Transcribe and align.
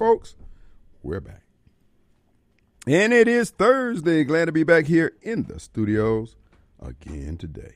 folks? 0.00 0.34
We're 1.02 1.20
back. 1.20 1.42
And 2.86 3.12
it 3.12 3.28
is 3.28 3.50
Thursday. 3.50 4.24
Glad 4.24 4.46
to 4.46 4.52
be 4.52 4.62
back 4.62 4.86
here 4.86 5.12
in 5.20 5.42
the 5.42 5.60
studios 5.60 6.36
again 6.80 7.36
today. 7.36 7.74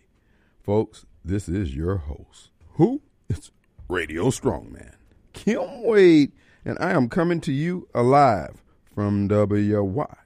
Folks, 0.63 1.05
this 1.23 1.51
is 1.51 1.77
your 1.77 1.99
host. 1.99 2.49
Who? 2.77 3.03
It's 3.29 3.51
Radio 3.89 4.29
Strongman. 4.29 4.95
Kim 5.35 5.83
Wade. 5.83 6.33
And 6.65 6.79
I 6.81 6.93
am 6.93 7.11
coming 7.11 7.43
to 7.43 7.53
you 7.53 7.89
alive 7.95 8.63
from 8.95 9.29
WY. 9.29 10.17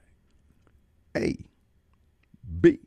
A. 1.17 1.35
B. 2.61 2.79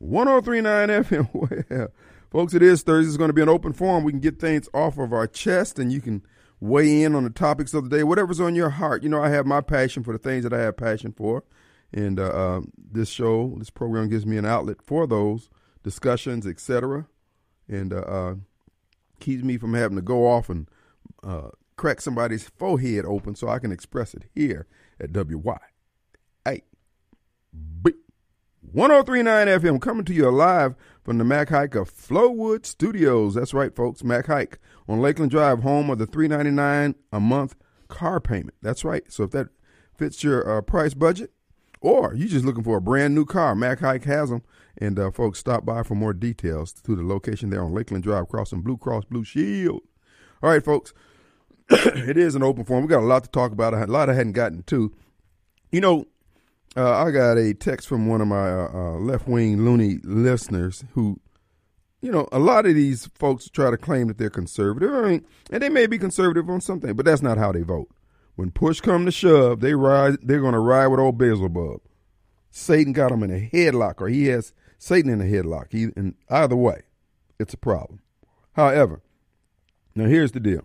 1039 0.00 0.88
FM. 0.88 1.28
Well, 2.32 2.44
folks, 2.44 2.52
it 2.52 2.62
is 2.62 2.82
Thursday. 2.82 3.08
It's 3.08 3.16
going 3.16 3.30
to 3.30 3.34
be 3.34 3.40
an 3.40 3.48
open 3.48 3.72
forum. 3.72 4.04
We 4.04 4.12
can 4.12 4.20
get 4.20 4.38
things 4.38 4.68
off 4.74 4.98
of 4.98 5.14
our 5.14 5.26
chest 5.26 5.78
and 5.78 5.90
you 5.90 6.02
can 6.02 6.22
weigh 6.62 7.02
in 7.02 7.16
on 7.16 7.24
the 7.24 7.30
topics 7.30 7.74
of 7.74 7.90
the 7.90 7.96
day, 7.96 8.04
whatever's 8.04 8.40
on 8.40 8.54
your 8.54 8.70
heart. 8.70 9.02
You 9.02 9.08
know, 9.08 9.20
I 9.20 9.30
have 9.30 9.46
my 9.46 9.60
passion 9.60 10.04
for 10.04 10.12
the 10.12 10.18
things 10.18 10.44
that 10.44 10.52
I 10.52 10.60
have 10.60 10.76
passion 10.76 11.12
for. 11.12 11.42
And 11.92 12.20
uh, 12.20 12.28
uh, 12.28 12.60
this 12.78 13.08
show, 13.08 13.56
this 13.58 13.68
program 13.68 14.08
gives 14.08 14.24
me 14.24 14.36
an 14.36 14.46
outlet 14.46 14.80
for 14.80 15.08
those 15.08 15.50
discussions, 15.82 16.46
etc. 16.46 17.08
And 17.68 17.92
uh, 17.92 17.96
uh, 17.96 18.34
keeps 19.18 19.42
me 19.42 19.58
from 19.58 19.74
having 19.74 19.96
to 19.96 20.02
go 20.02 20.28
off 20.28 20.48
and 20.48 20.68
uh, 21.24 21.48
crack 21.76 22.00
somebody's 22.00 22.48
forehead 22.48 23.04
open 23.06 23.34
so 23.34 23.48
I 23.48 23.58
can 23.58 23.72
express 23.72 24.14
it 24.14 24.22
here 24.32 24.68
at 25.00 25.10
WY. 25.10 25.58
B 27.82 27.92
1039 28.72 29.48
FM 29.48 29.82
coming 29.82 30.02
to 30.02 30.14
you 30.14 30.30
live 30.30 30.74
from 31.04 31.18
the 31.18 31.24
Mac 31.24 31.50
Haik 31.50 31.74
of 31.74 31.90
Flowood 31.90 32.64
Studios. 32.64 33.34
That's 33.34 33.52
right, 33.52 33.76
folks. 33.76 34.02
Mac 34.02 34.28
Haik 34.28 34.56
on 34.88 35.02
Lakeland 35.02 35.30
Drive, 35.30 35.62
home 35.62 35.90
of 35.90 35.98
the 35.98 36.06
399 36.06 36.94
a 37.12 37.20
month 37.20 37.54
car 37.88 38.18
payment. 38.18 38.54
That's 38.62 38.82
right. 38.82 39.04
So 39.12 39.24
if 39.24 39.30
that 39.32 39.48
fits 39.94 40.24
your 40.24 40.50
uh, 40.50 40.62
price 40.62 40.94
budget, 40.94 41.34
or 41.82 42.14
you're 42.14 42.28
just 42.28 42.46
looking 42.46 42.64
for 42.64 42.78
a 42.78 42.80
brand 42.80 43.14
new 43.14 43.26
car, 43.26 43.54
Mac 43.54 43.80
Haik 43.80 44.04
has 44.04 44.30
them. 44.30 44.42
And 44.78 44.98
uh, 44.98 45.10
folks, 45.10 45.38
stop 45.38 45.66
by 45.66 45.82
for 45.82 45.94
more 45.94 46.14
details 46.14 46.72
to 46.72 46.96
the 46.96 47.02
location 47.02 47.50
there 47.50 47.62
on 47.62 47.74
Lakeland 47.74 48.04
Drive, 48.04 48.30
crossing 48.30 48.62
Blue 48.62 48.78
Cross 48.78 49.04
Blue 49.04 49.22
Shield. 49.22 49.82
All 50.42 50.48
right, 50.48 50.64
folks. 50.64 50.94
it 51.68 52.16
is 52.16 52.34
an 52.34 52.42
open 52.42 52.64
forum. 52.64 52.84
We 52.84 52.88
got 52.88 53.00
a 53.00 53.06
lot 53.06 53.24
to 53.24 53.30
talk 53.30 53.52
about. 53.52 53.74
A 53.74 53.84
lot 53.84 54.08
I 54.08 54.14
hadn't 54.14 54.32
gotten 54.32 54.62
to. 54.62 54.94
You 55.70 55.82
know, 55.82 56.06
uh, 56.76 57.04
I 57.04 57.10
got 57.10 57.36
a 57.38 57.54
text 57.54 57.88
from 57.88 58.06
one 58.06 58.20
of 58.20 58.28
my 58.28 58.50
uh, 58.50 58.70
uh, 58.72 58.98
left 58.98 59.28
wing 59.28 59.64
loony 59.64 59.98
listeners 60.04 60.84
who, 60.92 61.20
you 62.00 62.10
know, 62.10 62.28
a 62.32 62.38
lot 62.38 62.66
of 62.66 62.74
these 62.74 63.06
folks 63.14 63.48
try 63.48 63.70
to 63.70 63.76
claim 63.76 64.08
that 64.08 64.18
they're 64.18 64.30
conservative. 64.30 64.92
I 64.92 65.08
mean, 65.08 65.26
and 65.50 65.62
they 65.62 65.68
may 65.68 65.86
be 65.86 65.98
conservative 65.98 66.48
on 66.48 66.60
something, 66.60 66.94
but 66.94 67.04
that's 67.04 67.22
not 67.22 67.38
how 67.38 67.52
they 67.52 67.62
vote. 67.62 67.88
When 68.36 68.50
push 68.50 68.80
come 68.80 69.04
to 69.04 69.12
shove, 69.12 69.60
they 69.60 69.74
ride. 69.74 70.16
They're 70.22 70.40
going 70.40 70.54
to 70.54 70.58
ride 70.58 70.86
with 70.86 71.00
old 71.00 71.18
Beelzebub. 71.18 71.80
Satan 72.50 72.92
got 72.92 73.12
him 73.12 73.22
in 73.22 73.30
a 73.30 73.50
headlock, 73.52 74.00
or 74.00 74.08
he 74.08 74.26
has 74.26 74.52
Satan 74.78 75.10
in 75.10 75.20
a 75.20 75.24
headlock. 75.24 75.66
He, 75.70 75.88
and 75.96 76.14
either 76.30 76.56
way, 76.56 76.82
it's 77.38 77.54
a 77.54 77.58
problem. 77.58 78.00
However, 78.52 79.02
now 79.94 80.06
here's 80.06 80.32
the 80.32 80.40
deal. 80.40 80.64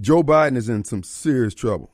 Joe 0.00 0.22
Biden 0.22 0.56
is 0.56 0.68
in 0.68 0.84
some 0.84 1.02
serious 1.02 1.54
trouble. 1.54 1.92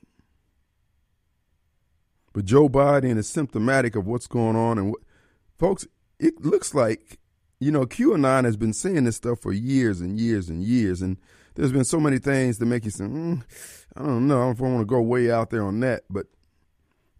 But 2.35 2.45
Joe 2.45 2.69
Biden 2.69 3.17
is 3.17 3.29
symptomatic 3.29 3.97
of 3.97 4.07
what's 4.07 4.27
going 4.27 4.57
on. 4.57 4.77
And 4.77 4.91
what, 4.91 5.01
folks, 5.57 5.87
it 6.19 6.45
looks 6.45 6.75
like, 6.75 7.21
you 7.61 7.71
know, 7.71 7.87
QAnon 7.87 8.45
has 8.45 8.57
been 8.59 8.75
saying 8.75 9.05
this 9.05 9.17
stuff 9.17 9.41
for 9.41 9.53
years 9.53 10.01
and 10.01 10.21
years 10.21 10.51
and 10.51 10.62
years. 10.62 11.01
And 11.01 11.17
there's 11.55 11.73
been 11.73 11.85
so 11.85 12.01
many 12.01 12.19
things 12.19 12.59
to 12.59 12.67
make 12.67 12.85
you 12.85 12.91
say, 12.91 13.05
mm, 13.05 13.43
I 13.97 14.03
don't 14.03 14.27
know 14.27 14.51
if 14.51 14.61
I 14.61 14.65
want 14.65 14.81
to 14.81 14.85
go 14.85 15.01
way 15.01 15.31
out 15.31 15.51
there 15.51 15.62
on 15.62 15.79
that. 15.81 16.03
But 16.11 16.27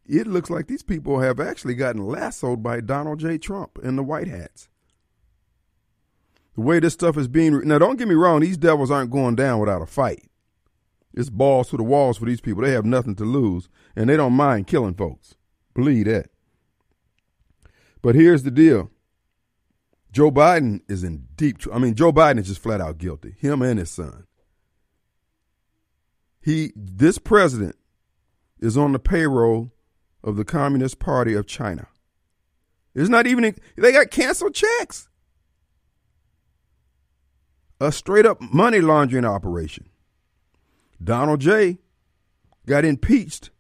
it 0.05 0.27
looks 0.27 0.51
like 0.51 0.67
these 0.67 0.83
people 0.83 1.21
have 1.21 1.39
actually 1.39 1.75
gotten 1.75 2.05
lassoed 2.05 2.63
by 2.63 2.81
Donald 2.81 3.21
J. 3.21 3.39
Trump 3.39 3.79
and 3.83 3.97
the 3.97 4.03
White 4.03 4.29
Hats. 4.29 4.69
The 6.57 6.61
way 6.61 6.81
this 6.81 6.93
stuff 6.93 7.17
is 7.17 7.29
being. 7.29 7.67
Now, 7.67 7.79
don't 7.79 7.99
get 7.99 8.09
me 8.09 8.15
wrong, 8.15 8.41
these 8.41 8.57
devils 8.57 8.91
aren't 8.91 9.11
going 9.13 9.37
down 9.37 9.61
without 9.61 9.83
a 9.83 9.87
fight. 9.87 10.25
It's 11.17 11.31
balls 11.31 11.71
to 11.71 11.77
the 11.77 11.83
walls 11.83 12.19
for 12.19 12.27
these 12.27 12.41
people. 12.41 12.63
They 12.63 12.73
have 12.73 12.85
nothing 12.85 13.15
to 13.17 13.25
lose, 13.25 13.69
and 13.95 14.09
they 14.09 14.17
don't 14.17 14.33
mind 14.33 14.67
killing 14.67 14.95
folks. 14.95 15.37
Believe 15.75 16.07
that. 16.07 16.31
But 18.03 18.15
here's 18.15 18.43
the 18.43 18.51
deal. 18.51 18.91
Joe 20.13 20.31
Biden 20.31 20.81
is 20.89 21.03
in 21.03 21.27
deep 21.35 21.59
trouble. 21.59 21.79
I 21.79 21.83
mean, 21.83 21.95
Joe 21.95 22.13
Biden 22.13 22.39
is 22.39 22.49
just 22.49 22.63
flat 22.63 22.81
out 22.81 22.99
guilty. 22.99 23.35
Him 23.39 23.63
and 23.63 23.79
his 23.79 23.91
son. 23.91 24.27
He 26.41 26.73
this 26.77 27.19
president 27.19 27.77
is 28.61 28.77
on 28.77 28.93
the 28.93 28.99
payroll 28.99 29.73
of 30.23 30.37
the 30.37 30.45
Communist 30.45 30.99
Party 30.99 31.35
of 31.35 31.47
China. 31.47 31.89
It's 32.95 33.09
not 33.09 33.27
even 33.27 33.57
they 33.77 33.93
got 33.93 34.11
canceled 34.11 34.55
checks. 34.55 35.09
A 37.81 37.91
straight 37.91 38.27
up 38.27 38.41
money 38.41 38.81
laundering 38.81 39.25
operation. 39.25 39.89
Donald 41.05 41.41
J. 41.41 41.79
got 42.67 42.85
impeached 42.85 43.51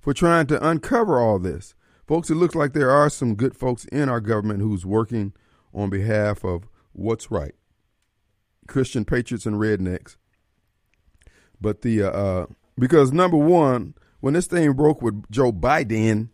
for 0.00 0.12
trying 0.12 0.46
to 0.48 0.66
uncover 0.66 1.20
all 1.20 1.38
this. 1.38 1.74
Folks, 2.06 2.30
it 2.30 2.34
looks 2.34 2.54
like 2.54 2.72
there 2.72 2.90
are 2.90 3.08
some 3.08 3.34
good 3.34 3.54
folks 3.54 3.84
in 3.86 4.08
our 4.08 4.20
government 4.20 4.60
who's 4.60 4.84
working 4.84 5.34
on 5.72 5.90
behalf 5.90 6.44
of 6.44 6.68
what's 6.92 7.30
right. 7.30 7.54
Christian 8.66 9.04
patriots 9.04 9.46
and 9.46 9.56
rednecks. 9.56 10.16
But 11.60 11.82
the 11.82 12.02
uh, 12.02 12.10
uh, 12.10 12.46
because 12.78 13.12
number 13.12 13.36
one, 13.36 13.94
when 14.20 14.34
this 14.34 14.46
thing 14.46 14.72
broke 14.72 15.02
with 15.02 15.30
Joe 15.30 15.52
Biden, 15.52 16.28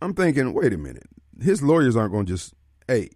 I'm 0.00 0.14
thinking, 0.14 0.52
wait 0.52 0.72
a 0.72 0.78
minute, 0.78 1.08
his 1.40 1.62
lawyers 1.62 1.96
aren't 1.96 2.12
going 2.12 2.26
to 2.26 2.32
just, 2.32 2.54
hey, 2.88 3.10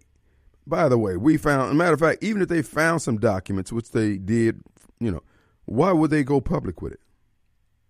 by 0.67 0.89
the 0.89 0.97
way, 0.97 1.17
we 1.17 1.37
found, 1.37 1.77
matter 1.77 1.93
of 1.93 1.99
fact, 1.99 2.23
even 2.23 2.41
if 2.41 2.49
they 2.49 2.61
found 2.61 3.01
some 3.01 3.17
documents, 3.17 3.71
which 3.71 3.91
they 3.91 4.17
did, 4.17 4.61
you 4.99 5.11
know, 5.11 5.23
why 5.65 5.91
would 5.91 6.11
they 6.11 6.23
go 6.23 6.41
public 6.41 6.81
with 6.81 6.93
it? 6.93 6.99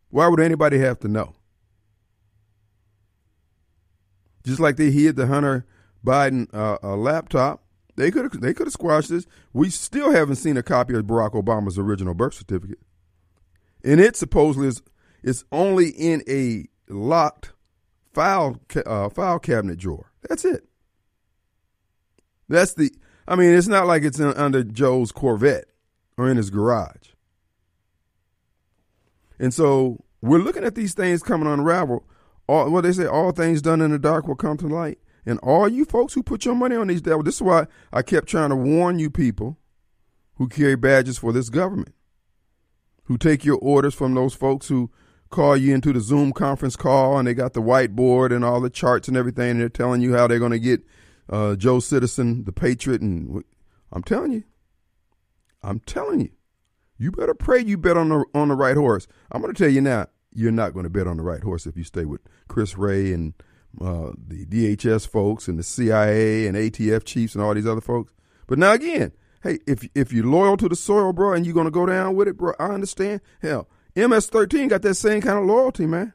Why 0.09 0.27
would 0.27 0.39
anybody 0.39 0.79
have 0.79 0.99
to 0.99 1.07
know? 1.07 1.35
Just 4.45 4.59
like 4.59 4.77
they 4.77 4.91
hid 4.91 5.15
the 5.15 5.27
Hunter 5.27 5.65
Biden 6.05 6.47
uh, 6.53 6.77
uh, 6.81 6.95
laptop, 6.95 7.63
they 7.97 8.11
could 8.11 8.23
have 8.23 8.39
they 8.39 8.53
could 8.53 8.67
have 8.67 8.73
squashed 8.73 9.09
this. 9.09 9.25
We 9.51 9.69
still 9.69 10.11
haven't 10.11 10.37
seen 10.37 10.55
a 10.55 10.63
copy 10.63 10.93
of 10.93 11.05
Barack 11.05 11.31
Obama's 11.31 11.77
original 11.77 12.13
birth 12.13 12.35
certificate, 12.35 12.79
and 13.83 13.99
it 13.99 14.15
supposedly 14.15 14.69
is 14.69 14.81
it's 15.23 15.43
only 15.51 15.89
in 15.89 16.23
a 16.29 16.67
locked 16.87 17.51
file 18.13 18.61
uh, 18.85 19.09
file 19.09 19.39
cabinet 19.39 19.79
drawer. 19.79 20.11
That's 20.29 20.45
it. 20.45 20.66
That's 22.49 22.73
the. 22.73 22.91
I 23.27 23.35
mean, 23.35 23.53
it's 23.53 23.67
not 23.67 23.87
like 23.87 24.03
it's 24.03 24.19
in, 24.19 24.27
under 24.33 24.63
Joe's 24.63 25.11
Corvette 25.11 25.65
or 26.17 26.29
in 26.29 26.37
his 26.37 26.49
garage. 26.49 27.09
And 29.39 29.53
so 29.53 30.03
we're 30.21 30.39
looking 30.39 30.63
at 30.63 30.75
these 30.75 30.93
things 30.93 31.21
coming 31.21 31.51
unravel. 31.51 32.05
All 32.47 32.71
what 32.71 32.81
they 32.81 32.93
say, 32.93 33.05
all 33.05 33.31
things 33.31 33.61
done 33.61 33.81
in 33.81 33.91
the 33.91 33.99
dark 33.99 34.27
will 34.27 34.35
come 34.35 34.57
to 34.57 34.67
light. 34.67 34.99
And 35.25 35.39
all 35.39 35.67
you 35.67 35.83
folks 35.83 36.13
who 36.13 36.23
put 36.23 36.45
your 36.45 36.55
money 36.55 36.75
on 36.75 36.87
these 36.87 37.01
devils, 37.01 37.25
this 37.25 37.35
is 37.35 37.41
why 37.41 37.67
I 37.91 38.01
kept 38.01 38.29
trying 38.29 38.49
to 38.49 38.55
warn 38.55 38.97
you 38.97 39.09
people 39.09 39.57
who 40.35 40.47
carry 40.47 40.75
badges 40.75 41.17
for 41.17 41.33
this 41.33 41.49
government, 41.49 41.93
who 43.03 43.17
take 43.17 43.43
your 43.43 43.57
orders 43.57 43.93
from 43.93 44.13
those 44.13 44.33
folks 44.33 44.69
who 44.69 44.89
call 45.29 45.57
you 45.57 45.73
into 45.73 45.91
the 45.91 45.99
Zoom 45.99 46.31
conference 46.31 46.77
call 46.77 47.17
and 47.17 47.27
they 47.27 47.33
got 47.33 47.53
the 47.53 47.61
whiteboard 47.61 48.33
and 48.33 48.45
all 48.45 48.61
the 48.61 48.69
charts 48.69 49.09
and 49.09 49.17
everything, 49.17 49.51
and 49.51 49.59
they're 49.59 49.69
telling 49.69 50.01
you 50.01 50.13
how 50.13 50.27
they're 50.27 50.39
going 50.39 50.51
to 50.51 50.59
get 50.59 50.81
uh, 51.29 51.55
Joe 51.55 51.79
Citizen, 51.79 52.43
the 52.45 52.51
Patriot, 52.51 53.01
and 53.01 53.43
I'm 53.91 54.03
telling 54.03 54.31
you, 54.31 54.43
I'm 55.61 55.79
telling 55.79 56.21
you, 56.21 56.29
you 56.97 57.11
better 57.11 57.33
pray 57.33 57.59
you 57.59 57.77
bet 57.77 57.97
on 57.97 58.09
the 58.09 58.25
on 58.33 58.47
the 58.47 58.55
right 58.55 58.77
horse. 58.77 59.07
I'm 59.31 59.41
going 59.41 59.53
to 59.53 59.57
tell 59.57 59.71
you 59.71 59.81
now, 59.81 60.07
you're 60.33 60.51
not 60.51 60.73
going 60.73 60.83
to 60.83 60.89
bet 60.89 61.07
on 61.07 61.17
the 61.17 61.23
right 61.23 61.41
horse 61.41 61.65
if 61.65 61.77
you 61.77 61.83
stay 61.83 62.05
with 62.05 62.21
Chris 62.47 62.77
Wray 62.77 63.13
and 63.13 63.33
uh, 63.81 64.11
the 64.17 64.45
DHS 64.45 65.07
folks 65.07 65.47
and 65.47 65.59
the 65.59 65.63
CIA 65.63 66.47
and 66.47 66.55
ATF 66.55 67.03
chiefs 67.03 67.35
and 67.35 67.43
all 67.43 67.53
these 67.53 67.67
other 67.67 67.81
folks. 67.81 68.13
But 68.47 68.57
now 68.57 68.73
again, 68.73 69.11
hey, 69.43 69.59
if 69.67 69.87
if 69.93 70.11
you're 70.11 70.25
loyal 70.25 70.57
to 70.57 70.69
the 70.69 70.75
soil, 70.75 71.13
bro, 71.13 71.33
and 71.33 71.45
you're 71.45 71.55
going 71.55 71.65
to 71.65 71.71
go 71.71 71.85
down 71.85 72.15
with 72.15 72.27
it, 72.27 72.37
bro, 72.37 72.53
I 72.59 72.69
understand. 72.69 73.21
Hell, 73.41 73.69
MS-13 73.95 74.69
got 74.69 74.81
that 74.83 74.95
same 74.95 75.21
kind 75.21 75.39
of 75.39 75.45
loyalty, 75.45 75.85
man. 75.85 76.13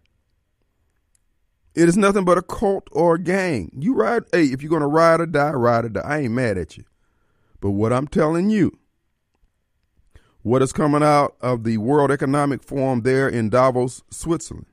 It 1.74 1.88
is 1.88 1.96
nothing 1.96 2.24
but 2.24 2.38
a 2.38 2.42
cult 2.42 2.88
or 2.92 3.14
a 3.14 3.18
gang. 3.18 3.70
You 3.78 3.94
ride, 3.94 4.24
hey, 4.32 4.44
if 4.44 4.62
you're 4.62 4.70
going 4.70 4.82
to 4.82 4.86
ride 4.86 5.20
or 5.20 5.26
die, 5.26 5.52
ride 5.52 5.86
or 5.86 5.88
die. 5.88 6.00
I 6.00 6.18
ain't 6.20 6.34
mad 6.34 6.58
at 6.58 6.76
you. 6.76 6.84
But 7.60 7.70
what 7.70 7.92
I'm 7.92 8.08
telling 8.08 8.50
you, 8.50 8.78
what 10.42 10.60
is 10.60 10.72
coming 10.72 11.02
out 11.02 11.36
of 11.40 11.64
the 11.64 11.78
World 11.78 12.10
Economic 12.10 12.62
Forum 12.62 13.02
there 13.02 13.28
in 13.28 13.48
Davos, 13.48 14.02
Switzerland, 14.10 14.66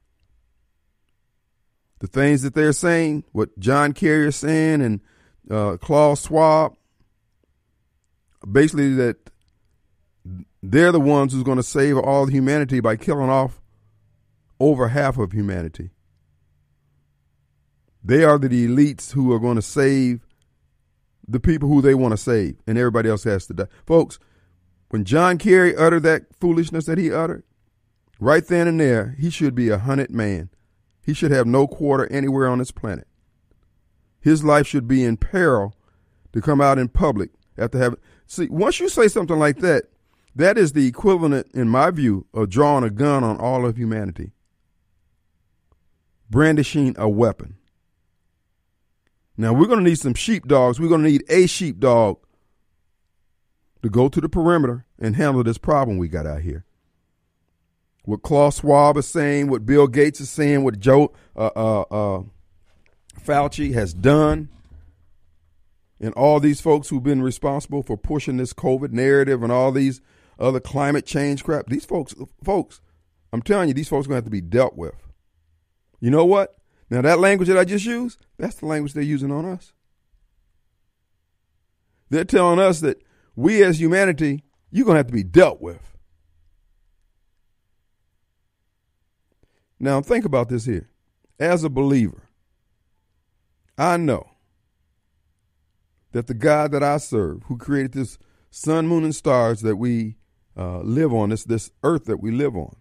the 1.99 2.07
things 2.07 2.41
that 2.41 2.53
they're 2.53 2.73
saying, 2.73 3.23
what 3.31 3.57
John 3.59 3.93
Kerry 3.93 4.27
is 4.27 4.35
saying, 4.35 4.81
and 4.81 4.99
uh, 5.49 5.77
Klaus 5.77 6.25
Schwab, 6.25 6.75
basically 8.49 8.95
that 8.95 9.17
they're 10.61 10.91
the 10.91 10.99
ones 10.99 11.33
who's 11.33 11.43
going 11.43 11.57
to 11.57 11.63
save 11.63 11.97
all 11.97 12.25
humanity 12.25 12.79
by 12.79 12.95
killing 12.95 13.29
off 13.29 13.61
over 14.59 14.89
half 14.89 15.17
of 15.17 15.31
humanity. 15.31 15.91
They 18.03 18.23
are 18.23 18.37
the 18.37 18.67
elites 18.67 19.11
who 19.11 19.31
are 19.33 19.39
going 19.39 19.55
to 19.55 19.61
save 19.61 20.25
the 21.27 21.39
people 21.39 21.69
who 21.69 21.81
they 21.81 21.93
want 21.93 22.11
to 22.11 22.17
save, 22.17 22.57
and 22.65 22.77
everybody 22.77 23.09
else 23.09 23.23
has 23.23 23.45
to 23.47 23.53
die. 23.53 23.67
Folks, 23.85 24.19
when 24.89 25.05
John 25.05 25.37
Kerry 25.37 25.75
uttered 25.75 26.03
that 26.03 26.23
foolishness 26.39 26.85
that 26.85 26.97
he 26.97 27.13
uttered, 27.13 27.43
right 28.19 28.45
then 28.45 28.67
and 28.67 28.79
there, 28.79 29.15
he 29.19 29.29
should 29.29 29.53
be 29.53 29.69
a 29.69 29.77
hunted 29.77 30.09
man. 30.09 30.49
He 31.05 31.13
should 31.13 31.31
have 31.31 31.45
no 31.45 31.67
quarter 31.67 32.11
anywhere 32.11 32.47
on 32.47 32.57
this 32.59 32.71
planet. 32.71 33.07
His 34.19 34.43
life 34.43 34.67
should 34.67 34.87
be 34.87 35.03
in 35.03 35.17
peril 35.17 35.75
to 36.33 36.41
come 36.41 36.61
out 36.61 36.79
in 36.79 36.89
public 36.89 37.29
after 37.57 37.77
having. 37.77 37.99
See, 38.25 38.47
once 38.49 38.79
you 38.79 38.89
say 38.89 39.07
something 39.07 39.37
like 39.37 39.59
that, 39.59 39.85
that 40.35 40.57
is 40.57 40.73
the 40.73 40.87
equivalent, 40.87 41.47
in 41.53 41.69
my 41.69 41.91
view, 41.91 42.25
of 42.33 42.49
drawing 42.49 42.83
a 42.83 42.89
gun 42.89 43.23
on 43.23 43.37
all 43.37 43.65
of 43.65 43.77
humanity, 43.77 44.31
brandishing 46.29 46.95
a 46.97 47.09
weapon. 47.09 47.55
Now, 49.39 49.53
we're 49.53 49.67
going 49.67 49.79
to 49.79 49.89
need 49.89 49.97
some 49.97 50.15
sheepdogs. 50.15 50.81
We're 50.81 50.89
going 50.89 51.01
to 51.01 51.09
need 51.09 51.23
a 51.29 51.47
sheepdog 51.47 52.17
to 53.81 53.89
go 53.89 54.09
to 54.09 54.19
the 54.19 54.27
perimeter 54.27 54.83
and 54.99 55.15
handle 55.15 55.41
this 55.45 55.57
problem 55.57 55.97
we 55.97 56.09
got 56.09 56.27
out 56.27 56.41
here. 56.41 56.65
What 58.03 58.21
Klaus 58.21 58.59
Schwab 58.59 58.97
is 58.97 59.07
saying, 59.07 59.47
what 59.47 59.65
Bill 59.65 59.87
Gates 59.87 60.19
is 60.19 60.29
saying, 60.29 60.65
what 60.65 60.81
Joe 60.81 61.13
uh, 61.37 61.51
uh, 61.55 61.81
uh, 61.83 62.23
Fauci 63.17 63.73
has 63.73 63.93
done, 63.93 64.49
and 66.01 66.13
all 66.15 66.41
these 66.41 66.59
folks 66.59 66.89
who've 66.89 67.01
been 67.01 67.21
responsible 67.21 67.81
for 67.81 67.95
pushing 67.95 68.35
this 68.35 68.51
COVID 68.51 68.91
narrative 68.91 69.41
and 69.41 69.53
all 69.53 69.71
these 69.71 70.01
other 70.37 70.59
climate 70.59 71.05
change 71.05 71.45
crap, 71.45 71.67
these 71.67 71.85
folks, 71.85 72.13
folks, 72.43 72.81
I'm 73.31 73.41
telling 73.41 73.69
you, 73.69 73.73
these 73.73 73.87
folks 73.87 74.05
are 74.05 74.09
going 74.09 74.21
to 74.21 74.23
have 74.23 74.25
to 74.25 74.31
be 74.31 74.41
dealt 74.41 74.75
with. 74.75 74.95
You 76.01 76.11
know 76.11 76.25
what? 76.25 76.58
Now, 76.89 77.01
that 77.01 77.19
language 77.19 77.47
that 77.49 77.57
I 77.57 77.65
just 77.65 77.85
used, 77.85 78.25
that's 78.37 78.55
the 78.55 78.65
language 78.65 78.93
they're 78.93 79.03
using 79.03 79.31
on 79.31 79.45
us. 79.45 79.73
They're 82.09 82.25
telling 82.25 82.59
us 82.59 82.79
that 82.79 83.03
we 83.35 83.63
as 83.63 83.79
humanity, 83.79 84.43
you're 84.71 84.85
going 84.85 84.95
to 84.95 84.99
have 84.99 85.07
to 85.07 85.13
be 85.13 85.23
dealt 85.23 85.61
with. 85.61 85.97
Now, 89.79 90.01
think 90.01 90.25
about 90.25 90.49
this 90.49 90.65
here. 90.65 90.89
As 91.39 91.63
a 91.63 91.69
believer, 91.69 92.23
I 93.77 93.95
know 93.97 94.27
that 96.11 96.27
the 96.27 96.33
God 96.33 96.71
that 96.71 96.83
I 96.83 96.97
serve, 96.97 97.43
who 97.43 97.57
created 97.57 97.93
this 97.93 98.17
sun, 98.49 98.87
moon, 98.87 99.03
and 99.03 99.15
stars 99.15 99.61
that 99.61 99.77
we 99.77 100.17
uh, 100.57 100.79
live 100.79 101.13
on, 101.13 101.29
this, 101.29 101.43
this 101.43 101.71
earth 101.83 102.05
that 102.05 102.17
we 102.17 102.31
live 102.31 102.57
on, 102.57 102.75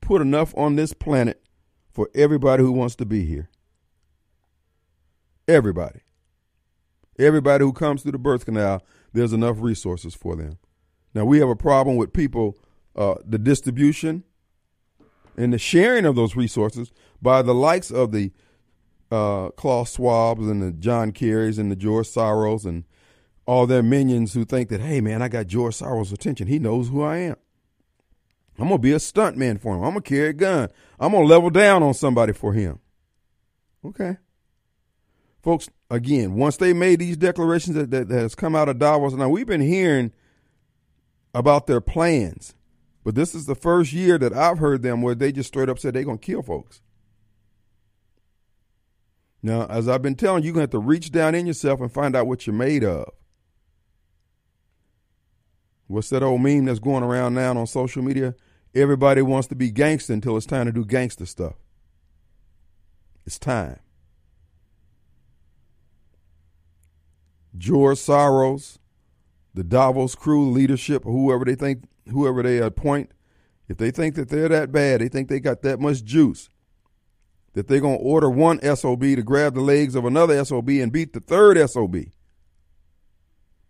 put 0.00 0.20
enough 0.20 0.54
on 0.56 0.76
this 0.76 0.92
planet 0.92 1.42
for 1.92 2.08
everybody 2.14 2.62
who 2.62 2.72
wants 2.72 2.96
to 2.96 3.06
be 3.06 3.24
here. 3.24 3.48
Everybody. 5.48 6.00
Everybody 7.18 7.64
who 7.64 7.72
comes 7.72 8.02
through 8.02 8.12
the 8.12 8.18
birth 8.18 8.44
canal, 8.44 8.82
there's 9.12 9.32
enough 9.32 9.56
resources 9.60 10.14
for 10.14 10.36
them. 10.36 10.58
Now, 11.14 11.24
we 11.24 11.38
have 11.40 11.48
a 11.48 11.56
problem 11.56 11.96
with 11.96 12.12
people, 12.12 12.56
uh, 12.96 13.16
the 13.26 13.38
distribution 13.38 14.24
and 15.36 15.52
the 15.52 15.58
sharing 15.58 16.04
of 16.06 16.14
those 16.14 16.36
resources 16.36 16.92
by 17.20 17.42
the 17.42 17.54
likes 17.54 17.90
of 17.90 18.12
the 18.12 18.32
uh, 19.10 19.50
Klaus 19.50 19.96
Schwabs 19.96 20.50
and 20.50 20.62
the 20.62 20.70
John 20.70 21.12
Kerrys 21.12 21.58
and 21.58 21.70
the 21.70 21.76
George 21.76 22.06
Soros 22.06 22.64
and 22.64 22.84
all 23.46 23.66
their 23.66 23.82
minions 23.82 24.34
who 24.34 24.44
think 24.44 24.68
that, 24.68 24.80
hey, 24.80 25.00
man, 25.00 25.22
I 25.22 25.28
got 25.28 25.48
George 25.48 25.76
Soros' 25.76 26.12
attention. 26.12 26.46
He 26.46 26.60
knows 26.60 26.88
who 26.88 27.02
I 27.02 27.16
am. 27.16 27.36
I'm 28.60 28.68
going 28.68 28.78
to 28.78 28.82
be 28.82 28.92
a 28.92 28.96
stuntman 28.96 29.60
for 29.60 29.74
him. 29.74 29.82
I'm 29.82 29.92
going 29.92 30.02
to 30.02 30.08
carry 30.08 30.28
a 30.28 30.32
gun. 30.34 30.68
I'm 30.98 31.12
going 31.12 31.24
to 31.24 31.28
level 31.28 31.50
down 31.50 31.82
on 31.82 31.94
somebody 31.94 32.32
for 32.32 32.52
him. 32.52 32.78
Okay. 33.84 34.18
Folks, 35.42 35.70
again, 35.90 36.34
once 36.34 36.58
they 36.58 36.74
made 36.74 36.98
these 36.98 37.16
declarations 37.16 37.74
that, 37.76 37.90
that, 37.90 38.08
that 38.08 38.20
has 38.20 38.34
come 38.34 38.54
out 38.54 38.68
of 38.68 38.78
Davos, 38.78 39.14
now 39.14 39.30
we've 39.30 39.46
been 39.46 39.62
hearing 39.62 40.12
about 41.32 41.66
their 41.66 41.80
plans, 41.80 42.54
but 43.02 43.14
this 43.14 43.34
is 43.34 43.46
the 43.46 43.54
first 43.54 43.92
year 43.92 44.18
that 44.18 44.34
I've 44.34 44.58
heard 44.58 44.82
them 44.82 45.00
where 45.00 45.14
they 45.14 45.32
just 45.32 45.48
straight 45.48 45.70
up 45.70 45.78
said 45.78 45.94
they're 45.94 46.04
going 46.04 46.18
to 46.18 46.26
kill 46.26 46.42
folks. 46.42 46.82
Now, 49.42 49.64
as 49.66 49.88
I've 49.88 50.02
been 50.02 50.16
telling 50.16 50.42
you, 50.42 50.48
you're 50.48 50.54
going 50.54 50.68
to 50.68 50.76
have 50.76 50.82
to 50.82 50.86
reach 50.86 51.10
down 51.10 51.34
in 51.34 51.46
yourself 51.46 51.80
and 51.80 51.90
find 51.90 52.14
out 52.14 52.26
what 52.26 52.46
you're 52.46 52.54
made 52.54 52.84
of. 52.84 53.08
What's 55.86 56.10
that 56.10 56.22
old 56.22 56.42
meme 56.42 56.66
that's 56.66 56.78
going 56.78 57.02
around 57.02 57.34
now 57.34 57.56
on 57.56 57.66
social 57.66 58.02
media? 58.02 58.34
Everybody 58.74 59.22
wants 59.22 59.48
to 59.48 59.54
be 59.54 59.70
gangster 59.70 60.12
until 60.12 60.36
it's 60.36 60.46
time 60.46 60.66
to 60.66 60.72
do 60.72 60.84
gangster 60.84 61.26
stuff. 61.26 61.54
It's 63.26 63.38
time. 63.38 63.80
George 67.58 67.98
Soros, 67.98 68.78
the 69.54 69.64
Davos 69.64 70.14
crew 70.14 70.50
leadership, 70.50 71.02
whoever 71.02 71.44
they 71.44 71.56
think, 71.56 71.84
whoever 72.10 72.42
they 72.42 72.58
appoint, 72.58 73.10
if 73.68 73.76
they 73.76 73.90
think 73.90 74.14
that 74.14 74.28
they're 74.28 74.48
that 74.48 74.70
bad, 74.70 75.00
they 75.00 75.08
think 75.08 75.28
they 75.28 75.40
got 75.40 75.62
that 75.62 75.80
much 75.80 76.04
juice, 76.04 76.48
that 77.54 77.66
they're 77.66 77.80
going 77.80 77.98
to 77.98 78.04
order 78.04 78.30
one 78.30 78.60
SOB 78.76 79.00
to 79.00 79.22
grab 79.22 79.54
the 79.54 79.60
legs 79.60 79.96
of 79.96 80.04
another 80.04 80.44
SOB 80.44 80.68
and 80.70 80.92
beat 80.92 81.12
the 81.12 81.20
third 81.20 81.58
SOB. 81.68 81.96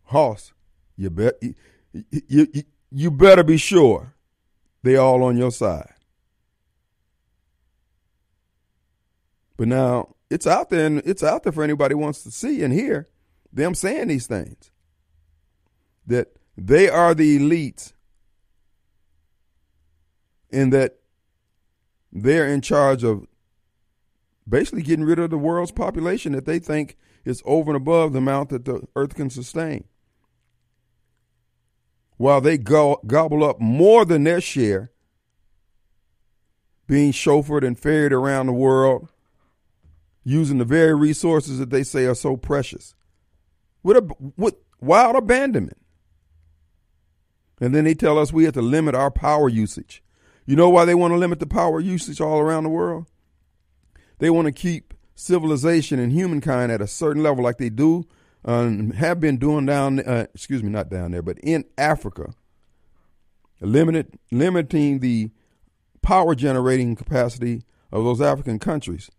Hoss, 0.05 0.52
you 0.97 1.08
bet 1.08 1.35
you, 1.43 1.55
you, 2.29 2.64
you 2.91 3.11
better 3.11 3.43
be 3.43 3.56
sure 3.56 4.14
they 4.82 4.96
all 4.96 5.22
on 5.22 5.36
your 5.36 5.50
side. 5.50 5.94
But 9.56 9.68
now 9.68 10.14
it's 10.30 10.46
out 10.46 10.70
there 10.70 10.86
and 10.86 11.02
it's 11.04 11.22
out 11.22 11.42
there 11.42 11.52
for 11.52 11.62
anybody 11.62 11.94
wants 11.94 12.22
to 12.22 12.30
see 12.30 12.62
and 12.62 12.72
hear 12.72 13.08
them 13.52 13.74
saying 13.74 14.08
these 14.08 14.26
things. 14.26 14.70
That 16.06 16.28
they 16.56 16.88
are 16.88 17.14
the 17.14 17.38
elites 17.38 17.92
and 20.50 20.72
that 20.72 21.00
they're 22.12 22.48
in 22.48 22.60
charge 22.60 23.04
of 23.04 23.26
basically 24.48 24.82
getting 24.82 25.04
rid 25.04 25.18
of 25.18 25.30
the 25.30 25.38
world's 25.38 25.72
population 25.72 26.32
that 26.32 26.46
they 26.46 26.58
think 26.58 26.96
is 27.24 27.42
over 27.44 27.70
and 27.70 27.76
above 27.76 28.12
the 28.12 28.18
amount 28.18 28.48
that 28.48 28.64
the 28.64 28.82
earth 28.96 29.14
can 29.14 29.30
sustain 29.30 29.84
while 32.20 32.43
they 32.43 32.58
go, 32.58 33.00
gobble 33.06 33.42
up 33.42 33.59
more 33.62 34.04
than 34.04 34.25
their 34.25 34.42
share, 34.42 34.90
being 36.87 37.12
chauffeured 37.12 37.66
and 37.66 37.78
ferried 37.78 38.12
around 38.12 38.44
the 38.44 38.52
world, 38.52 39.09
using 40.23 40.59
the 40.59 40.66
very 40.66 40.94
resources 40.94 41.59
that 41.59 41.71
they 41.71 41.83
say 41.83 42.04
are 42.04 42.14
so 42.14 42.37
precious, 42.37 42.94
with, 43.83 43.97
a, 43.97 44.14
with 44.37 44.54
wild 44.83 45.16
abandonment. 45.16 45.78
And 47.59 47.75
then 47.75 47.85
they 47.85 47.94
tell 47.94 48.18
us 48.18 48.35
we 48.35 48.44
have 48.44 48.52
to 48.52 48.61
limit 48.61 48.94
our 48.94 49.11
power 49.11 49.49
usage. 49.49 50.02
You 50.44 50.56
know 50.56 50.68
why 50.68 50.85
they 50.85 50.94
want 50.94 51.12
to 51.12 51.16
limit 51.18 51.40
the 51.40 51.47
power 51.47 51.80
usage 51.80 52.21
all 52.21 52.38
around 52.38 52.64
the 52.64 52.68
world? 52.68 53.06
They 54.18 54.28
want 54.28 54.44
to 54.44 54.52
keep 54.52 54.92
civilization 55.14 55.99
and 55.99 56.12
humankind 56.12 56.71
at 56.71 56.83
a 56.83 56.87
certain 56.87 57.23
level, 57.23 57.42
like 57.42 57.56
they 57.56 57.71
do 57.71 58.06
um, 58.44 58.92
have 58.92 59.20
been 59.20 59.37
doing 59.37 59.66
down, 59.66 60.00
uh, 60.00 60.26
excuse 60.35 60.62
me, 60.62 60.70
not 60.70 60.88
down 60.88 61.12
there, 61.12 61.23
but 61.23 61.38
in 61.40 61.64
Africa, 61.76 62.35
limited, 63.61 64.18
limiting 64.30 65.00
the 65.00 65.30
power 66.02 66.35
generating 66.35 66.97
capacity 66.97 67.62
of 67.92 68.04
those 68.04 68.20
African 68.20 68.59
countries 68.59 69.11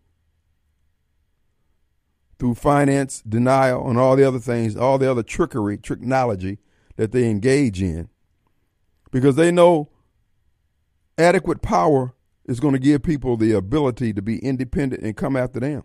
through 2.40 2.56
finance 2.56 3.22
denial 3.22 3.88
and 3.88 4.00
all 4.00 4.16
the 4.16 4.28
other 4.28 4.40
things, 4.40 4.76
all 4.76 4.98
the 4.98 5.10
other 5.10 5.22
trickery, 5.22 5.78
technology 5.78 6.58
that 6.96 7.12
they 7.12 7.30
engage 7.30 7.82
in, 7.82 8.10
because 9.12 9.36
they 9.36 9.52
know 9.52 9.90
adequate 11.18 11.62
power 11.62 12.16
is 12.46 12.60
going 12.60 12.74
to 12.74 12.80
give 12.80 13.04
people 13.04 13.38
the 13.38 13.52
ability 13.52 14.12
to 14.14 14.22
be 14.22 14.40
independent 14.40 15.04
and 15.04 15.16
come 15.16 15.36
after 15.36 15.60
them. 15.60 15.84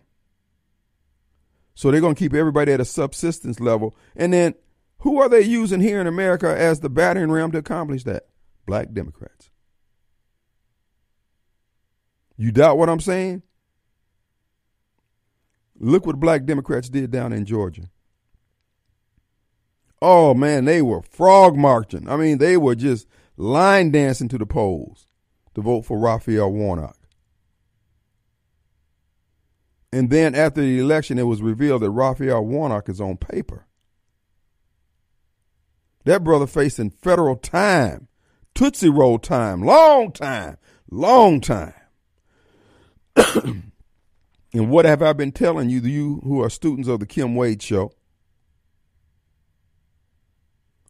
So 1.77 1.91
they're 1.91 2.01
going 2.01 2.15
to 2.15 2.19
keep 2.19 2.33
everybody 2.33 2.71
at 2.71 2.79
a 2.79 2.85
subsistence 2.85 3.59
level. 3.59 3.95
And 4.15 4.33
then 4.33 4.55
who 5.01 5.21
are 5.21 5.29
they 5.29 5.41
using 5.41 5.79
here 5.79 6.01
in 6.01 6.07
America 6.07 6.47
as 6.47 6.79
the 6.79 6.89
battering 6.89 7.29
ram 7.29 7.51
to 7.51 7.59
accomplish 7.59 8.03
that? 8.05 8.23
Black 8.65 8.93
Democrats. 8.93 9.51
You 12.35 12.51
doubt 12.51 12.79
what 12.79 12.89
I'm 12.89 12.99
saying? 12.99 13.43
Look 15.77 16.07
what 16.07 16.19
black 16.19 16.45
Democrats 16.45 16.89
did 16.89 17.11
down 17.11 17.31
in 17.31 17.45
Georgia. 17.45 17.91
Oh 20.01 20.33
man, 20.33 20.65
they 20.65 20.81
were 20.81 21.03
frog 21.03 21.55
marching. 21.55 22.09
I 22.09 22.17
mean, 22.17 22.39
they 22.39 22.57
were 22.57 22.73
just 22.73 23.05
line 23.37 23.91
dancing 23.91 24.29
to 24.29 24.39
the 24.39 24.47
polls 24.47 25.05
to 25.53 25.61
vote 25.61 25.83
for 25.83 25.99
Raphael 25.99 26.51
Warnock. 26.51 26.97
And 29.91 30.09
then 30.09 30.35
after 30.35 30.61
the 30.61 30.79
election, 30.79 31.17
it 31.17 31.23
was 31.23 31.41
revealed 31.41 31.81
that 31.81 31.91
Raphael 31.91 32.45
Warnock 32.45 32.89
is 32.89 32.99
on 32.99 33.17
paper. 33.17 33.65
That 36.03 36.23
brother 36.23 36.47
facing 36.47 36.91
federal 36.91 37.35
time, 37.35 38.07
Tootsie 38.53 38.89
Roll 38.89 39.19
time, 39.19 39.61
long 39.61 40.11
time, 40.11 40.57
long 40.89 41.41
time. 41.41 41.73
and 43.15 43.71
what 44.53 44.85
have 44.85 45.01
I 45.01 45.13
been 45.13 45.31
telling 45.31 45.69
you, 45.69 45.79
you 45.81 46.21
who 46.23 46.41
are 46.41 46.49
students 46.49 46.87
of 46.87 46.99
the 46.99 47.05
Kim 47.05 47.35
Wade 47.35 47.61
Show? 47.61 47.91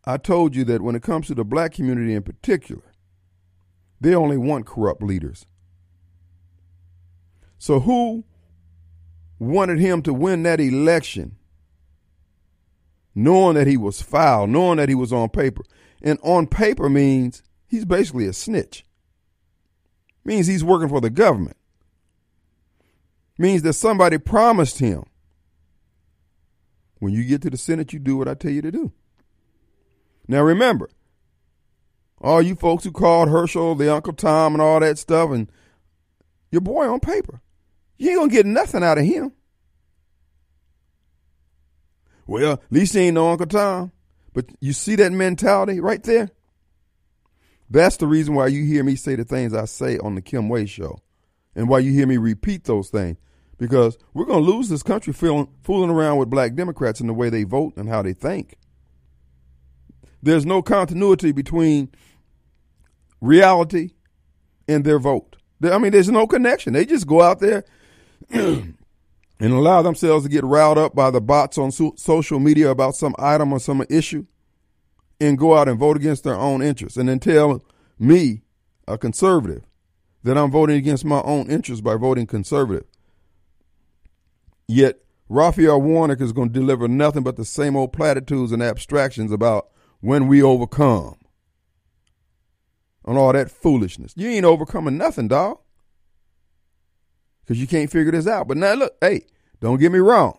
I 0.05 0.17
told 0.17 0.55
you 0.55 0.63
that 0.65 0.81
when 0.81 0.95
it 0.95 1.03
comes 1.03 1.27
to 1.27 1.35
the 1.35 1.43
black 1.43 1.73
community 1.73 2.13
in 2.13 2.23
particular, 2.23 2.93
they 3.99 4.15
only 4.15 4.37
want 4.37 4.65
corrupt 4.65 5.03
leaders. 5.03 5.45
So 7.57 7.81
who 7.81 8.23
wanted 9.39 9.79
him 9.79 10.01
to 10.03 10.13
win 10.13 10.43
that 10.43 10.59
election 10.59 11.37
knowing 13.13 13.55
that 13.55 13.67
he 13.67 13.77
was 13.77 14.01
foul, 14.01 14.47
knowing 14.47 14.77
that 14.77 14.89
he 14.89 14.95
was 14.95 15.11
on 15.11 15.29
paper? 15.29 15.63
And 16.01 16.19
on 16.21 16.47
paper 16.47 16.89
means 16.89 17.41
he's 17.65 17.85
basically 17.85 18.27
a 18.27 18.33
snitch. 18.33 18.85
Means 20.23 20.47
he's 20.47 20.63
working 20.63 20.89
for 20.89 21.01
the 21.01 21.09
government. 21.09 21.57
Means 23.37 23.61
that 23.63 23.73
somebody 23.73 24.17
promised 24.17 24.79
him. 24.79 25.03
When 26.99 27.13
you 27.13 27.23
get 27.23 27.41
to 27.43 27.49
the 27.49 27.57
Senate, 27.57 27.93
you 27.93 27.99
do 27.99 28.17
what 28.17 28.27
I 28.27 28.33
tell 28.33 28.51
you 28.51 28.61
to 28.61 28.71
do. 28.71 28.91
Now 30.27 30.41
remember, 30.41 30.89
all 32.19 32.41
you 32.41 32.55
folks 32.55 32.83
who 32.83 32.91
called 32.91 33.29
Herschel 33.29 33.75
the 33.75 33.93
Uncle 33.93 34.13
Tom 34.13 34.53
and 34.53 34.61
all 34.61 34.79
that 34.79 34.97
stuff, 34.97 35.31
and 35.31 35.51
your 36.51 36.61
boy 36.61 36.87
on 36.87 36.99
paper. 36.99 37.41
You 37.97 38.09
ain't 38.09 38.19
gonna 38.19 38.31
get 38.31 38.45
nothing 38.45 38.83
out 38.83 38.97
of 38.97 39.05
him. 39.05 39.31
Well, 42.27 42.53
at 42.53 42.71
least 42.71 42.93
he 42.93 43.01
ain't 43.01 43.15
no 43.15 43.31
Uncle 43.31 43.47
Tom. 43.47 43.91
But 44.33 44.51
you 44.59 44.73
see 44.73 44.95
that 44.97 45.11
mentality 45.11 45.79
right 45.79 46.03
there? 46.03 46.29
That's 47.69 47.97
the 47.97 48.07
reason 48.07 48.35
why 48.35 48.47
you 48.47 48.63
hear 48.65 48.83
me 48.83 48.95
say 48.95 49.15
the 49.15 49.23
things 49.23 49.53
I 49.53 49.65
say 49.65 49.97
on 49.97 50.15
the 50.15 50.21
Kim 50.21 50.47
Wade 50.47 50.69
show. 50.69 50.99
And 51.55 51.67
why 51.67 51.79
you 51.79 51.91
hear 51.91 52.05
me 52.05 52.17
repeat 52.17 52.65
those 52.65 52.89
things. 52.89 53.17
Because 53.57 53.97
we're 54.13 54.25
going 54.25 54.45
to 54.45 54.51
lose 54.51 54.69
this 54.69 54.83
country 54.83 55.11
feeling, 55.11 55.47
fooling 55.63 55.89
around 55.89 56.17
with 56.17 56.29
black 56.29 56.53
Democrats 56.53 57.01
in 57.01 57.07
the 57.07 57.13
way 57.13 57.31
they 57.31 57.43
vote 57.43 57.73
and 57.77 57.89
how 57.89 58.03
they 58.03 58.13
think. 58.13 58.57
There's 60.21 60.45
no 60.45 60.61
continuity 60.61 61.31
between 61.31 61.89
reality 63.19 63.93
and 64.67 64.83
their 64.83 64.99
vote. 64.99 65.37
I 65.63 65.79
mean, 65.79 65.91
there's 65.91 66.11
no 66.11 66.27
connection. 66.27 66.73
They 66.73 66.85
just 66.85 67.07
go 67.07 67.23
out 67.23 67.39
there 67.39 67.65
and 68.29 68.75
allow 69.39 69.81
themselves 69.81 70.25
to 70.25 70.29
get 70.29 70.43
riled 70.43 70.77
up 70.77 70.95
by 70.95 71.11
the 71.11 71.21
bots 71.21 71.57
on 71.57 71.71
so- 71.71 71.93
social 71.97 72.39
media 72.39 72.69
about 72.69 72.95
some 72.95 73.15
item 73.19 73.53
or 73.53 73.59
some 73.59 73.83
issue 73.89 74.25
and 75.19 75.37
go 75.37 75.55
out 75.55 75.67
and 75.67 75.79
vote 75.79 75.97
against 75.97 76.23
their 76.23 76.35
own 76.35 76.61
interests 76.61 76.97
and 76.97 77.09
then 77.09 77.19
tell 77.19 77.63
me, 77.99 78.41
a 78.87 78.97
conservative, 78.97 79.63
that 80.23 80.37
I'm 80.37 80.51
voting 80.51 80.77
against 80.77 81.03
my 81.03 81.21
own 81.21 81.49
interests 81.49 81.81
by 81.81 81.95
voting 81.95 82.25
conservative. 82.25 82.85
Yet 84.67 84.99
Raphael 85.29 85.81
Warnock 85.81 86.21
is 86.21 86.31
going 86.31 86.49
to 86.49 86.59
deliver 86.59 86.87
nothing 86.87 87.23
but 87.23 87.35
the 87.35 87.45
same 87.45 87.75
old 87.75 87.93
platitudes 87.93 88.51
and 88.51 88.63
abstractions 88.63 89.31
about 89.31 89.67
when 89.99 90.27
we 90.27 90.41
overcome 90.41 91.17
on 93.03 93.17
all 93.17 93.33
that 93.33 93.51
foolishness. 93.51 94.13
You 94.15 94.29
ain't 94.29 94.45
overcoming 94.45 94.97
nothing, 94.97 95.27
dog. 95.27 95.59
Because 97.47 97.61
you 97.61 97.67
can't 97.67 97.89
figure 97.89 98.11
this 98.11 98.27
out. 98.27 98.49
But 98.49 98.57
now 98.57 98.73
look, 98.73 98.97
hey, 98.99 99.25
don't 99.61 99.79
get 99.79 99.93
me 99.93 99.99
wrong. 99.99 100.37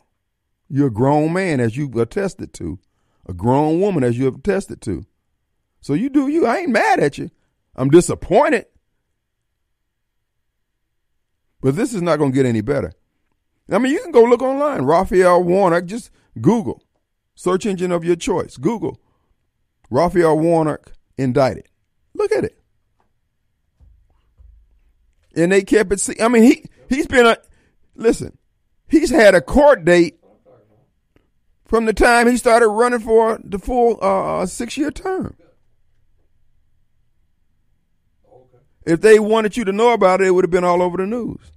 You're 0.69 0.89
a 0.89 0.93
grown 0.93 1.33
man, 1.33 1.59
as 1.59 1.75
you've 1.75 1.97
attested 1.97 2.53
to, 2.55 2.79
a 3.27 3.33
grown 3.33 3.81
woman, 3.81 4.05
as 4.05 4.19
you 4.19 4.29
attested 4.29 4.83
to. 4.83 5.07
So 5.81 5.95
you 5.95 6.11
do 6.11 6.29
you. 6.29 6.45
I 6.45 6.59
ain't 6.59 6.71
mad 6.71 7.01
at 7.01 7.17
you. 7.17 7.31
I'm 7.75 7.89
disappointed. 7.89 8.67
But 11.63 11.77
this 11.77 11.95
is 11.95 12.03
not 12.03 12.19
going 12.19 12.33
to 12.33 12.37
get 12.37 12.45
any 12.45 12.61
better. 12.61 12.93
I 13.71 13.79
mean, 13.79 13.93
you 13.93 14.01
can 14.01 14.13
go 14.13 14.23
look 14.25 14.43
online. 14.43 14.83
Raphael 14.83 15.43
Warnock, 15.43 15.87
just 15.87 16.11
Google, 16.41 16.83
search 17.35 17.65
engine 17.65 17.93
of 17.93 18.05
your 18.05 18.17
choice. 18.17 18.59
Google 18.59 19.01
Raphael 19.91 20.39
Warnock 20.39 20.93
indicted. 21.17 21.69
Look 22.15 22.33
at 22.33 22.45
it. 22.45 22.59
And 25.35 25.53
they 25.53 25.63
kept 25.63 25.93
it. 25.93 26.21
I 26.21 26.29
mean, 26.29 26.43
he 26.43 26.65
he's 26.89 27.07
been 27.07 27.27
a 27.27 27.37
listen. 27.95 28.37
He's 28.89 29.11
had 29.11 29.35
a 29.35 29.41
court 29.41 29.85
date 29.85 30.19
from 31.65 31.85
the 31.85 31.93
time 31.93 32.27
he 32.27 32.37
started 32.37 32.69
running 32.69 33.01
for 33.01 33.39
the 33.45 33.59
full 33.59 33.99
uh, 34.03 34.41
uh 34.41 34.47
six 34.47 34.77
year 34.77 34.91
term. 34.91 35.37
If 38.87 39.03
they 39.03 39.19
wanted 39.19 39.57
you 39.57 39.65
to 39.65 39.73
know 39.73 39.93
about 39.93 40.23
it, 40.23 40.29
it 40.29 40.31
would 40.31 40.45
have 40.45 40.51
been 40.51 40.65
all 40.65 40.83
over 40.83 40.97
the 40.97 41.07
news. 41.07 41.53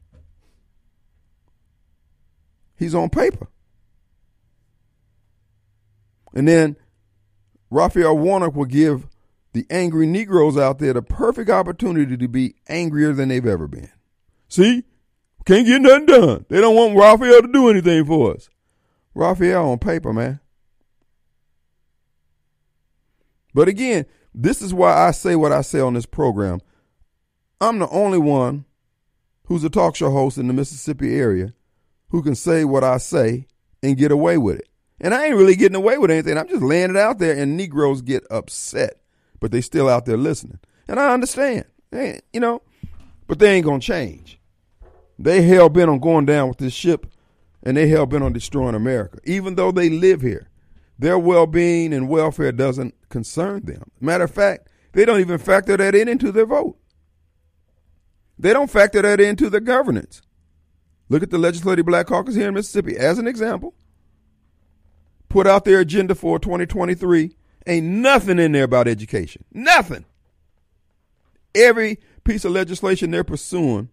He's 2.77 2.93
on 2.93 3.09
paper. 3.09 3.47
And 6.33 6.47
then 6.47 6.75
Raphael 7.69 8.17
Warnock 8.17 8.55
will 8.55 8.65
give 8.65 9.07
the 9.53 9.65
angry 9.69 10.07
Negroes 10.07 10.57
out 10.57 10.79
there 10.79 10.93
the 10.93 11.01
perfect 11.01 11.49
opportunity 11.49 12.17
to 12.17 12.27
be 12.27 12.55
angrier 12.67 13.13
than 13.13 13.29
they've 13.29 13.45
ever 13.45 13.67
been. 13.67 13.91
See? 14.47 14.83
Can't 15.45 15.65
get 15.65 15.81
nothing 15.81 16.05
done. 16.05 16.45
They 16.49 16.61
don't 16.61 16.75
want 16.75 16.97
Raphael 16.97 17.41
to 17.41 17.47
do 17.51 17.69
anything 17.69 18.05
for 18.05 18.35
us. 18.35 18.49
Raphael 19.15 19.69
on 19.69 19.79
paper, 19.79 20.13
man. 20.13 20.39
But 23.53 23.67
again, 23.67 24.05
this 24.33 24.61
is 24.61 24.73
why 24.73 24.93
I 25.07 25.11
say 25.11 25.35
what 25.35 25.51
I 25.51 25.61
say 25.61 25.79
on 25.79 25.93
this 25.93 26.05
program. 26.05 26.61
I'm 27.59 27.79
the 27.79 27.89
only 27.89 28.17
one 28.17 28.65
who's 29.45 29.63
a 29.63 29.69
talk 29.69 29.95
show 29.95 30.11
host 30.11 30.37
in 30.37 30.47
the 30.47 30.53
Mississippi 30.53 31.15
area 31.15 31.53
who 32.09 32.23
can 32.23 32.35
say 32.35 32.63
what 32.63 32.83
I 32.83 32.97
say 32.97 33.47
and 33.83 33.97
get 33.97 34.11
away 34.11 34.37
with 34.37 34.59
it. 34.59 34.69
And 35.01 35.13
I 35.13 35.25
ain't 35.25 35.35
really 35.35 35.55
getting 35.55 35.75
away 35.75 35.97
with 35.97 36.11
anything. 36.11 36.37
I'm 36.37 36.47
just 36.47 36.61
laying 36.61 36.91
it 36.91 36.97
out 36.97 37.17
there, 37.17 37.35
and 37.35 37.57
Negroes 37.57 38.01
get 38.01 38.23
upset, 38.29 39.01
but 39.39 39.51
they 39.51 39.61
still 39.61 39.89
out 39.89 40.05
there 40.05 40.17
listening. 40.17 40.59
And 40.87 40.99
I 40.99 41.13
understand, 41.13 41.65
you 41.91 42.39
know, 42.39 42.61
but 43.27 43.39
they 43.39 43.55
ain't 43.55 43.65
gonna 43.65 43.79
change. 43.79 44.39
They 45.23 45.41
hell 45.43 45.69
bent 45.69 45.89
on 45.89 45.99
going 45.99 46.25
down 46.25 46.47
with 46.49 46.57
this 46.57 46.73
ship, 46.73 47.07
and 47.63 47.77
they 47.77 47.87
hell 47.87 48.05
bent 48.05 48.23
on 48.23 48.33
destroying 48.33 48.75
America. 48.75 49.19
Even 49.23 49.55
though 49.55 49.71
they 49.71 49.89
live 49.89 50.21
here, 50.21 50.49
their 50.97 51.17
well 51.17 51.47
being 51.47 51.93
and 51.93 52.09
welfare 52.09 52.51
doesn't 52.51 52.95
concern 53.09 53.65
them. 53.65 53.83
Matter 53.99 54.25
of 54.25 54.31
fact, 54.31 54.67
they 54.93 55.05
don't 55.05 55.19
even 55.19 55.37
factor 55.37 55.77
that 55.77 55.95
in 55.95 56.07
into 56.07 56.31
their 56.31 56.45
vote. 56.45 56.77
They 58.37 58.53
don't 58.53 58.69
factor 58.69 59.01
that 59.01 59.19
into 59.19 59.49
their 59.49 59.59
governance. 59.59 60.21
Look 61.09 61.23
at 61.23 61.29
the 61.29 61.37
Legislative 61.37 61.85
Black 61.85 62.07
Caucus 62.07 62.35
here 62.35 62.47
in 62.47 62.53
Mississippi 62.53 62.97
as 62.97 63.19
an 63.19 63.27
example 63.27 63.75
put 65.31 65.47
out 65.47 65.65
their 65.65 65.79
agenda 65.79 66.13
for 66.13 66.37
2023, 66.37 67.35
ain't 67.65 67.85
nothing 67.85 68.37
in 68.37 68.51
there 68.51 68.65
about 68.65 68.87
education. 68.87 69.43
Nothing. 69.51 70.05
Every 71.55 71.99
piece 72.23 72.45
of 72.45 72.51
legislation 72.51 73.11
they're 73.11 73.23
pursuing 73.23 73.89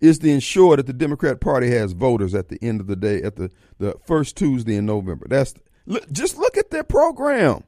is 0.00 0.18
to 0.18 0.28
ensure 0.28 0.76
that 0.76 0.86
the 0.86 0.92
Democrat 0.92 1.40
Party 1.40 1.70
has 1.70 1.92
voters 1.92 2.34
at 2.34 2.48
the 2.48 2.58
end 2.62 2.80
of 2.80 2.86
the 2.86 2.96
day, 2.96 3.22
at 3.22 3.36
the, 3.36 3.50
the 3.78 3.94
first 4.04 4.36
Tuesday 4.36 4.76
in 4.76 4.86
November. 4.86 5.26
That's 5.28 5.54
look, 5.86 6.10
just 6.10 6.36
look 6.36 6.56
at 6.56 6.70
their 6.70 6.84
program. 6.84 7.64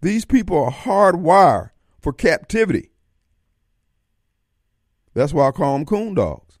These 0.00 0.24
people 0.24 0.62
are 0.62 0.70
hardwired 0.70 1.70
for 2.00 2.12
captivity. 2.12 2.90
That's 5.14 5.32
why 5.32 5.48
I 5.48 5.50
call 5.50 5.74
them 5.74 5.86
coon 5.86 6.14
dogs. 6.14 6.58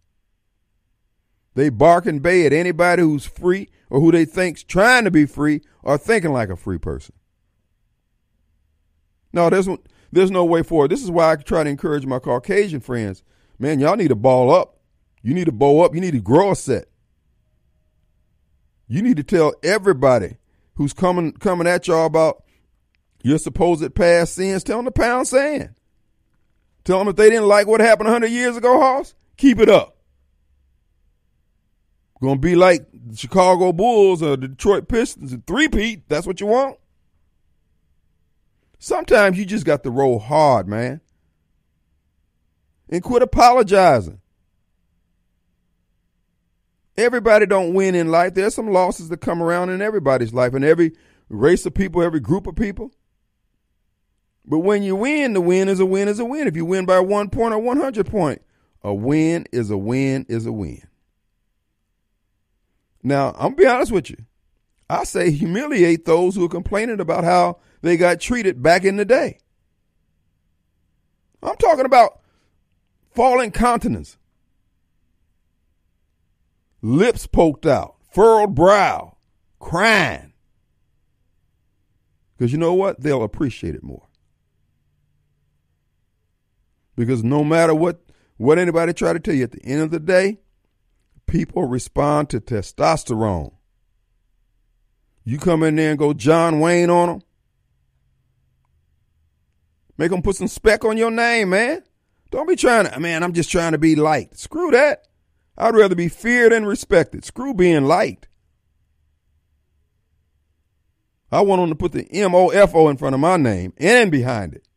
They 1.54 1.68
bark 1.68 2.06
and 2.06 2.22
bay 2.22 2.44
at 2.44 2.52
anybody 2.52 3.02
who's 3.02 3.24
free 3.24 3.68
or 3.88 4.00
who 4.00 4.12
they 4.12 4.24
think's 4.24 4.62
trying 4.62 5.04
to 5.04 5.10
be 5.10 5.26
free 5.26 5.62
or 5.82 5.96
thinking 5.96 6.32
like 6.32 6.50
a 6.50 6.56
free 6.56 6.78
person. 6.78 7.14
No, 9.32 9.50
there's 9.50 9.68
there's 10.12 10.30
no 10.30 10.44
way 10.44 10.62
forward. 10.62 10.90
This 10.90 11.02
is 11.02 11.10
why 11.10 11.32
I 11.32 11.36
try 11.36 11.64
to 11.64 11.70
encourage 11.70 12.06
my 12.06 12.18
Caucasian 12.18 12.80
friends. 12.80 13.22
Man, 13.58 13.80
y'all 13.80 13.96
need 13.96 14.08
to 14.08 14.16
ball 14.16 14.50
up. 14.50 14.78
You 15.22 15.34
need 15.34 15.46
to 15.46 15.52
bow 15.52 15.84
up. 15.84 15.94
You 15.94 16.00
need 16.00 16.12
to 16.12 16.20
grow 16.20 16.52
a 16.52 16.56
set. 16.56 16.86
You 18.88 19.02
need 19.02 19.16
to 19.16 19.24
tell 19.24 19.54
everybody 19.62 20.36
who's 20.74 20.92
coming 20.92 21.32
coming 21.32 21.66
at 21.66 21.88
y'all 21.88 22.06
about 22.06 22.44
your 23.22 23.38
supposed 23.38 23.94
past 23.94 24.34
sins. 24.34 24.62
Tell 24.62 24.78
them 24.78 24.84
to 24.84 24.92
pound 24.92 25.26
sand. 25.26 25.74
Tell 26.84 26.98
them 27.00 27.08
if 27.08 27.16
they 27.16 27.28
didn't 27.28 27.48
like 27.48 27.66
what 27.66 27.80
happened 27.80 28.06
100 28.06 28.28
years 28.28 28.56
ago, 28.56 28.78
Hoss, 28.78 29.14
keep 29.36 29.58
it 29.58 29.68
up. 29.68 29.96
Gonna 32.22 32.38
be 32.38 32.54
like 32.54 32.86
the 32.92 33.16
Chicago 33.16 33.72
Bulls 33.72 34.22
or 34.22 34.36
the 34.36 34.48
Detroit 34.48 34.88
Pistons 34.88 35.32
and 35.32 35.46
three-peat. 35.46 36.08
That's 36.08 36.26
what 36.26 36.40
you 36.40 36.46
want? 36.46 36.78
Sometimes 38.78 39.38
you 39.38 39.44
just 39.44 39.64
got 39.64 39.82
to 39.82 39.90
roll 39.90 40.18
hard, 40.18 40.68
man. 40.68 41.00
And 42.88 43.02
quit 43.02 43.22
apologizing. 43.22 44.20
Everybody 46.96 47.46
don't 47.46 47.74
win 47.74 47.94
in 47.94 48.10
life. 48.10 48.34
There's 48.34 48.54
some 48.54 48.70
losses 48.70 49.08
that 49.08 49.20
come 49.20 49.42
around 49.42 49.70
in 49.70 49.82
everybody's 49.82 50.32
life, 50.32 50.54
in 50.54 50.64
every 50.64 50.92
race 51.28 51.66
of 51.66 51.74
people, 51.74 52.02
every 52.02 52.20
group 52.20 52.46
of 52.46 52.56
people. 52.56 52.92
But 54.46 54.60
when 54.60 54.82
you 54.82 54.94
win, 54.94 55.32
the 55.32 55.40
win 55.40 55.68
is 55.68 55.80
a 55.80 55.86
win 55.86 56.08
is 56.08 56.20
a 56.20 56.24
win. 56.24 56.46
If 56.46 56.56
you 56.56 56.64
win 56.64 56.86
by 56.86 57.00
one 57.00 57.28
point 57.28 57.52
or 57.52 57.58
100 57.58 58.06
point, 58.06 58.42
a 58.82 58.94
win 58.94 59.46
is 59.52 59.70
a 59.70 59.76
win 59.76 60.24
is 60.28 60.46
a 60.46 60.52
win. 60.52 60.82
Now, 63.02 63.30
I'm 63.30 63.54
gonna 63.54 63.56
be 63.56 63.66
honest 63.66 63.92
with 63.92 64.10
you. 64.10 64.18
I 64.88 65.04
say 65.04 65.30
humiliate 65.30 66.04
those 66.04 66.34
who 66.34 66.44
are 66.44 66.50
complaining 66.50 67.00
about 67.00 67.24
how 67.24 67.58
they 67.82 67.96
got 67.96 68.20
treated 68.20 68.62
back 68.62 68.84
in 68.84 68.96
the 68.96 69.04
day. 69.04 69.38
I'm 71.42 71.56
talking 71.56 71.84
about 71.84 72.20
falling 73.14 73.50
countenance, 73.50 74.16
lips 76.82 77.26
poked 77.26 77.66
out, 77.66 77.96
furrowed 78.12 78.54
brow, 78.54 79.16
crying. 79.58 80.32
Because 82.36 82.52
you 82.52 82.58
know 82.58 82.74
what? 82.74 83.00
They'll 83.00 83.22
appreciate 83.22 83.74
it 83.74 83.82
more. 83.82 84.06
Because 86.96 87.24
no 87.24 87.44
matter 87.44 87.74
what 87.74 88.02
what 88.38 88.58
anybody 88.58 88.92
try 88.92 89.12
to 89.12 89.20
tell 89.20 89.34
you, 89.34 89.44
at 89.44 89.52
the 89.52 89.64
end 89.64 89.82
of 89.82 89.90
the 89.90 90.00
day, 90.00 90.40
people 91.26 91.64
respond 91.64 92.28
to 92.30 92.40
testosterone. 92.40 93.52
You 95.26 95.38
come 95.38 95.64
in 95.64 95.74
there 95.74 95.90
and 95.90 95.98
go 95.98 96.12
John 96.14 96.60
Wayne 96.60 96.88
on 96.88 97.08
them. 97.08 97.22
Make 99.98 100.12
them 100.12 100.22
put 100.22 100.36
some 100.36 100.46
speck 100.46 100.84
on 100.84 100.96
your 100.96 101.10
name, 101.10 101.50
man. 101.50 101.82
Don't 102.30 102.48
be 102.48 102.54
trying 102.54 102.88
to, 102.88 103.00
man, 103.00 103.24
I'm 103.24 103.32
just 103.32 103.50
trying 103.50 103.72
to 103.72 103.78
be 103.78 103.96
liked. 103.96 104.38
Screw 104.38 104.70
that. 104.70 105.08
I'd 105.58 105.74
rather 105.74 105.96
be 105.96 106.08
feared 106.08 106.52
and 106.52 106.66
respected. 106.66 107.24
Screw 107.24 107.54
being 107.54 107.86
liked. 107.86 108.28
I 111.32 111.40
want 111.40 111.60
them 111.60 111.70
to 111.70 111.74
put 111.74 111.90
the 111.92 112.06
M 112.12 112.34
O 112.34 112.50
F 112.50 112.74
O 112.74 112.88
in 112.88 112.96
front 112.96 113.14
of 113.14 113.20
my 113.20 113.36
name 113.36 113.72
and 113.78 114.12
behind 114.12 114.54
it. 114.54 114.68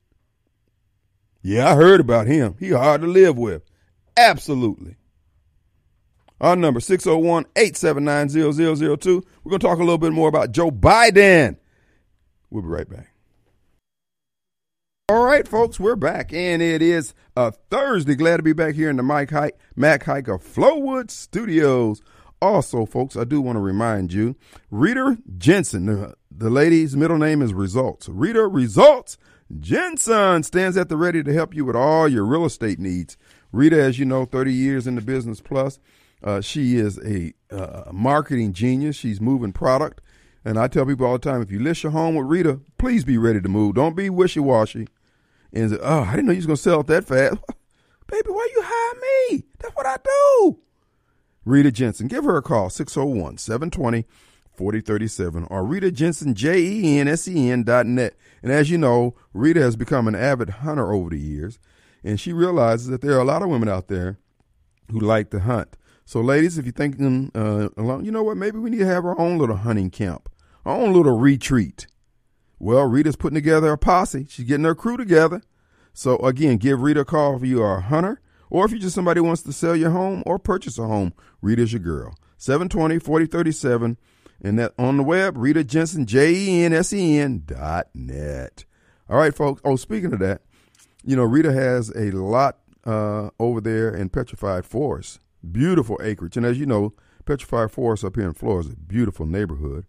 Yeah, 1.44 1.70
I 1.70 1.76
heard 1.76 2.00
about 2.00 2.26
him. 2.26 2.56
He 2.60 2.72
hard 2.72 3.02
to 3.02 3.08
live 3.08 3.38
with. 3.38 3.64
Absolutely. 4.18 4.96
Our 6.42 6.56
number 6.56 6.80
601-879-0002. 6.80 9.24
We're 9.44 9.50
going 9.50 9.60
to 9.60 9.68
talk 9.68 9.80
a 9.80 9.84
little 9.84 9.98
bit 9.98 10.14
more 10.14 10.30
about 10.30 10.52
Joe 10.52 10.72
Biden. 10.72 11.58
We'll 12.50 12.64
be 12.64 12.70
right 12.70 12.90
back. 12.90 13.14
All 15.10 15.26
right, 15.26 15.48
folks, 15.48 15.80
we're 15.80 15.96
back, 15.96 16.32
and 16.32 16.62
it 16.62 16.82
is 16.82 17.14
a 17.36 17.52
Thursday. 17.52 18.16
Glad 18.16 18.38
to 18.38 18.44
be 18.44 18.54
back 18.54 18.76
here 18.76 18.90
in 18.90 18.98
the 18.98 19.04
Mike 19.04 19.32
Hike, 19.32 19.58
Mac 19.76 20.04
Haik 20.04 20.28
of 20.28 20.44
Flowood 20.44 21.10
Studios. 21.10 22.02
Also, 22.42 22.86
folks, 22.86 23.18
I 23.18 23.26
do 23.26 23.42
want 23.42 23.58
to 23.58 23.62
remind 23.62 24.14
you, 24.14 24.38
Rita 24.72 25.18
Jensen, 25.38 25.88
the, 25.88 26.14
the 26.32 26.50
lady's 26.50 26.96
middle 26.96 27.18
name 27.18 27.42
is 27.42 27.54
Results. 27.54 28.08
Rita 28.08 28.48
Results 28.48 29.18
Jensen 29.60 30.44
stands 30.44 30.78
at 30.78 30.90
the 30.90 30.96
ready 30.96 31.24
to 31.24 31.34
help 31.34 31.56
you 31.56 31.66
with 31.66 31.76
all 31.76 32.08
your 32.08 32.24
real 32.24 32.46
estate 32.46 32.80
needs. 32.80 33.18
Rita, 33.52 33.82
as 33.82 33.98
you 33.98 34.06
know, 34.06 34.26
30 34.26 34.54
years 34.54 34.86
in 34.86 34.94
the 34.94 35.02
business 35.02 35.42
plus. 35.42 35.80
Uh, 36.24 36.42
she 36.42 36.78
is 36.78 37.00
a 37.00 37.34
uh, 37.52 37.92
marketing 37.92 38.54
genius. 38.54 38.96
She's 38.96 39.22
moving 39.22 39.54
product. 39.54 40.02
And 40.46 40.58
I 40.58 40.68
tell 40.68 40.86
people 40.86 41.06
all 41.06 41.14
the 41.14 41.20
time 41.20 41.42
if 41.42 41.52
you 41.52 41.60
list 41.60 41.84
your 41.84 41.92
home 41.92 42.16
with 42.16 42.28
Rita, 42.28 42.60
please 42.78 43.04
be 43.04 43.18
ready 43.18 43.42
to 43.42 43.50
move. 43.50 43.76
Don't 43.76 43.96
be 43.96 44.10
wishy 44.10 44.40
washy. 44.40 44.88
And 45.52 45.72
say, 45.72 45.78
oh, 45.82 46.02
I 46.02 46.12
didn't 46.12 46.28
know 46.28 46.32
you 46.32 46.38
was 46.38 46.46
going 46.46 46.58
to 46.58 46.62
sell 46.62 46.82
it 46.82 46.88
that 46.88 47.06
fast. 47.06 47.36
Baby, 48.08 48.30
why 48.30 48.48
you 48.56 48.62
hire 48.64 49.02
me? 49.32 49.44
That's 49.60 49.76
what 49.76 49.86
I 49.86 49.98
do. 50.04 50.60
Rita 51.46 51.72
Jensen, 51.72 52.08
give 52.08 52.24
her 52.26 52.38
a 52.38 52.42
call, 52.42 52.70
601 52.70 53.38
720 53.38 54.06
4037 54.60 55.48
or 55.50 55.64
Rita 55.64 55.90
Jensen, 55.90 56.36
J 56.36 56.60
E 56.60 57.00
N 57.00 57.08
S 57.08 57.28
E 57.30 57.50
N 57.50 57.64
dot 57.64 57.86
net. 57.86 58.16
And 58.44 58.52
as 58.52 58.70
you 58.70 58.78
know, 58.78 59.16
Rita 59.34 59.62
has 59.62 59.78
become 59.78 60.08
an 60.08 60.16
avid 60.16 60.50
hunter 60.50 60.92
over 60.92 61.12
the 61.12 61.20
years, 61.20 61.60
and 62.04 62.20
she 62.20 62.34
realizes 62.34 62.88
that 62.88 63.02
there 63.02 63.14
are 63.14 63.22
a 63.22 63.26
lot 63.26 63.42
of 63.42 63.48
women 63.48 63.70
out 63.70 63.88
there 63.88 64.20
who 64.92 65.00
like 65.00 65.30
to 65.32 65.40
hunt. 65.40 65.78
So, 66.10 66.22
ladies, 66.22 66.58
if 66.58 66.66
you're 66.66 66.74
thinking 66.74 67.32
uh, 67.36 67.70
along, 67.78 68.04
you 68.04 68.12
know 68.12 68.24
what? 68.24 68.36
Maybe 68.36 68.58
we 68.58 68.72
need 68.72 68.80
to 68.80 68.86
have 68.88 69.06
our 69.06 69.20
own 69.22 69.38
little 69.38 69.58
hunting 69.58 69.92
camp, 69.92 70.28
our 70.66 70.76
own 70.76 70.92
little 70.92 71.16
retreat. 71.16 71.86
Well, 72.58 72.86
Rita's 72.86 73.16
putting 73.16 73.36
together 73.36 73.72
a 73.72 73.78
posse. 73.78 74.26
She's 74.28 74.46
getting 74.46 74.64
her 74.64 74.74
crew 74.74 74.98
together. 74.98 75.44
So, 75.94 76.18
again, 76.18 76.58
give 76.58 76.82
Rita 76.82 77.02
a 77.02 77.06
call 77.06 77.36
if 77.36 77.44
you 77.44 77.62
are 77.62 77.78
a 77.78 77.82
hunter 77.82 78.22
or 78.50 78.66
if 78.66 78.72
you're 78.72 78.80
just 78.80 78.96
somebody 78.96 79.20
who 79.20 79.26
wants 79.26 79.44
to 79.44 79.54
sell 79.54 79.76
your 79.76 79.92
home 79.92 80.24
or 80.26 80.40
purchase 80.40 80.80
a 80.80 80.88
home. 80.88 81.14
Rita's 81.44 81.74
your 81.74 81.80
girl. 81.80 82.16
720 82.38 82.98
4037 82.98 83.96
and 84.42 84.58
that 84.58 84.74
on 84.80 84.98
the 84.98 85.04
web, 85.04 85.38
Rita 85.38 85.64
Jensen, 85.64 86.08
J 86.08 86.34
E 86.34 86.64
N 86.64 86.74
S 86.74 86.92
E 86.92 87.20
N 87.20 87.44
dot 87.46 87.90
net. 87.94 88.66
All 89.08 89.18
right, 89.18 89.36
folks. 89.36 89.62
Oh, 89.64 89.76
speaking 89.76 90.14
of 90.14 90.20
that, 90.22 90.42
you 91.06 91.16
know, 91.16 91.24
Rita 91.24 91.54
has 91.54 91.92
a 91.92 92.10
lot 92.10 92.58
uh, 92.84 93.30
over 93.40 93.62
there 93.62 93.94
in 93.94 94.10
Petrified 94.10 94.66
Forest. 94.66 95.20
Beautiful 95.50 96.00
acreage. 96.04 96.38
And 96.38 96.46
as 96.46 96.60
you 96.60 96.66
know, 96.66 96.94
Petrified 97.26 97.72
Forest 97.72 98.04
up 98.04 98.16
here 98.16 98.26
in 98.26 98.34
Flora 98.34 98.62
is 98.62 98.72
a 98.72 98.76
beautiful 98.76 99.26
neighborhood. 99.26 99.86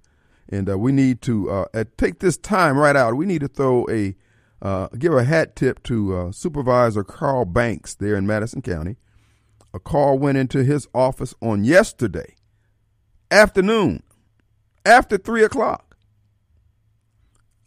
And 0.48 0.68
uh, 0.68 0.78
we 0.78 0.92
need 0.92 1.22
to 1.22 1.50
uh, 1.50 1.84
take 1.96 2.18
this 2.20 2.36
time 2.36 2.76
right 2.76 2.96
out. 2.96 3.16
We 3.16 3.26
need 3.26 3.40
to 3.40 3.48
throw 3.48 3.86
a, 3.88 4.16
uh, 4.60 4.88
give 4.98 5.14
a 5.14 5.24
hat 5.24 5.56
tip 5.56 5.82
to 5.84 6.16
uh, 6.16 6.32
Supervisor 6.32 7.04
Karl 7.04 7.44
Banks 7.44 7.94
there 7.94 8.16
in 8.16 8.26
Madison 8.26 8.62
County. 8.62 8.96
A 9.72 9.78
call 9.78 10.18
went 10.18 10.38
into 10.38 10.64
his 10.64 10.88
office 10.92 11.34
on 11.40 11.62
yesterday 11.64 12.34
afternoon 13.30 14.02
after 14.84 15.16
three 15.16 15.44
o'clock, 15.44 15.96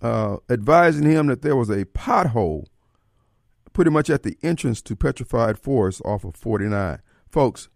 uh, 0.02 0.38
advising 0.50 1.10
him 1.10 1.28
that 1.28 1.42
there 1.42 1.56
was 1.56 1.70
a 1.70 1.86
pothole 1.86 2.66
pretty 3.72 3.90
much 3.90 4.10
at 4.10 4.24
the 4.24 4.38
entrance 4.44 4.82
to 4.82 4.96
Petrified 4.96 5.58
Forest 5.58 6.02
off 6.06 6.24
of 6.24 6.36
49. 6.36 7.00
Folks, 7.30 7.70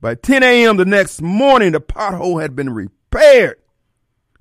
by 0.00 0.14
10 0.14 0.42
a.m. 0.42 0.76
the 0.76 0.84
next 0.84 1.20
morning, 1.20 1.72
the 1.72 1.80
pothole 1.80 2.40
had 2.40 2.56
been 2.56 2.72
repaired. 2.72 3.56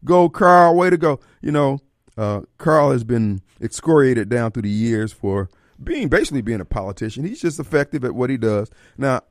Go, 0.06 0.30
Karl, 0.30 0.76
way 0.76 0.90
to 0.90 0.98
go. 0.98 1.20
You 1.42 1.52
know, 1.52 1.80
uh, 2.18 2.42
Karl 2.58 2.92
has 2.92 3.04
been 3.04 3.42
excoriated 3.62 4.30
down 4.30 4.52
through 4.52 4.64
the 4.64 4.70
years 4.70 5.12
for 5.12 5.50
being 5.84 6.08
basically 6.08 6.42
being 6.42 6.62
a 6.62 6.66
politician. 6.66 7.26
He's 7.26 7.42
just 7.42 7.60
effective 7.60 8.04
at 8.06 8.16
what 8.16 8.30
he 8.30 8.38
does. 8.38 8.70
Now, 8.98 9.22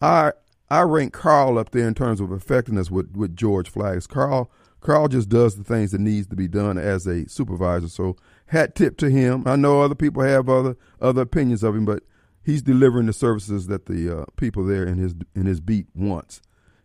I 0.00 0.32
I 0.68 0.82
rank 0.82 1.12
Karl 1.12 1.58
up 1.58 1.70
there 1.70 1.86
in 1.86 1.94
terms 1.94 2.20
of 2.20 2.32
effectiveness 2.32 2.90
with, 2.90 3.14
with 3.16 3.36
George 3.36 3.72
Flaggs. 3.72 4.08
Karl 4.08 4.50
Karl 4.80 5.08
just 5.08 5.28
does 5.28 5.56
the 5.56 5.64
things 5.64 5.92
that 5.92 6.00
needs 6.00 6.26
to 6.28 6.36
be 6.36 6.48
done 6.48 6.78
as 6.78 7.06
a 7.06 7.28
supervisor. 7.28 7.88
So 7.88 8.16
hat 8.46 8.74
tip 8.74 8.96
to 8.98 9.10
him. 9.10 9.42
I 9.46 9.56
know 9.56 9.82
other 9.82 9.94
people 9.94 10.22
have 10.22 10.48
other 10.48 10.76
other 11.00 11.22
opinions 11.22 11.62
of 11.62 11.74
him, 11.74 11.84
but 11.84 12.02
he's 12.46 12.62
delivering 12.62 13.06
the 13.06 13.12
services 13.12 13.66
that 13.66 13.86
the 13.86 14.20
uh, 14.20 14.24
people 14.36 14.64
there 14.64 14.86
in 14.86 14.96
his 14.96 15.14
in 15.34 15.46
his 15.46 15.60
beat 15.60 15.88
wants. 15.94 16.40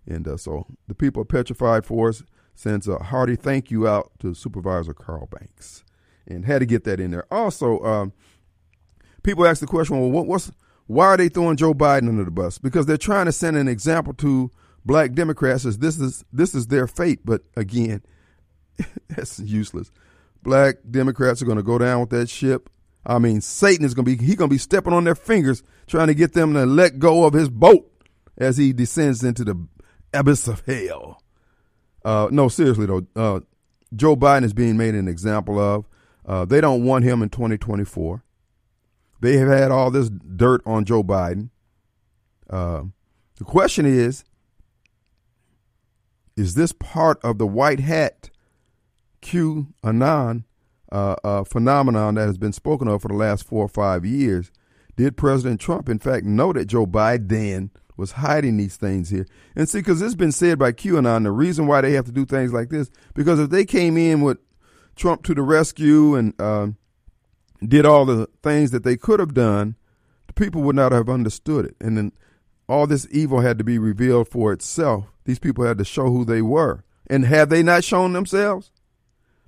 And 0.08 0.28
uh, 0.28 0.36
so 0.36 0.66
the 0.88 0.96
people 0.96 1.22
of 1.22 1.28
Petrified 1.28 1.86
Forest 1.86 2.24
sends 2.56 2.88
a 2.88 2.98
hearty 2.98 3.36
thank 3.36 3.70
you 3.70 3.88
out 3.88 4.12
to 4.20 4.34
Supervisor 4.34 4.96
Karl 4.96 5.28
Banks, 5.28 5.86
and 6.28 6.46
had 6.46 6.60
to 6.60 6.66
get 6.66 6.84
that 6.86 7.00
in 7.00 7.12
there. 7.12 7.32
Also, 7.32 7.80
um, 7.82 8.12
people 9.22 9.46
ask 9.46 9.62
the 9.62 9.68
question, 9.68 10.00
well, 10.00 10.10
what, 10.10 10.26
what's 10.26 10.52
why 10.88 11.06
are 11.06 11.18
they 11.18 11.30
throwing 11.30 11.56
Joe 11.56 11.76
Biden 11.76 12.10
under 12.10 12.26
the 12.26 12.32
bus? 12.32 12.58
Because 12.58 12.88
they're 12.88 12.98
trying 12.98 13.28
to 13.28 13.32
send 13.32 13.56
an 13.56 13.68
example 13.68 14.14
to 14.16 14.50
black 14.84 15.14
Democrats 15.14 15.66
as 15.66 15.78
this 15.78 16.00
is 16.00 16.26
this 16.34 16.56
is 16.56 16.68
their 16.68 16.88
fate. 16.88 17.20
But 17.24 17.44
again, 17.56 18.02
that's 19.10 19.40
useless. 19.40 19.92
Black 20.42 20.78
Democrats 20.90 21.44
are 21.44 21.46
going 21.46 21.58
to 21.58 21.64
go 21.64 21.78
down 21.78 22.00
with 22.00 22.10
that 22.10 22.30
ship. 22.30 22.68
I 23.06 23.20
mean, 23.20 23.42
Satan 23.42 23.86
is 23.86 23.94
going 23.94 24.06
to 24.06 24.16
be 24.16 24.24
he's 24.24 24.36
going 24.36 24.50
to 24.50 24.54
be 24.54 24.60
stepping 24.60 24.94
on 24.94 25.04
their 25.04 25.16
fingers 25.16 25.64
trying 25.88 26.08
to 26.08 26.14
get 26.14 26.34
them 26.34 26.54
to 26.54 26.66
let 26.66 27.00
go 27.00 27.26
of 27.26 27.34
his 27.34 27.50
boat 27.50 27.92
as 28.38 28.58
he 28.58 28.74
descends 28.74 29.24
into 29.24 29.44
the 29.44 29.68
abyss 30.14 30.48
of 30.48 30.64
hell. 30.66 31.22
Uh, 32.04 32.28
no, 32.32 32.48
seriously 32.48 32.86
though, 32.86 33.06
uh, 33.16 33.40
Joe 33.96 34.16
Biden 34.16 34.44
is 34.44 34.54
being 34.54 34.78
made 34.78 34.96
an 34.96 35.08
example 35.08 35.60
of. 35.60 35.86
Uh, 36.26 36.46
they 36.46 36.62
don't 36.62 36.84
want 36.84 37.04
him 37.04 37.22
in 37.22 37.30
2024. 37.30 38.24
They 39.22 39.38
have 39.38 39.50
had 39.50 39.72
all 39.72 39.92
this 39.92 40.10
dirt 40.10 40.62
on 40.66 40.86
Joe 40.86 41.04
Biden. 41.04 41.50
Uh, 42.50 42.84
the 43.38 43.44
question 43.44 43.86
is 43.86 44.24
is 46.38 46.54
this 46.54 46.72
part 46.72 47.20
of 47.24 47.38
the 47.38 47.48
white 47.48 47.80
hat 47.80 48.30
Q 49.22 49.68
Anon 49.84 50.46
uh, 50.92 51.16
uh, 51.24 51.44
phenomenon 51.44 52.16
that 52.16 52.28
has 52.28 52.38
been 52.38 52.54
spoken 52.54 52.88
of 52.88 53.02
for 53.02 53.08
the 53.08 53.14
last 53.14 53.46
four 53.46 53.66
or 53.66 53.70
five 53.70 54.06
years? 54.06 54.52
Did 54.96 55.18
President 55.18 55.60
Trump, 55.60 55.90
in 55.90 56.00
fact, 56.00 56.26
know 56.26 56.54
that 56.54 56.66
Joe 56.66 56.86
Biden 56.86 57.70
was 57.98 58.14
hiding 58.14 58.58
these 58.58 58.78
things 58.78 59.10
here? 59.10 59.26
And 59.56 59.68
see, 59.68 59.80
because 59.80 60.02
it's 60.02 60.16
been 60.16 60.32
said 60.32 60.60
by 60.60 60.72
QAnon, 60.72 61.24
the 61.24 61.32
reason 61.32 61.68
why 61.68 61.82
they 61.82 61.94
have 61.94 62.06
to 62.06 62.12
do 62.12 62.26
things 62.26 62.54
like 62.54 62.70
this, 62.70 62.90
because 63.14 63.40
if 63.40 63.50
they 63.50 63.66
came 63.66 63.98
in 63.98 64.22
with 64.22 64.38
Trump 64.96 65.24
to 65.24 65.34
the 65.34 65.42
rescue 65.42 66.16
and 66.16 66.40
uh, 66.40 66.68
did 67.66 67.86
all 67.86 68.06
the 68.06 68.28
things 68.44 68.72
that 68.72 68.84
they 68.84 68.98
could 68.98 69.20
have 69.20 69.34
done, 69.34 69.76
the 70.28 70.34
people 70.34 70.62
would 70.62 70.76
not 70.76 70.92
have 70.92 71.10
understood 71.10 71.66
it. 71.66 71.76
And 71.80 71.98
then 71.98 72.12
all 72.68 72.88
this 72.88 73.08
evil 73.12 73.42
had 73.42 73.58
to 73.58 73.64
be 73.64 73.78
revealed 73.78 74.28
for 74.28 74.54
itself. 74.54 75.06
These 75.26 75.40
people 75.40 75.66
had 75.66 75.78
to 75.78 75.86
show 75.86 76.10
who 76.10 76.26
they 76.26 76.42
were. 76.42 76.84
And 77.08 77.26
have 77.26 77.50
they 77.50 77.64
not 77.64 77.84
shown 77.84 78.14
themselves? 78.14 78.72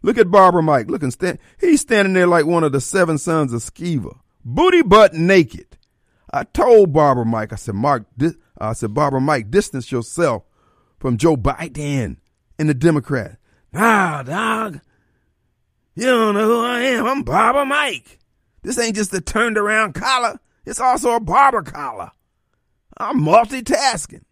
Look 0.04 0.18
at 0.18 0.30
Barbara 0.30 0.62
Mike. 0.62 0.90
Look 0.90 1.02
and 1.02 1.14
stand. 1.14 1.40
He's 1.60 1.82
standing 1.82 2.14
there 2.14 2.28
like 2.28 2.46
one 2.46 2.64
of 2.64 2.74
the 2.74 2.82
seven 2.82 3.18
sons 3.18 3.54
of 3.54 3.62
Sceva, 3.62 4.20
booty 4.46 4.84
butt 4.84 5.14
naked. 5.14 5.78
I 6.32 6.44
told 6.44 6.94
Barbara 6.94 7.26
Mike, 7.26 7.54
I 7.54 7.56
said, 7.56 7.76
Mark, 7.76 8.06
I 8.58 8.74
said, 8.74 8.94
Barbara 8.94 9.22
Mike, 9.22 9.50
distance 9.50 9.92
yourself 9.92 10.44
from 11.00 11.18
Joe 11.18 11.38
Biden 11.38 12.18
and 12.60 12.70
the 12.70 12.74
Democrat. 12.74 13.38
Nah, 13.72 14.24
dog. 14.24 14.82
You 15.96 16.06
don't 16.06 16.34
know 16.36 16.48
who 16.48 16.66
I 16.66 16.80
am. 16.82 17.06
I'm 17.06 17.24
Barbara 17.24 17.66
Mike. 17.66 18.20
This 18.62 18.80
ain't 18.80 18.96
just 18.96 19.14
a 19.14 19.22
turned 19.22 19.58
around 19.58 19.94
collar. 19.94 20.40
It's 20.66 20.80
also 20.80 21.12
a 21.12 21.20
barber 21.20 21.62
collar. 21.62 22.12
I'm 22.98 23.20
multitasking. 23.22 24.24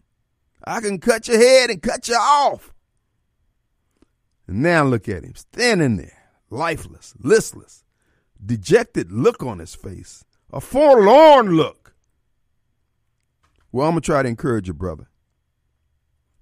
I 0.63 0.81
can 0.81 0.99
cut 0.99 1.27
your 1.27 1.37
head 1.37 1.69
and 1.69 1.81
cut 1.81 2.07
you 2.07 2.15
off. 2.15 2.70
And 4.51 4.63
now 4.63 4.83
look 4.83 5.07
at 5.07 5.23
him 5.23 5.33
standing 5.35 5.95
there, 5.95 6.23
lifeless, 6.49 7.13
listless, 7.17 7.85
dejected 8.45 9.09
look 9.09 9.41
on 9.41 9.59
his 9.59 9.75
face, 9.75 10.25
a 10.51 10.59
forlorn 10.59 11.51
look. 11.55 11.93
Well, 13.71 13.87
I'm 13.87 13.93
going 13.93 14.01
to 14.01 14.05
try 14.05 14.21
to 14.21 14.27
encourage 14.27 14.67
you, 14.67 14.73
brother. 14.73 15.07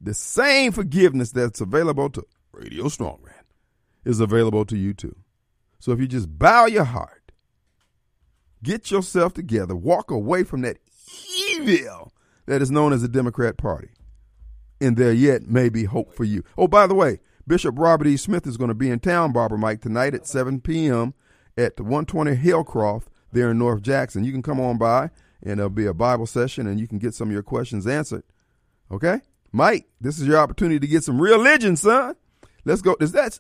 The 0.02 0.16
same 0.16 0.72
forgiveness 0.72 1.30
that's 1.32 1.62
available 1.62 2.10
to 2.10 2.26
Radio 2.52 2.86
Strongman 2.86 3.44
is 4.04 4.20
available 4.20 4.66
to 4.66 4.76
you 4.76 4.96
too. 4.96 5.16
So 5.78 5.92
if 5.92 6.00
you 6.00 6.08
just 6.08 6.36
bow 6.40 6.66
your 6.66 6.86
heart, 6.86 7.32
get 8.64 8.90
yourself 8.90 9.36
together, 9.36 9.76
walk 9.76 10.10
away 10.10 10.44
from 10.46 10.62
that 10.62 10.78
evil 11.52 12.12
that 12.48 12.64
is 12.64 12.72
known 12.72 12.92
as 12.92 13.04
the 13.04 13.08
Democrat 13.08 13.56
Party, 13.56 13.90
and 14.82 14.98
there 14.98 15.14
yet 15.14 15.48
may 15.48 15.70
be 15.70 15.84
hope 15.84 16.16
for 16.16 16.24
you. 16.24 16.44
Oh, 16.58 16.68
by 16.68 16.88
the 16.88 16.96
way, 16.96 17.20
Bishop 17.50 17.80
Robert 17.80 18.06
E. 18.06 18.16
Smith 18.16 18.46
is 18.46 18.58
going 18.58 18.68
to 18.68 18.76
be 18.76 18.92
in 18.92 19.00
town, 19.00 19.34
Barbara 19.34 19.58
Mike, 19.58 19.82
tonight 19.82 20.14
at 20.14 20.28
7 20.28 20.62
p.m. 20.62 21.16
at 21.58 21.80
120 21.80 22.36
Hillcroft 22.36 23.06
there 23.32 23.50
in 23.50 23.58
North 23.58 23.82
Jackson. 23.82 24.24
You 24.24 24.32
can 24.32 24.44
come 24.44 24.60
on 24.60 24.78
by, 24.78 25.10
and 25.42 25.58
there'll 25.58 25.72
be 25.72 25.88
a 25.88 25.94
Bible 25.96 26.28
session, 26.28 26.68
and 26.68 26.80
you 26.80 26.88
can 26.88 27.00
get 27.00 27.16
some 27.16 27.30
of 27.30 27.34
your 27.34 27.42
questions 27.42 27.88
answered. 27.88 28.22
Okay? 28.92 29.22
Mike, 29.52 29.88
this 30.00 30.20
is 30.20 30.28
your 30.28 30.38
opportunity 30.38 30.80
to 30.80 30.86
get 30.86 31.04
some 31.04 31.20
religion, 31.20 31.76
son. 31.76 32.16
Let's 32.66 32.84
go. 32.84 32.96
Is 33.00 33.14
that 33.14 33.40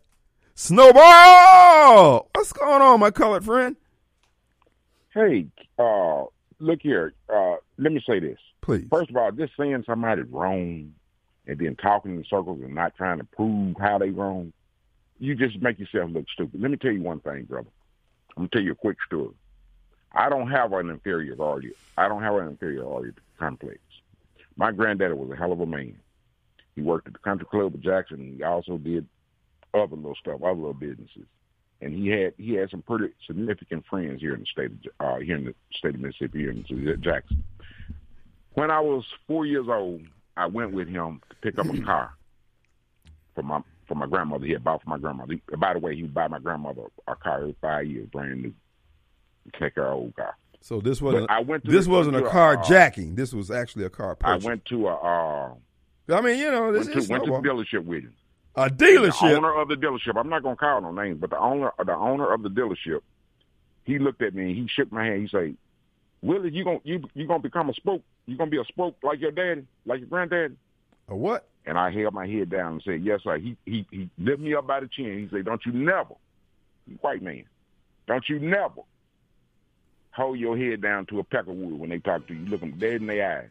Snowball? 0.55 2.29
What's 2.33 2.51
going 2.51 2.81
on, 2.81 2.99
my 2.99 3.11
colored 3.11 3.45
friend? 3.45 3.75
Hey, 5.13 5.45
uh, 5.77 6.23
look 6.57 6.79
here. 6.81 7.13
Uh, 7.31 7.57
let 7.77 7.93
me 7.93 8.01
say 8.09 8.19
this. 8.19 8.39
Please. 8.61 8.87
First 8.89 9.11
of 9.11 9.17
all, 9.17 9.31
just 9.31 9.53
saying 9.55 9.83
somebody's 9.85 10.25
wrong 10.31 10.95
and 11.49 11.57
then 11.57 11.75
talking 11.75 12.15
in 12.15 12.23
circles 12.29 12.59
and 12.61 12.75
not 12.75 12.95
trying 12.95 13.17
to 13.17 13.23
prove 13.23 13.75
how 13.79 13.97
they 13.97 14.11
wrong, 14.11 14.53
you 15.17 15.33
just 15.33 15.59
make 15.61 15.79
yourself 15.79 16.11
look 16.11 16.25
stupid. 16.31 16.61
Let 16.61 16.69
me 16.69 16.77
tell 16.77 16.91
you 16.91 17.01
one 17.01 17.21
thing, 17.21 17.45
brother. 17.45 17.69
I'm 18.37 18.43
gonna 18.43 18.49
tell 18.49 18.61
you 18.61 18.73
a 18.73 18.75
quick 18.75 18.97
story. 19.05 19.33
I 20.11 20.29
don't 20.29 20.51
have 20.51 20.71
an 20.73 20.91
inferiority. 20.91 21.71
I 21.97 22.07
don't 22.07 22.21
have 22.21 22.35
an 22.35 22.49
inferiority 22.49 23.13
complex. 23.39 23.79
My 24.57 24.71
granddaddy 24.71 25.13
was 25.15 25.31
a 25.31 25.35
hell 25.35 25.51
of 25.51 25.59
a 25.59 25.65
man. 25.65 25.97
He 26.75 26.83
worked 26.83 27.07
at 27.07 27.13
the 27.13 27.19
country 27.19 27.47
club 27.49 27.73
of 27.73 27.81
Jackson. 27.81 28.35
He 28.37 28.43
also 28.43 28.77
did 28.77 29.07
other 29.73 29.95
little 29.95 30.15
stuff, 30.15 30.43
other 30.43 30.53
little 30.53 30.73
businesses, 30.73 31.25
and 31.81 31.95
he 31.95 32.09
had 32.09 32.33
he 32.37 32.53
had 32.53 32.69
some 32.69 32.83
pretty 32.83 33.11
significant 33.25 33.85
friends 33.87 34.21
here 34.21 34.35
in 34.35 34.41
the 34.41 34.45
state 34.45 34.71
of 34.99 35.15
uh, 35.15 35.19
here 35.19 35.37
in 35.37 35.45
the 35.45 35.55
state 35.73 35.95
of 35.95 36.01
Mississippi 36.01 36.39
here 36.39 36.51
in 36.51 37.01
Jackson. 37.01 37.43
When 38.53 38.69
I 38.69 38.81
was 38.81 39.03
four 39.27 39.45
years 39.47 39.67
old, 39.67 40.01
I 40.39 40.45
went 40.45 40.71
with 40.71 40.87
him 40.87 41.21
to 41.29 41.35
pick 41.41 41.59
up 41.59 41.67
a 41.67 41.81
car 41.85 42.13
for 43.35 43.43
my 43.43 43.61
for 43.87 43.95
my 43.95 44.07
grandmother. 44.07 44.45
He 44.45 44.53
had 44.53 44.63
bought 44.63 44.81
for 44.83 44.89
my 44.89 44.97
grandmother. 44.97 45.35
By 45.57 45.73
the 45.73 45.79
way, 45.79 45.95
he 45.95 46.03
would 46.03 46.13
buy 46.13 46.27
my 46.27 46.39
grandmother 46.39 46.83
a 47.07 47.15
car 47.15 47.41
every 47.41 47.55
five 47.61 47.85
years, 47.85 48.07
brand 48.07 48.41
new. 48.41 48.53
Take 49.59 49.75
her 49.75 49.87
old 49.87 50.15
car. 50.15 50.35
So 50.61 50.79
this 50.79 51.01
wasn't. 51.01 51.29
I 51.29 51.41
went. 51.41 51.65
this 51.65 51.85
the, 51.85 51.91
wasn't 51.91 52.15
a 52.17 52.29
car 52.29 52.57
uh, 52.57 52.63
jacking. 52.63 53.15
This 53.15 53.33
was 53.33 53.51
actually 53.51 53.85
a 53.85 53.89
car. 53.89 54.15
Purchase. 54.15 54.45
I 54.45 54.47
went 54.47 54.65
to 54.65 54.87
a. 54.87 54.95
Uh, 54.95 55.53
I 56.15 56.21
mean, 56.21 56.39
you 56.39 56.51
know, 56.51 56.71
this 56.71 56.87
went 56.87 57.05
to, 57.05 57.11
went 57.11 57.25
to 57.25 57.31
the 57.31 57.37
dealership 57.37 57.85
with 57.85 58.03
him. 58.03 58.13
A 58.55 58.69
dealership. 58.69 59.29
The 59.29 59.35
owner 59.37 59.59
of 59.59 59.67
the 59.67 59.75
dealership. 59.75 60.17
I'm 60.17 60.29
not 60.29 60.43
gonna 60.43 60.55
call 60.55 60.81
no 60.81 60.91
names, 60.91 61.19
but 61.19 61.29
the 61.31 61.39
owner, 61.39 61.71
the 61.83 61.95
owner 61.95 62.31
of 62.33 62.43
the 62.43 62.49
dealership, 62.49 63.01
he 63.83 63.99
looked 63.99 64.21
at 64.21 64.33
me 64.33 64.47
and 64.47 64.55
he 64.55 64.67
shook 64.67 64.91
my 64.91 65.05
hand. 65.05 65.21
He 65.21 65.27
said, 65.27 65.55
"Willie, 66.21 66.51
you 66.51 66.63
gonna 66.63 66.79
you 66.83 67.03
you 67.13 67.27
gonna 67.27 67.39
become 67.39 67.69
a 67.69 67.73
spoke? 67.73 68.03
You 68.25 68.37
gonna 68.37 68.51
be 68.51 68.59
a 68.59 68.65
spoke 68.65 68.97
like 69.03 69.19
your 69.19 69.31
daddy, 69.31 69.65
like 69.85 69.99
your 69.99 70.09
granddaddy?" 70.09 70.55
A 71.07 71.15
what? 71.15 71.47
And 71.65 71.77
I 71.77 71.91
held 71.91 72.13
my 72.13 72.27
head 72.27 72.49
down 72.49 72.73
and 72.73 72.83
said, 72.83 73.03
"Yes, 73.03 73.23
sir." 73.23 73.37
He 73.37 73.57
he 73.65 73.85
he 73.91 74.09
lifted 74.17 74.41
me 74.41 74.55
up 74.55 74.67
by 74.67 74.79
the 74.79 74.87
chin. 74.87 75.19
He 75.19 75.27
said, 75.29 75.45
"Don't 75.45 75.65
you 75.65 75.71
never, 75.71 76.15
white 77.01 77.21
man, 77.21 77.45
don't 78.07 78.27
you 78.27 78.39
never 78.39 78.81
hold 80.11 80.39
your 80.39 80.57
head 80.57 80.81
down 80.81 81.05
to 81.07 81.19
a 81.19 81.23
peck 81.23 81.47
of 81.47 81.55
wood 81.55 81.79
when 81.79 81.89
they 81.89 81.99
talk 81.99 82.27
to 82.27 82.33
you. 82.33 82.45
Look 82.45 82.61
them 82.61 82.77
dead 82.77 83.01
in 83.01 83.07
their 83.07 83.39
eyes 83.39 83.49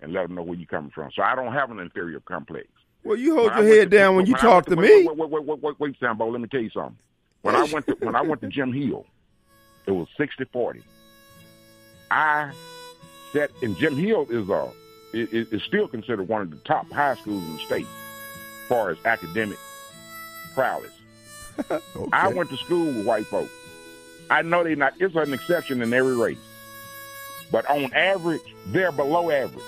and 0.00 0.12
let 0.12 0.22
them 0.26 0.34
know 0.34 0.42
where 0.42 0.56
you're 0.56 0.66
coming 0.66 0.90
from." 0.90 1.10
So 1.12 1.22
I 1.22 1.34
don't 1.34 1.52
have 1.52 1.70
an 1.70 1.78
inferior 1.80 2.20
complex. 2.20 2.68
Well, 3.02 3.16
you 3.16 3.34
hold 3.34 3.54
when 3.54 3.66
your 3.66 3.76
head 3.76 3.90
to, 3.90 3.96
down 3.96 4.16
when, 4.16 4.24
when 4.24 4.30
you 4.30 4.36
talk 4.36 4.64
to, 4.64 4.74
to 4.74 4.80
me. 4.80 5.06
Wait, 5.06 5.16
wait, 5.16 5.30
wait, 5.30 5.44
wait, 5.44 5.58
wait, 5.60 5.80
wait, 5.80 5.96
Sambo. 6.00 6.30
Let 6.30 6.40
me 6.40 6.48
tell 6.48 6.60
you 6.60 6.70
something. 6.70 6.96
When 7.42 7.54
I 7.54 7.64
went 7.64 7.86
to 7.86 7.96
when 8.00 8.16
I 8.16 8.22
went 8.22 8.40
to 8.40 8.48
Jim 8.48 8.72
Hill, 8.72 9.04
it 9.86 9.90
was 9.90 10.08
60-40. 10.18 10.82
I 12.10 12.52
sat 13.32 13.50
in 13.62 13.76
Jim 13.76 13.96
Hill 13.96 14.26
is 14.30 14.48
uh 14.48 14.70
is, 15.12 15.48
is 15.48 15.62
still 15.62 15.88
considered 15.88 16.28
one 16.28 16.42
of 16.42 16.50
the 16.50 16.56
top 16.58 16.90
high 16.90 17.14
schools 17.14 17.42
in 17.44 17.52
the 17.54 17.58
state, 17.60 17.86
as 17.86 18.68
far 18.68 18.90
as 18.90 18.98
academic 19.04 19.58
prowess. 20.54 20.90
okay. 21.70 22.08
I 22.12 22.28
went 22.28 22.50
to 22.50 22.56
school 22.56 22.86
with 22.86 23.06
white 23.06 23.26
folks. 23.26 23.52
I 24.30 24.42
know 24.42 24.64
they're 24.64 24.76
not. 24.76 24.94
It's 24.98 25.14
an 25.14 25.32
exception 25.32 25.82
in 25.82 25.92
every 25.92 26.16
race, 26.16 26.38
but 27.52 27.68
on 27.70 27.92
average, 27.92 28.54
they're 28.66 28.92
below 28.92 29.30
average. 29.30 29.64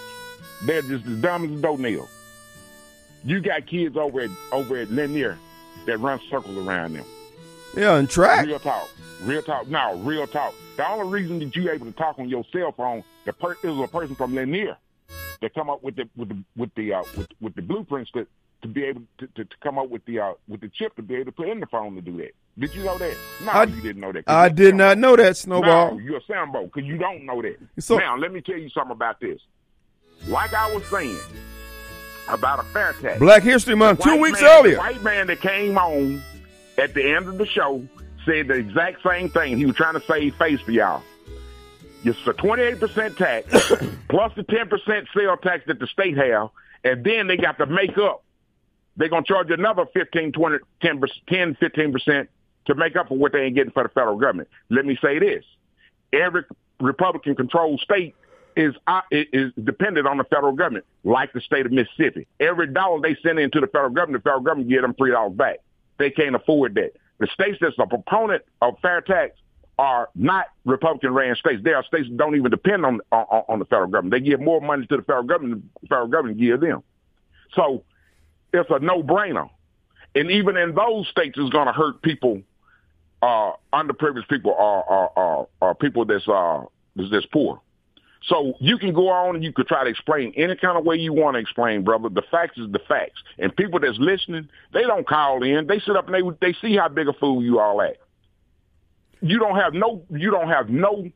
They're 0.65 0.83
just 0.83 1.07
as 1.07 1.21
dumb 1.21 1.45
as 1.45 1.51
a 1.51 1.63
dough 1.63 1.77
you 3.27 3.41
got 3.41 3.67
kids 3.67 3.97
over 3.97 4.21
at 4.21 4.31
over 4.53 4.77
at 4.77 4.91
Lanier 4.91 5.37
that 5.87 5.99
run 5.99 6.21
circles 6.31 6.57
around 6.57 6.95
them. 6.95 7.05
Yeah, 7.77 7.97
and 7.97 8.09
track. 8.09 8.47
Real 8.47 8.59
talk. 8.59 8.89
Real 9.23 9.43
talk. 9.43 9.69
Now, 9.69 9.95
real 9.95 10.27
talk. 10.27 10.55
The 10.77 10.89
only 10.89 11.09
reason 11.09 11.39
that 11.41 11.55
you 11.55 11.71
able 11.71 11.87
to 11.87 11.93
talk 11.93 12.19
on 12.19 12.29
your 12.29 12.45
cell 12.53 12.73
phone, 12.73 13.05
the 13.25 13.33
per- 13.33 13.57
is 13.63 13.79
a 13.79 13.87
person 13.87 14.15
from 14.15 14.35
Lanier 14.35 14.77
that 15.41 15.55
come 15.55 15.71
up 15.71 15.83
with 15.83 15.97
the 15.97 16.09
with 16.17 16.31
the 16.31 16.43
with 16.57 16.75
the 16.75 16.95
uh, 16.95 17.03
with, 17.17 17.29
with 17.41 17.55
the 17.55 17.63
blueprints 17.63 18.11
to 18.13 18.27
to 18.63 18.69
be 18.69 18.85
able 18.85 19.03
to, 19.19 19.27
to, 19.29 19.45
to 19.45 19.57
come 19.63 19.79
up 19.79 19.91
with 19.91 20.05
the 20.07 20.21
uh, 20.21 20.33
with 20.49 20.61
the 20.61 20.69
chip 20.69 20.97
to 20.97 21.03
be 21.03 21.15
able 21.17 21.27
to 21.27 21.33
put 21.33 21.49
in 21.49 21.61
the 21.61 21.67
phone 21.67 21.95
to 21.95 22.01
do 22.01 22.17
that. 22.17 22.33
Did 22.59 22.75
you 22.75 22.85
know 22.85 22.97
that? 22.97 23.17
No, 23.45 23.53
I, 23.53 23.65
you 23.65 23.83
didn't 23.83 24.01
know 24.01 24.13
that. 24.13 24.25
I 24.27 24.49
did 24.49 24.75
not 24.75 24.97
know 24.97 25.15
that, 25.17 25.37
Snowball. 25.37 25.93
No, 25.93 25.99
you're 25.99 26.19
a 26.19 26.25
Sambo 26.27 26.65
because 26.65 26.85
you 26.85 26.97
don't 26.97 27.27
know 27.27 27.43
that. 27.43 27.59
So, 27.79 27.99
now, 27.99 28.17
let 28.17 28.33
me 28.33 28.41
tell 28.41 28.57
you 28.57 28.71
something 28.71 28.93
about 28.93 29.21
this. 29.21 29.41
Like 30.27 30.55
I 30.55 30.73
was 30.75 30.83
saying, 30.87 31.19
about 32.29 32.61
a 32.61 32.63
fair 32.65 32.95
tax. 32.95 33.19
Black 33.19 33.43
History 33.43 33.75
Month, 33.75 34.03
two 34.03 34.19
weeks 34.19 34.41
man, 34.41 34.51
earlier. 34.59 34.79
white 34.79 35.03
man 35.03 35.27
that 35.27 35.41
came 35.43 35.77
on 35.77 36.23
at 36.79 36.95
the 36.95 37.15
end 37.15 37.29
of 37.29 37.39
the 37.39 37.47
show 37.47 37.87
said 38.25 38.49
the 38.49 38.55
exact 38.55 39.03
same 39.03 39.29
thing. 39.31 39.57
He 39.57 39.67
was 39.67 39.77
trying 39.77 39.95
to 39.95 40.07
save 40.07 40.35
face 40.37 40.61
for 40.61 40.73
y'all. 40.73 41.03
It's 42.05 42.19
a 42.27 42.33
28% 42.33 43.17
tax 43.17 43.47
plus 44.09 44.33
the 44.37 44.45
10% 44.45 45.07
sales 45.15 45.39
tax 45.43 45.65
that 45.67 45.81
the 45.81 45.87
state 45.89 46.17
have, 46.17 46.51
and 46.85 47.03
then 47.03 47.27
they 47.27 47.37
got 47.37 47.59
to 47.59 47.67
make 47.67 47.99
up. 47.99 48.23
They're 48.97 49.09
going 49.09 49.25
to 49.25 49.29
charge 49.29 49.51
another 49.51 49.87
15, 49.93 50.33
20, 50.33 50.59
10, 50.81 51.03
10 51.29 51.55
15% 51.57 52.29
to 52.67 52.75
make 52.75 52.97
up 52.97 53.09
for 53.09 53.17
what 53.17 53.33
they 53.33 53.43
ain't 53.43 53.55
getting 53.55 53.73
for 53.73 53.83
the 53.83 53.89
federal 53.89 54.17
government. 54.17 54.49
Let 54.71 54.87
me 54.87 54.97
say 55.03 55.19
this. 55.19 55.45
Every 56.13 56.45
Republican 56.81 57.35
controlled 57.35 57.81
state 57.81 58.15
is 58.57 58.75
uh, 58.87 59.03
is 59.11 59.53
dependent 59.63 60.07
on 60.07 60.17
the 60.17 60.25
federal 60.25 60.53
government, 60.53 60.87
like 61.05 61.33
the 61.33 61.41
state 61.41 61.67
of 61.67 61.73
Mississippi. 61.73 62.27
Every 62.41 62.69
dollar 62.69 63.01
they 63.01 63.17
send 63.23 63.39
into 63.39 63.61
the 63.61 63.67
federal 63.67 63.91
government, 63.91 64.25
the 64.25 64.29
federal 64.29 64.43
government 64.43 64.71
give 64.71 64.83
them 64.83 64.95
three 64.95 65.11
dollars 65.11 65.37
back. 65.37 65.59
They 65.99 66.11
can't 66.11 66.35
afford 66.35 66.75
that. 66.75 66.93
The 67.19 67.27
states 67.29 67.59
that's 67.61 67.79
a 67.79 67.87
proponent 67.87 68.43
of 68.61 68.79
fair 68.81 69.01
tax 69.01 69.33
are 69.79 70.09
not 70.15 70.47
Republican 70.65 71.13
ran 71.13 71.37
states. 71.37 71.63
They 71.63 71.73
are 71.73 71.85
states 71.85 72.09
that 72.09 72.17
don't 72.17 72.37
even 72.37 72.51
depend 72.51 72.85
on, 72.85 73.01
on 73.13 73.45
on 73.49 73.59
the 73.59 73.65
federal 73.67 73.89
government. 73.89 74.13
They 74.13 74.21
give 74.21 74.41
more 74.41 74.61
money 74.61 74.87
to 74.87 74.97
the 74.97 75.03
federal 75.03 75.25
government 75.25 75.63
than 75.63 75.71
the 75.83 75.89
federal 75.89 76.09
government 76.09 76.39
give 76.39 76.61
them. 76.61 76.83
So 77.55 77.85
it's 78.53 78.71
a 78.71 78.79
no 78.79 79.03
brainer. 79.03 79.49
And 80.15 80.31
even 80.31 80.57
in 80.57 80.75
those 80.75 81.07
states, 81.09 81.37
it's 81.39 81.51
going 81.51 81.67
to 81.67 81.73
hurt 81.73 82.01
people, 82.01 82.41
uh, 83.21 83.53
underprivileged 83.73 84.29
people, 84.29 84.53
or, 84.53 84.83
or, 84.85 85.11
or, 85.19 85.49
or 85.61 85.75
people 85.75 86.07
that's 86.07 86.27
uh, 86.27 86.65
that's 86.97 87.27
poor. 87.27 87.61
So 88.27 88.55
you 88.59 88.77
can 88.79 88.93
go 88.93 89.09
on 89.09 89.37
and 89.37 89.45
you 89.45 89.53
could 89.53 89.69
try 89.69 89.85
to 89.85 89.91
explain 89.91 90.33
any 90.37 90.57
kind 90.57 90.77
of 90.77 90.85
way 90.85 90.97
you 90.97 91.13
want 91.13 91.35
to 91.35 91.39
explain, 91.41 91.85
brother. 91.85 92.09
The 92.09 92.23
facts 92.31 92.59
is 92.59 92.71
the 92.73 92.81
facts. 92.89 93.23
And 93.39 93.55
people 93.55 93.79
that's 93.79 93.99
listening, 93.99 94.49
they 94.73 94.83
don't 94.83 95.07
call 95.07 95.45
in. 95.45 95.67
They 95.69 95.79
sit 95.79 95.97
up 95.97 96.09
and 96.09 96.15
they 96.15 96.47
they 96.47 96.57
see 96.61 96.77
how 96.77 96.89
big 96.89 97.07
a 97.07 97.13
fool 97.13 97.43
you 97.43 97.61
all 97.61 97.81
at. 97.83 97.99
You 99.21 99.39
don't 99.39 99.57
have 99.57 99.75
no 99.75 100.03
you 100.11 100.31
don't 100.33 100.49
have 100.49 100.69
no 100.69 101.09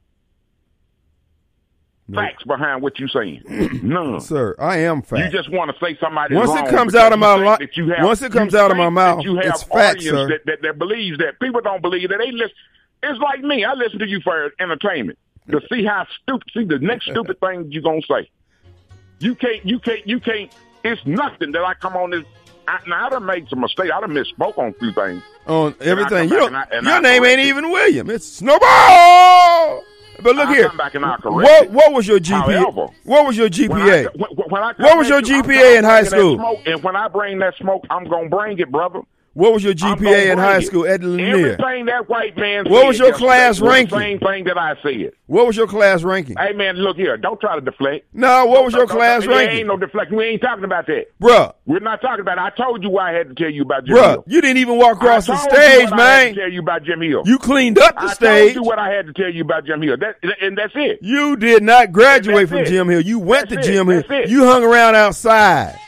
facts 2.14 2.44
behind 2.44 2.80
what 2.82 2.98
you're 3.00 3.08
saying. 3.08 3.42
None. 3.82 4.20
Sir, 4.20 4.54
I 4.60 4.78
am 4.78 5.02
fact. 5.02 5.32
You 5.32 5.36
just 5.36 5.50
want 5.50 5.72
to 5.76 5.84
say 5.84 5.98
somebody. 6.00 6.36
Once 6.36 6.52
it 6.60 6.68
comes 6.68 6.94
out 6.94 7.12
of 7.12 7.18
my 7.18 7.34
li- 7.34 7.68
once 8.02 8.22
it 8.22 8.32
comes 8.32 8.54
out 8.54 8.70
of 8.70 8.76
my 8.76 8.88
mouth, 8.88 9.24
you 9.24 9.34
have 9.36 9.46
it's 9.46 9.62
fact, 9.64 10.00
sir. 10.02 10.28
That, 10.28 10.46
that, 10.46 10.62
that 10.62 10.78
believes 10.78 11.18
that 11.18 11.40
people 11.40 11.60
don't 11.60 11.82
believe 11.82 12.08
that 12.10 12.18
they 12.18 12.30
listen. 12.30 12.54
It's 13.02 13.18
like 13.18 13.40
me. 13.40 13.64
I 13.64 13.72
listen 13.74 13.98
to 13.98 14.06
you 14.06 14.20
for 14.20 14.52
entertainment 14.60 15.18
to 15.52 15.60
see 15.72 15.84
how 15.84 16.06
stupid. 16.22 16.48
See 16.54 16.64
the 16.64 16.78
next 16.78 17.06
stupid 17.06 17.38
thing 17.40 17.70
you're 17.70 17.82
gonna 17.82 18.02
say. 18.02 18.30
You 19.18 19.34
can't. 19.34 19.64
You 19.64 19.78
can't. 19.80 20.06
You 20.06 20.20
can't. 20.20 20.54
It's 20.84 21.04
nothing 21.04 21.52
that 21.52 21.62
I 21.62 21.74
come 21.74 21.94
on 21.96 22.10
this. 22.10 22.24
I, 22.66 22.78
now 22.86 23.06
I 23.06 23.10
done 23.10 23.26
made 23.26 23.48
some 23.48 23.60
mistake. 23.60 23.90
I 23.92 24.00
done 24.00 24.10
misspoke 24.10 24.56
on 24.58 24.68
a 24.68 24.72
few 24.74 24.92
things. 24.92 25.22
On 25.46 25.74
everything. 25.80 26.28
You 26.30 26.46
and 26.46 26.56
I- 26.56 26.66
and 26.72 26.86
your 26.86 26.94
I 26.96 27.00
name 27.00 27.24
ain't 27.24 27.40
it. 27.40 27.46
even 27.46 27.70
William. 27.70 28.08
It's 28.10 28.26
Snowball. 28.26 29.84
But 30.22 30.36
look 30.36 30.50
here. 30.50 30.70
back 30.76 30.94
and 30.94 31.04
I'll 31.04 31.16
What 31.22 31.70
what 31.70 31.92
was 31.92 32.06
your 32.06 32.18
GPA? 32.18 32.58
However, 32.58 32.88
what 33.04 33.26
was 33.26 33.36
your 33.38 33.46
When 33.68 33.72
I, 33.80 34.04
GPA? 34.04 34.16
when, 34.18 34.30
when 34.50 34.62
I 34.62 34.72
What 34.76 34.98
was 34.98 35.08
your 35.08 35.18
at 35.18 35.28
you, 35.28 35.42
GPA 35.42 35.78
in 35.78 35.84
high 35.84 36.04
school? 36.04 36.36
Smoke, 36.36 36.58
and 36.66 36.82
when 36.82 36.94
I 36.94 37.08
bring 37.08 37.38
that 37.38 37.56
smoke, 37.56 37.86
I'm 37.90 38.04
gonna 38.04 38.28
bring 38.28 38.58
it, 38.58 38.70
brother. 38.70 39.00
What 39.40 39.54
was 39.54 39.64
your 39.64 39.72
GPA 39.72 40.32
in 40.32 40.38
high 40.38 40.60
school 40.60 40.86
at 40.86 41.02
Lanier? 41.02 41.52
Everything 41.54 41.86
that 41.86 42.10
white 42.10 42.36
man 42.36 42.66
What 42.68 42.86
was 42.86 42.98
your 42.98 43.14
class 43.14 43.58
ranking? 43.58 43.98
Same 43.98 44.18
thing 44.18 44.44
that 44.44 44.58
I 44.58 44.74
said. 44.82 45.12
What 45.26 45.46
was 45.46 45.56
your 45.56 45.66
class 45.66 46.02
ranking? 46.02 46.36
Hey 46.38 46.52
man, 46.52 46.76
look 46.76 46.98
here. 46.98 47.16
Don't 47.16 47.40
try 47.40 47.54
to 47.54 47.62
deflect. 47.62 48.04
No, 48.12 48.44
what 48.44 48.64
was 48.64 48.74
your 48.74 48.86
class 48.86 49.24
ranking? 49.24 49.58
ain't 49.60 49.66
no 49.66 49.78
deflection. 49.78 50.16
We 50.18 50.24
ain't 50.26 50.42
talking 50.42 50.64
about 50.64 50.86
that. 50.88 51.06
Bruh, 51.18 51.54
We're 51.64 51.80
not 51.80 52.02
talking 52.02 52.20
about 52.20 52.36
it. 52.36 52.42
I 52.42 52.50
told 52.50 52.82
you 52.82 52.90
why 52.90 53.14
I 53.14 53.16
had 53.16 53.28
to 53.30 53.34
tell 53.34 53.48
you 53.48 53.62
about 53.62 53.86
Jim 53.86 53.96
bruh, 53.96 54.10
Hill. 54.10 54.24
you 54.26 54.40
didn't 54.42 54.58
even 54.58 54.76
walk 54.76 54.96
across 54.96 55.26
I 55.26 55.32
the 55.32 55.38
told 55.38 55.52
you 55.52 55.56
stage, 55.56 55.90
what 55.90 56.00
I 56.00 56.06
had 56.10 56.24
man. 56.26 56.34
to 56.34 56.40
tell 56.40 56.50
you 56.52 56.60
about 56.60 56.82
Jim 56.84 57.00
Hill. 57.00 57.22
You 57.24 57.38
cleaned 57.38 57.78
up 57.78 57.94
the 57.94 58.02
I 58.02 58.12
stage. 58.12 58.54
told 58.54 58.56
you 58.56 58.68
what 58.68 58.78
I 58.78 58.90
had 58.90 59.06
to 59.06 59.12
tell 59.14 59.30
you 59.30 59.42
about 59.42 59.64
Jim 59.64 59.80
Hill. 59.80 59.96
That, 59.96 60.16
and 60.42 60.58
that's 60.58 60.72
it. 60.74 60.98
You 61.00 61.36
did 61.36 61.62
not 61.62 61.92
graduate 61.92 62.48
from 62.50 62.58
it. 62.58 62.66
Jim 62.66 62.90
Hill. 62.90 63.00
You 63.00 63.18
went 63.18 63.48
That's 63.48 63.64
to 63.66 63.70
it. 63.70 63.72
Jim 63.72 63.88
Hill. 63.88 64.02
That's 64.06 64.26
it. 64.26 64.28
You 64.30 64.44
hung 64.44 64.64
around 64.64 64.96
outside. 64.96 65.78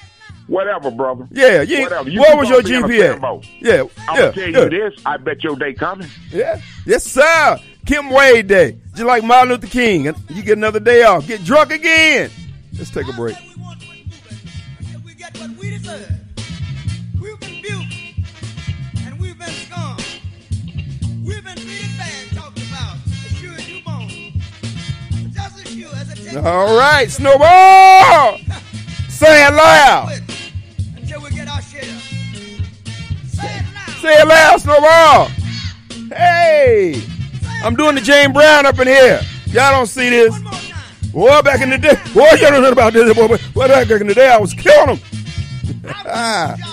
Whatever, 0.53 0.91
brother. 0.91 1.27
Yeah, 1.31 1.63
you, 1.63 1.81
Whatever. 1.81 2.11
You 2.11 2.21
what 2.21 2.37
was 2.37 2.51
your 2.51 2.61
GPA? 2.61 3.43
Yeah, 3.59 3.81
I'm 3.81 3.89
yeah, 4.17 4.21
gonna 4.21 4.33
tell 4.33 4.49
yeah, 4.51 4.61
you 4.65 4.69
this. 4.69 5.01
I 5.07 5.17
bet 5.17 5.43
your 5.43 5.57
day 5.57 5.73
coming. 5.73 6.07
yeah. 6.31 6.61
Yes, 6.85 7.05
sir. 7.05 7.59
Kim 7.87 8.11
Wade 8.11 8.49
Day, 8.49 8.77
just 8.91 9.05
like 9.05 9.25
Martin 9.25 9.49
Luther 9.49 9.67
King. 9.67 10.05
You 10.29 10.43
get 10.43 10.59
another 10.59 10.79
day 10.79 11.05
off. 11.05 11.27
Get 11.27 11.43
drunk 11.43 11.73
again. 11.73 12.31
Let's 12.77 12.91
take 12.91 13.09
a 13.09 13.15
break. 13.15 13.35
We 13.41 13.63
want 13.63 13.79
what 13.79 13.89
we 13.89 14.05
moving 14.05 14.39
until 14.79 15.01
we 15.01 15.15
get 15.15 15.39
what 15.39 15.51
we 15.57 15.71
deserve. 15.71 16.11
We've 17.19 17.41
been 17.41 17.59
abused 17.59 19.07
and 19.07 19.19
we've 19.19 19.39
been 19.39 19.49
scorned. 19.49 20.05
We've 21.25 21.43
been 21.43 21.57
treated 21.57 21.97
bad, 21.97 22.37
talked 22.37 22.59
about 22.59 22.97
as 23.07 23.33
sure 23.39 23.55
as 23.55 23.69
you 23.71 23.83
born. 23.83 24.09
Just 25.33 25.65
as 25.65 25.73
sure 25.73 25.97
as 25.97 26.11
it 26.13 26.17
takes. 26.17 26.37
All 26.37 26.77
right, 26.77 27.11
Snowball. 27.11 28.37
Say 29.09 29.47
it 29.47 29.55
loud. 29.55 30.19
Say 34.03 34.15
it 34.15 34.27
loud, 34.27 34.61
Snowball. 34.61 35.29
Hey, 36.09 37.01
I'm 37.63 37.77
doing 37.77 37.95
the 37.95 38.01
James 38.01 38.33
Brown 38.33 38.67
up 38.67 38.77
in 38.81 38.89
here. 38.89 39.21
Y'all 39.47 39.71
don't 39.71 39.87
see 39.87 40.11
this. 40.11 40.37
Boy, 41.13 41.41
back 41.43 41.61
in 41.61 41.71
the 41.71 41.79
day, 41.79 41.95
boy, 42.13 42.27
you 42.33 42.39
don't 42.39 42.63
know 42.63 42.73
about 42.73 42.95
this. 42.95 43.15
Boy, 43.15 43.29
boy, 43.29 43.69
back 43.69 43.89
in 43.93 44.09
the 44.09 44.15
day, 44.15 44.29
I 44.29 44.39
was 44.39 44.55
killing 44.55 44.97
them. 44.97 44.99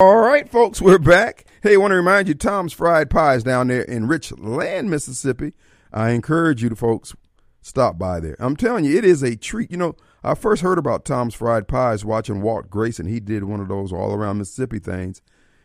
All 0.00 0.16
right, 0.16 0.48
folks, 0.48 0.80
we're 0.80 0.98
back. 0.98 1.44
Hey, 1.62 1.74
I 1.74 1.76
want 1.76 1.92
to 1.92 1.96
remind 1.96 2.26
you, 2.26 2.34
Tom's 2.34 2.72
Fried 2.72 3.10
Pies 3.10 3.44
down 3.44 3.68
there 3.68 3.82
in 3.82 4.08
Richland, 4.08 4.90
Mississippi. 4.90 5.52
I 5.92 6.10
encourage 6.10 6.62
you 6.62 6.68
to, 6.68 6.76
folks, 6.76 7.14
stop 7.62 7.98
by 7.98 8.20
there. 8.20 8.36
I'm 8.38 8.56
telling 8.56 8.84
you, 8.84 8.96
it 8.96 9.04
is 9.04 9.22
a 9.22 9.36
treat. 9.36 9.70
You 9.70 9.76
know, 9.76 9.96
I 10.22 10.34
first 10.34 10.62
heard 10.62 10.78
about 10.78 11.04
Tom's 11.04 11.34
Fried 11.34 11.68
Pies 11.68 12.04
watching 12.04 12.42
Walt 12.42 12.70
Grayson. 12.70 13.06
He 13.06 13.20
did 13.20 13.44
one 13.44 13.60
of 13.60 13.68
those 13.68 13.92
all 13.92 14.12
around 14.12 14.38
Mississippi 14.38 14.78
things 14.78 15.22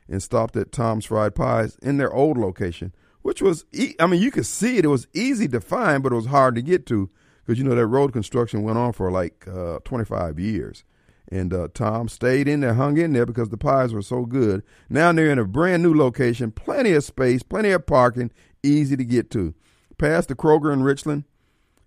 and 0.10 0.22
stopped 0.22 0.56
at 0.56 0.72
Tom's 0.72 1.06
Fried 1.06 1.36
Pies 1.36 1.78
in 1.82 1.98
their 1.98 2.14
old 2.14 2.38
location, 2.38 2.94
which 3.22 3.42
was, 3.42 3.66
e- 3.72 3.96
I 4.00 4.08
mean, 4.08 4.22
you 4.22 4.32
could 4.32 4.46
see 4.46 4.78
it. 4.78 4.86
It 4.86 4.90
was 4.90 5.08
easy 5.14 5.48
to 5.50 5.62
find, 5.62 6.04
but 6.04 6.12
it 6.12 6.18
was 6.18 6.28
hard 6.28 6.56
to 6.56 6.62
get 6.62 6.86
to 6.88 7.10
because, 7.44 7.60
you 7.60 7.66
know, 7.66 7.76
that 7.76 7.88
road 7.88 8.14
construction 8.14 8.64
went 8.64 8.78
on 8.78 8.94
for 8.94 9.12
like 9.12 9.48
uh, 9.48 9.80
25 9.84 10.40
years. 10.40 10.84
And 11.32 11.54
uh, 11.54 11.70
Tom 11.74 12.08
stayed 12.08 12.48
in 12.48 12.60
there, 12.60 12.76
hung 12.76 12.98
in 12.98 13.14
there 13.14 13.26
because 13.26 13.50
the 13.50 13.58
pies 13.58 13.94
were 13.94 14.04
so 14.04 14.26
good. 14.26 14.62
Now 14.90 15.12
they're 15.12 15.32
in 15.32 15.40
a 15.40 15.46
brand 15.46 15.82
new 15.82 15.94
location, 15.94 16.52
plenty 16.52 16.94
of 16.94 17.04
space, 17.04 17.42
plenty 17.42 17.72
of 17.72 17.88
parking, 17.88 18.32
easy 18.62 18.96
to 18.96 19.04
get 19.04 19.32
to. 19.32 19.56
Past 19.97 20.27
the 20.27 20.36
Kroger 20.36 20.73
in 20.73 20.84
Richland, 20.84 21.23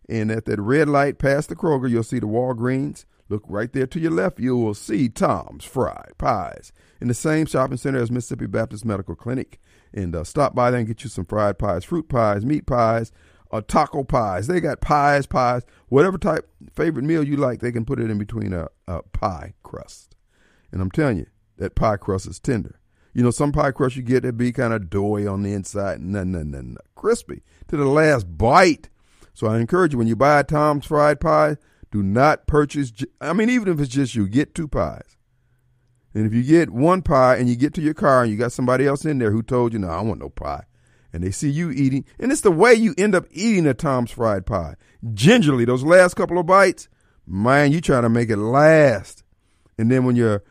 and 0.08 0.30
at 0.30 0.46
that 0.46 0.60
red 0.60 0.88
light 0.88 1.18
past 1.18 1.48
the 1.48 1.56
Kroger, 1.56 1.88
you'll 1.88 2.02
see 2.02 2.18
the 2.18 2.26
Walgreens. 2.26 3.04
Look 3.28 3.44
right 3.46 3.70
there 3.72 3.86
to 3.86 4.00
your 4.00 4.10
left, 4.10 4.40
you 4.40 4.56
will 4.56 4.72
see 4.72 5.10
Tom's 5.10 5.64
Fried 5.64 6.14
Pies 6.16 6.72
in 7.00 7.08
the 7.08 7.14
same 7.14 7.44
shopping 7.44 7.76
center 7.76 8.00
as 8.00 8.10
Mississippi 8.10 8.46
Baptist 8.46 8.84
Medical 8.84 9.14
Clinic. 9.14 9.60
And 9.92 10.14
uh, 10.16 10.24
stop 10.24 10.54
by 10.54 10.70
there 10.70 10.78
and 10.78 10.88
get 10.88 11.04
you 11.04 11.10
some 11.10 11.26
fried 11.26 11.58
pies, 11.58 11.84
fruit 11.84 12.08
pies, 12.08 12.44
meat 12.44 12.66
pies, 12.66 13.12
uh, 13.50 13.60
taco 13.66 14.04
pies. 14.04 14.46
They 14.46 14.60
got 14.60 14.80
pies, 14.80 15.26
pies, 15.26 15.62
whatever 15.88 16.18
type 16.18 16.48
favorite 16.74 17.04
meal 17.04 17.22
you 17.22 17.36
like, 17.36 17.60
they 17.60 17.72
can 17.72 17.84
put 17.84 18.00
it 18.00 18.10
in 18.10 18.18
between 18.18 18.52
a, 18.52 18.68
a 18.86 19.02
pie 19.02 19.54
crust. 19.62 20.16
And 20.72 20.80
I'm 20.80 20.90
telling 20.90 21.18
you, 21.18 21.26
that 21.56 21.74
pie 21.74 21.96
crust 21.96 22.26
is 22.26 22.38
tender. 22.38 22.77
You 23.14 23.22
know, 23.22 23.30
some 23.30 23.52
pie 23.52 23.72
crust 23.72 23.96
you 23.96 24.02
get 24.02 24.22
that 24.22 24.36
be 24.36 24.52
kind 24.52 24.72
of 24.72 24.90
doughy 24.90 25.26
on 25.26 25.42
the 25.42 25.52
inside, 25.52 26.00
no, 26.00 26.24
no, 26.24 26.42
no, 26.42 26.60
no, 26.60 26.78
crispy 26.94 27.42
to 27.68 27.76
the 27.76 27.86
last 27.86 28.38
bite. 28.38 28.88
So 29.34 29.46
I 29.46 29.58
encourage 29.58 29.92
you 29.92 29.98
when 29.98 30.08
you 30.08 30.16
buy 30.16 30.40
a 30.40 30.44
Tom's 30.44 30.86
fried 30.86 31.20
pie, 31.20 31.56
do 31.90 32.02
not 32.02 32.46
purchase. 32.46 32.92
I 33.20 33.32
mean, 33.32 33.50
even 33.50 33.68
if 33.68 33.80
it's 33.80 33.88
just 33.88 34.14
you, 34.14 34.28
get 34.28 34.54
two 34.54 34.68
pies. 34.68 35.16
And 36.14 36.26
if 36.26 36.34
you 36.34 36.42
get 36.42 36.70
one 36.70 37.02
pie 37.02 37.36
and 37.36 37.48
you 37.48 37.56
get 37.56 37.74
to 37.74 37.80
your 37.80 37.94
car 37.94 38.22
and 38.22 38.32
you 38.32 38.36
got 38.36 38.52
somebody 38.52 38.86
else 38.86 39.04
in 39.04 39.18
there 39.18 39.30
who 39.30 39.42
told 39.42 39.72
you, 39.72 39.78
no, 39.78 39.88
I 39.88 40.00
want 40.00 40.20
no 40.20 40.28
pie, 40.28 40.64
and 41.12 41.22
they 41.22 41.30
see 41.30 41.50
you 41.50 41.70
eating, 41.70 42.04
and 42.18 42.32
it's 42.32 42.40
the 42.40 42.50
way 42.50 42.74
you 42.74 42.94
end 42.98 43.14
up 43.14 43.26
eating 43.30 43.66
a 43.66 43.74
Tom's 43.74 44.10
fried 44.10 44.44
pie. 44.44 44.74
Gingerly, 45.14 45.64
those 45.64 45.84
last 45.84 46.14
couple 46.14 46.38
of 46.38 46.46
bites, 46.46 46.88
man, 47.26 47.72
you 47.72 47.80
trying 47.80 48.02
to 48.02 48.08
make 48.08 48.30
it 48.30 48.38
last. 48.38 49.22
And 49.78 49.90
then 49.90 50.04
when 50.04 50.16
your 50.16 50.42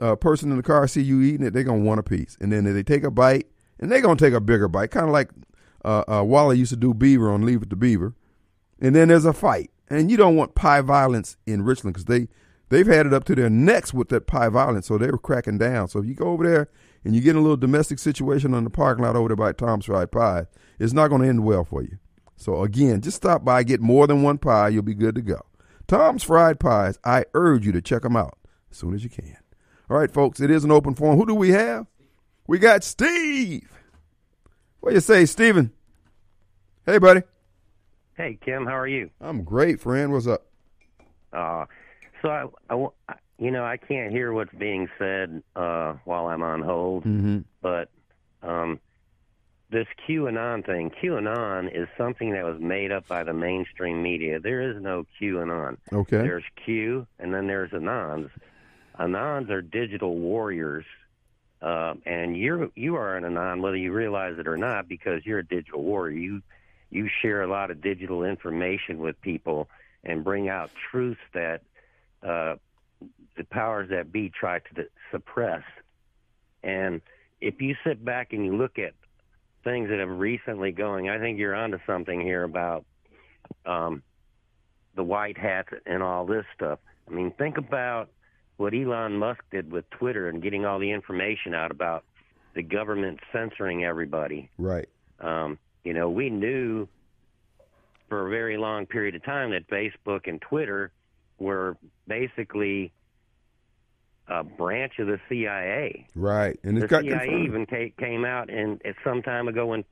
uh, 0.00 0.16
person 0.16 0.50
in 0.50 0.56
the 0.56 0.62
car 0.62 0.86
see 0.86 1.02
you 1.02 1.20
eating 1.22 1.46
it, 1.46 1.52
they're 1.52 1.64
gonna 1.64 1.82
want 1.82 2.00
a 2.00 2.02
piece. 2.02 2.36
And 2.40 2.52
then 2.52 2.64
they 2.64 2.82
take 2.82 3.04
a 3.04 3.10
bite, 3.10 3.46
and 3.78 3.90
they're 3.90 4.00
gonna 4.00 4.16
take 4.16 4.34
a 4.34 4.40
bigger 4.40 4.68
bite, 4.68 4.90
kind 4.90 5.06
of 5.06 5.12
like 5.12 5.30
uh, 5.84 6.04
uh, 6.08 6.24
Wally 6.24 6.58
used 6.58 6.70
to 6.70 6.76
do 6.76 6.94
Beaver 6.94 7.30
on 7.30 7.44
Leave 7.44 7.62
It 7.62 7.70
to 7.70 7.76
Beaver. 7.76 8.14
And 8.80 8.94
then 8.94 9.08
there's 9.08 9.24
a 9.24 9.32
fight, 9.32 9.70
and 9.88 10.10
you 10.10 10.16
don't 10.16 10.36
want 10.36 10.54
pie 10.54 10.80
violence 10.80 11.36
in 11.46 11.62
Richland 11.62 11.94
because 11.94 12.06
they 12.06 12.28
they've 12.68 12.86
had 12.86 13.06
it 13.06 13.14
up 13.14 13.24
to 13.24 13.34
their 13.34 13.50
necks 13.50 13.94
with 13.94 14.08
that 14.08 14.26
pie 14.26 14.48
violence, 14.48 14.86
so 14.86 14.98
they 14.98 15.10
were 15.10 15.18
cracking 15.18 15.58
down. 15.58 15.88
So 15.88 16.00
if 16.00 16.06
you 16.06 16.14
go 16.14 16.28
over 16.28 16.46
there 16.46 16.68
and 17.04 17.14
you 17.14 17.20
get 17.20 17.30
in 17.30 17.36
a 17.36 17.40
little 17.40 17.56
domestic 17.56 17.98
situation 17.98 18.54
on 18.54 18.64
the 18.64 18.70
parking 18.70 19.04
lot 19.04 19.16
over 19.16 19.28
there 19.28 19.36
by 19.36 19.52
Tom's 19.52 19.86
Fried 19.86 20.10
Pie, 20.10 20.46
it's 20.78 20.92
not 20.92 21.08
going 21.08 21.22
to 21.22 21.28
end 21.28 21.44
well 21.44 21.64
for 21.64 21.82
you. 21.82 21.98
So 22.36 22.62
again, 22.62 23.00
just 23.00 23.16
stop 23.16 23.44
by, 23.44 23.62
get 23.62 23.80
more 23.80 24.06
than 24.06 24.22
one 24.22 24.38
pie, 24.38 24.68
you'll 24.68 24.82
be 24.82 24.94
good 24.94 25.14
to 25.14 25.22
go. 25.22 25.40
Tom's 25.86 26.22
Fried 26.22 26.60
Pies, 26.60 26.98
I 27.04 27.24
urge 27.32 27.64
you 27.64 27.72
to 27.72 27.80
check 27.80 28.02
them 28.02 28.16
out 28.16 28.38
as 28.70 28.76
soon 28.76 28.94
as 28.94 29.04
you 29.04 29.10
can. 29.10 29.36
All 29.88 29.96
right, 29.96 30.10
folks, 30.10 30.40
it 30.40 30.50
is 30.50 30.64
an 30.64 30.70
open 30.72 30.94
forum. 30.94 31.16
Who 31.18 31.26
do 31.26 31.34
we 31.34 31.50
have? 31.50 31.86
We 32.46 32.58
got 32.58 32.82
Steve. 32.84 33.70
What 34.80 34.94
you 34.94 35.00
say, 35.00 35.24
Steven? 35.26 35.72
Hey, 36.84 36.98
buddy. 36.98 37.22
Hey, 38.16 38.38
Kim, 38.44 38.66
how 38.66 38.76
are 38.76 38.86
you? 38.88 39.10
I'm 39.20 39.42
great, 39.42 39.80
friend. 39.80 40.12
What's 40.12 40.26
up? 40.26 40.46
Uh, 41.32 41.66
so 42.22 42.28
I, 42.28 42.46
I 42.70 42.86
I- 43.08 43.14
you 43.38 43.50
know, 43.50 43.66
I 43.66 43.76
can't 43.76 44.10
hear 44.10 44.32
what's 44.32 44.54
being 44.54 44.88
said 44.98 45.42
uh, 45.54 45.96
while 46.04 46.28
I'm 46.28 46.42
on 46.42 46.62
hold, 46.62 47.04
Mm-hmm. 47.04 47.40
but 47.60 47.90
um, 48.42 48.80
this 49.68 49.86
QAnon 50.08 50.64
thing, 50.64 50.90
QAnon 51.02 51.66
is 51.70 51.86
something 51.98 52.32
that 52.32 52.44
was 52.44 52.58
made 52.62 52.92
up 52.92 53.06
by 53.06 53.24
the 53.24 53.34
mainstream 53.34 54.02
media. 54.02 54.40
There 54.40 54.62
is 54.70 54.80
no 54.82 55.04
QAnon. 55.20 55.76
Okay. 55.92 56.16
There's 56.16 56.44
Q, 56.64 57.06
and 57.18 57.34
then 57.34 57.46
there's 57.46 57.72
Anons. 57.72 58.30
Anons 58.98 59.50
are 59.50 59.62
digital 59.62 60.16
warriors, 60.16 60.84
uh, 61.62 61.94
and 62.04 62.36
you're 62.36 62.70
you 62.74 62.96
are 62.96 63.16
an 63.16 63.24
Anon 63.24 63.62
whether 63.62 63.76
you 63.76 63.92
realize 63.92 64.38
it 64.38 64.46
or 64.46 64.56
not 64.56 64.88
because 64.88 65.24
you're 65.24 65.40
a 65.40 65.46
digital 65.46 65.82
warrior. 65.82 66.16
You 66.16 66.42
you 66.90 67.08
share 67.22 67.42
a 67.42 67.48
lot 67.48 67.70
of 67.70 67.80
digital 67.80 68.24
information 68.24 68.98
with 68.98 69.20
people 69.20 69.68
and 70.04 70.24
bring 70.24 70.48
out 70.48 70.70
truths 70.90 71.20
that 71.34 71.62
uh, 72.22 72.56
the 73.36 73.44
powers 73.44 73.90
that 73.90 74.12
be 74.12 74.30
try 74.30 74.60
to 74.60 74.86
suppress. 75.10 75.62
And 76.62 77.00
if 77.40 77.60
you 77.60 77.76
sit 77.84 78.04
back 78.04 78.32
and 78.32 78.44
you 78.44 78.56
look 78.56 78.78
at 78.78 78.94
things 79.64 79.90
that 79.90 79.98
have 79.98 80.08
recently 80.08 80.72
going, 80.72 81.10
I 81.10 81.18
think 81.18 81.38
you're 81.38 81.54
onto 81.54 81.78
something 81.86 82.20
here 82.20 82.44
about 82.44 82.84
um, 83.66 84.02
the 84.94 85.04
white 85.04 85.36
hats 85.36 85.68
and 85.84 86.02
all 86.02 86.24
this 86.24 86.44
stuff. 86.54 86.78
I 87.08 87.12
mean, 87.12 87.30
think 87.32 87.58
about 87.58 88.08
what 88.56 88.74
Elon 88.74 89.16
Musk 89.18 89.40
did 89.50 89.70
with 89.70 89.88
Twitter 89.90 90.28
and 90.28 90.42
getting 90.42 90.64
all 90.64 90.78
the 90.78 90.90
information 90.90 91.54
out 91.54 91.70
about 91.70 92.04
the 92.54 92.62
government 92.62 93.20
censoring 93.32 93.84
everybody. 93.84 94.50
Right. 94.58 94.88
Um, 95.20 95.58
you 95.84 95.92
know, 95.92 96.08
we 96.10 96.30
knew 96.30 96.88
for 98.08 98.26
a 98.26 98.30
very 98.30 98.56
long 98.56 98.86
period 98.86 99.14
of 99.14 99.24
time 99.24 99.50
that 99.50 99.68
Facebook 99.68 100.26
and 100.26 100.40
Twitter 100.40 100.92
were 101.38 101.76
basically 102.06 102.92
a 104.28 104.42
branch 104.42 104.94
of 104.98 105.06
the 105.06 105.20
CIA. 105.28 106.06
Right. 106.14 106.58
And 106.64 106.76
it's 106.78 106.84
the 106.84 106.88
got 106.88 107.02
CIA 107.02 107.18
confirmed. 107.18 107.44
even 107.46 107.66
ca- 107.66 107.94
came 107.98 108.24
out 108.24 108.50
and 108.50 108.80
it's 108.84 108.98
some 109.04 109.22
time 109.22 109.48
ago 109.48 109.66
when 109.66 109.84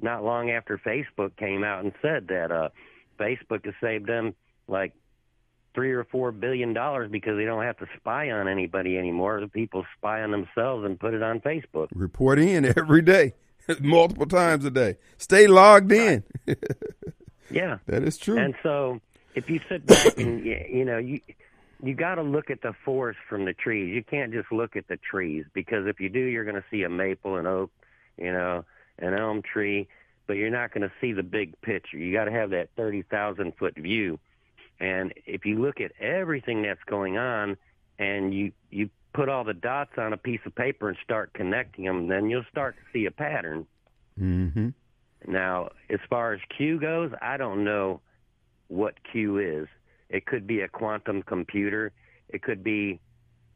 not 0.00 0.24
long 0.24 0.50
after 0.50 0.78
Facebook 0.78 1.36
came 1.36 1.64
out 1.64 1.84
and 1.84 1.92
said 2.02 2.28
that 2.28 2.52
uh 2.52 2.68
Facebook 3.18 3.64
has 3.64 3.74
saved 3.80 4.06
them 4.06 4.34
like 4.68 4.92
three 5.74 5.92
or 5.92 6.04
four 6.04 6.32
billion 6.32 6.72
dollars 6.72 7.10
because 7.10 7.36
they 7.36 7.44
don't 7.44 7.62
have 7.62 7.76
to 7.78 7.86
spy 7.96 8.30
on 8.30 8.48
anybody 8.48 8.98
anymore. 8.98 9.40
The 9.40 9.48
people 9.48 9.84
spy 9.96 10.22
on 10.22 10.30
themselves 10.30 10.84
and 10.84 10.98
put 10.98 11.14
it 11.14 11.22
on 11.22 11.40
Facebook. 11.40 11.88
report 11.94 12.38
in 12.38 12.64
every 12.76 13.02
day, 13.02 13.34
multiple 13.80 14.26
times 14.26 14.64
a 14.64 14.70
day. 14.70 14.96
Stay 15.18 15.46
logged 15.46 15.92
in. 15.92 16.24
Yeah. 17.50 17.78
that 17.86 18.02
is 18.02 18.18
true. 18.18 18.36
And 18.36 18.54
so, 18.62 19.00
if 19.34 19.48
you 19.48 19.58
sit 19.70 19.86
back 19.86 20.18
and 20.18 20.44
you 20.44 20.84
know 20.84 20.98
you 20.98 21.20
you 21.82 21.94
got 21.94 22.16
to 22.16 22.22
look 22.22 22.50
at 22.50 22.60
the 22.62 22.74
forest 22.84 23.20
from 23.28 23.44
the 23.44 23.52
trees. 23.54 23.94
You 23.94 24.02
can't 24.02 24.32
just 24.32 24.50
look 24.50 24.76
at 24.76 24.88
the 24.88 24.96
trees 24.96 25.44
because 25.54 25.86
if 25.86 26.00
you 26.00 26.08
do, 26.08 26.18
you're 26.18 26.44
going 26.44 26.56
to 26.56 26.64
see 26.70 26.82
a 26.82 26.88
maple, 26.88 27.36
an 27.36 27.46
oak, 27.46 27.70
you 28.16 28.32
know, 28.32 28.64
an 28.98 29.14
elm 29.14 29.42
tree, 29.42 29.86
but 30.26 30.32
you're 30.34 30.50
not 30.50 30.72
going 30.74 30.82
to 30.82 30.92
see 31.00 31.12
the 31.12 31.22
big 31.22 31.58
picture. 31.62 31.96
You 31.96 32.12
got 32.12 32.24
to 32.24 32.32
have 32.32 32.50
that 32.50 32.68
thirty 32.76 33.02
thousand 33.02 33.54
foot 33.56 33.76
view. 33.76 34.18
And 34.80 35.12
if 35.26 35.44
you 35.44 35.60
look 35.60 35.80
at 35.80 35.92
everything 36.00 36.62
that's 36.62 36.82
going 36.86 37.18
on, 37.18 37.56
and 37.98 38.32
you 38.32 38.52
you 38.70 38.90
put 39.12 39.28
all 39.28 39.44
the 39.44 39.54
dots 39.54 39.92
on 39.98 40.12
a 40.12 40.16
piece 40.16 40.40
of 40.46 40.54
paper 40.54 40.88
and 40.88 40.98
start 41.02 41.32
connecting 41.32 41.84
them, 41.84 42.06
then 42.06 42.30
you'll 42.30 42.44
start 42.50 42.76
to 42.76 42.82
see 42.92 43.06
a 43.06 43.10
pattern. 43.10 43.66
mm-hmm. 44.18 44.68
Now, 45.26 45.70
as 45.90 45.98
far 46.08 46.32
as 46.32 46.40
Q 46.56 46.78
goes, 46.78 47.10
I 47.20 47.36
don't 47.36 47.64
know 47.64 48.00
what 48.68 48.94
Q 49.10 49.38
is. 49.38 49.66
It 50.08 50.26
could 50.26 50.46
be 50.46 50.60
a 50.60 50.68
quantum 50.68 51.22
computer. 51.22 51.92
It 52.28 52.42
could 52.42 52.62
be. 52.62 53.00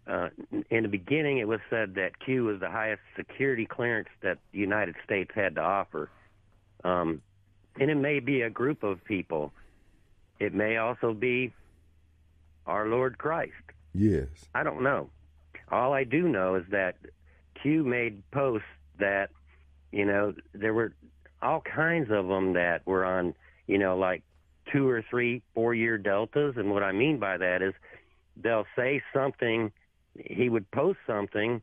Uh, 0.05 0.31
in 0.71 0.83
the 0.83 0.89
beginning, 0.89 1.39
it 1.39 1.47
was 1.47 1.61
said 1.71 1.95
that 1.95 2.19
Q 2.19 2.47
was 2.47 2.59
the 2.59 2.69
highest 2.69 3.03
security 3.15 3.67
clearance 3.67 4.09
that 4.23 4.39
the 4.51 4.59
United 4.59 4.97
States 5.05 5.31
had 5.33 5.55
to 5.55 5.61
offer, 5.61 6.11
um, 6.83 7.23
and 7.79 7.89
it 7.89 7.95
may 7.95 8.19
be 8.19 8.43
a 8.43 8.51
group 8.51 8.83
of 8.83 9.05
people. 9.05 9.53
It 10.43 10.53
may 10.53 10.77
also 10.77 11.15
be 11.15 11.53
our 12.67 12.89
Lord 12.89 13.17
Christ. 13.17 13.53
Yes. 13.95 14.27
I 14.53 14.65
don't 14.65 14.83
know. 14.83 15.09
All 15.71 15.93
I 15.93 16.03
do 16.03 16.27
know 16.27 16.57
is 16.57 16.65
that 16.71 16.97
Q 17.63 17.85
made 17.85 18.29
posts 18.33 18.67
that, 18.99 19.31
you 19.93 20.05
know, 20.05 20.35
there 20.53 20.75
were 20.75 20.95
all 21.41 21.61
kinds 21.61 22.11
of 22.11 22.27
them 22.27 22.55
that 22.55 22.85
were 22.85 23.05
on, 23.05 23.37
you 23.69 23.79
know, 23.79 23.97
like 23.97 24.25
two 24.73 24.89
or 24.89 25.05
three, 25.09 25.43
four 25.55 25.75
year 25.75 25.97
deltas. 25.97 26.57
And 26.57 26.73
what 26.73 26.83
I 26.83 26.91
mean 26.91 27.21
by 27.21 27.37
that 27.37 27.63
is 27.63 27.73
they'll 28.37 28.67
say 28.75 29.01
something, 29.15 29.71
he 30.19 30.49
would 30.49 30.69
post 30.73 30.99
something, 31.07 31.63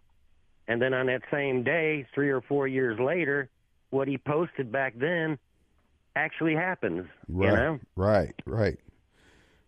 and 0.70 0.82
then 0.82 0.94
on 0.94 1.08
that 1.08 1.24
same 1.30 1.64
day, 1.64 2.08
three 2.16 2.30
or 2.30 2.40
four 2.40 2.66
years 2.66 2.98
later, 2.98 3.50
what 3.90 4.08
he 4.08 4.18
posted 4.18 4.72
back 4.72 4.94
then 4.96 5.38
actually 6.16 6.56
happens. 6.56 7.08
Right. 7.28 7.50
You 7.50 7.56
know? 7.56 7.80
Right. 7.96 8.36
Right. 8.46 8.80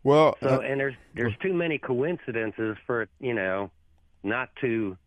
Well, 0.04 0.36
So 0.42 0.48
uh, 0.48 0.60
and 0.60 0.80
there's 0.80 0.96
there's 1.16 1.36
too 1.42 1.54
many 1.54 1.78
coincidences 1.78 2.76
for 2.88 3.08
you 3.20 3.34
know 3.34 3.70
not 4.24 4.50
to 4.62 4.98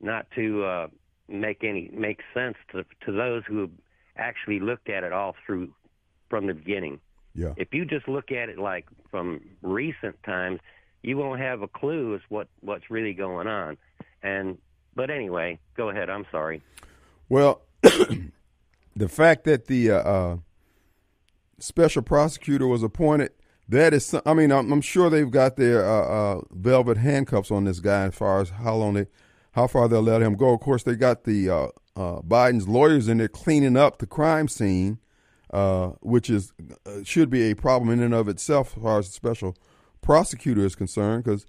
not 0.00 0.26
to 0.34 0.64
uh, 0.64 0.86
make 1.28 1.62
any 1.62 1.90
make 1.92 2.20
sense 2.34 2.56
to 2.72 2.84
to 3.06 3.12
those 3.12 3.44
who 3.46 3.70
actually 4.16 4.60
looked 4.60 4.90
at 4.90 5.04
it 5.04 5.12
all 5.12 5.34
through 5.46 5.72
from 6.28 6.46
the 6.46 6.54
beginning. 6.54 6.98
yeah. 7.34 7.54
If 7.56 7.72
you 7.72 7.84
just 7.84 8.08
look 8.08 8.32
at 8.32 8.48
it 8.48 8.58
like 8.58 8.86
from 9.10 9.40
recent 9.62 10.20
times, 10.24 10.60
you 11.02 11.16
won't 11.16 11.40
have 11.40 11.62
a 11.62 11.68
clue 11.68 12.14
as 12.14 12.20
what 12.28 12.48
what's 12.60 12.90
really 12.90 13.14
going 13.14 13.46
on. 13.46 13.76
And 14.22 14.58
but 14.96 15.08
anyway, 15.10 15.58
go 15.76 15.88
ahead. 15.90 16.10
I'm 16.10 16.26
sorry. 16.32 16.62
Well, 17.28 17.62
the 17.82 19.08
fact 19.08 19.44
that 19.44 19.66
the 19.66 19.92
uh, 19.92 19.96
uh, 19.98 20.36
special 21.62 22.02
prosecutor 22.02 22.66
was 22.66 22.82
appointed, 22.82 23.32
that 23.68 23.94
is, 23.94 24.14
I 24.26 24.34
mean, 24.34 24.50
I'm, 24.52 24.70
I'm 24.72 24.80
sure 24.80 25.08
they've 25.08 25.30
got 25.30 25.56
their 25.56 25.88
uh, 25.88 26.04
uh, 26.06 26.40
velvet 26.50 26.98
handcuffs 26.98 27.50
on 27.50 27.64
this 27.64 27.80
guy 27.80 28.06
as 28.06 28.14
far 28.14 28.40
as 28.40 28.50
how 28.50 28.74
long 28.74 28.94
they, 28.94 29.06
how 29.52 29.66
far 29.66 29.88
they'll 29.88 30.02
let 30.02 30.20
him 30.20 30.34
go. 30.34 30.52
Of 30.52 30.60
course, 30.60 30.82
they 30.82 30.96
got 30.96 31.24
the 31.24 31.48
uh, 31.48 31.66
uh, 31.96 32.20
Biden's 32.22 32.68
lawyers 32.68 33.08
in 33.08 33.18
there 33.18 33.28
cleaning 33.28 33.76
up 33.76 33.98
the 33.98 34.06
crime 34.06 34.48
scene, 34.48 34.98
uh, 35.52 35.88
which 36.00 36.28
is 36.28 36.52
uh, 36.86 37.02
should 37.04 37.30
be 37.30 37.50
a 37.50 37.54
problem 37.54 37.90
in 37.90 38.02
and 38.02 38.14
of 38.14 38.28
itself 38.28 38.76
as 38.76 38.82
far 38.82 38.98
as 38.98 39.06
the 39.06 39.12
special 39.12 39.56
prosecutor 40.00 40.66
is 40.66 40.74
concerned, 40.74 41.24
because 41.24 41.46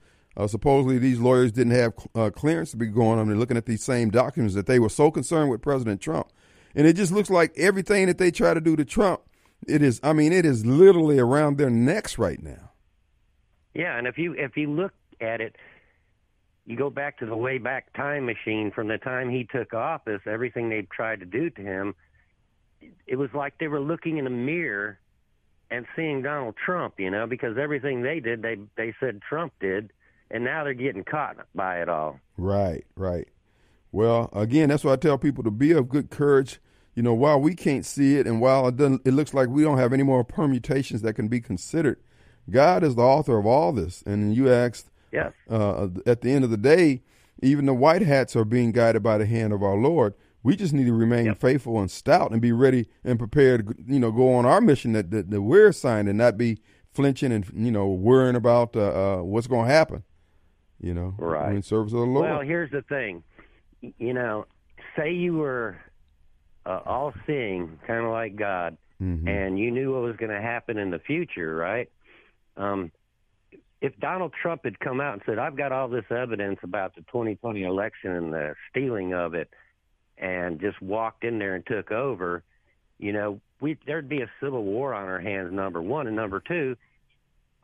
supposedly 0.51 0.97
these 0.99 1.19
lawyers 1.19 1.51
didn't 1.51 1.73
have 1.73 1.93
clearance 2.35 2.71
to 2.71 2.77
be 2.77 2.87
going 2.87 3.19
on 3.19 3.29
and 3.29 3.39
looking 3.39 3.57
at 3.57 3.65
these 3.65 3.83
same 3.83 4.09
documents 4.09 4.55
that 4.55 4.67
they 4.67 4.79
were 4.79 4.89
so 4.89 5.09
concerned 5.09 5.49
with 5.49 5.61
President 5.61 5.99
Trump, 5.99 6.27
and 6.75 6.85
it 6.85 6.93
just 6.93 7.11
looks 7.11 7.29
like 7.29 7.51
everything 7.57 8.05
that 8.07 8.17
they 8.17 8.31
try 8.31 8.53
to 8.53 8.61
do 8.61 8.75
to 8.75 8.85
Trump, 8.85 9.21
it 9.67 9.81
is. 9.81 9.99
I 10.03 10.13
mean, 10.13 10.31
it 10.31 10.45
is 10.45 10.65
literally 10.65 11.19
around 11.19 11.57
their 11.57 11.69
necks 11.69 12.17
right 12.17 12.41
now. 12.41 12.71
Yeah, 13.73 13.97
and 13.97 14.07
if 14.07 14.17
you 14.17 14.33
if 14.33 14.55
you 14.55 14.69
look 14.69 14.93
at 15.19 15.41
it, 15.41 15.55
you 16.65 16.77
go 16.77 16.89
back 16.89 17.19
to 17.19 17.25
the 17.25 17.35
way 17.35 17.57
back 17.57 17.93
time 17.93 18.25
machine 18.25 18.71
from 18.71 18.87
the 18.87 18.97
time 18.97 19.29
he 19.29 19.45
took 19.45 19.73
office. 19.73 20.21
Everything 20.25 20.69
they've 20.69 20.89
tried 20.89 21.19
to 21.21 21.25
do 21.25 21.49
to 21.49 21.61
him, 21.61 21.95
it 23.07 23.15
was 23.15 23.29
like 23.33 23.57
they 23.59 23.67
were 23.67 23.79
looking 23.79 24.17
in 24.17 24.27
a 24.27 24.31
mirror 24.31 24.99
and 25.71 25.85
seeing 25.95 26.21
Donald 26.21 26.55
Trump. 26.63 26.95
You 26.99 27.09
know, 27.09 27.25
because 27.25 27.57
everything 27.57 28.03
they 28.03 28.19
did, 28.19 28.41
they 28.41 28.57
they 28.75 28.93
said 28.99 29.21
Trump 29.21 29.53
did, 29.59 29.91
and 30.29 30.43
now 30.43 30.63
they're 30.63 30.73
getting 30.73 31.03
caught 31.03 31.37
by 31.55 31.81
it 31.81 31.89
all. 31.89 32.19
Right, 32.37 32.85
right. 32.95 33.27
Well, 33.91 34.29
again, 34.33 34.69
that's 34.69 34.83
why 34.83 34.93
I 34.93 34.95
tell 34.97 35.17
people 35.17 35.43
to 35.43 35.51
be 35.51 35.71
of 35.71 35.87
good 35.87 36.09
courage. 36.09 36.59
You 36.95 37.01
know, 37.03 37.13
while 37.13 37.39
we 37.39 37.55
can't 37.55 37.85
see 37.85 38.17
it, 38.17 38.27
and 38.27 38.39
while 38.39 38.67
it 38.67 38.77
doesn't, 38.77 39.01
it 39.05 39.13
looks 39.13 39.33
like 39.33 39.49
we 39.49 39.63
don't 39.63 39.77
have 39.79 39.93
any 39.93 40.03
more 40.03 40.23
permutations 40.23 41.01
that 41.01 41.13
can 41.13 41.27
be 41.27 41.41
considered. 41.41 41.99
God 42.49 42.83
is 42.83 42.95
the 42.95 43.01
author 43.01 43.37
of 43.37 43.45
all 43.45 43.71
this, 43.71 44.03
and 44.05 44.35
you 44.35 44.51
asked 44.51 44.89
Yes. 45.11 45.31
uh, 45.49 45.87
at 46.05 46.21
the 46.21 46.31
end 46.31 46.43
of 46.43 46.49
the 46.49 46.57
day, 46.57 47.01
even 47.41 47.65
the 47.65 47.73
white 47.73 48.01
hats 48.01 48.35
are 48.35 48.45
being 48.45 48.71
guided 48.71 49.01
by 49.03 49.17
the 49.17 49.25
hand 49.25 49.53
of 49.53 49.61
our 49.63 49.75
Lord. 49.75 50.13
We 50.43 50.55
just 50.55 50.73
need 50.73 50.85
to 50.85 50.93
remain 50.93 51.25
Yep. 51.27 51.37
faithful 51.37 51.79
and 51.79 51.89
stout 51.89 52.31
and 52.31 52.41
be 52.41 52.51
ready 52.51 52.87
and 53.03 53.17
prepared 53.17 53.67
to, 53.67 53.75
you 53.87 53.99
know, 53.99 54.11
go 54.11 54.33
on 54.33 54.45
our 54.45 54.59
mission 54.61 54.91
that, 54.93 55.09
that, 55.11 55.29
that 55.31 55.41
we're 55.41 55.67
assigned 55.69 56.09
and 56.09 56.17
not 56.17 56.37
be 56.37 56.59
flinching 56.91 57.31
and, 57.31 57.45
you 57.55 57.71
know, 57.71 57.87
worrying 57.87 58.35
about 58.35 58.75
uh, 58.75 59.19
uh, 59.19 59.23
what's 59.23 59.47
going 59.47 59.67
to 59.67 59.71
happen, 59.73 60.03
you 60.81 60.93
know, 60.93 61.15
Right. 61.17 61.55
in 61.55 61.61
service 61.63 61.93
of 61.93 61.99
the 61.99 62.05
Lord. 62.05 62.29
Well, 62.29 62.41
here's 62.41 62.71
the 62.71 62.81
thing. 62.83 63.23
You 63.81 64.13
know, 64.13 64.45
say 64.97 65.13
you 65.13 65.35
were 65.35 65.77
uh, 66.65 66.79
all 66.85 67.13
seeing, 67.27 67.79
kind 67.85 68.05
of 68.05 68.11
like 68.11 68.35
God, 68.35 68.77
Mhm. 69.01 69.27
and 69.27 69.59
you 69.59 69.71
knew 69.71 69.93
what 69.93 70.03
was 70.03 70.15
going 70.15 70.31
to 70.31 70.41
happen 70.41 70.77
in 70.77 70.91
the 70.91 70.99
future, 70.99 71.55
right? 71.55 71.89
Um, 72.55 72.91
if 73.81 73.97
Donald 73.99 74.33
Trump 74.41 74.63
had 74.63 74.79
come 74.79 75.01
out 75.01 75.13
and 75.13 75.21
said, 75.25 75.39
I've 75.39 75.57
got 75.57 75.73
all 75.73 75.89
this 75.89 76.09
evidence 76.09 76.59
about 76.63 76.95
the 76.95 77.01
2020 77.01 77.63
election 77.63 78.11
and 78.11 78.31
the 78.33 78.55
stealing 78.69 79.13
of 79.13 79.33
it, 79.33 79.49
and 80.17 80.59
just 80.61 80.81
walked 80.81 81.23
in 81.23 81.39
there 81.39 81.55
and 81.55 81.65
took 81.65 81.91
over, 81.91 82.43
you 82.97 83.11
know, 83.11 83.41
we 83.59 83.77
there'd 83.85 84.07
be 84.07 84.21
a 84.21 84.29
civil 84.39 84.63
war 84.63 84.93
on 84.93 85.07
our 85.09 85.19
hands. 85.19 85.51
Number 85.51 85.81
one, 85.81 86.07
and 86.07 86.15
number 86.15 86.39
two, 86.39 86.77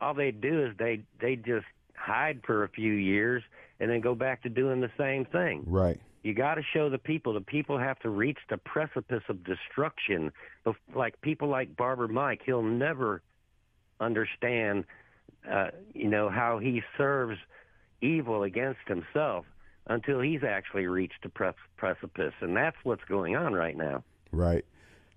all 0.00 0.14
they'd 0.14 0.40
do 0.40 0.66
is 0.66 0.76
they 0.76 1.02
they 1.20 1.36
just 1.36 1.66
hide 1.94 2.42
for 2.44 2.64
a 2.64 2.68
few 2.68 2.92
years 2.92 3.42
and 3.78 3.90
then 3.90 4.00
go 4.00 4.14
back 4.14 4.42
to 4.42 4.48
doing 4.48 4.80
the 4.80 4.90
same 4.98 5.24
thing. 5.26 5.62
right. 5.66 6.00
You 6.22 6.34
got 6.34 6.54
to 6.56 6.62
show 6.62 6.90
the 6.90 6.98
people. 6.98 7.32
The 7.32 7.40
people 7.40 7.78
have 7.78 7.98
to 8.00 8.10
reach 8.10 8.38
the 8.48 8.58
precipice 8.58 9.22
of 9.28 9.42
destruction. 9.44 10.32
Like 10.94 11.20
people 11.22 11.48
like 11.48 11.76
Barber 11.76 12.08
Mike, 12.08 12.42
he'll 12.44 12.62
never 12.62 13.22
understand, 14.00 14.84
uh, 15.50 15.68
you 15.94 16.08
know, 16.08 16.28
how 16.28 16.58
he 16.58 16.82
serves 16.98 17.38
evil 18.02 18.42
against 18.42 18.80
himself 18.86 19.46
until 19.86 20.20
he's 20.20 20.44
actually 20.44 20.86
reached 20.86 21.22
the 21.22 21.28
pre- 21.28 21.52
precipice, 21.76 22.34
and 22.40 22.56
that's 22.56 22.76
what's 22.82 23.04
going 23.04 23.34
on 23.36 23.54
right 23.54 23.76
now. 23.76 24.04
Right. 24.30 24.64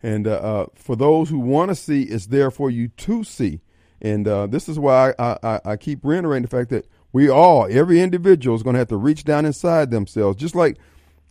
And 0.02 0.28
uh, 0.28 0.32
uh, 0.32 0.66
for 0.76 0.96
those 0.96 1.30
who 1.30 1.40
want 1.40 1.70
to 1.70 1.76
see, 1.76 2.04
it's 2.04 2.28
there 2.28 2.52
for 2.52 2.70
you 2.70 2.88
to 2.90 3.24
see. 3.24 3.62
And 4.02 4.28
uh, 4.28 4.48
this 4.48 4.68
is 4.68 4.78
why 4.78 5.14
I, 5.18 5.38
I, 5.44 5.62
I 5.66 5.78
keep 5.78 6.04
reiterating 6.04 6.44
the 6.44 6.50
fact 6.50 6.70
that 6.72 6.88
we 7.14 7.30
all, 7.30 7.68
every 7.70 8.02
individual, 8.02 8.56
is 8.56 8.64
going 8.64 8.74
to 8.74 8.80
have 8.80 8.90
to 8.90 8.98
reach 8.98 9.24
down 9.24 9.46
inside 9.46 9.92
themselves, 9.92 10.38
just 10.38 10.56
like 10.56 10.78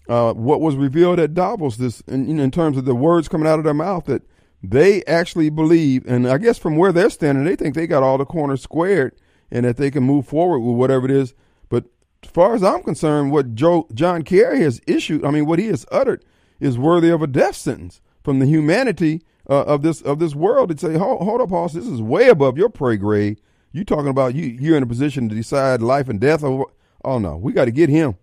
uh, 0.08 0.32
what 0.32 0.60
was 0.60 0.76
revealed 0.76 1.18
at 1.18 1.34
Davos. 1.34 1.76
This, 1.76 2.00
in, 2.02 2.38
in 2.38 2.50
terms 2.50 2.76
of 2.76 2.84
the 2.84 2.94
words 2.94 3.28
coming 3.28 3.46
out 3.46 3.58
of 3.58 3.64
their 3.64 3.74
mouth, 3.74 4.06
that 4.06 4.22
they 4.62 5.02
actually 5.04 5.50
believe, 5.50 6.04
and 6.06 6.28
I 6.28 6.38
guess 6.38 6.58
from 6.58 6.76
where 6.76 6.92
they're 6.92 7.10
standing, 7.10 7.44
they 7.44 7.56
think 7.56 7.74
they 7.74 7.86
got 7.86 8.02
all 8.02 8.18
the 8.18 8.24
corners 8.24 8.62
squared, 8.62 9.14
and 9.50 9.64
that 9.64 9.76
they 9.76 9.90
can 9.90 10.04
move 10.04 10.26
forward 10.26 10.60
with 10.60 10.76
whatever 10.76 11.04
it 11.04 11.10
is. 11.10 11.34
But 11.68 11.84
as 12.22 12.30
far 12.30 12.54
as 12.54 12.62
I'm 12.62 12.82
concerned, 12.82 13.32
what 13.32 13.54
Joe 13.54 13.86
John 13.92 14.22
Kerry 14.22 14.60
has 14.60 14.80
issued, 14.86 15.24
I 15.24 15.30
mean, 15.30 15.46
what 15.46 15.58
he 15.58 15.66
has 15.66 15.84
uttered, 15.90 16.24
is 16.60 16.78
worthy 16.78 17.10
of 17.10 17.22
a 17.22 17.26
death 17.26 17.56
sentence 17.56 18.00
from 18.22 18.38
the 18.38 18.46
humanity 18.46 19.22
uh, 19.50 19.64
of 19.64 19.82
this 19.82 20.00
of 20.00 20.20
this 20.20 20.34
world. 20.34 20.70
To 20.70 20.78
say, 20.78 20.96
hold, 20.96 21.22
hold 21.22 21.40
up, 21.40 21.50
Hoss, 21.50 21.72
this 21.72 21.86
is 21.86 22.00
way 22.00 22.28
above 22.28 22.56
your 22.56 22.70
pay 22.70 22.96
grade. 22.96 23.40
You 23.72 23.84
talking 23.84 24.08
about 24.08 24.34
you? 24.34 24.44
You're 24.46 24.76
in 24.76 24.82
a 24.82 24.86
position 24.86 25.28
to 25.28 25.34
decide 25.34 25.82
life 25.82 26.08
and 26.08 26.20
death. 26.20 26.44
Or, 26.44 26.70
oh 27.04 27.18
no, 27.18 27.36
we 27.36 27.52
got 27.52 27.64
to 27.64 27.72
get 27.72 27.88
him. 27.88 28.16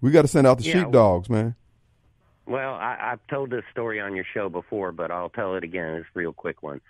We 0.00 0.10
got 0.10 0.22
to 0.22 0.28
send 0.28 0.46
out 0.46 0.58
the 0.58 0.64
Yeah, 0.64 0.82
sheepdogs, 0.84 1.28
man. 1.28 1.54
Well, 2.46 2.74
I, 2.74 2.96
I've 3.12 3.26
told 3.28 3.50
this 3.50 3.62
story 3.70 4.00
on 4.00 4.16
your 4.16 4.24
show 4.34 4.48
before, 4.48 4.92
but 4.92 5.10
I'll 5.10 5.28
tell 5.28 5.54
it 5.56 5.62
again. 5.64 5.94
It's 5.94 6.06
a 6.14 6.18
real 6.18 6.32
quick 6.32 6.62
one. 6.62 6.80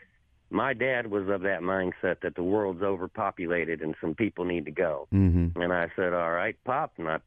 My 0.50 0.72
dad 0.74 1.08
was 1.08 1.28
of 1.28 1.42
that 1.42 1.60
mindset 1.60 2.20
that 2.22 2.34
the 2.34 2.42
world's 2.42 2.82
overpopulated 2.82 3.82
and 3.82 3.94
some 4.00 4.14
people 4.14 4.44
need 4.44 4.64
to 4.64 4.70
go. 4.70 5.06
Mm-hmm. 5.12 5.60
And 5.60 5.72
I 5.72 5.88
said, 5.94 6.12
"All 6.12 6.30
right, 6.32 6.56
Pop," 6.64 6.92
and 6.98 7.08
I 7.08 7.18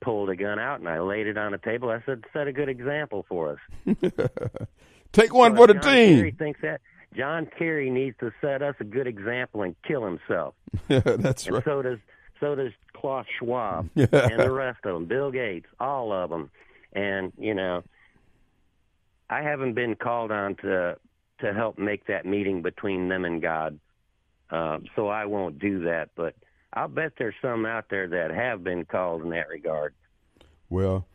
pulled 0.00 0.30
a 0.30 0.36
gun 0.36 0.58
out 0.58 0.80
and 0.80 0.88
I 0.88 1.00
laid 1.00 1.26
it 1.26 1.36
on 1.38 1.52
the 1.52 1.58
table. 1.58 1.90
I 1.90 2.02
said, 2.06 2.24
"Set 2.32 2.48
a 2.48 2.52
good 2.52 2.68
example 2.68 3.24
for 3.28 3.52
us." 3.86 3.96
Take 5.12 5.32
one 5.32 5.52
So 5.52 5.56
for 5.56 5.66
the 5.68 5.74
John 5.74 5.82
Kerry 5.82 6.22
team. 6.32 6.36
thinks 6.38 6.60
that 6.62 6.80
John 7.16 7.46
Kerry 7.58 7.88
needs 7.90 8.16
to 8.20 8.32
set 8.40 8.62
us 8.62 8.74
a 8.80 8.84
good 8.84 9.06
example 9.06 9.62
and 9.62 9.74
kill 9.86 10.04
himself. 10.04 10.54
That's 10.88 11.46
And 11.46 11.54
right. 11.56 11.64
so 11.64 11.82
does 11.82 11.98
so 12.40 12.54
does 12.54 12.72
Klaus 12.94 13.26
Schwab 13.38 13.90
and 13.96 14.08
the 14.10 14.50
rest 14.50 14.80
of 14.84 14.94
them, 14.94 15.06
Bill 15.06 15.30
Gates, 15.30 15.66
all 15.80 16.12
of 16.12 16.30
them. 16.30 16.50
And 16.92 17.32
you 17.38 17.54
know, 17.54 17.82
I 19.28 19.42
haven't 19.42 19.74
been 19.74 19.94
called 19.94 20.30
on 20.30 20.56
to 20.56 20.96
to 21.40 21.52
help 21.52 21.78
make 21.78 22.06
that 22.06 22.24
meeting 22.24 22.62
between 22.62 23.08
them 23.08 23.24
and 23.24 23.42
God, 23.42 23.78
uh, 24.50 24.78
so 24.94 25.08
I 25.08 25.26
won't 25.26 25.58
do 25.58 25.84
that. 25.84 26.10
But 26.16 26.34
I'll 26.72 26.88
bet 26.88 27.12
there's 27.18 27.34
some 27.42 27.66
out 27.66 27.86
there 27.90 28.08
that 28.08 28.30
have 28.30 28.64
been 28.64 28.84
called 28.84 29.22
in 29.22 29.30
that 29.30 29.48
regard. 29.48 29.94
Well, 30.68 31.06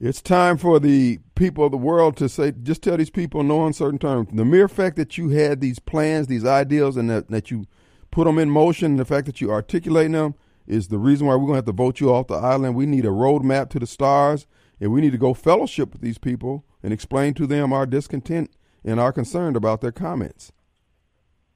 it's 0.00 0.22
time 0.22 0.58
for 0.58 0.78
the 0.78 1.18
people 1.34 1.64
of 1.64 1.72
the 1.72 1.76
world 1.76 2.16
to 2.18 2.28
say, 2.28 2.52
just 2.52 2.82
tell 2.82 2.96
these 2.96 3.10
people 3.10 3.40
in 3.40 3.48
no 3.48 3.66
uncertain 3.66 3.98
terms. 3.98 4.28
The 4.32 4.44
mere 4.44 4.68
fact 4.68 4.96
that 4.96 5.18
you 5.18 5.30
had 5.30 5.60
these 5.60 5.80
plans, 5.80 6.28
these 6.28 6.44
ideals, 6.44 6.96
and 6.96 7.10
that, 7.10 7.28
that 7.28 7.50
you 7.50 7.66
put 8.10 8.24
them 8.24 8.38
in 8.38 8.48
motion, 8.48 8.96
the 8.96 9.04
fact 9.04 9.26
that 9.26 9.40
you 9.40 9.50
articulating 9.50 10.12
them 10.12 10.34
is 10.68 10.88
the 10.88 10.98
reason 10.98 11.26
why 11.26 11.34
we're 11.34 11.46
going 11.46 11.54
to 11.54 11.56
have 11.56 11.64
to 11.64 11.72
vote 11.72 11.98
you 11.98 12.12
off 12.12 12.28
the 12.28 12.34
island. 12.34 12.76
We 12.76 12.86
need 12.86 13.04
a 13.06 13.08
roadmap 13.08 13.70
to 13.70 13.78
the 13.78 13.86
stars, 13.86 14.46
and 14.80 14.92
we 14.92 15.00
need 15.00 15.12
to 15.12 15.18
go 15.18 15.34
fellowship 15.34 15.92
with 15.92 16.02
these 16.02 16.18
people 16.18 16.64
and 16.82 16.92
explain 16.92 17.34
to 17.34 17.46
them 17.46 17.72
our 17.72 17.86
discontent 17.86 18.50
and 18.84 19.00
our 19.00 19.12
concern 19.12 19.56
about 19.56 19.80
their 19.80 19.90
comments. 19.92 20.52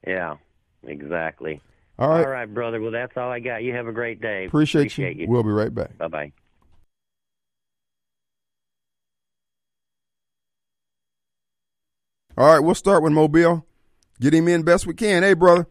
Yeah, 0.07 0.37
exactly. 0.83 1.61
All 1.99 2.09
right. 2.09 2.25
All 2.25 2.33
right, 2.33 2.53
brother. 2.53 2.81
Well, 2.81 2.91
that's 2.91 3.17
all 3.17 3.31
I 3.31 3.39
got. 3.39 3.63
You 3.63 3.75
have 3.75 3.87
a 3.87 3.93
great 3.93 4.21
day. 4.21 4.47
Appreciate, 4.47 4.81
Appreciate 4.83 5.17
you. 5.17 5.23
you. 5.25 5.29
We'll 5.29 5.43
be 5.45 5.51
right 5.51 5.73
back. 5.73 5.97
Bye 5.99 6.09
bye. 6.09 6.33
All 12.37 12.47
right, 12.47 12.61
we'll 12.61 12.75
start 12.75 13.03
with 13.03 13.13
Mobile. 13.13 13.67
Get 14.21 14.33
him 14.33 14.49
in 14.49 14.63
best 14.63 14.87
we 14.87 14.95
can. 14.95 15.23
Hey, 15.23 15.35
brother. 15.35 15.67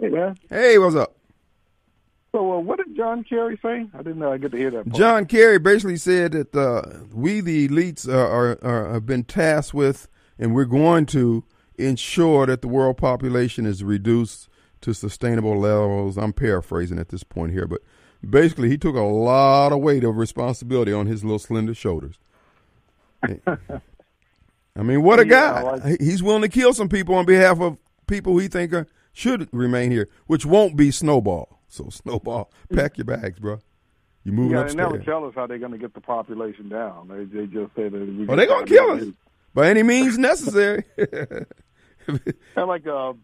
Hey 0.00 0.08
man. 0.08 0.36
Hey, 0.48 0.78
what's 0.78 0.96
up? 0.96 1.16
So 2.34 2.54
uh, 2.54 2.58
what 2.58 2.78
did 2.78 2.96
John 2.96 3.22
Kerry 3.22 3.56
say? 3.62 3.86
I 3.94 3.98
didn't 3.98 4.18
know 4.18 4.32
I 4.32 4.38
get 4.38 4.50
to 4.50 4.58
hear 4.58 4.72
that. 4.72 4.86
Part. 4.86 4.96
John 4.96 5.24
Kerry 5.26 5.60
basically 5.60 5.96
said 5.96 6.32
that 6.32 6.52
uh, 6.52 6.82
we, 7.12 7.40
the 7.40 7.68
elites, 7.68 8.08
uh, 8.08 8.12
are, 8.12 8.58
are 8.60 8.92
have 8.92 9.06
been 9.06 9.22
tasked 9.22 9.72
with, 9.72 10.08
and 10.36 10.52
we're 10.52 10.64
going 10.64 11.06
to 11.06 11.44
ensure 11.78 12.46
that 12.46 12.60
the 12.60 12.66
world 12.66 12.96
population 12.96 13.66
is 13.66 13.84
reduced 13.84 14.48
to 14.80 14.92
sustainable 14.92 15.56
levels. 15.56 16.18
I'm 16.18 16.32
paraphrasing 16.32 16.98
at 16.98 17.10
this 17.10 17.22
point 17.22 17.52
here, 17.52 17.68
but 17.68 17.82
basically, 18.28 18.68
he 18.68 18.78
took 18.78 18.96
a 18.96 19.00
lot 19.02 19.70
of 19.70 19.78
weight 19.78 20.02
of 20.02 20.16
responsibility 20.16 20.92
on 20.92 21.06
his 21.06 21.22
little 21.22 21.38
slender 21.38 21.72
shoulders. 21.72 22.18
I 23.46 24.82
mean, 24.82 25.04
what 25.04 25.20
a 25.20 25.24
guy! 25.24 25.62
Like- 25.62 26.00
He's 26.00 26.20
willing 26.20 26.42
to 26.42 26.48
kill 26.48 26.72
some 26.72 26.88
people 26.88 27.14
on 27.14 27.26
behalf 27.26 27.60
of 27.60 27.78
people 28.08 28.36
he 28.38 28.48
think 28.48 28.72
are, 28.72 28.88
should 29.12 29.48
remain 29.52 29.92
here, 29.92 30.08
which 30.26 30.44
won't 30.44 30.74
be 30.76 30.90
Snowball. 30.90 31.60
So, 31.74 31.88
Snowball, 31.90 32.52
pack 32.72 32.98
your 32.98 33.04
bags, 33.04 33.40
bro. 33.40 33.58
You 34.22 34.30
moving 34.30 34.52
yeah, 34.52 34.62
they 34.62 34.74
never 34.74 34.98
tell 34.98 35.24
us 35.26 35.34
how 35.34 35.48
they're 35.48 35.58
going 35.58 35.72
to 35.72 35.78
get 35.78 35.92
the 35.92 36.00
population 36.00 36.68
down. 36.68 37.08
They, 37.08 37.24
they 37.24 37.46
just 37.46 37.74
say 37.74 37.88
that. 37.88 37.92
We 37.92 38.26
Oh, 38.28 38.36
they're 38.36 38.46
gonna 38.46 38.64
kill 38.64 38.92
us 38.92 39.04
by 39.52 39.68
any 39.68 39.82
means 39.82 40.16
necessary. 40.16 40.84
And 42.56 42.68
like 42.68 42.86
uh, 42.86 43.14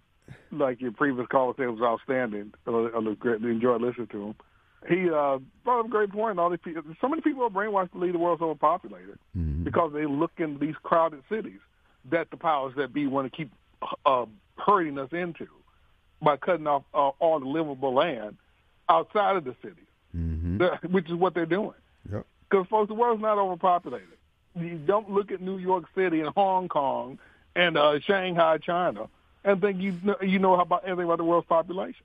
like 0.51 0.81
your 0.81 0.93
previous 0.93 1.27
caller 1.29 1.53
said 1.57 1.69
was 1.69 1.83
outstanding. 1.83 2.53
I 2.67 3.15
great. 3.19 3.43
Enjoyed 3.43 3.83
listening 3.83 4.09
to 4.09 4.29
him. 4.29 4.35
He 4.89 5.11
uh, 5.11 5.39
brought 5.65 5.81
up 5.81 5.87
a 5.87 5.91
great 5.91 6.11
point. 6.11 6.39
All 6.39 6.49
these 6.49 6.61
people, 6.65 6.83
so 7.01 7.09
many 7.09 7.21
people 7.21 7.45
are 7.45 7.51
brainwashed 7.51 7.93
to 7.93 7.99
believe 7.99 8.15
the 8.15 8.19
world's 8.19 8.41
overpopulated 8.41 9.19
because 9.63 9.93
they 9.93 10.07
look 10.07 10.33
in 10.39 10.59
these 10.59 10.75
crowded 10.83 11.23
cities 11.29 11.61
that 12.11 12.31
the 12.31 12.39
powers 12.39 12.73
that 12.79 12.95
be 12.95 13.07
want 13.07 13.31
to 13.31 13.37
keep 13.37 13.53
uh, 14.07 14.25
herding 14.57 14.99
us 14.99 15.11
into 15.13 15.47
by 16.23 16.37
cutting 16.37 16.67
off 16.67 16.83
uh, 16.95 17.09
all 17.19 17.41
the 17.41 17.47
livable 17.47 17.95
land 17.95 18.37
outside 18.89 19.37
of 19.37 19.45
the 19.45 19.55
cities, 19.63 19.87
The- 20.13 20.79
which 20.89 21.07
is 21.09 21.15
what 21.15 21.35
they're 21.35 21.47
doing. 21.47 21.75
Yep. 22.11 22.27
Because, 22.49 22.67
folks, 22.69 22.89
the 22.89 22.95
world's 22.95 23.23
not 23.23 23.39
overpopulated. 23.39 24.09
You 24.57 24.77
don't 24.79 25.11
look 25.11 25.31
at 25.31 25.41
New 25.41 25.59
York 25.59 25.85
City 25.95 26.21
and 26.21 26.31
Hong 26.31 26.69
Kong 26.69 27.19
and 27.55 27.79
uh, 27.79 28.01
Shanghai, 28.01 28.59
China, 28.59 29.09
and 29.45 29.61
think 29.61 29.81
you 29.81 29.97
know, 30.03 30.17
you 30.21 30.39
know 30.41 30.59
about 30.61 30.85
anything 30.87 31.05
about 31.05 31.19
the 31.19 31.25
world's 31.25 31.47
population. 31.47 32.05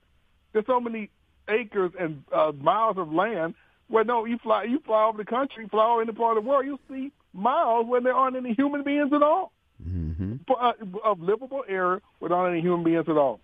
There's 0.52 0.66
so 0.66 0.80
many 0.80 1.10
acres 1.48 1.92
and 1.98 2.22
uh, 2.32 2.52
miles 2.58 2.98
of 2.98 3.12
land 3.12 3.54
where 3.88 4.04
no, 4.04 4.24
you 4.24 4.38
fly 4.38 4.64
you 4.64 4.78
fly 4.80 5.04
over 5.06 5.18
the 5.18 5.24
country, 5.24 5.66
fly 5.68 5.84
over 5.90 6.02
any 6.02 6.12
part 6.12 6.36
of 6.38 6.44
the 6.44 6.48
world, 6.48 6.64
you'll 6.64 6.80
see 6.88 7.12
miles 7.34 7.86
where 7.86 8.00
there 8.00 8.14
aren't 8.14 8.36
any 8.36 8.54
human 8.54 8.82
beings 8.84 9.12
at 9.12 9.22
all. 9.22 9.52
For, 10.46 10.62
uh, 10.62 10.72
of 11.04 11.20
livable 11.20 11.64
area 11.68 12.00
without 12.20 12.46
any 12.46 12.60
human 12.60 12.84
beings 12.84 13.04
at 13.08 13.16
all. 13.16 13.40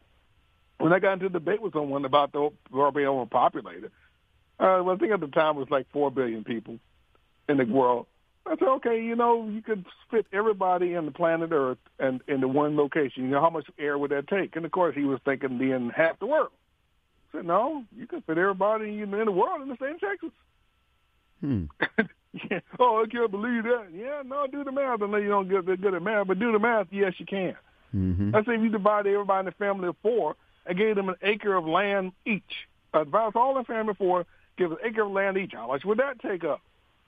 When 0.78 0.92
I 0.92 0.98
got 0.98 1.14
into 1.14 1.26
a 1.26 1.30
debate 1.30 1.62
with 1.62 1.74
someone 1.74 2.04
about 2.04 2.32
the 2.32 2.50
world 2.70 2.94
being 2.94 3.06
overpopulated, 3.06 3.92
uh, 4.58 4.82
well, 4.84 4.90
I 4.90 4.96
think 4.96 5.12
at 5.12 5.20
the 5.20 5.28
time 5.28 5.56
it 5.56 5.60
was 5.60 5.70
like 5.70 5.86
four 5.92 6.10
billion 6.10 6.44
people 6.44 6.78
in 7.48 7.56
the 7.56 7.64
world. 7.64 8.06
I 8.44 8.56
said, 8.58 8.68
okay, 8.68 9.00
you 9.00 9.14
know, 9.14 9.48
you 9.48 9.62
could 9.62 9.84
fit 10.10 10.26
everybody 10.32 10.94
in 10.94 11.04
the 11.04 11.12
planet 11.12 11.50
Earth 11.52 11.78
and 11.98 12.20
into 12.26 12.48
one 12.48 12.76
location. 12.76 13.24
You 13.24 13.30
know, 13.30 13.40
how 13.40 13.50
much 13.50 13.66
air 13.78 13.96
would 13.96 14.10
that 14.10 14.26
take? 14.26 14.56
And 14.56 14.64
of 14.64 14.72
course, 14.72 14.96
he 14.96 15.04
was 15.04 15.20
thinking 15.24 15.58
being 15.58 15.90
half 15.94 16.18
the 16.18 16.26
world. 16.26 16.50
I 17.32 17.38
said, 17.38 17.46
no, 17.46 17.84
you 17.96 18.06
can 18.06 18.20
fit 18.22 18.38
everybody 18.38 19.00
in 19.00 19.10
the 19.10 19.30
world 19.30 19.62
in 19.62 19.68
the 19.68 19.76
state 19.76 19.94
of 19.94 20.00
Texas. 20.00 20.30
Hmm. 21.40 21.64
yeah. 22.50 22.60
Oh, 22.78 23.04
I 23.04 23.10
can't 23.10 23.30
believe 23.30 23.62
that. 23.62 23.86
Yeah, 23.94 24.22
no, 24.24 24.46
do 24.50 24.64
the 24.64 24.72
math. 24.72 25.02
I 25.02 25.06
know 25.06 25.16
you 25.18 25.28
don't 25.28 25.48
get 25.48 25.64
that 25.66 25.80
good 25.80 25.94
at 25.94 26.02
math, 26.02 26.26
but 26.26 26.38
do 26.38 26.52
the 26.52 26.58
math. 26.58 26.88
Yes, 26.90 27.14
you 27.18 27.26
can. 27.26 27.56
Mm-hmm. 27.94 28.30
Let's 28.34 28.46
say 28.46 28.54
if 28.54 28.62
you 28.62 28.70
divide 28.70 29.06
everybody 29.06 29.40
in 29.40 29.46
the 29.46 29.52
family 29.52 29.88
of 29.88 29.96
four 30.02 30.34
and 30.66 30.78
gave 30.78 30.96
them 30.96 31.08
an 31.08 31.16
acre 31.22 31.54
of 31.54 31.66
land 31.66 32.12
each. 32.26 32.68
Advise 32.94 33.32
all 33.34 33.58
in 33.58 33.64
family 33.64 33.90
of 33.90 33.98
four, 33.98 34.26
give 34.58 34.70
an 34.72 34.78
acre 34.84 35.02
of 35.02 35.10
land 35.10 35.36
each. 35.38 35.52
How 35.52 35.68
much 35.68 35.84
would 35.84 35.98
that 35.98 36.20
take 36.20 36.44
up? 36.44 36.60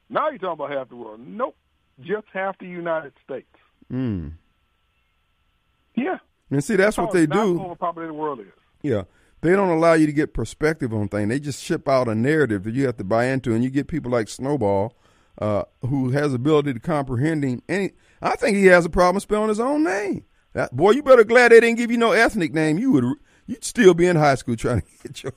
Now 0.09 0.29
you're 0.29 0.39
talking 0.39 0.65
about 0.65 0.71
half 0.71 0.89
the 0.89 0.97
world. 0.97 1.21
Nope, 1.21 1.57
just 2.01 2.27
half 2.33 2.59
the 2.59 2.67
United 2.67 3.13
States. 3.25 3.47
Mm. 3.93 4.33
Yeah, 5.95 6.19
And 6.51 6.65
see, 6.65 6.77
that's 6.77 6.99
what 6.99 7.07
how 7.07 7.13
they 7.13 7.27
do. 7.27 7.61
Overpopulated 7.61 8.11
the 8.11 8.19
world 8.19 8.41
is. 8.41 8.47
Yeah. 8.83 9.03
They 9.43 9.53
don't 9.53 9.69
allow 9.69 9.93
you 9.93 10.07
to 10.07 10.13
get 10.13 10.33
perspective 10.33 10.93
on 10.95 11.09
things. 11.09 11.29
They 11.29 11.39
just 11.39 11.63
ship 11.63 11.87
out 11.87 12.09
a 12.09 12.15
narrative 12.15 12.65
that 12.65 12.75
you 12.75 12.87
have 12.87 12.97
to 12.97 13.05
buy 13.05 13.27
into, 13.27 13.55
and 13.55 13.63
you 13.63 13.71
get 13.71 13.89
people 13.89 14.11
like 14.11 14.29
Snowball, 14.29 14.97
uh, 15.39 15.65
who 15.83 16.11
has 16.11 16.33
ability 16.33 16.73
to 16.73 16.81
comprehending 16.81 17.63
any. 17.69 17.93
I 18.23 18.37
think 18.37 18.57
he 18.57 18.67
has 18.67 18.87
a 18.87 18.91
problem 18.91 19.21
spelling 19.21 19.51
his 19.51 19.61
own 19.61 19.85
name. 19.85 20.25
That, 20.55 20.75
boy, 20.75 20.93
you 20.93 21.03
better 21.03 21.25
glad 21.25 21.53
they 21.53 21.61
didn't 21.61 21.77
give 21.77 21.91
you 21.91 21.99
no 21.99 22.13
ethnic 22.13 22.55
name. 22.55 22.79
You 22.79 22.93
would, 22.93 23.05
you'd 23.47 23.65
still 23.65 23.95
be 23.95 24.07
in 24.07 24.17
high 24.17 24.35
school 24.35 24.57
trying 24.57 24.83
to 24.83 24.87
get 25.03 25.23
your 25.23 25.33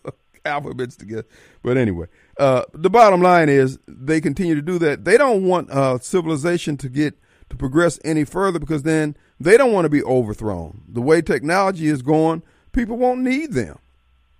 alphabets 0.45 0.95
together. 0.95 1.28
But 1.64 1.78
anyway, 1.78 2.08
uh, 2.38 2.64
the 2.74 2.89
bottom 2.89 3.22
line 3.22 3.49
is 3.49 3.80
they 3.88 4.22
continue 4.22 4.55
to 4.55 4.62
do 4.62 4.80
that. 4.80 5.05
They 5.05 5.18
don't 5.18 5.43
want 5.43 5.70
uh, 5.72 5.99
civilization 5.99 6.78
to 6.78 6.89
get 6.89 7.18
to 7.49 7.55
progress 7.55 7.99
any 8.03 8.24
further 8.24 8.60
because 8.60 8.84
then 8.84 9.16
they 9.39 9.58
don't 9.58 9.74
want 9.74 9.86
to 9.86 9.89
be 9.89 10.03
overthrown. 10.03 10.84
The 10.88 11.01
way 11.01 11.22
technology 11.22 11.88
is 11.88 12.01
going, 12.01 12.43
people 12.72 12.97
won't 12.97 13.22
need 13.22 13.53
them 13.53 13.80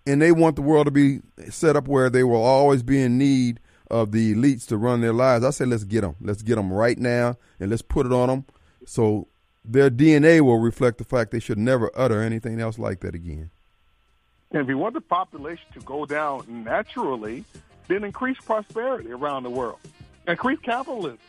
and 0.08 0.22
they 0.22 0.32
want 0.32 0.56
the 0.56 0.62
world 0.62 0.86
to 0.86 0.92
be 0.92 1.20
set 1.50 1.76
up 1.76 1.88
where 1.88 2.10
they 2.10 2.24
will 2.24 2.42
always 2.42 2.82
be 2.82 3.02
in 3.02 3.18
need 3.18 3.60
of 3.92 4.12
the 4.12 4.34
elites 4.34 4.66
to 4.68 4.78
run 4.78 5.02
their 5.02 5.14
lives. 5.14 5.44
I 5.44 5.50
say, 5.50 5.66
let's 5.66 5.84
get 5.84 6.02
them. 6.02 6.16
Let's 6.22 6.42
get 6.42 6.56
them 6.56 6.72
right 6.72 6.98
now, 6.98 7.36
and 7.60 7.70
let's 7.70 7.82
put 7.82 8.06
it 8.06 8.14
on 8.14 8.30
them, 8.30 8.46
so 8.86 9.28
their 9.64 9.90
DNA 9.90 10.40
will 10.42 10.60
reflect 10.60 10.98
the 10.98 11.04
fact 11.04 11.32
they 11.32 11.40
should 11.40 11.58
never 11.58 11.92
utter 11.94 12.22
anything 12.22 12.62
else 12.62 12.80
like 12.80 13.02
that 13.02 13.16
again. 13.16 13.52
And 14.52 14.62
if 14.62 14.68
you 14.68 14.78
want 14.78 14.94
the 14.94 15.02
population 15.02 15.66
to 15.74 15.82
go 15.82 16.06
down 16.06 16.46
naturally, 16.64 17.44
then 17.88 18.04
increase 18.04 18.38
prosperity 18.40 19.12
around 19.12 19.44
the 19.44 19.50
world. 19.50 19.80
Increase 20.28 20.60
capitalism. 20.60 21.20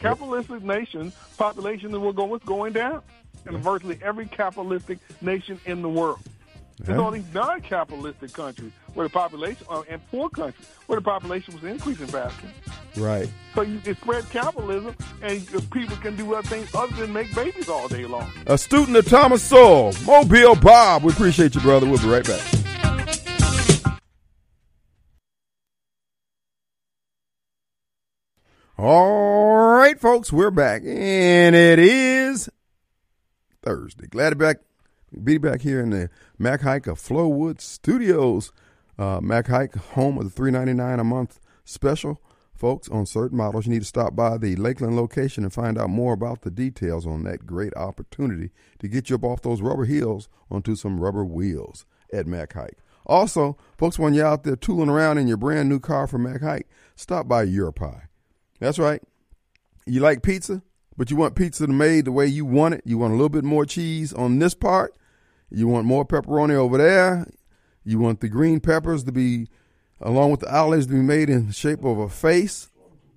Capitalistic 0.00 0.62
nation 0.62 1.12
population 1.36 1.92
will 2.00 2.12
go 2.12 2.24
what's 2.24 2.44
going 2.44 2.72
down 2.72 3.02
in 3.46 3.58
virtually 3.58 3.98
every 4.02 4.26
capitalistic 4.26 4.98
nation 5.20 5.60
in 5.66 5.82
the 5.82 5.88
world. 5.88 6.20
There's 6.82 6.98
Yeah. 6.98 7.04
all 7.04 7.10
these 7.12 7.32
non-capitalistic 7.32 8.32
countries 8.32 8.72
where 8.94 9.06
the 9.06 9.12
population, 9.12 9.64
uh, 9.70 9.82
and 9.88 10.00
poor 10.10 10.28
countries 10.28 10.66
where 10.86 10.98
the 10.98 11.04
population 11.04 11.54
was 11.54 11.62
increasing 11.62 12.08
faster. 12.08 12.48
Right. 12.96 13.28
So 13.54 13.62
you 13.62 13.80
it 13.84 13.96
spread 13.98 14.28
capitalism, 14.30 14.96
and 15.22 15.70
people 15.70 15.96
can 15.98 16.16
do 16.16 16.34
other 16.34 16.46
things 16.48 16.74
other 16.74 16.94
than 16.96 17.12
make 17.12 17.32
babies 17.34 17.68
all 17.68 17.86
day 17.86 18.04
long. 18.04 18.30
A 18.46 18.58
student 18.58 18.96
of 18.96 19.06
Thomas 19.06 19.42
Sowell, 19.42 19.94
Mobile 20.04 20.56
Bob. 20.56 21.04
We 21.04 21.12
appreciate 21.12 21.54
you, 21.54 21.60
brother. 21.60 21.86
We'll 21.86 21.98
be 22.00 22.08
right 22.08 22.26
back. 22.26 22.40
All 28.78 29.76
right, 29.76 29.98
folks, 30.00 30.32
we're 30.32 30.50
back, 30.50 30.82
and 30.84 31.54
it 31.54 31.78
is 31.78 32.48
Thursday. 33.62 34.06
Glad 34.08 34.30
to 34.30 34.36
back 34.36 34.56
be 35.22 35.38
back 35.38 35.60
here 35.60 35.80
in 35.80 35.90
the 35.90 36.10
Mac 36.38 36.62
Haik 36.62 36.86
of 36.86 36.98
Flowood 36.98 37.60
Studios. 37.60 38.52
Uh, 38.98 39.20
Mac 39.20 39.48
Haik, 39.48 39.74
home 39.74 40.18
of 40.18 40.24
the 40.24 40.30
three 40.30 40.50
ninety 40.50 40.74
nine 40.74 41.00
a 41.00 41.04
month 41.04 41.40
special. 41.64 42.20
Folks, 42.54 42.88
on 42.90 43.06
certain 43.06 43.38
models, 43.38 43.66
you 43.66 43.72
need 43.72 43.80
to 43.80 43.86
stop 43.86 44.14
by 44.14 44.38
the 44.38 44.54
Lakeland 44.54 44.94
location 44.94 45.42
and 45.42 45.52
find 45.52 45.76
out 45.76 45.90
more 45.90 46.12
about 46.12 46.42
the 46.42 46.50
details 46.50 47.06
on 47.06 47.24
that 47.24 47.44
great 47.44 47.74
opportunity 47.76 48.50
to 48.78 48.86
get 48.86 49.10
you 49.10 49.16
up 49.16 49.24
off 49.24 49.42
those 49.42 49.60
rubber 49.60 49.84
heels 49.84 50.28
onto 50.48 50.76
some 50.76 51.00
rubber 51.00 51.24
wheels 51.24 51.86
at 52.12 52.26
Mac 52.26 52.52
Haik. 52.52 52.76
Also, 53.04 53.56
folks, 53.76 53.98
when 53.98 54.14
you're 54.14 54.26
out 54.26 54.44
there 54.44 54.54
tooling 54.54 54.88
around 54.88 55.18
in 55.18 55.26
your 55.26 55.36
brand 55.36 55.68
new 55.68 55.80
car 55.80 56.06
from 56.06 56.22
Mac 56.22 56.40
Haik, 56.40 56.66
stop 56.94 57.26
by 57.26 57.42
Your 57.42 57.72
Pie. 57.72 58.04
That's 58.60 58.78
right. 58.78 59.02
You 59.84 59.98
like 60.00 60.22
pizza, 60.22 60.62
but 60.96 61.10
you 61.10 61.16
want 61.16 61.34
pizza 61.34 61.66
made 61.66 62.04
the 62.04 62.12
way 62.12 62.26
you 62.26 62.44
want 62.44 62.74
it. 62.74 62.82
You 62.84 62.98
want 62.98 63.12
a 63.12 63.16
little 63.16 63.28
bit 63.28 63.42
more 63.42 63.66
cheese 63.66 64.12
on 64.12 64.38
this 64.38 64.54
part. 64.54 64.94
You 65.54 65.68
want 65.68 65.86
more 65.86 66.04
pepperoni 66.04 66.54
over 66.54 66.78
there. 66.78 67.26
You 67.84 67.98
want 67.98 68.20
the 68.20 68.28
green 68.28 68.60
peppers 68.60 69.04
to 69.04 69.12
be, 69.12 69.48
along 70.00 70.30
with 70.30 70.40
the 70.40 70.54
olives, 70.54 70.86
to 70.86 70.92
be 70.92 71.00
made 71.00 71.28
in 71.28 71.46
the 71.46 71.52
shape 71.52 71.84
of 71.84 71.98
a 71.98 72.08
face 72.08 72.70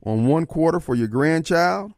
on 0.04 0.28
one 0.28 0.46
quarter 0.46 0.80
for 0.80 0.96
your 0.96 1.08
grandchild. 1.08 1.94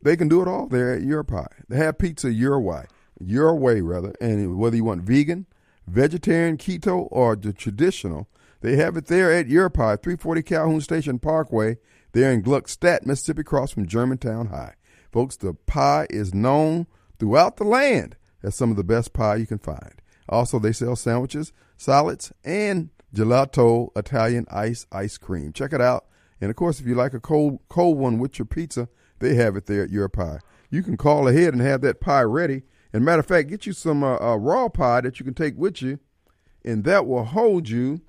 They 0.00 0.16
can 0.16 0.28
do 0.28 0.40
it 0.40 0.48
all 0.48 0.68
there 0.68 0.94
at 0.94 1.02
Your 1.02 1.24
Pie. 1.24 1.48
They 1.68 1.76
have 1.78 1.98
pizza 1.98 2.32
your 2.32 2.60
way, 2.60 2.86
your 3.20 3.54
way 3.54 3.80
rather, 3.80 4.12
and 4.20 4.56
whether 4.56 4.76
you 4.76 4.84
want 4.84 5.02
vegan, 5.02 5.46
vegetarian, 5.86 6.58
keto, 6.58 7.08
or 7.10 7.34
the 7.34 7.52
traditional, 7.52 8.28
they 8.60 8.76
have 8.76 8.96
it 8.96 9.06
there 9.06 9.32
at 9.32 9.48
Your 9.48 9.68
Pie, 9.68 9.96
340 9.96 10.42
Calhoun 10.42 10.80
Station 10.80 11.18
Parkway. 11.18 11.78
There 12.12 12.30
in 12.30 12.42
Gluckstadt, 12.42 13.06
Mississippi, 13.06 13.40
across 13.40 13.72
from 13.72 13.86
Germantown 13.86 14.48
High. 14.48 14.74
Folks, 15.10 15.36
the 15.36 15.54
pie 15.54 16.06
is 16.10 16.34
known 16.34 16.86
throughout 17.18 17.56
the 17.56 17.64
land 17.64 18.16
as 18.42 18.54
some 18.54 18.70
of 18.70 18.76
the 18.76 18.84
best 18.84 19.12
pie 19.12 19.36
you 19.36 19.46
can 19.46 19.58
find. 19.58 19.94
Also, 20.28 20.58
they 20.58 20.72
sell 20.72 20.96
sandwiches, 20.96 21.52
salads, 21.76 22.32
and 22.44 22.90
gelato 23.14 23.90
Italian 23.96 24.46
ice 24.50 24.86
ice 24.90 25.18
cream. 25.18 25.52
Check 25.52 25.72
it 25.72 25.80
out. 25.80 26.06
And 26.40 26.50
of 26.50 26.56
course, 26.56 26.80
if 26.80 26.86
you 26.86 26.94
like 26.94 27.14
a 27.14 27.20
cold 27.20 27.60
cold 27.68 27.98
one 27.98 28.18
with 28.18 28.38
your 28.38 28.46
pizza, 28.46 28.88
they 29.18 29.34
have 29.34 29.56
it 29.56 29.66
there 29.66 29.84
at 29.84 29.90
your 29.90 30.08
pie. 30.08 30.38
You 30.70 30.82
can 30.82 30.96
call 30.96 31.28
ahead 31.28 31.52
and 31.52 31.62
have 31.62 31.82
that 31.82 32.00
pie 32.00 32.22
ready. 32.22 32.62
And 32.92 33.04
matter 33.04 33.20
of 33.20 33.26
fact, 33.26 33.48
get 33.48 33.66
you 33.66 33.72
some 33.72 34.02
uh, 34.02 34.18
uh, 34.18 34.36
raw 34.36 34.68
pie 34.68 35.02
that 35.02 35.18
you 35.18 35.24
can 35.24 35.34
take 35.34 35.56
with 35.56 35.80
you, 35.80 35.98
and 36.64 36.84
that 36.84 37.06
will 37.06 37.24
hold 37.24 37.68
you 37.68 38.02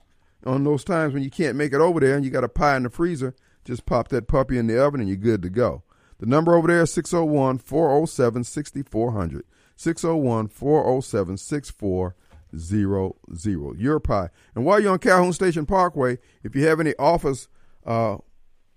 on 0.46 0.64
those 0.64 0.84
times 0.84 1.14
when 1.14 1.24
you 1.24 1.30
can't 1.30 1.56
make 1.56 1.74
it 1.74 1.80
over 1.80 2.00
there 2.00 2.16
and 2.16 2.26
you 2.26 2.32
got 2.32 2.44
a 2.44 2.50
pie 2.50 2.76
in 2.76 2.84
the 2.84 2.90
freezer. 2.90 3.36
Just 3.66 3.86
pop 3.86 4.10
that 4.10 4.28
puppy 4.28 4.58
in 4.58 4.68
the 4.68 4.84
oven 4.84 5.00
and 5.00 5.08
you're 5.08 5.18
good 5.18 5.42
to 5.44 5.50
go. 5.50 5.84
The 6.20 6.26
number 6.26 6.56
over 6.56 6.68
there 6.68 6.82
is 6.82 6.94
601 6.94 7.60
407 7.60 8.44
6400. 8.44 9.46
601 9.84 10.48
407 10.48 11.38
6400. 11.38 13.80
Your 13.80 14.00
pie. 14.00 14.30
And 14.56 14.64
while 14.64 14.80
you're 14.80 14.94
on 14.94 15.00
Calhoun 15.00 15.34
Station 15.34 15.66
Parkway, 15.66 16.20
if 16.42 16.56
you 16.56 16.66
have 16.68 16.80
any 16.80 16.94
office 16.98 17.50
uh, 17.86 18.18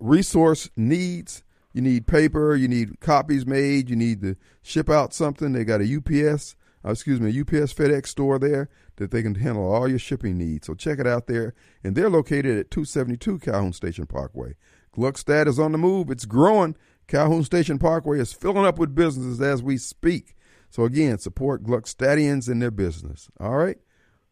resource 0.00 0.68
needs, 0.76 1.44
you 1.72 1.82
need 1.82 2.09
paper, 2.09 2.57
you 2.57 2.68
need 2.68 3.00
copies 3.00 3.46
made, 3.46 3.88
you 3.88 3.96
need 3.96 4.20
to 4.22 4.36
ship 4.62 4.90
out 4.90 5.14
something, 5.14 5.52
they 5.52 5.64
got 5.64 5.80
a 5.80 5.96
UPS, 5.96 6.57
uh, 6.84 6.90
excuse 6.90 7.20
me, 7.20 7.30
a 7.30 7.42
UPS 7.42 7.72
FedEx 7.72 8.09
store 8.09 8.38
there 8.38 8.68
that 8.96 9.11
they 9.11 9.22
can 9.22 9.36
handle 9.36 9.70
all 9.70 9.86
your 9.86 9.98
shipping 9.98 10.38
needs. 10.38 10.66
So 10.66 10.74
check 10.74 10.98
it 10.98 11.07
out 11.07 11.26
there. 11.26 11.54
And 11.84 11.94
they're 11.94 12.11
located 12.11 12.59
at 12.59 12.70
272 12.70 13.38
Calhoun 13.38 13.72
Station 13.72 14.07
Parkway. 14.07 14.54
Gluckstadt 14.96 15.46
is 15.46 15.59
on 15.59 15.72
the 15.72 15.78
move. 15.78 16.11
It's 16.11 16.24
growing. 16.24 16.76
Calhoun 17.07 17.44
Station 17.44 17.78
Parkway 17.78 18.18
is 18.18 18.32
filling 18.32 18.64
up 18.64 18.78
with 18.78 18.94
businesses 18.94 19.40
as 19.40 19.62
we 19.62 19.76
speak. 19.76 20.36
So 20.76 20.84
again, 20.84 21.16
support 21.16 21.64
Gluckstadians 21.64 22.50
in 22.50 22.58
their 22.58 22.70
business. 22.70 23.30
All 23.40 23.56
right. 23.56 23.78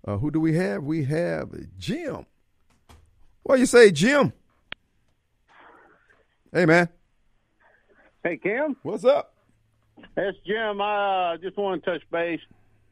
Uh, 0.07 0.19
who 0.19 0.31
do 0.31 0.39
we 0.39 0.55
have? 0.57 0.85
We 0.85 1.05
have 1.05 1.49
Jim. 1.79 2.27
What 3.45 3.55
do 3.55 3.61
you 3.61 3.67
say, 3.67 3.91
Jim? 3.91 4.31
Hey, 6.53 6.67
man. 6.67 6.91
Hey, 8.23 8.37
Kim. 8.37 8.77
What's 8.83 9.07
up? 9.07 9.33
That's 10.17 10.37
Jim. 10.47 10.83
I 10.83 11.33
uh, 11.33 11.37
just 11.39 11.57
want 11.57 11.83
to 11.83 11.91
touch 11.93 12.03
base. 12.13 12.41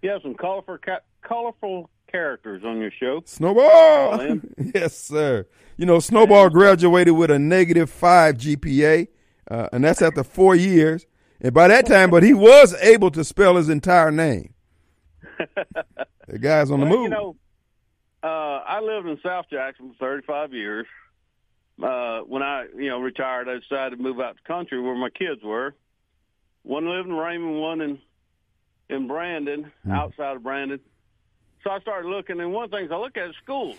You 0.00 0.08
have 0.08 0.22
some 0.22 0.34
colorful, 0.34 0.78
ca- 0.78 1.00
colorful 1.20 1.90
characters 2.10 2.62
on 2.64 2.78
your 2.78 2.90
show. 2.90 3.20
Snowball. 3.26 4.40
Yes, 4.74 4.96
sir. 4.96 5.46
You 5.76 5.84
know, 5.84 6.00
Snowball 6.00 6.48
graduated 6.48 7.12
with 7.12 7.30
a 7.30 7.38
negative 7.38 7.90
five 7.90 8.36
GPA, 8.36 9.08
uh, 9.50 9.68
and 9.74 9.84
that's 9.84 10.00
after 10.00 10.24
four 10.24 10.54
years. 10.54 11.04
And 11.42 11.52
by 11.52 11.68
that 11.68 11.86
time, 11.86 12.08
but 12.10 12.22
he 12.22 12.32
was 12.34 12.74
able 12.80 13.10
to 13.10 13.24
spell 13.24 13.56
his 13.56 13.68
entire 13.68 14.10
name. 14.12 14.54
the 16.28 16.38
guy's 16.38 16.70
on 16.70 16.80
the 16.80 16.86
Well, 16.86 16.94
move. 16.96 17.02
you 17.04 17.08
know, 17.10 17.36
uh, 18.22 18.26
I 18.64 18.80
lived 18.80 19.08
in 19.08 19.18
South 19.22 19.46
Jackson 19.50 19.92
for 19.98 20.06
35 20.20 20.52
years. 20.52 20.86
Uh, 21.82 22.20
when 22.20 22.42
I, 22.42 22.66
you 22.76 22.88
know, 22.88 23.00
retired, 23.00 23.48
I 23.48 23.58
decided 23.58 23.96
to 23.96 24.02
move 24.02 24.20
out 24.20 24.36
to 24.36 24.42
country 24.44 24.80
where 24.80 24.94
my 24.94 25.10
kids 25.10 25.42
were. 25.42 25.74
One 26.62 26.88
lived 26.88 27.08
in 27.08 27.14
Raymond, 27.14 27.60
one 27.60 27.80
in 27.80 27.98
in 28.88 29.08
Brandon, 29.08 29.72
Hmm. 29.84 29.90
outside 29.92 30.36
of 30.36 30.42
Brandon. 30.42 30.78
So 31.64 31.70
I 31.70 31.80
started 31.80 32.08
looking, 32.08 32.40
and 32.40 32.52
one 32.52 32.64
of 32.66 32.70
the 32.70 32.76
things 32.76 32.90
I 32.92 32.96
look 32.96 33.16
at 33.16 33.30
is 33.30 33.36
schools, 33.42 33.76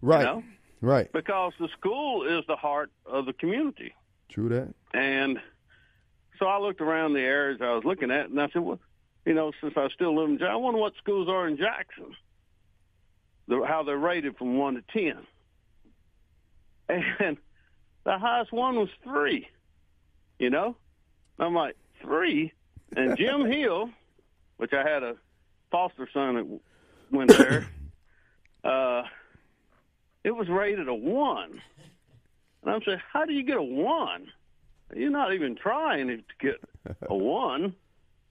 right. 0.00 0.20
you 0.20 0.24
know, 0.26 0.42
Right. 0.80 1.12
because 1.12 1.52
the 1.60 1.68
school 1.68 2.22
is 2.26 2.44
the 2.46 2.56
heart 2.56 2.90
of 3.04 3.26
the 3.26 3.34
community. 3.34 3.94
True 4.30 4.48
that. 4.48 4.74
And 4.94 5.38
so 6.38 6.46
I 6.46 6.58
looked 6.58 6.80
around 6.80 7.14
the 7.14 7.20
areas 7.20 7.60
I 7.60 7.74
was 7.74 7.84
looking 7.84 8.10
at, 8.10 8.28
and 8.28 8.40
I 8.40 8.48
said, 8.48 8.62
well, 8.62 8.80
you 9.24 9.34
know, 9.34 9.52
since 9.60 9.74
I 9.76 9.88
still 9.94 10.14
live 10.14 10.28
in 10.28 10.38
Jackson, 10.38 10.52
I 10.52 10.56
wonder 10.56 10.80
what 10.80 10.94
schools 10.98 11.28
are 11.28 11.46
in 11.48 11.56
Jackson, 11.56 12.14
the, 13.48 13.64
how 13.66 13.82
they're 13.82 13.96
rated 13.96 14.36
from 14.36 14.58
1 14.58 14.74
to 14.74 14.82
10. 14.92 15.26
And 17.18 17.36
the 18.04 18.18
highest 18.18 18.52
one 18.52 18.76
was 18.76 18.90
3, 19.02 19.48
you 20.38 20.50
know? 20.50 20.76
I'm 21.38 21.54
like, 21.54 21.76
3? 22.02 22.52
And 22.96 23.16
Jim 23.16 23.44
Hill, 23.50 23.90
which 24.56 24.72
I 24.72 24.88
had 24.88 25.02
a 25.02 25.16
foster 25.70 26.08
son 26.12 26.34
that 26.34 26.60
went 27.10 27.36
there, 27.36 27.66
uh, 28.64 29.02
it 30.22 30.32
was 30.32 30.48
rated 30.48 30.88
a 30.88 30.94
1. 30.94 31.60
And 32.62 32.74
I'm 32.74 32.80
saying, 32.84 33.00
how 33.12 33.24
do 33.24 33.32
you 33.32 33.42
get 33.42 33.56
a 33.56 33.62
1? 33.62 34.26
You're 34.94 35.10
not 35.10 35.32
even 35.34 35.54
trying 35.56 36.08
to 36.08 36.18
get 36.40 36.60
a 37.08 37.14
one, 37.14 37.74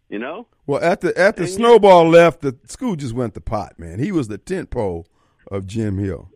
you 0.09 0.19
know. 0.19 0.47
Well, 0.67 0.83
after 0.83 1.09
after 1.17 1.43
And 1.43 1.49
you- 1.49 1.55
Snowball 1.55 2.07
left, 2.09 2.41
the 2.41 2.57
school 2.65 2.95
just 2.95 3.13
went 3.13 3.33
to 3.35 3.41
pot, 3.41 3.79
man. 3.79 3.99
He 3.99 4.11
was 4.11 4.27
the 4.27 4.37
tent 4.37 4.69
pole 4.69 5.07
of 5.49 5.65
Jim 5.65 5.97
Hill. 5.97 6.29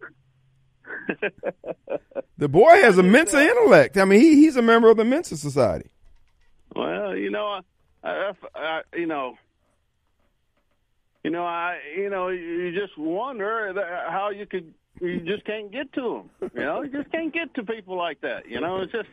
the 2.37 2.49
boy 2.49 2.81
has 2.81 2.97
a 2.97 3.03
Mensa 3.03 3.39
intellect. 3.41 3.97
I 3.97 4.05
mean, 4.05 4.19
he, 4.19 4.35
he's 4.35 4.55
a 4.57 4.61
member 4.61 4.89
of 4.89 4.97
the 4.97 5.05
Mensa 5.05 5.37
Society. 5.37 5.89
Well, 6.75 7.15
you 7.15 7.29
know, 7.29 7.59
I, 8.03 8.09
I, 8.09 8.31
I, 8.55 8.81
you 8.95 9.05
know, 9.05 9.37
you 11.23 11.31
know, 11.31 11.45
I, 11.45 11.77
you 11.95 12.09
know, 12.09 12.27
you 12.29 12.71
just 12.77 12.97
wonder 12.97 13.73
how 14.09 14.29
you 14.29 14.45
could, 14.45 14.73
you 15.01 15.19
just 15.21 15.45
can't 15.45 15.71
get 15.71 15.91
to 15.93 16.25
them. 16.41 16.51
You 16.55 16.61
know, 16.61 16.81
you 16.81 16.89
just 16.89 17.11
can't 17.11 17.33
get 17.33 17.53
to 17.55 17.63
people 17.63 17.97
like 17.97 18.21
that. 18.21 18.49
You 18.49 18.59
know, 18.59 18.81
it's 18.81 18.91
just. 18.91 19.07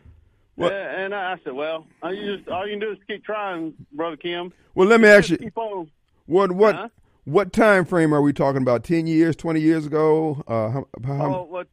Well- 0.57 0.71
and 0.73 1.15
I 1.15 1.37
said, 1.45 1.53
well, 1.53 1.87
I 2.03 2.15
just 2.15 2.49
all 2.49 2.67
you 2.67 2.73
can 2.75 2.81
do 2.81 2.93
is 2.93 2.99
keep 3.07 3.25
trying, 3.25 3.75
brother 3.93 4.17
Kim. 4.17 4.53
Well, 4.75 4.89
let 4.89 5.01
me 5.01 5.09
ask 5.09 5.31
you, 5.31 5.37
keep 5.39 5.57
on. 5.59 5.91
what 6.27 6.53
what 6.53 6.75
Huh? 6.75 6.89
what 7.25 7.53
time 7.53 7.85
frame 7.85 8.13
are 8.15 8.23
we 8.23 8.33
talking 8.33 8.63
about? 8.63 8.85
Ten 8.85 9.07
years, 9.07 9.35
twenty 9.37 9.61
years 9.61 9.87
ago? 9.87 10.43
Uh, 10.47 10.69
how, 10.71 10.87
how, 11.05 11.35
Oh, 11.35 11.43
what? 11.49 11.67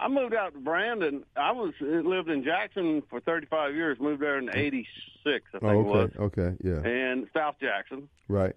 I 0.00 0.08
moved 0.08 0.34
out 0.34 0.52
to 0.54 0.58
Brandon. 0.60 1.24
I 1.36 1.52
was 1.52 1.72
lived 1.80 2.28
in 2.28 2.42
Jackson 2.44 3.02
for 3.08 3.20
35 3.20 3.74
years. 3.74 3.98
Moved 4.00 4.20
there 4.20 4.36
in 4.38 4.50
'86, 4.54 4.86
I 5.54 5.58
think 5.58 5.62
oh, 5.62 5.80
it 5.80 5.82
was, 5.84 6.10
okay, 6.18 6.42
okay, 6.42 6.56
yeah, 6.62 6.80
and 6.90 7.26
South 7.32 7.54
Jackson. 7.60 8.08
right. 8.28 8.54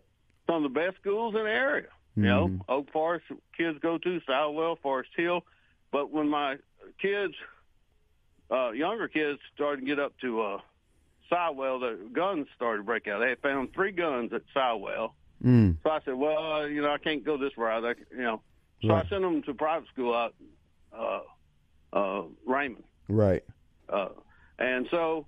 Some 0.47 0.63
of 0.65 0.73
the 0.73 0.79
best 0.79 0.95
schools 0.99 1.35
in 1.35 1.43
the 1.43 1.51
area. 1.51 1.87
You 2.15 2.23
know, 2.23 2.47
Mhm. 2.47 2.61
Oak 2.69 2.91
Forest 2.91 3.25
kids 3.55 3.77
go 3.79 3.97
to 3.99 4.19
Southwell, 4.25 4.77
Forest 4.77 5.11
Hill. 5.15 5.43
But 5.91 6.09
when 6.11 6.27
my 6.29 6.57
kids, 6.99 7.35
uh, 8.51 8.71
younger 8.71 9.07
kids, 9.07 9.39
started 9.55 9.81
to 9.81 9.87
get 9.87 9.99
up 9.99 10.13
to 10.21 10.41
uh, 10.41 10.57
Southwell, 11.29 11.79
the 11.79 11.99
guns 12.13 12.47
started 12.55 12.77
to 12.79 12.83
break 12.83 13.07
out. 13.07 13.19
They 13.19 13.29
had 13.29 13.39
found 13.39 13.73
three 13.73 13.91
guns 13.91 14.31
at 14.33 14.43
Southwell, 14.53 15.13
Mm. 15.43 15.77
So 15.83 15.91
I 15.91 15.99
said, 16.03 16.15
well, 16.15 16.53
uh, 16.53 16.65
you 16.65 16.81
know, 16.81 16.91
I 16.91 16.97
can't 16.97 17.23
go 17.23 17.37
this 17.37 17.55
route. 17.57 17.85
I, 17.85 17.93
you 18.11 18.23
know, 18.23 18.41
so 18.81 18.89
Right. 18.89 19.05
I 19.05 19.09
sent 19.09 19.21
them 19.21 19.41
to 19.43 19.53
private 19.53 19.87
school 19.89 20.13
out, 20.15 20.33
uh, 20.91 21.19
uh, 21.93 22.23
Raymond. 22.45 22.83
Right. 23.07 23.43
Uh, 23.87 24.09
and 24.59 24.87
so, 24.89 25.25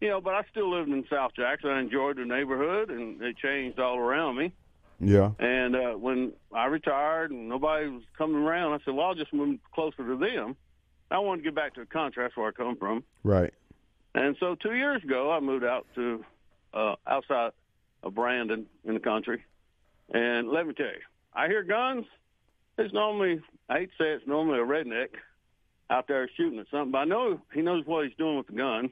you 0.00 0.08
know, 0.08 0.20
but 0.20 0.34
I 0.34 0.44
still 0.50 0.70
lived 0.70 0.90
in 0.90 1.04
South 1.10 1.32
Jackson. 1.34 1.70
I 1.70 1.80
enjoyed 1.80 2.16
the 2.16 2.24
neighborhood, 2.24 2.90
and 2.90 3.20
it 3.20 3.36
changed 3.36 3.78
all 3.80 3.98
around 3.98 4.36
me. 4.36 4.52
Yeah. 5.00 5.32
And 5.38 5.74
uh, 5.76 5.92
when 5.94 6.32
I 6.52 6.66
retired 6.66 7.30
and 7.30 7.48
nobody 7.48 7.88
was 7.88 8.02
coming 8.16 8.36
around, 8.42 8.72
I 8.74 8.84
said, 8.84 8.94
well, 8.94 9.06
I'll 9.06 9.14
just 9.14 9.32
move 9.32 9.58
closer 9.74 10.06
to 10.06 10.16
them. 10.16 10.56
I 11.10 11.18
wanted 11.18 11.42
to 11.42 11.44
get 11.48 11.54
back 11.54 11.74
to 11.74 11.80
the 11.80 11.86
country. 11.86 12.24
That's 12.24 12.36
where 12.36 12.48
I 12.48 12.52
come 12.52 12.76
from. 12.76 13.02
Right. 13.24 13.52
And 14.14 14.36
so 14.40 14.54
two 14.54 14.74
years 14.74 15.02
ago, 15.02 15.30
I 15.32 15.40
moved 15.40 15.64
out 15.64 15.86
to 15.94 16.24
uh, 16.74 16.96
outside 17.06 17.52
of 18.02 18.14
Brandon 18.14 18.66
in 18.84 18.94
the 18.94 19.00
country. 19.00 19.44
And 20.12 20.48
let 20.48 20.66
me 20.66 20.74
tell 20.74 20.86
you, 20.86 21.00
I 21.34 21.46
hear 21.48 21.62
guns. 21.62 22.04
It's 22.78 22.92
normally, 22.94 23.40
I 23.68 23.80
hate 23.80 23.90
to 23.98 24.04
say 24.04 24.10
it's 24.10 24.26
normally 24.26 24.58
a 24.60 24.62
redneck 24.62 25.08
out 25.90 26.06
there 26.08 26.28
shooting 26.36 26.58
at 26.58 26.66
something, 26.70 26.92
but 26.92 26.98
I 26.98 27.04
know 27.04 27.40
he 27.52 27.60
knows 27.62 27.84
what 27.86 28.06
he's 28.06 28.16
doing 28.16 28.36
with 28.36 28.46
the 28.46 28.52
gun, 28.52 28.90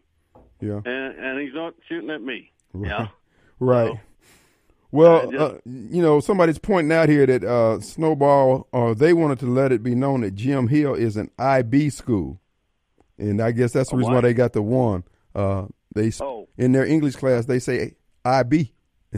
Yeah. 0.61 0.81
and, 0.85 1.19
and 1.19 1.41
he's 1.41 1.55
not 1.55 1.75
shooting 1.89 2.11
at 2.11 2.23
me. 2.23 2.51
Right. 2.73 2.89
Yeah. 2.91 3.07
Right. 3.59 3.93
So, 3.93 4.01
Well, 4.97 5.31
just- 5.31 5.43
uh, 5.43 5.59
you 5.65 6.03
know, 6.03 6.21
somebody's 6.21 6.59
pointing 6.59 6.93
out 6.93 7.09
here 7.09 7.27
that 7.27 7.45
uh, 7.45 7.81
Snowball, 7.81 8.69
uh, 8.73 8.95
they 8.95 9.13
wanted 9.13 9.39
to 9.41 9.47
let 9.47 9.73
it 9.73 9.83
be 9.83 9.95
known 9.95 10.23
that 10.23 10.35
Jim 10.35 10.69
Hill 10.69 10.95
is 10.95 11.17
an 11.17 11.31
IB 11.39 11.91
school, 11.91 12.41
and 13.19 13.41
I 13.41 13.53
guess 13.53 13.73
that's 13.73 13.91
the 13.91 13.97
reason 13.97 14.13
why 14.15 14.21
they 14.21 14.35
got 14.35 14.53
the 14.53 14.63
one. 14.63 15.05
Uh, 15.35 15.67
they 15.95 16.11
Oh. 16.21 16.49
in 16.59 16.73
their 16.73 16.85
English 16.87 17.17
class 17.17 17.47
they 17.47 17.59
say 17.59 17.95
IB. 18.25 18.73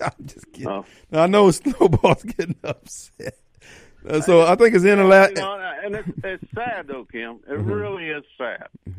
I'm 0.00 0.12
just 0.26 0.50
kidding. 0.52 0.68
Oh. 0.68 0.84
I 1.12 1.26
know 1.26 1.50
Snowball's 1.50 2.22
getting 2.24 2.56
upset. 2.64 3.34
Uh, 4.08 4.20
so 4.20 4.42
I 4.46 4.56
think 4.56 4.74
it's 4.74 4.84
in 4.84 4.98
the 4.98 5.04
last. 5.04 5.30
you 5.30 5.36
know, 5.36 5.72
and 5.84 5.94
it's, 5.96 6.08
it's 6.24 6.44
sad 6.54 6.86
though, 6.88 7.04
Kim. 7.10 7.40
It 7.48 7.50
Mm-hmm. 7.58 7.70
really 7.70 8.08
is 8.08 8.24
sad. 8.36 8.66
You 8.86 8.94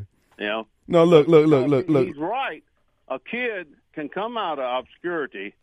know. 0.45 0.67
No, 0.87 1.03
look, 1.03 1.27
look, 1.27 1.45
look, 1.47 1.67
look, 1.67 1.87
look. 1.89 2.07
He's 2.07 2.17
right. 2.17 2.63
A 3.09 3.19
kid 3.19 3.67
can 3.93 4.09
come 4.09 4.37
out 4.37 4.59
of 4.59 4.83
obscurity 4.85 5.53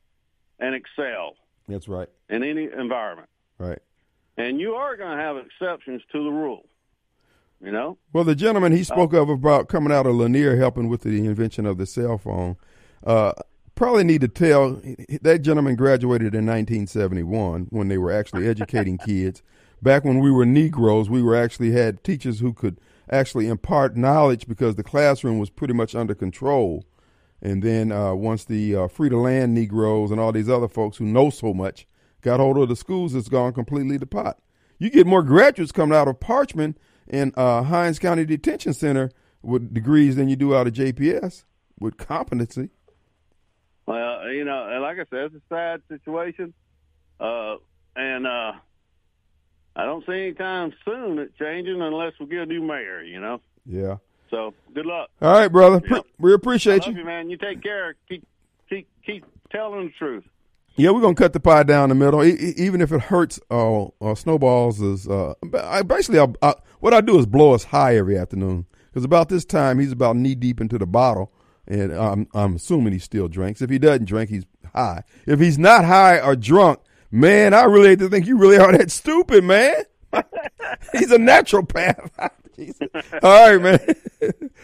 and 0.61 0.75
excel 0.75 1.37
That's 1.69 1.89
right. 1.89 2.09
in 2.29 2.43
any 2.43 2.69
environment. 2.79 3.29
Right. 3.59 3.81
And 4.37 4.61
you 4.61 4.75
are 4.75 4.97
going 4.97 5.17
to 5.17 5.23
have 5.23 5.37
exceptions 5.37 6.03
to 6.13 6.25
the 6.25 6.31
rule. 6.31 6.67
You 7.63 7.73
know? 7.73 7.99
Well, 8.13 8.25
the 8.25 8.35
gentleman 8.35 8.73
he 8.73 8.85
spoke 8.85 9.13
of 9.13 9.29
about 9.29 9.69
coming 9.69 9.93
out 9.93 10.07
of 10.07 10.15
Lanier 10.15 10.57
helping 10.57 10.89
with 10.89 11.03
the 11.03 11.27
invention 11.27 11.67
of 11.67 11.77
the 11.77 11.85
cell 11.85 12.17
phone, 12.17 12.57
uh, 13.05 13.33
probably 13.75 14.05
need 14.05 14.23
to 14.23 14.29
tell 14.29 14.81
that 15.23 15.41
gentleman 15.43 15.77
graduated 15.77 16.35
in 16.35 16.47
1971 16.47 17.67
when 17.71 17.89
they 17.89 17.99
were 17.99 18.13
actually 18.13 18.47
educating 18.49 18.99
kids. 19.07 19.43
Back 19.83 20.05
when 20.05 20.21
we 20.21 20.31
were 20.31 20.47
Negroes, 20.47 21.11
we 21.11 21.23
were 21.23 21.37
actually 21.37 21.73
had 21.73 22.03
teachers 22.05 22.41
who 22.41 22.53
could 22.53 22.79
actually 23.11 23.49
impart 23.49 23.97
knowledge 23.97 24.47
because 24.47 24.77
the 24.77 24.83
classroom 24.83 25.39
was 25.39 25.51
pretty 25.51 25.75
much 25.75 25.95
under 25.95 26.15
control. 26.15 26.85
And 27.43 27.63
then 27.63 27.91
uh, 27.91 28.15
once 28.15 28.45
the 28.45 28.77
uh, 28.77 28.89
free 28.89 29.09
to 29.09 29.17
land 29.17 29.55
Negroes 29.55 30.11
and 30.11 30.21
all 30.21 30.33
these 30.33 30.49
other 30.49 30.69
folks 30.69 30.99
who 30.99 31.05
know 31.05 31.31
so 31.31 31.55
much 31.55 31.87
got 32.21 32.41
hold 32.41 32.59
of 32.59 32.69
the 32.69 32.77
schools, 32.77 33.15
it's 33.15 33.29
gone 33.29 33.53
completely 33.53 33.99
to 33.99 34.07
pot. 34.07 34.39
You 34.79 34.91
get 34.91 35.07
more 35.07 35.23
graduates 35.23 35.73
coming 35.73 35.97
out 35.97 36.09
of 36.09 36.21
Parchman 36.21 36.75
and 37.09 37.37
uh, 37.37 37.63
Hinds 37.63 37.99
County 37.99 38.25
Detention 38.25 38.75
Center 38.75 39.11
with 39.43 39.73
degrees 39.73 40.17
than 40.17 40.29
you 40.29 40.37
do 40.37 40.55
out 40.55 40.67
of 40.67 40.75
JPS 40.75 41.45
with 41.79 41.97
competency. 41.97 42.71
Well, 43.87 44.31
you 44.31 44.45
know, 44.45 44.69
and 44.71 44.83
like 44.83 44.99
I 44.99 45.05
said, 45.11 45.33
it's 45.33 45.35
a 45.35 45.41
sad 45.49 45.83
situation. 45.89 46.55
Uh, 47.19 47.57
and 47.97 48.27
uh, 48.27 48.53
I 49.77 49.85
don't 49.85 50.05
see 50.07 50.13
any 50.13 50.33
time 50.35 50.73
soon 50.85 51.19
it 51.19 51.37
changing 51.39 51.81
unless 51.81 52.13
we 52.21 52.27
get 52.27 52.41
a 52.41 52.47
new 52.47 52.63
mayor, 52.63 53.03
you 53.03 53.21
know? 53.21 53.41
Yeah. 53.67 53.97
So 54.31 54.55
good 54.75 54.87
luck. 54.87 55.11
All 55.21 55.33
right, 55.33 55.49
brother. 55.49 55.83
Yep. 55.91 56.07
we 56.19 56.33
appreciate 56.33 56.87
you. 56.87 56.95
you, 56.95 57.05
man. 57.05 57.31
You 57.31 57.37
take 57.37 57.63
care. 57.63 57.97
Keep, 58.09 58.27
keep, 58.69 58.89
keep 59.05 59.25
telling 59.51 59.87
the 59.87 59.93
truth. 59.99 60.25
Yeah, 60.77 60.91
we're 60.93 61.01
gonna 61.01 61.15
cut 61.15 61.33
the 61.33 61.41
pie 61.41 61.65
down 61.65 61.89
the 61.89 61.95
middle, 61.95 62.25
e- 62.25 62.55
even 62.57 62.81
if 62.81 62.93
it 62.93 63.03
hurts. 63.03 63.41
Uh, 63.51 63.87
uh, 64.01 64.15
snowballs 64.15 64.81
is 64.81 65.09
uh, 65.09 65.35
I, 65.63 65.83
basically 65.83 66.21
I, 66.21 66.29
I, 66.41 66.55
what 66.79 66.95
I 66.95 67.01
do 67.01 67.19
is 67.19 67.27
blow 67.27 67.53
us 67.53 67.65
high 67.65 67.97
every 67.97 68.17
afternoon 68.17 68.67
because 68.87 69.05
about 69.05 69.29
this 69.29 69.45
time 69.45 69.79
he's 69.79 69.93
about 69.93 70.17
knee 70.17 70.35
deep 70.35 70.61
into 70.61 70.79
the 70.79 70.87
bottle, 70.87 71.33
and 71.67 71.93
I'm 71.93 72.29
I'm 72.35 72.55
assuming 72.57 72.93
he 72.93 72.99
still 73.01 73.29
drinks. 73.29 73.61
If 73.61 73.69
he 73.69 73.79
doesn't 73.79 74.07
drink, 74.07 74.31
he's 74.31 74.47
high. 74.73 75.03
If 75.27 75.41
he's 75.41 75.59
not 75.59 75.85
high 75.85 76.21
or 76.21 76.37
drunk, 76.37 76.79
man, 77.11 77.53
I 77.53 77.65
really 77.65 77.89
hate 77.89 77.99
to 77.99 78.09
think 78.09 78.27
you 78.27 78.39
really 78.39 78.59
are 78.59 78.73
that 78.73 78.91
stupid, 78.93 79.45
man. 79.45 79.83
he's 80.93 81.11
a 81.11 81.19
naturopath. 81.19 82.31
Jesus. 82.61 82.89
All 83.23 83.57
right, 83.57 83.61
man. 83.61 83.81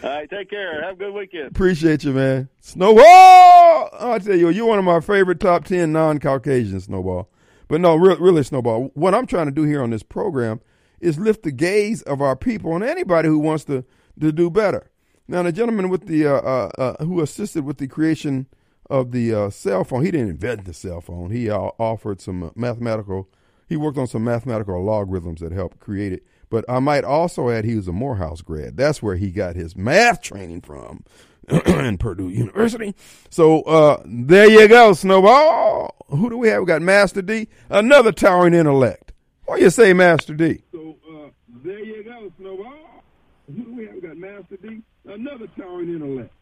All 0.02 0.10
right, 0.10 0.28
take 0.28 0.50
care. 0.50 0.82
Have 0.82 0.94
a 0.94 0.98
good 0.98 1.14
weekend. 1.14 1.48
Appreciate 1.48 2.04
you, 2.04 2.12
man. 2.12 2.48
Snowball! 2.60 3.90
I 3.98 4.20
tell 4.22 4.36
you, 4.36 4.50
you're 4.50 4.66
one 4.66 4.78
of 4.78 4.84
my 4.84 5.00
favorite 5.00 5.40
top 5.40 5.64
10 5.64 5.92
non 5.92 6.18
Caucasian 6.18 6.80
Snowball. 6.80 7.28
But 7.68 7.80
no, 7.80 7.96
re- 7.96 8.16
really, 8.20 8.42
Snowball, 8.42 8.90
what 8.94 9.14
I'm 9.14 9.26
trying 9.26 9.46
to 9.46 9.52
do 9.52 9.62
here 9.62 9.82
on 9.82 9.90
this 9.90 10.02
program 10.02 10.60
is 11.00 11.18
lift 11.18 11.42
the 11.42 11.52
gaze 11.52 12.02
of 12.02 12.20
our 12.20 12.36
people 12.36 12.74
and 12.74 12.84
anybody 12.84 13.28
who 13.28 13.38
wants 13.38 13.64
to, 13.64 13.84
to 14.20 14.32
do 14.32 14.50
better. 14.50 14.90
Now, 15.28 15.42
the 15.42 15.52
gentleman 15.52 15.88
with 15.88 16.06
the 16.06 16.26
uh, 16.26 16.34
uh, 16.34 16.70
uh, 16.78 17.04
who 17.04 17.20
assisted 17.20 17.64
with 17.64 17.78
the 17.78 17.88
creation 17.88 18.46
of 18.88 19.10
the 19.10 19.34
uh, 19.34 19.50
cell 19.50 19.82
phone, 19.82 20.04
he 20.04 20.10
didn't 20.10 20.30
invent 20.30 20.64
the 20.64 20.72
cell 20.72 21.00
phone. 21.00 21.30
He 21.30 21.50
uh, 21.50 21.58
offered 21.78 22.20
some 22.20 22.52
mathematical, 22.54 23.28
he 23.68 23.76
worked 23.76 23.98
on 23.98 24.06
some 24.06 24.22
mathematical 24.22 24.82
logarithms 24.84 25.40
that 25.40 25.50
helped 25.50 25.80
create 25.80 26.12
it. 26.12 26.24
But 26.48 26.64
I 26.68 26.78
might 26.78 27.04
also 27.04 27.50
add 27.50 27.64
he 27.64 27.74
was 27.76 27.88
a 27.88 27.92
Morehouse 27.92 28.40
grad. 28.40 28.76
That's 28.76 29.02
where 29.02 29.16
he 29.16 29.30
got 29.30 29.56
his 29.56 29.76
math 29.76 30.22
training 30.22 30.60
from 30.60 31.04
in 31.66 31.98
Purdue 31.98 32.28
University. 32.28 32.94
So 33.30 33.62
uh, 33.62 34.02
there 34.04 34.48
you 34.48 34.68
go, 34.68 34.92
Snowball. 34.92 35.94
Who 36.08 36.30
do 36.30 36.38
we 36.38 36.48
have? 36.48 36.60
We 36.60 36.66
got 36.66 36.82
Master 36.82 37.22
D, 37.22 37.48
another 37.68 38.12
towering 38.12 38.54
intellect. 38.54 39.12
What 39.44 39.56
do 39.58 39.64
you 39.64 39.70
say, 39.70 39.92
Master 39.92 40.34
D? 40.34 40.62
So 40.72 40.96
uh, 41.08 41.28
there 41.64 41.80
you 41.80 42.02
go, 42.04 42.32
Snowball. 42.38 43.02
Who 43.46 43.62
do 43.62 43.74
we 43.74 43.86
have? 43.86 43.94
We 43.94 44.00
got 44.00 44.16
Master 44.16 44.56
D, 44.56 44.82
another 45.04 45.46
towering 45.56 45.88
intellect. 45.94 46.32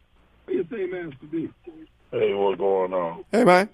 What 0.44 0.52
do 0.52 0.58
you 0.58 0.66
say, 0.70 0.86
Master 0.86 1.26
D? 1.30 1.48
Hey, 2.10 2.34
what's 2.34 2.58
going 2.58 2.92
on? 2.92 3.24
Hey, 3.32 3.44
man. 3.44 3.68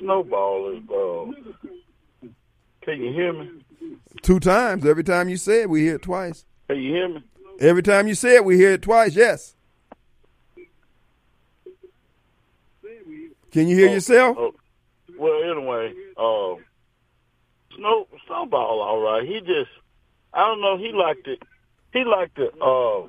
Snowball 0.00 0.76
is, 0.76 0.82
uh, 0.90 1.52
can 2.86 3.02
you 3.02 3.12
hear 3.12 3.32
me? 3.32 3.50
Two 4.22 4.40
times. 4.40 4.86
Every 4.86 5.04
time 5.04 5.28
you 5.28 5.36
say 5.36 5.62
it, 5.62 5.70
we 5.70 5.82
hear 5.82 5.96
it 5.96 6.02
twice. 6.02 6.46
Can 6.68 6.78
you 6.78 6.92
hear 6.94 7.08
me? 7.08 7.22
Every 7.58 7.82
time 7.82 8.06
you 8.06 8.14
say 8.14 8.36
it, 8.36 8.44
we 8.44 8.56
hear 8.56 8.72
it 8.72 8.82
twice. 8.82 9.14
Yes. 9.14 9.54
Can 13.50 13.66
you 13.68 13.76
hear 13.76 13.90
yourself? 13.90 14.36
Oh, 14.38 14.54
well, 15.18 15.42
anyway, 15.42 15.92
uh, 16.16 16.54
Snow 17.76 18.06
Snowball, 18.26 18.80
all 18.80 19.00
right. 19.00 19.26
He 19.26 19.40
just, 19.40 19.70
I 20.32 20.46
don't 20.46 20.60
know. 20.60 20.76
He 20.78 20.92
liked 20.92 21.26
it. 21.26 21.42
He 21.92 22.04
liked 22.04 22.38
it. 22.38 22.54
Uh, 22.60 23.08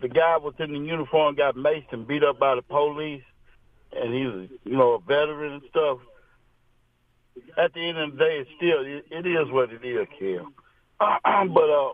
the 0.00 0.08
guy 0.08 0.38
was 0.38 0.54
in 0.58 0.72
the 0.72 0.78
uniform, 0.78 1.36
got 1.36 1.54
maced 1.54 1.92
and 1.92 2.06
beat 2.06 2.24
up 2.24 2.38
by 2.38 2.54
the 2.54 2.62
police, 2.62 3.22
and 3.92 4.14
he 4.14 4.26
was, 4.26 4.48
you 4.64 4.76
know, 4.76 4.94
a 4.94 4.98
veteran 5.00 5.52
and 5.54 5.62
stuff. 5.68 5.98
At 7.56 7.72
the 7.72 7.80
end 7.88 7.98
of 7.98 8.12
the 8.12 8.18
day, 8.18 8.38
it's 8.40 8.50
still, 8.56 8.80
it, 8.80 9.04
it 9.10 9.26
is 9.26 9.50
what 9.50 9.70
it 9.72 9.84
is, 9.84 10.06
Kim. 10.18 10.54
but 10.98 11.70
uh, 11.70 11.92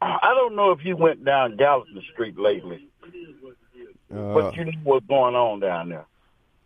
I 0.02 0.32
don't 0.34 0.56
know 0.56 0.72
if 0.72 0.84
you 0.84 0.96
went 0.96 1.24
down 1.24 1.56
Gallatin 1.56 2.02
Street 2.12 2.38
lately, 2.38 2.88
Uh, 4.12 4.34
but 4.34 4.56
you 4.56 4.64
know 4.64 4.72
what's 4.84 5.06
going 5.06 5.34
on 5.34 5.60
down 5.60 5.88
there. 5.90 6.06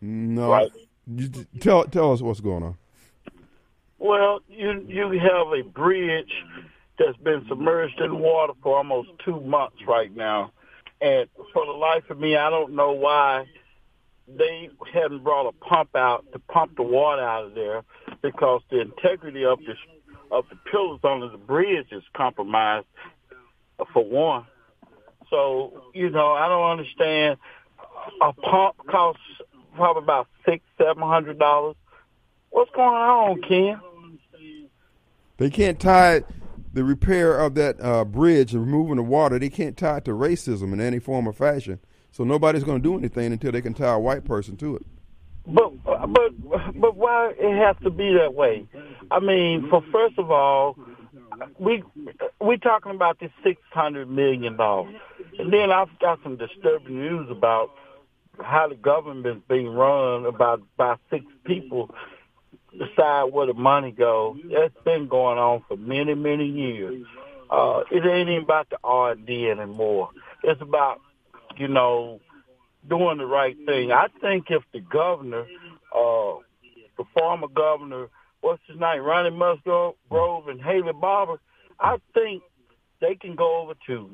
no. 0.01 0.51
Right. 0.51 0.70
You, 1.07 1.29
tell 1.61 1.85
tell 1.85 2.12
us 2.12 2.22
what's 2.22 2.41
going 2.41 2.62
on. 2.62 2.77
Well, 3.99 4.41
you 4.49 4.85
you 4.89 5.20
have 5.20 5.53
a 5.53 5.62
bridge 5.62 6.33
that's 6.99 7.16
been 7.18 7.45
submerged 7.49 8.01
in 8.01 8.18
water 8.20 8.55
for 8.62 8.79
almost 8.79 9.11
two 9.22 9.41
months 9.41 9.77
right 9.87 10.14
now, 10.14 10.53
and 11.03 11.29
for 11.53 11.66
the 11.66 11.72
life 11.72 12.09
of 12.09 12.18
me, 12.18 12.37
I 12.37 12.49
don't 12.49 12.72
know 12.75 12.93
why 12.93 13.45
they 14.27 14.70
hadn't 14.93 15.22
brought 15.22 15.49
a 15.49 15.53
pump 15.53 15.95
out 15.95 16.25
to 16.33 16.39
pump 16.39 16.77
the 16.77 16.83
water 16.83 17.22
out 17.22 17.45
of 17.47 17.55
there 17.55 17.83
because 18.22 18.62
the 18.70 18.81
integrity 18.81 19.45
of 19.45 19.59
the 19.61 19.75
of 20.31 20.47
the 20.49 20.57
pillars 20.70 21.01
under 21.05 21.29
the 21.29 21.39
bridge 21.39 21.89
is 21.93 22.03
compromised 22.16 22.87
for 23.93 24.05
one. 24.05 24.47
So 25.31 25.85
you 25.95 26.11
know, 26.11 26.33
I 26.33 26.49
don't 26.49 26.70
understand. 26.70 27.39
A 28.20 28.33
pump 28.33 28.77
costs 28.91 29.22
probably 29.75 30.03
about 30.03 30.29
six, 30.45 30.64
seven 30.79 31.03
hundred 31.03 31.39
dollars. 31.39 31.77
What's 32.51 32.70
going 32.75 32.89
on, 32.89 33.43
Ken? 33.43 33.81
They 35.37 35.51
can't 35.51 35.81
tie 35.81 36.22
the 36.72 36.85
repair 36.85 37.39
of 37.39 37.55
that 37.55 37.81
uh, 37.81 38.05
bridge 38.05 38.53
and 38.53 38.64
removing 38.64 38.97
the 38.97 39.03
water. 39.03 39.39
They 39.39 39.49
can't 39.49 39.77
tie 39.77 39.99
it 39.99 40.05
to 40.05 40.12
racism 40.12 40.72
in 40.72 40.81
any 40.81 40.99
form 40.99 41.29
or 41.29 41.33
fashion. 41.33 41.81
So 42.15 42.23
nobody's 42.23 42.62
going 42.62 42.81
to 42.81 42.83
do 42.83 42.97
anything 42.97 43.33
until 43.33 43.51
they 43.51 43.61
can 43.61 43.75
tie 43.75 43.93
a 43.93 43.99
white 43.99 44.25
person 44.25 44.57
to 44.59 44.77
it. 44.77 44.87
but 45.47 45.73
but 45.85 46.81
but 46.81 46.97
why 46.97 47.33
it 47.37 47.57
has 47.59 47.75
to 47.83 47.91
be 47.91 48.15
that 48.15 48.35
way? 48.35 48.69
I 49.11 49.19
mean, 49.19 49.69
for 49.69 49.83
first 49.91 50.17
of 50.17 50.31
all, 50.31 50.79
we 51.59 51.83
we 52.41 52.57
talking 52.57 52.93
about 52.93 53.19
this 53.19 53.33
six 53.43 53.61
hundred 53.73 54.09
million 54.09 54.57
dollars, 54.57 54.95
and 55.41 55.53
then 55.53 55.73
I've 55.73 55.99
got 55.99 56.23
some 56.23 56.37
disturbing 56.37 57.01
news 57.01 57.29
about 57.33 57.73
how 58.41 58.69
the 58.69 58.77
government's 58.77 59.45
being 59.49 59.67
run 59.67 60.25
about 60.25 60.62
by 60.77 60.95
six 61.11 61.25
people 61.45 61.93
decide 62.79 63.25
where 63.25 63.49
the 63.49 63.55
money 63.55 63.91
goes. 63.91 64.39
That's 64.53 64.75
been 64.85 65.09
going 65.09 65.39
on 65.39 65.65
for 65.67 65.77
many 65.77 66.15
many 66.15 66.47
years. 66.47 67.05
Uh, 67.51 67.83
it 67.91 68.07
ain't 68.07 68.29
even 68.29 68.45
about 68.45 68.71
the 68.71 68.79
R 68.85 69.11
and 69.11 69.27
D 69.27 69.51
anymore. 69.51 70.11
It's 70.45 70.62
about 70.62 71.01
you 71.59 71.68
know 71.68 72.20
doing 72.88 73.18
the 73.18 73.26
right 73.26 73.57
thing. 73.66 73.92
I 73.92 74.09
think 74.20 74.46
if 74.50 74.62
the 74.72 74.80
governor, 74.80 75.46
uh, 75.94 76.38
the 76.96 77.05
former 77.16 77.48
governor, 77.48 78.09
what's 78.40 78.62
his 78.66 78.78
name, 78.78 79.02
Ronnie 79.02 79.30
Musgrove 79.30 80.48
and 80.48 80.61
Haley 80.61 80.92
Barbour, 80.92 81.40
I 81.80 81.96
think 82.12 82.42
they 83.00 83.14
can 83.14 83.34
go 83.34 83.62
over 83.62 83.74
to 83.86 84.11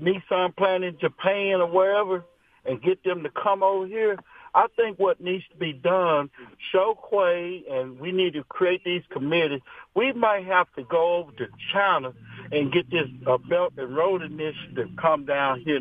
Nissan 0.00 0.56
plant 0.56 0.84
in 0.84 0.98
Japan 0.98 1.60
or 1.60 1.66
wherever 1.66 2.24
and 2.64 2.82
get 2.82 3.02
them 3.02 3.22
to 3.22 3.30
come 3.30 3.62
over 3.62 3.86
here. 3.86 4.16
I 4.54 4.66
think 4.76 4.98
what 4.98 5.20
needs 5.20 5.44
to 5.52 5.56
be 5.56 5.72
done, 5.72 6.30
show 6.72 6.98
Quay, 7.10 7.64
and 7.70 7.98
we 8.00 8.12
need 8.12 8.32
to 8.34 8.44
create 8.44 8.82
these 8.84 9.02
committees. 9.10 9.60
We 9.94 10.12
might 10.12 10.46
have 10.46 10.72
to 10.76 10.84
go 10.84 11.16
over 11.16 11.32
to 11.32 11.46
China 11.72 12.12
and 12.50 12.72
get 12.72 12.90
this 12.90 13.06
uh, 13.26 13.38
Belt 13.38 13.74
and 13.76 13.94
Road 13.94 14.22
Initiative 14.22 14.88
come 15.00 15.26
down 15.26 15.60
here. 15.60 15.80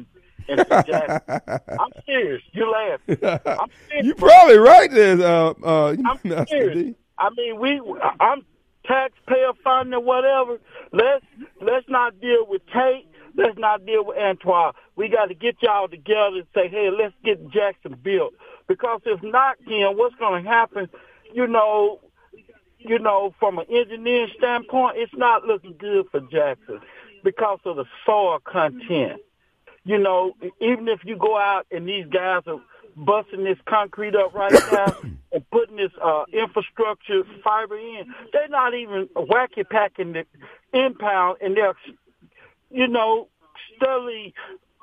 I'm 0.50 1.91
serious. 2.06 2.41
You 2.54 2.72
laugh. 2.72 3.00
I'm 3.60 3.70
serious. 3.89 4.06
You're 4.06 4.16
probably 4.16 4.58
right 4.58 4.91
there, 4.91 5.22
uh, 5.22 5.54
uh, 5.64 5.95
I'm 6.06 6.48
serious. 6.48 6.95
I 7.18 7.30
mean, 7.36 7.60
we. 7.60 7.82
I'm 8.20 8.43
taxpayer 8.86 9.52
funding 9.64 9.93
or 9.93 10.00
whatever. 10.00 10.60
Let's 10.91 11.26
let's 11.62 11.88
not 11.89 12.20
deal 12.22 12.45
with 12.48 12.62
Tate. 12.68 13.08
Let's 13.36 13.58
not 13.58 13.86
deal 13.86 14.06
with 14.06 14.18
Antoine. 14.18 14.74
We 14.95 15.10
got 15.10 15.26
to 15.26 15.36
get 15.36 15.58
y'all 15.62 15.88
together 15.88 16.38
and 16.38 16.48
say, 16.56 16.70
hey, 16.70 16.89
let's 16.89 17.14
get 17.24 17.52
Jackson 17.52 17.95
built. 18.02 18.34
Because 18.68 19.02
if 19.06 19.22
not, 19.22 19.58
Ken, 19.68 19.95
what's 19.95 20.16
going 20.16 20.43
to 20.43 20.50
happen? 20.50 20.89
You 21.34 21.45
know, 21.45 22.00
you 22.80 22.98
know, 22.98 23.36
from 23.39 23.60
an 23.60 23.66
engineering 23.70 24.32
standpoint, 24.38 24.98
it's 24.98 25.14
not 25.16 25.45
looking 25.45 25.76
good 25.78 26.08
for 26.10 26.22
Jackson 26.22 26.80
because 27.24 27.60
of 27.66 27.76
the 27.76 27.86
soil 28.06 28.39
content. 28.39 29.22
You 29.88 29.97
know, 29.97 30.33
even 30.59 30.89
if 30.89 30.99
you 31.05 31.15
go 31.15 31.38
out 31.38 31.65
and 31.71 31.88
these 31.88 32.05
guys 32.07 32.41
are 32.45 32.61
busting 32.97 33.45
this 33.45 33.57
concrete 33.69 34.15
up 34.15 34.33
right 34.33 34.51
now 34.73 34.97
and 35.31 35.49
putting 35.49 35.77
this 35.77 35.93
uh, 36.03 36.25
infrastructure 36.33 37.23
fiber 37.41 37.77
in, 37.77 38.13
they're 38.33 38.49
not 38.49 38.73
even 38.73 39.07
wacky 39.15 39.67
packing 39.67 40.11
the 40.11 40.25
impound 40.73 41.38
and 41.39 41.55
they're, 41.55 41.73
you 42.69 42.89
know, 42.89 43.29
steadily 43.77 44.33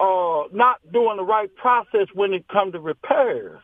uh, 0.00 0.44
not 0.52 0.80
doing 0.90 1.18
the 1.18 1.22
right 1.22 1.55
process 1.55 2.09
when 2.14 2.32
it 2.32 2.48
comes 2.48 2.72
to 2.72 2.80
repairs. 2.80 3.61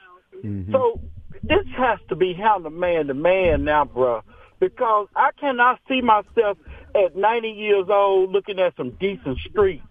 So 0.73 1.01
this 1.43 1.67
has 1.77 1.99
to 2.11 2.17
be 2.17 2.35
handled 2.35 2.75
man 2.75 3.07
to 3.07 3.15
man 3.15 3.65
now, 3.65 3.87
bruh, 3.87 4.23
because 4.59 5.09
I 5.17 5.31
cannot 5.41 5.81
see 5.89 6.03
myself 6.03 6.59
at 6.95 7.17
90 7.17 7.49
years 7.49 7.87
old 7.89 8.31
looking 8.31 8.59
at 8.59 8.77
some 8.77 8.91
decent 9.01 9.39
streets. 9.49 9.83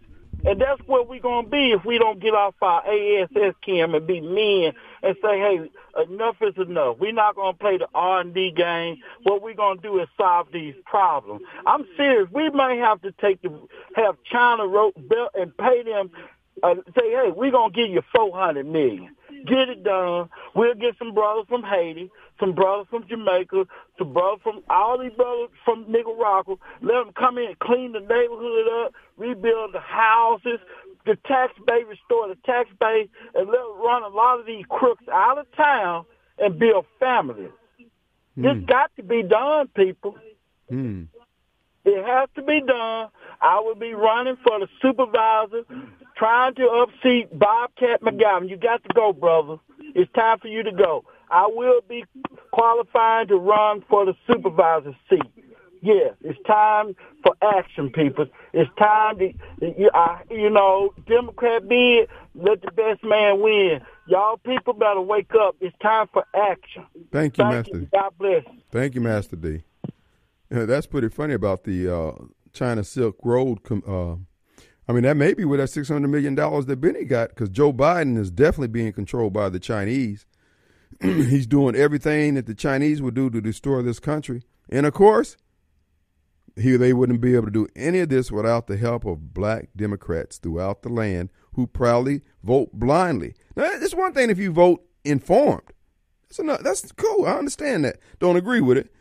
And 0.45 0.61
that's 0.61 0.81
where 0.85 1.03
we're 1.03 1.19
going 1.19 1.45
to 1.45 1.51
be 1.51 1.71
if 1.71 1.83
we 1.83 1.97
don't 1.97 2.19
get 2.19 2.33
off 2.33 2.55
our 2.61 2.83
ASS 2.87 3.55
cam 3.61 3.93
and 3.93 4.07
be 4.07 4.21
men 4.21 4.73
and 5.03 5.15
say, 5.21 5.39
hey, 5.39 5.69
enough 6.03 6.37
is 6.41 6.55
enough. 6.57 6.97
We're 6.99 7.11
not 7.11 7.35
going 7.35 7.53
to 7.53 7.59
play 7.59 7.77
the 7.77 7.87
R&D 7.93 8.51
game. 8.51 8.97
What 9.23 9.41
we're 9.41 9.53
going 9.53 9.77
to 9.77 9.83
do 9.83 9.99
is 9.99 10.07
solve 10.17 10.47
these 10.53 10.75
problems. 10.85 11.41
I'm 11.65 11.85
serious. 11.97 12.29
We 12.31 12.49
may 12.51 12.77
have 12.77 13.01
to 13.01 13.11
take 13.13 13.41
the, 13.41 13.59
have 13.95 14.15
China 14.23 14.65
wrote 14.65 14.95
bill 15.09 15.29
and 15.35 15.55
pay 15.57 15.83
them, 15.83 16.11
uh, 16.63 16.75
say, 16.97 17.11
hey, 17.11 17.31
we're 17.35 17.51
going 17.51 17.73
to 17.73 17.75
give 17.75 17.91
you 17.91 18.01
400 18.15 18.65
million. 18.65 19.15
Get 19.45 19.69
it 19.69 19.83
done. 19.83 20.29
We'll 20.55 20.75
get 20.75 20.95
some 20.97 21.13
brothers 21.13 21.45
from 21.47 21.63
Haiti, 21.63 22.09
some 22.39 22.53
brothers 22.53 22.87
from 22.89 23.07
Jamaica, 23.07 23.65
some 23.97 24.13
brothers 24.13 24.41
from 24.43 24.63
all 24.69 24.97
these 24.99 25.13
brothers 25.13 25.49
from 25.63 25.85
Nicaragua. 25.87 26.55
Let 26.81 27.05
them 27.05 27.13
come 27.17 27.37
in 27.37 27.47
and 27.47 27.59
clean 27.59 27.91
the 27.91 27.99
neighborhood 27.99 28.67
up, 28.83 28.93
rebuild 29.17 29.73
the 29.73 29.79
houses, 29.79 30.59
the 31.05 31.17
tax 31.25 31.53
base, 31.65 31.85
restore 31.87 32.27
the 32.27 32.37
tax 32.45 32.69
base, 32.79 33.07
and 33.35 33.47
let 33.47 33.57
them 33.57 33.81
run 33.81 34.03
a 34.03 34.09
lot 34.09 34.39
of 34.39 34.45
these 34.45 34.65
crooks 34.69 35.03
out 35.11 35.37
of 35.37 35.45
town 35.55 36.05
and 36.37 36.59
build 36.59 36.85
families. 36.99 37.51
This 38.35 38.55
got 38.67 38.91
to 38.95 39.03
be 39.03 39.21
done, 39.23 39.67
people. 39.75 40.15
Hmm. 40.69 41.03
It 41.83 42.05
has 42.05 42.29
to 42.35 42.41
be 42.41 42.61
done. 42.65 43.09
I 43.41 43.59
will 43.59 43.75
be 43.75 43.93
running 43.93 44.37
for 44.45 44.59
the 44.59 44.67
supervisor, 44.81 45.63
trying 46.19 46.53
to 46.55 46.61
upseat 46.61 47.27
Bobcat 47.39 48.01
McGowan. 48.01 48.49
You 48.49 48.57
got 48.57 48.83
to 48.83 48.89
go, 48.93 49.13
brother. 49.13 49.55
It's 49.95 50.11
time 50.11 50.37
for 50.39 50.49
you 50.49 50.61
to 50.63 50.71
go. 50.71 51.05
I 51.31 51.47
will 51.47 51.81
be 51.87 52.03
qualifying 52.51 53.29
to 53.29 53.37
run 53.37 53.83
for 53.89 54.05
the 54.05 54.13
supervisor 54.27 54.95
seat. 55.09 55.23
Yeah, 55.81 56.09
it's 56.21 56.39
time 56.45 56.93
for 57.23 57.33
action, 57.41 57.89
people. 57.89 58.25
It's 58.51 58.69
time 58.77 59.17
to, 59.19 59.33
you, 59.61 59.89
I, 59.93 60.21
you 60.29 60.49
know, 60.49 60.93
Democrat 61.07 61.69
be 61.69 61.99
it, 61.99 62.09
let 62.35 62.61
the 62.61 62.71
best 62.71 63.01
man 63.01 63.41
win. 63.41 63.79
Y'all 64.07 64.37
people 64.37 64.73
better 64.73 64.99
wake 64.99 65.31
up. 65.39 65.55
It's 65.61 65.75
time 65.81 66.07
for 66.11 66.25
action. 66.35 66.85
Thank 67.13 67.37
you, 67.37 67.45
Thank 67.45 67.67
Master. 67.67 67.77
you. 67.77 67.87
God 67.93 68.11
bless. 68.19 68.43
Thank 68.71 68.95
you, 68.95 69.01
Master 69.01 69.37
D. 69.37 69.61
Yeah, 70.51 70.65
that's 70.65 70.87
pretty 70.87 71.07
funny 71.09 71.33
about 71.33 71.63
the 71.63 71.95
uh, 71.95 72.11
China 72.51 72.83
Silk 72.83 73.15
Road. 73.23 73.63
Com- 73.63 73.83
uh, 73.87 74.28
I 74.89 74.91
mean, 74.91 75.03
that 75.03 75.17
may 75.17 75.35
be 75.35 75.45
where 75.45 75.59
that 75.59 75.67
six 75.67 75.87
hundred 75.87 76.07
million 76.07 76.33
dollars 76.33 76.65
that 76.65 76.81
Benny 76.81 77.05
got, 77.05 77.29
because 77.29 77.49
Joe 77.49 77.71
Biden 77.71 78.17
is 78.17 78.31
definitely 78.31 78.69
being 78.69 78.91
controlled 78.91 79.33
by 79.33 79.47
the 79.47 79.59
Chinese. 79.59 80.25
He's 81.01 81.45
doing 81.45 81.75
everything 81.75 82.33
that 82.33 82.47
the 82.47 82.55
Chinese 82.55 82.99
would 82.99 83.13
do 83.13 83.29
to 83.29 83.39
destroy 83.39 83.83
this 83.83 83.99
country, 83.99 84.41
and 84.67 84.87
of 84.87 84.95
course, 84.95 85.37
he 86.55 86.75
they 86.75 86.91
wouldn't 86.91 87.21
be 87.21 87.35
able 87.35 87.45
to 87.45 87.51
do 87.51 87.67
any 87.75 87.99
of 87.99 88.09
this 88.09 88.31
without 88.31 88.65
the 88.65 88.77
help 88.77 89.05
of 89.05 89.31
black 89.31 89.69
Democrats 89.75 90.39
throughout 90.39 90.81
the 90.81 90.89
land 90.89 91.29
who 91.53 91.67
proudly 91.67 92.23
vote 92.43 92.71
blindly. 92.73 93.35
Now, 93.55 93.69
it's 93.71 93.93
one 93.93 94.13
thing 94.13 94.31
if 94.31 94.39
you 94.39 94.51
vote 94.51 94.83
informed. 95.05 95.71
That's 96.23 96.39
enough. 96.39 96.61
That's 96.61 96.91
cool. 96.93 97.27
I 97.27 97.33
understand 97.33 97.85
that. 97.85 97.99
Don't 98.17 98.37
agree 98.37 98.61
with 98.61 98.79
it, 98.79 98.91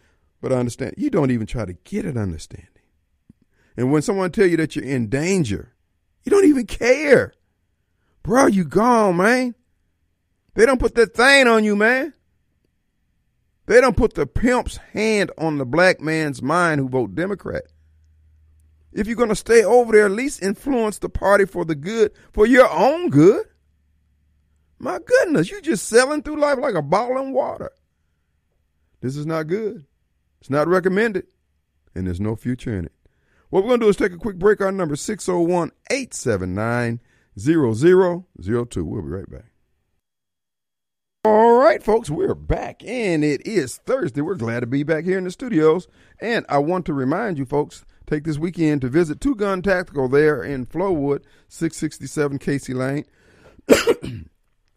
but 0.42 0.52
I 0.52 0.56
understand. 0.56 0.96
You 0.98 1.08
don't 1.08 1.30
even 1.30 1.46
try 1.46 1.64
to 1.64 1.72
get 1.72 2.04
an 2.04 2.18
understanding. 2.18 2.68
And 3.78 3.90
when 3.90 4.02
someone 4.02 4.32
tell 4.32 4.46
you 4.46 4.58
that 4.58 4.76
you're 4.76 4.84
in 4.84 5.08
danger, 5.08 5.72
you 6.24 6.30
don't 6.30 6.46
even 6.46 6.66
care. 6.66 7.32
Bro, 8.22 8.48
you 8.48 8.64
gone, 8.64 9.16
man. 9.16 9.54
They 10.54 10.66
don't 10.66 10.80
put 10.80 10.94
that 10.96 11.14
thing 11.14 11.46
on 11.46 11.64
you, 11.64 11.76
man. 11.76 12.12
They 13.66 13.80
don't 13.80 13.96
put 13.96 14.14
the 14.14 14.26
pimp's 14.26 14.78
hand 14.78 15.30
on 15.38 15.58
the 15.58 15.66
black 15.66 16.00
man's 16.00 16.42
mind 16.42 16.80
who 16.80 16.88
vote 16.88 17.14
Democrat. 17.14 17.64
If 18.92 19.06
you're 19.06 19.16
going 19.16 19.28
to 19.28 19.36
stay 19.36 19.62
over 19.62 19.92
there, 19.92 20.06
at 20.06 20.12
least 20.12 20.42
influence 20.42 20.98
the 20.98 21.10
party 21.10 21.44
for 21.44 21.64
the 21.64 21.74
good, 21.74 22.12
for 22.32 22.46
your 22.46 22.70
own 22.70 23.10
good. 23.10 23.46
My 24.78 24.98
goodness, 25.04 25.50
you 25.50 25.60
just 25.60 25.86
selling 25.86 26.22
through 26.22 26.40
life 26.40 26.58
like 26.58 26.74
a 26.74 26.82
bottle 26.82 27.18
of 27.18 27.28
water. 27.28 27.70
This 29.00 29.16
is 29.16 29.26
not 29.26 29.46
good. 29.46 29.84
It's 30.40 30.50
not 30.50 30.68
recommended, 30.68 31.26
and 31.94 32.06
there's 32.06 32.20
no 32.20 32.36
future 32.36 32.76
in 32.76 32.86
it. 32.86 32.92
What 33.50 33.62
we're 33.62 33.70
going 33.70 33.80
to 33.80 33.86
do 33.86 33.90
is 33.90 33.96
take 33.96 34.12
a 34.12 34.18
quick 34.18 34.38
break. 34.38 34.60
Our 34.60 34.70
number 34.70 34.94
601 34.94 35.72
879 35.90 37.00
0002. 37.38 38.84
We'll 38.84 39.02
be 39.02 39.08
right 39.08 39.30
back. 39.30 39.46
All 41.24 41.58
right, 41.58 41.82
folks, 41.82 42.10
we're 42.10 42.34
back, 42.34 42.82
and 42.84 43.24
it 43.24 43.46
is 43.46 43.76
Thursday. 43.78 44.20
We're 44.20 44.34
glad 44.34 44.60
to 44.60 44.66
be 44.66 44.82
back 44.82 45.04
here 45.04 45.18
in 45.18 45.24
the 45.24 45.30
studios. 45.30 45.88
And 46.20 46.44
I 46.48 46.58
want 46.58 46.86
to 46.86 46.94
remind 46.94 47.38
you, 47.38 47.44
folks, 47.44 47.84
take 48.06 48.24
this 48.24 48.38
weekend 48.38 48.82
to 48.82 48.88
visit 48.88 49.20
Two 49.20 49.34
Gun 49.34 49.62
Tactical 49.62 50.08
there 50.08 50.42
in 50.42 50.66
Flowood, 50.66 51.22
667 51.48 52.38
Casey 52.38 52.74
Lane. 52.74 53.04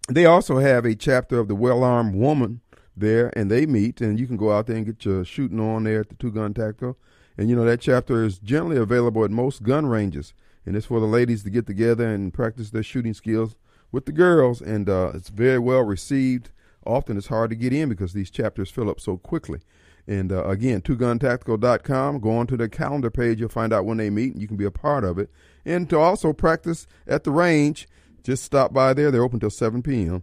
they 0.09 0.25
also 0.25 0.57
have 0.57 0.85
a 0.85 0.95
chapter 0.95 1.39
of 1.39 1.47
the 1.47 1.55
Well 1.55 1.83
Armed 1.83 2.15
Woman 2.15 2.61
there, 2.95 3.31
and 3.37 3.51
they 3.51 3.65
meet, 3.65 4.01
and 4.01 4.19
you 4.19 4.27
can 4.27 4.37
go 4.37 4.51
out 4.51 4.67
there 4.67 4.77
and 4.77 4.85
get 4.85 5.05
your 5.05 5.23
shooting 5.23 5.59
on 5.59 5.83
there 5.83 6.01
at 6.01 6.09
the 6.09 6.15
Two 6.15 6.31
Gun 6.31 6.53
Tactical. 6.53 6.97
And 7.41 7.49
you 7.49 7.55
know, 7.55 7.65
that 7.65 7.81
chapter 7.81 8.23
is 8.23 8.37
generally 8.37 8.77
available 8.77 9.25
at 9.25 9.31
most 9.31 9.63
gun 9.63 9.87
ranges, 9.87 10.35
and 10.63 10.75
it's 10.75 10.85
for 10.85 10.99
the 10.99 11.07
ladies 11.07 11.41
to 11.41 11.49
get 11.49 11.65
together 11.65 12.07
and 12.07 12.31
practice 12.31 12.69
their 12.69 12.83
shooting 12.83 13.15
skills 13.15 13.55
with 13.91 14.05
the 14.05 14.11
girls, 14.11 14.61
and 14.61 14.87
uh, 14.87 15.09
it's 15.15 15.29
very 15.29 15.57
well 15.57 15.81
received. 15.81 16.51
Often 16.85 17.17
it's 17.17 17.29
hard 17.29 17.49
to 17.49 17.55
get 17.55 17.73
in 17.73 17.89
because 17.89 18.13
these 18.13 18.29
chapters 18.29 18.69
fill 18.69 18.91
up 18.91 18.99
so 18.99 19.17
quickly. 19.17 19.61
And 20.05 20.31
uh, 20.31 20.45
again, 20.45 20.81
twoguntactical.com. 20.81 22.19
Go 22.19 22.29
on 22.37 22.45
to 22.45 22.57
the 22.57 22.69
calendar 22.69 23.09
page. 23.09 23.39
You'll 23.39 23.49
find 23.49 23.73
out 23.73 23.85
when 23.85 23.97
they 23.97 24.11
meet, 24.11 24.33
and 24.33 24.41
you 24.43 24.47
can 24.47 24.57
be 24.57 24.65
a 24.65 24.69
part 24.69 25.03
of 25.03 25.17
it. 25.17 25.31
And 25.65 25.89
to 25.89 25.97
also 25.97 26.33
practice 26.33 26.85
at 27.07 27.23
the 27.23 27.31
range, 27.31 27.87
just 28.21 28.43
stop 28.43 28.71
by 28.71 28.93
there. 28.93 29.09
They're 29.09 29.23
open 29.23 29.39
till 29.39 29.49
7 29.49 29.81
p.m. 29.81 30.21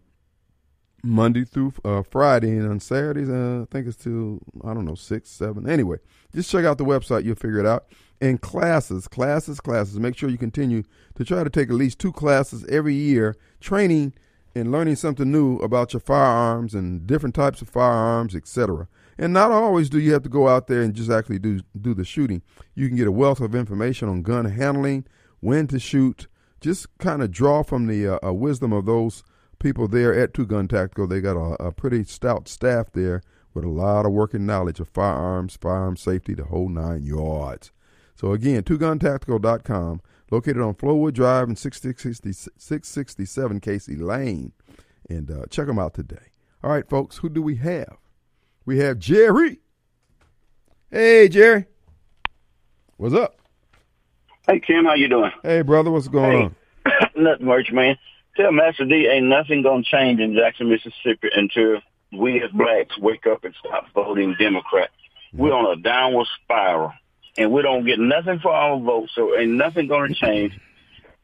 Monday 1.03 1.45
through 1.45 1.73
uh, 1.85 2.03
Friday, 2.03 2.51
and 2.51 2.69
on 2.69 2.81
Saturdays, 2.81 3.29
uh, 3.29 3.63
I 3.63 3.67
think 3.71 3.87
it's 3.87 3.97
till 3.97 4.41
I 4.65 4.75
don't 4.75 4.85
know 4.85 4.95
six, 4.95 5.31
seven. 5.31 5.69
Anyway, 5.69 5.99
just 6.35 6.51
check 6.51 6.65
out 6.65 6.79
the 6.79 6.85
website; 6.85 7.25
you'll 7.25 7.37
figure 7.37 7.61
it 7.61 7.67
out. 7.67 7.87
And 8.21 8.41
classes, 8.41 9.07
classes, 9.07 9.61
classes. 9.61 9.99
Make 10.01 10.17
sure 10.17 10.29
you 10.29 10.39
continue 10.39 10.83
to 11.15 11.25
try 11.25 11.45
to 11.45 11.51
take 11.51 11.69
at 11.69 11.77
least 11.77 12.01
two 12.01 12.13
classes 12.13 12.65
every 12.65 12.95
year, 12.95 13.37
training 13.61 14.13
and 14.55 14.73
learning 14.73 14.97
something 14.97 15.31
new 15.31 15.57
about 15.59 15.93
your 15.93 16.01
firearms 16.01 16.75
and 16.75 17.07
different 17.07 17.35
types 17.35 17.63
of 17.63 17.69
firearms, 17.69 18.35
etc. 18.35 18.89
And 19.17 19.33
not 19.33 19.53
always 19.53 19.89
do 19.89 20.01
you 20.01 20.13
have 20.13 20.23
to 20.23 20.29
go 20.29 20.49
out 20.49 20.67
there 20.67 20.83
and 20.83 20.95
just 20.95 21.11
actually 21.11 21.39
do 21.39 21.61
do 21.81 21.95
the 21.95 22.05
shooting. 22.05 22.43
You 22.75 22.89
can 22.89 22.97
get 22.97 23.07
a 23.07 23.13
wealth 23.13 23.41
of 23.41 23.55
information 23.55 24.09
on 24.09 24.23
gun 24.23 24.47
handling, 24.47 25.07
when 25.41 25.67
to 25.69 25.79
shoot. 25.79 26.27
Just 26.61 26.99
kind 26.99 27.23
of 27.23 27.31
draw 27.31 27.63
from 27.63 27.87
the 27.87 28.15
uh, 28.15 28.19
uh, 28.27 28.33
wisdom 28.33 28.73
of 28.73 28.85
those 28.85 29.23
people 29.59 29.89
there 29.89 30.15
at 30.19 30.35
Two 30.35 30.47
Gun 30.47 30.69
Tactical. 30.69 31.07
They 31.07 31.21
got 31.21 31.37
a, 31.37 31.63
a 31.67 31.73
pretty 31.73 32.05
stout 32.05 32.49
staff 32.49 32.93
there 32.93 33.23
with 33.55 33.65
a 33.65 33.69
lot 33.69 34.07
of 34.07 34.13
working 34.13 34.47
knowledge 34.47 34.81
of 34.81 34.89
firearms, 34.89 35.57
firearm 35.61 35.97
safety, 35.97 36.35
the 36.35 36.45
whole 36.45 36.69
nine 36.69 37.03
yards. 37.03 37.73
So 38.15 38.33
again, 38.33 38.63
twoguntactical.com, 38.63 40.01
located 40.31 40.61
on 40.61 40.75
Flowood 40.75 41.15
Drive 41.15 41.49
and 41.49 41.59
660, 41.59 42.33
667 42.33 43.61
Casey 43.61 43.97
Lane. 43.97 44.53
And 45.09 45.31
uh, 45.31 45.47
check 45.51 45.67
them 45.67 45.79
out 45.79 45.95
today. 45.95 46.17
All 46.63 46.71
right, 46.71 46.89
folks, 46.89 47.19
who 47.19 47.29
do 47.29 47.41
we 47.41 47.57
have? 47.57 47.97
We 48.67 48.79
have 48.81 48.99
Jerry. 48.99 49.61
Hey, 50.91 51.29
Jerry. 51.29 51.67
What's 52.97 53.15
up? 53.15 53.37
Hey, 54.47 54.61
Kim, 54.61 54.85
how 54.85 54.95
you 54.95 55.09
doing? 55.09 55.31
Hey, 55.43 55.63
brother, 55.63 55.91
what's 55.91 56.09
going 56.09 56.33
Hey. 56.33 56.45
on? 56.45 57.13
Nothing 57.25 57.47
much, 57.47 57.71
man. 57.73 57.97
Tell 58.39 58.53
Master 58.53 58.85
D 58.85 59.09
ain't 59.11 59.27
nothing 59.27 59.63
gonna 59.63 59.83
change 59.83 60.21
in 60.21 60.35
Jackson, 60.35 60.71
Mississippi 60.71 61.29
until 61.35 61.81
we 62.13 62.43
as 62.43 62.51
blacks 62.53 62.97
wake 62.99 63.27
up 63.27 63.45
and 63.45 63.55
stop 63.59 63.87
voting 63.95 64.35
Democrat. 64.39 64.91
Mm-hmm. 65.35 65.43
We're 65.43 65.53
on 65.53 65.77
a 65.79 65.83
downward 65.83 66.27
spiral, 66.43 66.93
and 67.37 67.51
we 67.53 67.63
don't 67.63 67.85
get 67.85 67.99
nothing 67.99 68.39
for 68.39 68.53
our 68.53 68.79
votes, 68.79 69.13
so 69.15 69.37
ain't 69.37 69.53
nothing 69.53 69.89
gonna 69.89 70.15
change. 70.15 70.59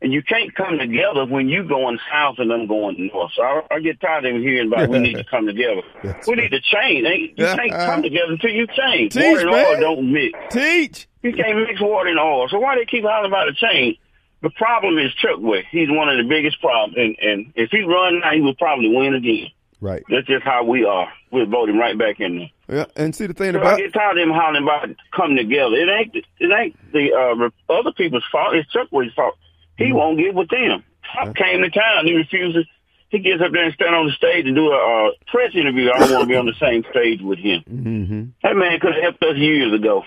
And 0.02 0.12
you 0.12 0.22
can't 0.22 0.54
come 0.54 0.76
together 0.76 1.24
when 1.24 1.48
you 1.48 1.66
going 1.66 1.98
south 2.12 2.34
and 2.38 2.52
I'm 2.52 2.66
going 2.66 3.10
north. 3.10 3.30
So 3.34 3.42
I, 3.42 3.62
I 3.70 3.80
get 3.80 3.98
tired 4.02 4.26
of 4.26 4.34
hearing 4.42 4.70
about 4.70 4.90
we 4.90 4.98
need 4.98 5.14
to 5.14 5.24
come 5.24 5.46
together. 5.46 5.80
That's 6.04 6.26
we 6.28 6.34
need 6.34 6.50
to 6.50 6.60
change. 6.60 7.06
Ain't- 7.06 7.38
You 7.38 7.44
can't 7.56 7.70
come 7.70 8.02
together 8.02 8.32
until 8.32 8.50
you 8.50 8.66
change. 8.66 9.14
Teach, 9.14 9.24
Water 9.24 9.40
and 9.40 9.50
man. 9.50 9.66
oil 9.66 9.80
don't 9.80 10.12
mix. 10.12 10.38
Teach. 10.50 11.06
You 11.22 11.32
can't 11.32 11.56
mix 11.58 11.80
water 11.80 12.10
and 12.10 12.18
oil. 12.18 12.48
So 12.50 12.58
why 12.58 12.76
they 12.76 12.84
keep 12.84 13.04
hollering 13.04 13.30
about 13.30 13.48
a 13.48 13.54
change? 13.54 13.96
The 14.44 14.50
problem 14.50 14.98
is 14.98 15.10
Chokwe. 15.24 15.62
He's 15.70 15.88
one 15.90 16.10
of 16.10 16.18
the 16.18 16.28
biggest 16.28 16.60
problems. 16.60 16.94
And, 16.98 17.16
and 17.18 17.52
if 17.56 17.70
he 17.70 17.80
run 17.80 18.20
now, 18.20 18.30
he 18.32 18.42
will 18.42 18.54
probably 18.54 18.88
win 18.94 19.14
again. 19.14 19.48
Right. 19.80 20.02
That's 20.10 20.26
just 20.26 20.44
how 20.44 20.64
we 20.64 20.84
are. 20.84 21.08
We're 21.32 21.46
voting 21.46 21.78
right 21.78 21.98
back 21.98 22.20
in 22.20 22.38
there. 22.38 22.50
Yeah, 22.68 22.84
and 22.94 23.14
see 23.16 23.26
the 23.26 23.32
thing 23.34 23.52
So 23.54 23.58
I 23.58 23.62
about 23.62 23.78
get 23.78 23.92
tired 23.94 24.18
of 24.18 24.22
them 24.28 24.34
hollering 24.36 24.62
about 24.62 24.88
coming 25.16 25.36
together. 25.38 25.74
It 25.76 25.88
ain't 25.88 26.14
it 26.14 26.50
ain't 26.52 26.76
the 26.92 27.12
uh, 27.12 27.72
other 27.72 27.92
people's 27.92 28.24
fault. 28.30 28.54
It's 28.54 28.70
Chokwe's 28.72 29.12
fault. 29.14 29.34
He 29.78 29.84
Mm-hmm. 29.86 29.96
won't 29.96 30.18
get 30.18 30.34
with 30.34 30.48
them. 30.50 30.84
Trump 31.12 31.36
came 31.36 31.60
to 31.62 31.70
town. 31.70 32.06
He 32.06 32.12
refuses. 32.14 32.66
He 33.08 33.18
gets 33.20 33.40
up 33.42 33.52
there 33.52 33.64
and 33.64 33.74
stand 33.74 33.94
on 33.94 34.06
the 34.06 34.12
stage 34.12 34.44
and 34.46 34.54
do 34.54 34.68
a 34.72 35.08
uh, 35.08 35.10
press 35.28 35.54
interview. 35.54 35.90
I 35.90 35.98
don't 35.98 36.10
want 36.12 36.22
to 36.22 36.28
be 36.28 36.36
on 36.36 36.46
the 36.46 36.54
same 36.60 36.84
stage 36.90 37.20
with 37.22 37.38
him. 37.38 37.62
hmm 37.66 38.24
That 38.46 38.56
man 38.56 38.78
could 38.80 38.92
have 38.94 39.02
helped 39.02 39.22
us 39.24 39.36
years 39.36 39.72
ago. 39.72 40.02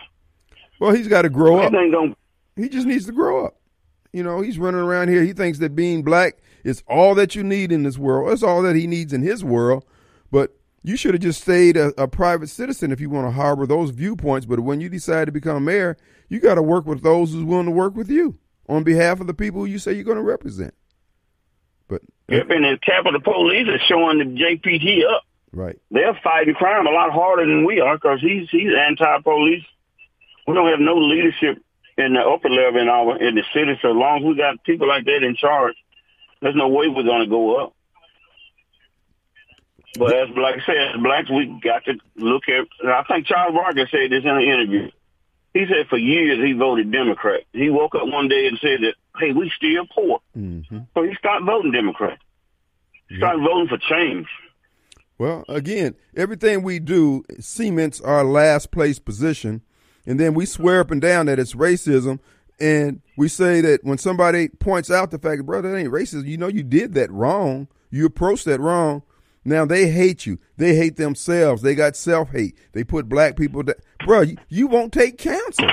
Well, 0.79 0.93
he's 0.93 1.07
got 1.07 1.23
to 1.23 1.29
grow 1.29 1.57
up. 1.59 1.73
Ain't 1.73 1.91
gonna 1.91 2.15
He 2.55 2.69
just 2.69 2.85
needs 2.87 3.05
to 3.07 3.11
grow 3.11 3.45
up. 3.45 3.55
You 4.17 4.23
know, 4.23 4.41
he's 4.41 4.57
running 4.57 4.81
around 4.81 5.09
here. 5.09 5.21
He 5.21 5.31
thinks 5.31 5.59
that 5.59 5.75
being 5.75 6.01
black 6.01 6.37
is 6.63 6.83
all 6.87 7.13
that 7.13 7.35
you 7.35 7.43
need 7.43 7.71
in 7.71 7.83
this 7.83 7.99
world. 7.99 8.31
That's 8.31 8.41
all 8.41 8.63
that 8.63 8.75
he 8.75 8.87
needs 8.87 9.13
in 9.13 9.21
his 9.21 9.43
world. 9.43 9.85
But 10.31 10.57
you 10.81 10.97
should 10.97 11.13
have 11.13 11.21
just 11.21 11.43
stayed 11.43 11.77
a, 11.77 11.89
a 12.01 12.07
private 12.07 12.47
citizen 12.47 12.91
if 12.91 12.99
you 12.99 13.11
want 13.11 13.27
to 13.27 13.31
harbor 13.31 13.67
those 13.67 13.91
viewpoints. 13.91 14.47
But 14.47 14.61
when 14.61 14.81
you 14.81 14.89
decide 14.89 15.25
to 15.25 15.31
become 15.31 15.65
mayor, 15.65 15.97
you 16.29 16.39
got 16.39 16.55
to 16.55 16.63
work 16.63 16.87
with 16.87 17.03
those 17.03 17.31
who's 17.31 17.43
willing 17.43 17.67
to 17.67 17.71
work 17.71 17.95
with 17.95 18.09
you 18.09 18.39
on 18.67 18.83
behalf 18.83 19.21
of 19.21 19.27
the 19.27 19.35
people 19.35 19.67
you 19.67 19.77
say 19.77 19.93
you're 19.93 20.03
going 20.03 20.17
to 20.17 20.23
represent. 20.23 20.73
But 21.87 22.01
Yep, 22.27 22.49
and 22.49 22.63
the 22.65 22.79
Capitol 22.81 23.21
Police 23.21 23.67
is 23.67 23.81
showing 23.87 24.17
the 24.17 24.25
JPD 24.25 25.07
up. 25.13 25.25
right, 25.53 25.77
They're 25.91 26.19
fighting 26.23 26.55
crime 26.55 26.87
a 26.87 26.89
lot 26.89 27.11
harder 27.11 27.45
than 27.45 27.65
we 27.65 27.81
are 27.81 27.97
because 27.97 28.19
he's 28.19 28.49
he's 28.49 28.71
anti-police. 28.75 29.63
We 30.47 30.55
don't 30.55 30.71
have 30.71 30.79
no 30.79 30.95
leadership 30.95 31.61
in 31.97 32.13
the 32.13 32.19
upper 32.21 32.49
level 32.49 32.79
in 32.79 32.87
our 32.87 33.17
in 33.21 33.35
the 33.35 33.43
city. 33.53 33.77
So 33.81 33.89
long 33.89 34.19
as 34.19 34.23
we 34.23 34.35
got 34.35 34.63
people 34.63 34.87
like 34.87 35.05
that 35.05 35.23
in 35.23 35.35
charge, 35.35 35.75
there's 36.41 36.55
no 36.55 36.67
way 36.67 36.87
we're 36.87 37.03
going 37.03 37.23
to 37.23 37.29
go 37.29 37.63
up. 37.63 37.73
But 39.97 40.15
as 40.15 40.29
like 40.37 40.55
I 40.61 40.65
said, 40.65 40.95
as 40.95 41.01
blacks, 41.01 41.29
we 41.29 41.59
got 41.63 41.83
to 41.85 41.93
look 42.15 42.43
at. 42.47 42.67
And 42.81 42.91
I 42.91 43.03
think 43.03 43.25
Charles 43.25 43.55
Barkley 43.55 43.87
said 43.89 44.11
this 44.11 44.23
in 44.23 44.29
an 44.29 44.43
interview. 44.43 44.91
He 45.53 45.65
said 45.65 45.87
for 45.89 45.97
years 45.97 46.45
he 46.45 46.53
voted 46.53 46.91
Democrat. 46.91 47.41
He 47.51 47.69
woke 47.69 47.95
up 47.95 48.05
one 48.05 48.27
day 48.27 48.45
and 48.47 48.59
said 48.61 48.81
that, 48.81 48.93
"Hey, 49.19 49.31
we 49.31 49.51
still 49.55 49.87
poor," 49.87 50.19
hmm 50.33 50.61
so 50.93 51.03
he 51.03 51.15
started 51.15 51.45
voting 51.45 51.71
Democrat. 51.71 52.19
He 53.09 53.17
started 53.17 53.41
voting 53.41 53.67
for 53.67 53.77
change. 53.77 54.27
Well, 55.17 55.45
again, 55.49 55.95
everything 56.15 56.61
we 56.61 56.77
do 56.77 57.23
cements 57.39 57.99
our 58.01 58.23
last 58.23 58.69
place 58.69 58.99
position, 58.99 59.63
and 60.07 60.19
then 60.19 60.33
we 60.33 60.47
swear 60.47 60.79
up 60.79 60.89
and 60.89 60.99
down 60.99 61.27
that 61.27 61.37
it's 61.37 61.53
racism, 61.53 62.19
and 62.59 63.01
we 63.17 63.27
say 63.27 63.61
that 63.61 63.83
when 63.83 63.99
somebody 63.99 64.47
points 64.47 64.89
out 64.89 65.11
the 65.11 65.19
fact, 65.19 65.45
brother, 65.45 65.71
that 65.71 65.77
ain't 65.77 65.91
racist. 65.91 66.25
You 66.25 66.37
know, 66.37 66.47
you 66.47 66.63
did 66.63 66.95
that 66.95 67.11
wrong. 67.11 67.67
You 67.91 68.07
approached 68.07 68.45
that 68.45 68.59
wrong. 68.59 69.03
Now 69.45 69.65
they 69.65 69.89
hate 69.89 70.25
you. 70.25 70.39
They 70.57 70.75
hate 70.75 70.97
themselves. 70.97 71.61
They 71.61 71.75
got 71.75 71.95
self 71.95 72.31
hate. 72.31 72.57
They 72.73 72.83
put 72.83 73.07
black 73.07 73.37
people 73.37 73.61
down. 73.61 73.75
Bro, 74.05 74.21
you, 74.21 74.37
you 74.49 74.67
won't 74.67 74.91
take 74.91 75.17
counsel. 75.19 75.69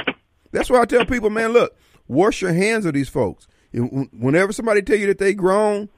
That's 0.53 0.68
why 0.68 0.82
I 0.82 0.85
tell 0.85 1.07
people, 1.07 1.30
man, 1.30 1.53
look, 1.53 1.76
wash 2.07 2.43
your 2.43 2.53
hands 2.53 2.85
of 2.85 2.93
these 2.93 3.09
folks. 3.09 3.47
Whenever 3.72 4.53
somebody 4.53 4.82
tell 4.82 4.99
you 4.99 5.07
that 5.09 5.18
they 5.18 5.35
grown, 5.35 5.89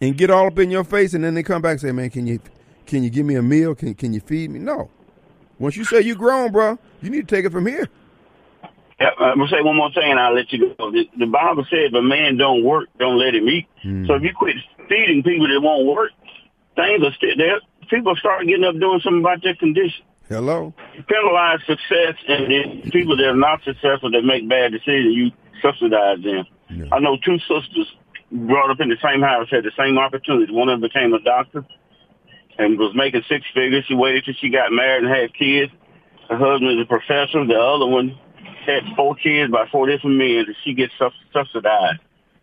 and 0.00 0.16
get 0.16 0.30
all 0.30 0.46
up 0.46 0.58
in 0.58 0.70
your 0.70 0.84
face, 0.84 1.14
and 1.14 1.24
then 1.24 1.34
they 1.34 1.42
come 1.42 1.62
back 1.62 1.72
and 1.72 1.80
say, 1.80 1.92
"Man, 1.92 2.10
can 2.10 2.26
you 2.26 2.40
can 2.86 3.02
you 3.02 3.10
give 3.10 3.26
me 3.26 3.34
a 3.34 3.42
meal? 3.42 3.74
Can 3.74 3.94
can 3.94 4.12
you 4.12 4.20
feed 4.20 4.50
me?" 4.50 4.58
No. 4.58 4.90
Once 5.58 5.76
you 5.76 5.84
say 5.84 6.00
you 6.00 6.14
grown, 6.14 6.52
bro, 6.52 6.78
you 7.00 7.10
need 7.10 7.28
to 7.28 7.34
take 7.34 7.44
it 7.44 7.52
from 7.52 7.66
here. 7.66 7.88
Yeah, 9.00 9.10
uh, 9.20 9.24
I'm 9.24 9.38
gonna 9.38 9.48
say 9.48 9.60
one 9.60 9.76
more 9.76 9.92
thing, 9.92 10.10
and 10.10 10.20
I'll 10.20 10.34
let 10.34 10.52
you 10.52 10.74
go. 10.78 10.90
The, 10.90 11.08
the 11.18 11.26
Bible 11.26 11.64
says, 11.64 11.90
"If 11.90 11.94
a 11.94 12.02
man 12.02 12.36
don't 12.36 12.62
work, 12.62 12.88
don't 12.98 13.18
let 13.18 13.34
him 13.34 13.48
eat." 13.48 13.66
Hmm. 13.82 14.06
So 14.06 14.14
if 14.14 14.22
you 14.22 14.32
quit 14.34 14.56
feeding 14.88 15.22
people 15.22 15.48
that 15.48 15.60
won't 15.60 15.86
work, 15.86 16.12
things 16.76 17.02
are 17.02 17.12
still 17.14 17.36
there. 17.36 17.60
People 17.90 18.14
start 18.16 18.46
getting 18.46 18.64
up 18.64 18.78
doing 18.78 19.00
something 19.02 19.20
about 19.20 19.42
their 19.42 19.56
condition. 19.56 20.04
Hello. 20.28 20.72
You 20.96 21.02
penalize 21.02 21.60
success, 21.66 22.14
and 22.28 22.50
then 22.50 22.90
people 22.90 23.16
that 23.16 23.26
are 23.26 23.36
not 23.36 23.62
successful 23.64 24.10
that 24.12 24.22
make 24.22 24.48
bad 24.48 24.72
decisions, 24.72 25.14
you 25.14 25.30
subsidize 25.60 26.22
them. 26.22 26.46
Yeah. 26.70 26.86
I 26.92 26.98
know 27.00 27.18
two 27.18 27.38
sisters 27.40 27.92
brought 28.32 28.70
up 28.70 28.80
in 28.80 28.88
the 28.88 28.96
same 29.02 29.22
house 29.22 29.48
had 29.50 29.64
the 29.64 29.72
same 29.76 29.98
opportunity. 29.98 30.52
One 30.52 30.68
of 30.68 30.80
them 30.80 30.88
became 30.88 31.12
a 31.12 31.20
doctor 31.20 31.64
and 32.58 32.78
was 32.78 32.94
making 32.94 33.22
six 33.28 33.44
figures. 33.54 33.84
She 33.86 33.94
waited 33.94 34.24
till 34.24 34.34
she 34.34 34.50
got 34.50 34.72
married 34.72 35.04
and 35.04 35.14
had 35.14 35.34
kids. 35.34 35.72
Her 36.28 36.36
husband 36.36 36.78
is 36.78 36.84
a 36.84 36.88
professor. 36.88 37.44
The 37.46 37.58
other 37.58 37.86
one 37.86 38.18
had 38.66 38.82
four 38.96 39.14
kids 39.16 39.52
by 39.52 39.66
four 39.70 39.86
different 39.86 40.16
men, 40.16 40.44
and 40.46 40.56
she 40.64 40.74
gets 40.74 40.92
subsidized 41.32 42.00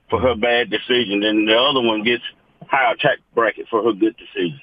for 0.10 0.20
her 0.20 0.36
bad 0.36 0.70
decision. 0.70 1.24
And 1.24 1.48
the 1.48 1.58
other 1.58 1.82
one 1.82 2.04
gets 2.04 2.24
higher 2.68 2.96
tax 2.96 3.22
bracket 3.34 3.68
for 3.70 3.84
her 3.84 3.94
good 3.94 4.16
decision. 4.18 4.60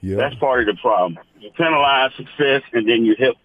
Yeah. 0.00 0.16
That's 0.16 0.34
part 0.36 0.68
of 0.68 0.74
the 0.74 0.80
problem. 0.80 1.18
You 1.40 1.50
penalize 1.56 2.12
success, 2.16 2.62
and 2.72 2.88
then 2.88 3.04
you 3.04 3.14
help 3.18 3.36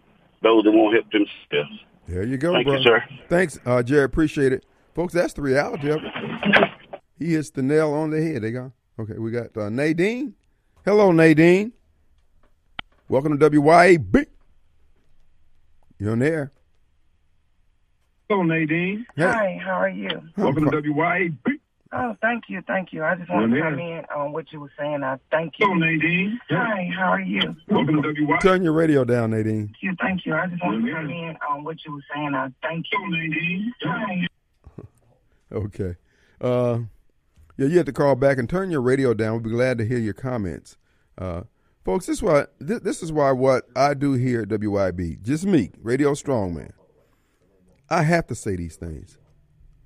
those 0.42 0.64
that 0.64 0.72
won't 0.72 0.94
help 0.94 1.12
themselves. 1.12 1.80
There 2.08 2.24
you 2.24 2.38
go, 2.38 2.54
Thank 2.54 2.68
bro. 2.68 2.78
you, 2.78 2.84
sir. 2.84 3.04
Thanks, 3.30 3.60
uh, 3.66 3.84
Jerry. 3.84 4.04
Appreciate 4.04 4.54
it, 4.54 4.66
folks. 4.96 5.14
That's 5.14 5.34
the 5.34 5.42
reality 5.42 5.89
of 5.89 6.02
it. 6.04 6.70
He 7.18 7.34
hits 7.34 7.52
the 7.52 7.62
nail 7.62 7.94
on 7.94 8.10
the 8.10 8.22
head. 8.22 8.42
They 8.42 8.52
go. 8.52 8.72
Okay, 9.00 9.18
we 9.18 9.32
got 9.32 9.56
uh, 9.56 9.70
Nadine. 9.70 10.36
Hello, 10.86 11.12
Nadine. 11.12 11.72
Welcome 13.08 13.38
to 13.38 13.50
WYAB. 13.50 14.26
You're 16.00 16.12
on 16.14 16.20
the 16.20 16.26
air. 16.28 16.52
Hello, 18.30 18.44
Nadine. 18.44 19.06
Hey. 19.16 19.24
Hi, 19.24 19.60
how 19.64 19.74
are 19.74 19.90
you? 19.90 20.10
Welcome 20.38 20.66
to 20.72 20.82
WYAB. 20.82 21.38
Oh, 21.94 22.16
thank 22.22 22.46
you, 22.48 22.62
thank 22.68 22.94
you. 22.94 23.04
I 23.04 23.16
just 23.16 23.30
want 23.30 23.52
to 23.52 23.58
Yeah. 23.58 23.64
come 23.70 23.80
in 23.80 24.06
on 24.16 24.32
what 24.32 24.52
you 24.54 24.62
were 24.62 24.72
saying. 24.80 25.04
I 25.04 25.18
thank 25.30 25.56
Hello, 25.60 25.74
you. 25.74 25.80
Nadine. 25.82 26.40
Hi, 26.50 26.90
how 26.96 27.10
are 27.12 27.20
you? 27.22 27.56
Welcome 27.68 28.02
to 28.02 28.14
WYAB. 28.14 28.40
Turn 28.42 28.64
your 28.64 28.72
radio 28.74 29.04
down, 29.04 29.32
Nadine. 29.32 29.68
Thank 29.68 29.76
you, 29.84 29.96
thank 30.00 30.26
you. 30.26 30.34
I 30.34 30.48
just 30.48 30.64
want 30.64 30.86
to 30.86 30.92
come 30.92 31.10
in 31.10 31.36
on 31.50 31.64
what 31.66 31.84
you 31.86 31.92
were 31.94 32.04
saying. 32.16 32.34
I 32.34 32.50
thank 32.62 32.86
Hello, 32.92 33.06
you. 33.08 33.30
Nadine. 33.30 33.74
Hi. 33.84 34.28
Okay. 35.54 35.96
Uh, 36.40 36.80
yeah, 37.62 37.68
you 37.68 37.78
have 37.78 37.86
to 37.86 37.93
call 37.93 38.16
back 38.16 38.39
and 38.39 38.49
turn 38.49 38.72
your 38.72 38.82
radio 38.82 39.14
down. 39.14 39.34
We'll 39.34 39.41
be 39.41 39.49
glad 39.51 39.78
to 39.78 39.86
hear 39.86 39.99
your 39.99 40.16
comments. 40.16 40.78
Uh, 41.16 41.43
folks, 41.86 42.07
this 42.07 42.18
is 42.18 42.24
why 42.24 42.45
this, 42.59 42.80
this 42.80 43.03
is 43.03 43.12
why 43.12 43.32
what 43.34 43.66
I 43.76 43.93
do 43.93 44.14
here 44.14 44.41
at 44.41 44.47
WIB, 44.47 45.22
just 45.22 45.45
me, 45.45 45.70
Radio 45.80 46.14
Strongman. 46.14 46.72
I 47.88 48.01
have 48.01 48.26
to 48.28 48.36
say 48.36 48.55
these 48.55 48.78
things. 48.78 49.20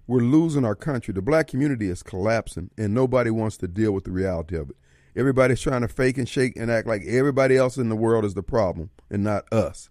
We're 0.07 0.21
losing 0.21 0.63
our 0.63 0.75
country. 0.75 1.13
The 1.13 1.21
black 1.21 1.47
community 1.47 1.89
is 1.89 2.01
collapsing, 2.01 2.69
and 2.77 2.93
nobody 2.93 3.29
wants 3.29 3.57
to 3.57 3.67
deal 3.67 3.91
with 3.91 4.05
the 4.05 4.11
reality 4.11 4.55
of 4.55 4.69
it. 4.69 4.77
everybody's 5.17 5.59
trying 5.59 5.81
to 5.81 5.89
fake 5.89 6.17
and 6.17 6.29
shake 6.29 6.55
and 6.55 6.71
act 6.71 6.87
like 6.87 7.01
everybody 7.05 7.57
else 7.57 7.75
in 7.75 7.89
the 7.89 7.95
world 7.97 8.23
is 8.23 8.35
the 8.35 8.43
problem 8.43 8.89
and 9.09 9.21
not 9.21 9.51
us. 9.51 9.89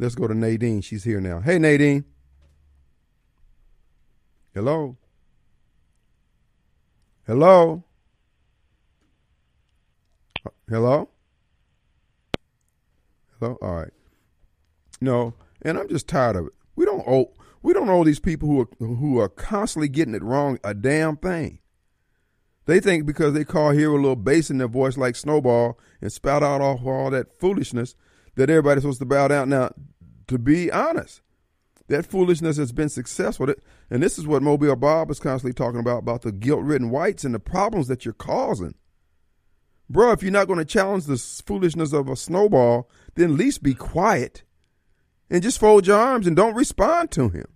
Let's 0.00 0.16
go 0.16 0.26
to 0.26 0.34
Nadine. 0.34 0.80
She's 0.80 1.04
here 1.04 1.20
now. 1.20 1.40
Hey, 1.40 1.60
Nadine. 1.60 2.06
Hello. 4.52 4.96
Hello. 7.26 7.82
Hello. 10.68 11.08
Hello. 13.38 13.58
All 13.62 13.76
right. 13.76 13.92
No, 15.00 15.32
and 15.62 15.78
I'm 15.78 15.88
just 15.88 16.06
tired 16.06 16.36
of 16.36 16.48
it. 16.48 16.52
We 16.76 16.84
don't 16.84 17.02
owe 17.06 17.32
we 17.62 17.72
don't 17.72 17.88
owe 17.88 18.04
these 18.04 18.20
people 18.20 18.48
who 18.48 18.60
are 18.60 18.68
who 18.78 19.18
are 19.18 19.30
constantly 19.30 19.88
getting 19.88 20.14
it 20.14 20.22
wrong 20.22 20.58
a 20.62 20.74
damn 20.74 21.16
thing. 21.16 21.60
They 22.66 22.78
think 22.78 23.06
because 23.06 23.32
they 23.32 23.44
call 23.44 23.70
here 23.70 23.90
a 23.90 23.96
little 23.96 24.16
bass 24.16 24.50
in 24.50 24.58
their 24.58 24.68
voice 24.68 24.98
like 24.98 25.16
Snowball 25.16 25.78
and 26.02 26.12
spout 26.12 26.42
out 26.42 26.60
all, 26.60 26.80
all 26.86 27.10
that 27.10 27.38
foolishness 27.40 27.94
that 28.36 28.50
everybody's 28.50 28.82
supposed 28.82 29.00
to 29.00 29.06
bow 29.06 29.28
down. 29.28 29.48
Now, 29.48 29.70
to 30.28 30.38
be 30.38 30.70
honest, 30.70 31.22
that 31.88 32.06
foolishness 32.06 32.56
has 32.56 32.72
been 32.72 32.88
successful. 32.88 33.52
And 33.90 34.02
this 34.02 34.18
is 34.18 34.26
what 34.26 34.42
Mobile 34.42 34.76
Bob 34.76 35.10
is 35.10 35.20
constantly 35.20 35.52
talking 35.52 35.80
about, 35.80 35.98
about 35.98 36.22
the 36.22 36.32
guilt-ridden 36.32 36.90
whites 36.90 37.24
and 37.24 37.34
the 37.34 37.38
problems 37.38 37.88
that 37.88 38.04
you're 38.04 38.14
causing. 38.14 38.74
Bro, 39.90 40.12
if 40.12 40.22
you're 40.22 40.32
not 40.32 40.46
going 40.46 40.58
to 40.58 40.64
challenge 40.64 41.04
the 41.04 41.18
foolishness 41.46 41.92
of 41.92 42.08
a 42.08 42.16
snowball, 42.16 42.88
then 43.16 43.32
at 43.32 43.36
least 43.36 43.62
be 43.62 43.74
quiet 43.74 44.42
and 45.28 45.42
just 45.42 45.58
fold 45.58 45.86
your 45.86 45.98
arms 45.98 46.26
and 46.26 46.34
don't 46.34 46.54
respond 46.54 47.10
to 47.12 47.28
him. 47.28 47.46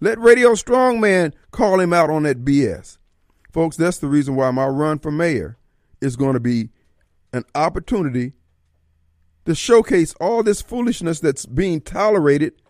Let 0.00 0.18
Radio 0.18 0.52
Strongman 0.52 1.32
call 1.52 1.80
him 1.80 1.94
out 1.94 2.10
on 2.10 2.24
that 2.24 2.44
BS. 2.44 2.98
Folks, 3.50 3.76
that's 3.76 3.98
the 3.98 4.08
reason 4.08 4.36
why 4.36 4.50
my 4.50 4.66
run 4.66 4.98
for 4.98 5.10
mayor 5.10 5.56
is 6.02 6.16
going 6.16 6.34
to 6.34 6.40
be 6.40 6.68
an 7.32 7.44
opportunity 7.54 8.32
to 9.46 9.54
showcase 9.54 10.14
all 10.20 10.42
this 10.42 10.60
foolishness 10.60 11.20
that's 11.20 11.46
being 11.46 11.80
tolerated 11.80 12.60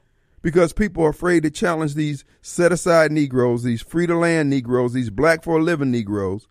because 0.44 0.74
people 0.74 1.02
are 1.02 1.08
afraid 1.08 1.42
to 1.42 1.50
challenge 1.50 1.94
these 1.94 2.22
set 2.42 2.70
aside 2.70 3.10
Negroes, 3.10 3.62
these 3.62 3.80
free 3.80 4.06
to 4.06 4.14
land 4.14 4.50
Negroes, 4.50 4.92
these 4.92 5.08
black 5.08 5.42
for 5.42 5.58
a 5.58 5.62
living 5.62 5.90
Negroes. 5.90 6.46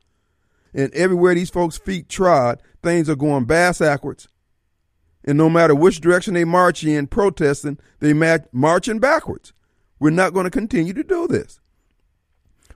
And 0.73 0.91
everywhere 0.95 1.35
these 1.35 1.51
folks' 1.51 1.77
feet 1.77 2.09
trod, 2.09 2.59
things 2.81 3.07
are 3.07 3.15
going 3.15 3.45
bass 3.45 3.77
backwards. 3.77 4.27
And 5.23 5.37
no 5.37 5.47
matter 5.47 5.75
which 5.75 6.01
direction 6.01 6.33
they 6.33 6.43
march 6.43 6.83
in 6.83 7.05
protesting, 7.05 7.77
they 7.99 8.13
march 8.13 8.45
marching 8.51 8.97
backwards. 8.97 9.53
We're 9.99 10.09
not 10.09 10.33
going 10.33 10.45
to 10.45 10.49
continue 10.49 10.93
to 10.93 11.03
do 11.03 11.27
this. 11.27 11.59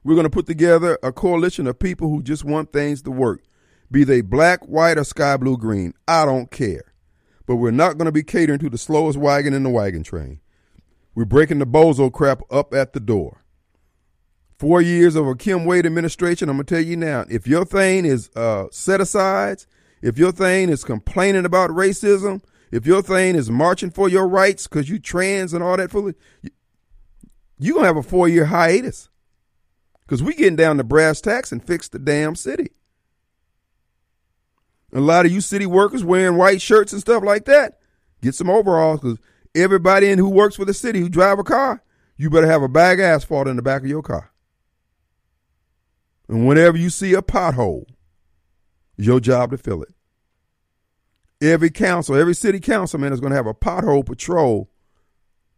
We're 0.04 0.14
going 0.14 0.26
to 0.26 0.30
put 0.30 0.46
together 0.46 1.00
a 1.02 1.12
coalition 1.12 1.66
of 1.66 1.80
people 1.80 2.10
who 2.10 2.22
just 2.22 2.46
want 2.46 2.72
things 2.72 3.02
to 3.02 3.12
work, 3.12 3.42
be 3.90 4.04
they 4.04 4.22
black, 4.22 4.64
white, 4.68 5.00
or 5.00 5.04
sky 5.04 5.36
blue, 5.36 5.58
green. 5.58 5.96
I 6.08 6.26
don't 6.26 6.52
care. 6.52 6.94
But 7.48 7.56
we're 7.56 7.72
not 7.72 7.98
going 7.98 8.06
to 8.06 8.12
be 8.12 8.22
catering 8.22 8.60
to 8.60 8.70
the 8.70 8.78
slowest 8.78 9.18
wagon 9.18 9.56
in 9.56 9.64
the 9.64 9.72
wagon 9.72 10.04
train. 10.04 10.42
We're 11.18 11.26
breaking 11.26 11.58
the 11.58 11.66
bozo 11.66 12.14
crap 12.14 12.44
up 12.52 12.76
at 12.76 12.94
the 12.94 13.00
door. 13.00 13.44
Four 14.60 14.84
years 14.84 15.16
of 15.16 15.26
a 15.26 15.34
Kim 15.34 15.66
Wade 15.66 15.88
administration, 15.88 16.48
I'm 16.48 16.58
going 16.58 16.68
to 16.68 16.76
tell 16.76 16.84
you 16.84 16.96
now, 16.96 17.26
if 17.28 17.48
your 17.48 17.66
thing 17.66 18.06
is 18.06 18.30
uh, 18.36 18.66
set 18.70 19.02
asides, 19.02 19.66
if 20.04 20.20
your 20.20 20.32
thing 20.32 20.70
is 20.70 20.84
complaining 20.84 21.44
about 21.44 21.72
racism, 21.72 22.44
if 22.70 22.86
your 22.86 23.02
thing 23.02 23.34
is 23.34 23.50
marching 23.50 23.90
for 23.90 24.08
your 24.08 24.28
rights 24.28 24.68
because 24.68 24.92
you 24.92 25.00
trans 25.00 25.54
and 25.54 25.64
all 25.64 25.76
that, 25.78 25.90
fully, 25.90 26.14
you're 27.58 27.74
going 27.74 27.86
to 27.86 27.88
have 27.88 27.98
a 27.98 28.04
four 28.04 28.30
year 28.30 28.46
hiatus. 28.46 29.10
Because 30.06 30.22
we 30.22 30.36
getting 30.36 30.56
down 30.56 30.78
to 30.78 30.84
brass 30.84 31.20
tacks 31.20 31.52
and 31.52 31.66
fix 31.66 31.90
the 31.90 31.98
damn 31.98 32.36
city. 32.36 32.70
A 34.94 35.00
lot 35.00 35.26
of 35.26 35.32
you 35.32 35.42
city 35.42 35.66
workers 35.66 36.04
wearing 36.04 36.38
white 36.38 36.62
shirts 36.62 36.94
and 36.94 37.02
stuff 37.02 37.24
like 37.24 37.46
that, 37.46 37.80
get 38.22 38.36
some 38.36 38.52
overalls 38.52 39.00
because 39.00 39.18
everybody 39.58 40.10
in 40.10 40.20
who 40.20 40.30
works 40.30 40.56
for 40.56 40.66
the 40.66 40.74
city 40.74 41.00
who 41.00 41.10
drive 41.10 41.40
a 41.40 41.44
car, 41.44 41.84
you 42.16 42.30
better 42.30 42.48
have 42.48 42.64
a 42.64 42.70
bag 42.70 43.00
of 43.00 43.06
asphalt 43.06 43.48
in 43.48 43.56
the 43.56 43.62
back 43.62 43.82
of 43.82 43.88
your 43.88 44.02
car. 44.02 44.32
And 46.28 46.48
whenever 46.48 46.78
you 46.78 46.90
see 46.90 47.14
a 47.14 47.22
pothole, 47.22 47.86
it's 48.98 49.08
your 49.08 49.20
job 49.20 49.52
to 49.52 49.58
fill 49.58 49.84
it. 49.84 49.94
Every 51.42 51.70
council, 51.70 52.16
every 52.16 52.34
city 52.34 52.60
councilman 52.60 53.14
is 53.14 53.20
going 53.20 53.30
to 53.32 53.38
have 53.38 53.48
a 53.48 53.54
pothole 53.54 54.06
patrol 54.06 54.70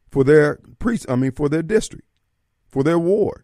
for 0.10 0.24
their 0.24 0.60
pre- 0.78 1.00
I 1.08 1.16
mean 1.16 1.32
for 1.32 1.48
their 1.50 1.64
district, 1.64 2.06
for 2.68 2.84
their 2.84 3.00
ward. 3.00 3.44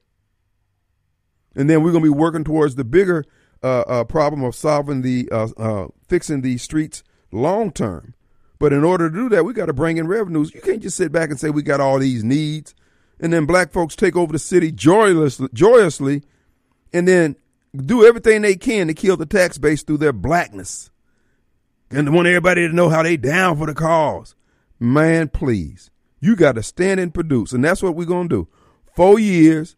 And 1.55 1.69
then 1.69 1.81
we're 1.81 1.91
going 1.91 2.03
to 2.03 2.11
be 2.11 2.17
working 2.17 2.43
towards 2.43 2.75
the 2.75 2.83
bigger 2.83 3.23
uh, 3.63 3.81
uh, 3.81 4.03
problem 4.03 4.43
of 4.43 4.53
solving 4.53 5.01
the 5.01 5.29
uh, 5.31 5.47
uh 5.57 5.87
fixing 6.07 6.41
the 6.41 6.57
streets 6.57 7.03
long 7.31 7.71
term. 7.71 8.13
But 8.65 8.73
in 8.73 8.83
order 8.83 9.11
to 9.11 9.15
do 9.15 9.29
that, 9.29 9.45
we 9.45 9.53
got 9.53 9.67
to 9.67 9.73
bring 9.73 9.97
in 9.97 10.07
revenues. 10.07 10.51
You 10.51 10.59
can't 10.59 10.81
just 10.81 10.97
sit 10.97 11.11
back 11.11 11.29
and 11.29 11.39
say 11.39 11.51
we 11.51 11.61
got 11.61 11.79
all 11.79 11.99
these 11.99 12.23
needs, 12.23 12.73
and 13.19 13.31
then 13.31 13.45
black 13.45 13.71
folks 13.71 13.95
take 13.95 14.15
over 14.15 14.33
the 14.33 14.39
city 14.39 14.71
joyously, 14.71 15.49
joyously, 15.53 16.23
and 16.91 17.07
then 17.07 17.35
do 17.75 18.03
everything 18.03 18.41
they 18.41 18.55
can 18.55 18.87
to 18.87 18.95
kill 18.95 19.17
the 19.17 19.27
tax 19.27 19.59
base 19.59 19.83
through 19.83 19.99
their 19.99 20.11
blackness, 20.11 20.89
and 21.91 22.11
want 22.11 22.27
everybody 22.27 22.67
to 22.67 22.73
know 22.73 22.89
how 22.89 23.03
they 23.03 23.17
down 23.17 23.55
for 23.55 23.67
the 23.67 23.75
cause. 23.75 24.33
Man, 24.79 25.27
please, 25.27 25.91
you 26.19 26.35
got 26.35 26.55
to 26.55 26.63
stand 26.63 26.99
and 26.99 27.13
produce, 27.13 27.51
and 27.51 27.63
that's 27.63 27.83
what 27.83 27.95
we're 27.95 28.05
gonna 28.05 28.27
do. 28.27 28.47
Four 28.95 29.19
years, 29.19 29.75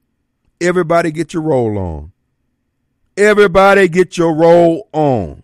Everybody 0.62 1.12
get 1.12 1.34
your 1.34 1.44
roll 1.44 1.78
on. 1.78 2.14
Everybody 3.18 3.90
get 3.90 4.18
your 4.18 4.34
roll 4.34 4.88
on. 4.94 5.44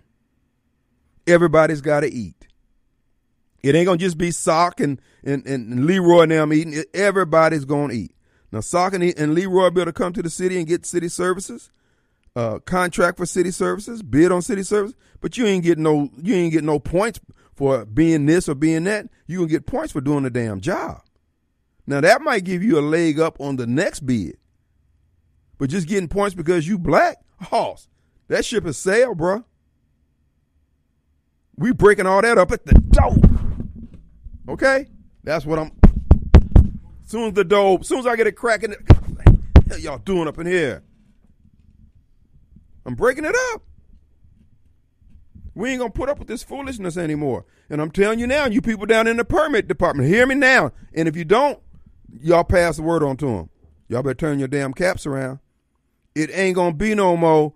Everybody's 1.28 1.82
got 1.82 2.00
to 2.00 2.12
eat. 2.12 2.43
It 3.64 3.76
ain't 3.76 3.86
gonna 3.86 3.98
just 3.98 4.18
be 4.18 4.30
Sock 4.32 4.82
and, 4.82 5.02
and, 5.24 5.46
and 5.48 5.86
Leroy 5.86 6.24
and 6.24 6.32
them 6.32 6.54
eating. 6.54 6.84
Everybody's 6.94 7.64
gonna 7.64 7.94
eat. 7.94 8.14
Now 8.52 8.60
Sock 8.60 8.94
and, 8.94 9.04
and 9.18 9.34
Leroy 9.34 9.70
be 9.70 9.82
able 9.82 9.90
to 9.92 9.94
come 9.94 10.12
to 10.14 10.22
the 10.22 10.30
city 10.30 10.58
and 10.58 10.68
get 10.68 10.86
city 10.86 11.08
services, 11.08 11.72
uh, 12.36 12.60
contract 12.60 13.18
for 13.18 13.26
city 13.26 13.52
services, 13.52 14.04
bid 14.04 14.32
on 14.32 14.42
city 14.42 14.64
service, 14.64 14.94
but 15.22 15.38
you 15.38 15.46
ain't 15.46 15.64
getting 15.64 15.84
no 15.84 16.10
you 16.22 16.36
ain't 16.36 16.52
getting 16.52 16.68
no 16.68 16.78
points 16.78 17.22
for 17.56 17.86
being 17.86 18.26
this 18.26 18.50
or 18.50 18.56
being 18.56 18.84
that. 18.84 19.08
You 19.28 19.40
gonna 19.40 19.50
get 19.50 19.66
points 19.66 19.94
for 19.94 20.02
doing 20.02 20.24
the 20.24 20.30
damn 20.30 20.60
job. 20.60 21.02
Now 21.88 22.02
that 22.02 22.22
might 22.22 22.44
give 22.44 22.64
you 22.64 22.78
a 22.78 22.82
leg 22.82 23.20
up 23.20 23.40
on 23.40 23.56
the 23.56 23.66
next 23.66 24.02
bid. 24.02 24.38
But 25.58 25.70
just 25.70 25.88
getting 25.88 26.10
points 26.10 26.36
because 26.36 26.68
you 26.68 26.78
black, 26.78 27.18
hoss, 27.40 27.88
that 28.28 28.44
ship 28.44 28.66
has 28.66 28.76
sailed, 28.76 29.18
bro. 29.18 29.46
We 31.56 31.72
breaking 31.72 32.08
all 32.08 32.22
that 32.22 32.38
up 32.38 32.52
at 32.52 32.66
the 32.66 32.74
door. 32.74 33.33
Okay? 34.48 34.88
That's 35.24 35.46
what 35.46 35.60
I'm. 35.60 35.72
Soon 37.06 37.28
as 37.28 37.34
the 37.34 37.44
dope, 37.44 37.86
soon 37.86 38.00
as 38.00 38.08
I 38.08 38.16
get 38.16 38.28
it 38.28 38.34
cracking, 38.34 38.74
hell 39.68 39.78
y'all 39.78 39.98
doing 39.98 40.28
up 40.28 40.40
in 40.40 40.48
here? 40.48 40.84
I'm 42.86 42.96
breaking 42.96 43.26
it 43.26 43.36
up. 43.54 43.64
We 45.56 45.70
ain't 45.70 45.80
gonna 45.80 45.92
put 45.92 46.10
up 46.10 46.18
with 46.20 46.28
this 46.28 46.44
foolishness 46.44 46.98
anymore. 46.98 47.46
And 47.70 47.82
I'm 47.82 47.92
telling 47.92 48.20
you 48.20 48.28
now, 48.28 48.48
you 48.48 48.62
people 48.62 48.86
down 48.86 49.08
in 49.08 49.18
the 49.18 49.26
permit 49.26 49.68
department, 49.68 50.10
hear 50.10 50.26
me 50.26 50.36
now. 50.36 50.72
And 50.94 51.08
if 51.08 51.16
you 51.16 51.26
don't, 51.26 51.60
y'all 52.22 52.44
pass 52.44 52.78
the 52.78 52.84
word 52.84 53.04
on 53.04 53.18
to 53.18 53.26
them. 53.26 53.50
Y'all 53.88 54.02
better 54.02 54.16
turn 54.16 54.40
your 54.40 54.48
damn 54.48 54.74
caps 54.74 55.06
around 55.06 55.40
it 56.16 56.30
ain't 56.34 56.56
gonna 56.56 56.74
be 56.74 56.96
no 56.96 57.18
more. 57.18 57.54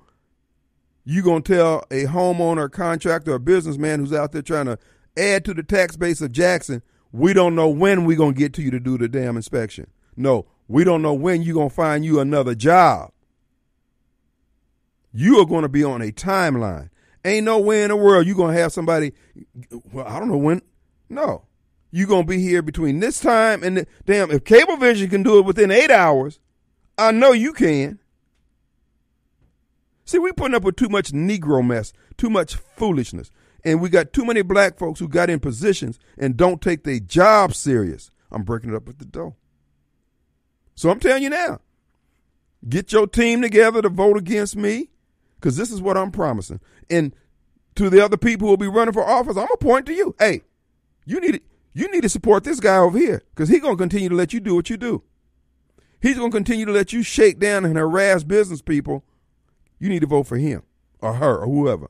You 1.03 1.21
gonna 1.21 1.41
tell 1.41 1.85
a 1.89 2.05
homeowner, 2.05 2.71
contractor, 2.71 3.33
or 3.33 3.39
businessman 3.39 3.99
who's 3.99 4.13
out 4.13 4.31
there 4.31 4.41
trying 4.41 4.65
to 4.65 4.77
add 5.17 5.45
to 5.45 5.53
the 5.53 5.63
tax 5.63 5.95
base 5.95 6.21
of 6.21 6.31
Jackson, 6.31 6.81
we 7.11 7.33
don't 7.33 7.55
know 7.55 7.69
when 7.69 8.05
we're 8.05 8.17
gonna 8.17 8.33
get 8.33 8.53
to 8.53 8.61
you 8.61 8.71
to 8.71 8.79
do 8.79 8.97
the 8.97 9.07
damn 9.07 9.35
inspection. 9.37 9.87
No, 10.15 10.45
we 10.67 10.83
don't 10.83 11.01
know 11.01 11.13
when 11.13 11.41
you're 11.41 11.55
gonna 11.55 11.69
find 11.69 12.03
you 12.05 12.19
another 12.19 12.55
job. 12.55 13.11
You 15.13 15.39
are 15.39 15.45
gonna 15.45 15.69
be 15.69 15.83
on 15.83 16.01
a 16.01 16.11
timeline. 16.11 16.89
Ain't 17.25 17.45
no 17.45 17.59
way 17.59 17.83
in 17.83 17.89
the 17.89 17.95
world 17.95 18.25
you're 18.27 18.35
gonna 18.35 18.53
have 18.57 18.71
somebody. 18.71 19.13
Well, 19.91 20.07
I 20.07 20.19
don't 20.19 20.27
know 20.29 20.37
when. 20.37 20.61
No, 21.09 21.45
You're 21.89 22.07
gonna 22.07 22.25
be 22.25 22.39
here 22.39 22.61
between 22.61 22.99
this 22.99 23.19
time 23.19 23.63
and 23.63 23.77
the, 23.77 23.87
damn. 24.05 24.29
If 24.29 24.43
Cablevision 24.43 25.09
can 25.09 25.23
do 25.23 25.39
it 25.39 25.45
within 25.45 25.71
eight 25.71 25.89
hours, 25.89 26.39
I 26.97 27.11
know 27.11 27.31
you 27.31 27.53
can. 27.53 27.99
See, 30.03 30.19
we 30.19 30.31
putting 30.33 30.55
up 30.55 30.63
with 30.63 30.75
too 30.75 30.89
much 30.89 31.11
Negro 31.11 31.65
mess, 31.65 31.93
too 32.17 32.29
much 32.29 32.55
foolishness. 32.55 33.31
And 33.63 33.81
we 33.81 33.89
got 33.89 34.13
too 34.13 34.25
many 34.25 34.41
black 34.41 34.77
folks 34.77 34.99
who 34.99 35.07
got 35.07 35.29
in 35.29 35.39
positions 35.39 35.99
and 36.17 36.37
don't 36.37 36.61
take 36.61 36.83
their 36.83 36.99
job 36.99 37.53
serious. 37.53 38.11
I'm 38.31 38.43
breaking 38.43 38.71
it 38.71 38.75
up 38.75 38.87
at 38.87 38.99
the 38.99 39.05
door. 39.05 39.35
So 40.75 40.89
I'm 40.89 40.99
telling 40.99 41.23
you 41.23 41.29
now, 41.29 41.59
get 42.67 42.91
your 42.91 43.07
team 43.07 43.41
together 43.41 43.81
to 43.81 43.89
vote 43.89 44.17
against 44.17 44.55
me, 44.55 44.89
because 45.35 45.57
this 45.57 45.71
is 45.71 45.81
what 45.81 45.97
I'm 45.97 46.11
promising. 46.11 46.59
And 46.89 47.15
to 47.75 47.89
the 47.89 48.03
other 48.03 48.17
people 48.17 48.47
who 48.47 48.51
will 48.51 48.57
be 48.57 48.67
running 48.67 48.93
for 48.93 49.03
office, 49.03 49.37
I'm 49.37 49.47
gonna 49.47 49.57
point 49.57 49.85
to 49.87 49.93
you. 49.93 50.15
Hey, 50.19 50.41
you 51.05 51.19
need 51.19 51.41
you 51.73 51.91
need 51.91 52.01
to 52.01 52.09
support 52.09 52.43
this 52.43 52.59
guy 52.59 52.77
over 52.77 52.97
here, 52.97 53.23
because 53.29 53.49
he's 53.49 53.61
gonna 53.61 53.75
continue 53.75 54.09
to 54.09 54.15
let 54.15 54.33
you 54.33 54.39
do 54.39 54.55
what 54.55 54.69
you 54.69 54.77
do. 54.77 55.03
He's 56.01 56.17
gonna 56.17 56.31
continue 56.31 56.65
to 56.65 56.71
let 56.71 56.93
you 56.93 57.01
shake 57.01 57.39
down 57.39 57.65
and 57.65 57.77
harass 57.77 58.23
business 58.23 58.61
people 58.61 59.03
you 59.79 59.89
need 59.89 60.01
to 60.01 60.07
vote 60.07 60.27
for 60.27 60.37
him. 60.37 60.63
or 60.99 61.13
her 61.15 61.39
or 61.39 61.45
whoever. 61.45 61.89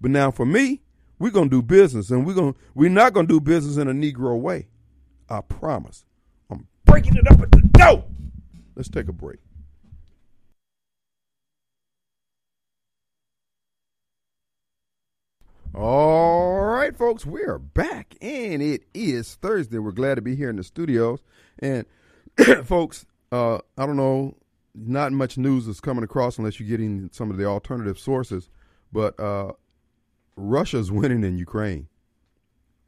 But 0.00 0.10
now 0.10 0.30
for 0.30 0.46
me, 0.46 0.82
we're 1.18 1.30
gonna 1.30 1.50
do 1.50 1.62
business, 1.62 2.10
and 2.10 2.26
we're 2.26 2.34
gonna 2.34 2.54
we're 2.74 2.90
not 2.90 3.12
gonna 3.12 3.26
do 3.26 3.40
business 3.40 3.76
in 3.76 3.88
a 3.88 3.92
Negro 3.92 4.38
way. 4.38 4.68
I 5.28 5.40
promise. 5.40 6.04
I'm 6.50 6.66
breaking 6.84 7.16
it 7.16 7.30
up 7.30 7.40
at 7.40 7.50
the 7.50 7.62
door. 7.72 8.04
Let's 8.76 8.88
take 8.88 9.08
a 9.08 9.12
break. 9.12 9.38
All 15.74 16.64
right, 16.64 16.96
folks, 16.96 17.26
we 17.26 17.42
are 17.42 17.58
back, 17.58 18.16
and 18.22 18.62
it 18.62 18.84
is 18.94 19.34
Thursday. 19.34 19.78
We're 19.78 19.92
glad 19.92 20.14
to 20.14 20.22
be 20.22 20.34
here 20.34 20.48
in 20.48 20.56
the 20.56 20.64
studios. 20.64 21.20
And, 21.58 21.84
folks, 22.64 23.04
uh, 23.30 23.58
I 23.76 23.86
don't 23.86 23.96
know, 23.96 24.34
not 24.74 25.12
much 25.12 25.36
news 25.36 25.68
is 25.68 25.80
coming 25.80 26.04
across 26.04 26.38
unless 26.38 26.58
you're 26.58 26.68
getting 26.68 27.10
some 27.12 27.30
of 27.30 27.36
the 27.36 27.44
alternative 27.44 27.98
sources, 27.98 28.48
but 28.92 29.18
uh, 29.20 29.52
Russia's 30.38 30.90
winning 30.90 31.24
in 31.24 31.38
Ukraine. 31.38 31.88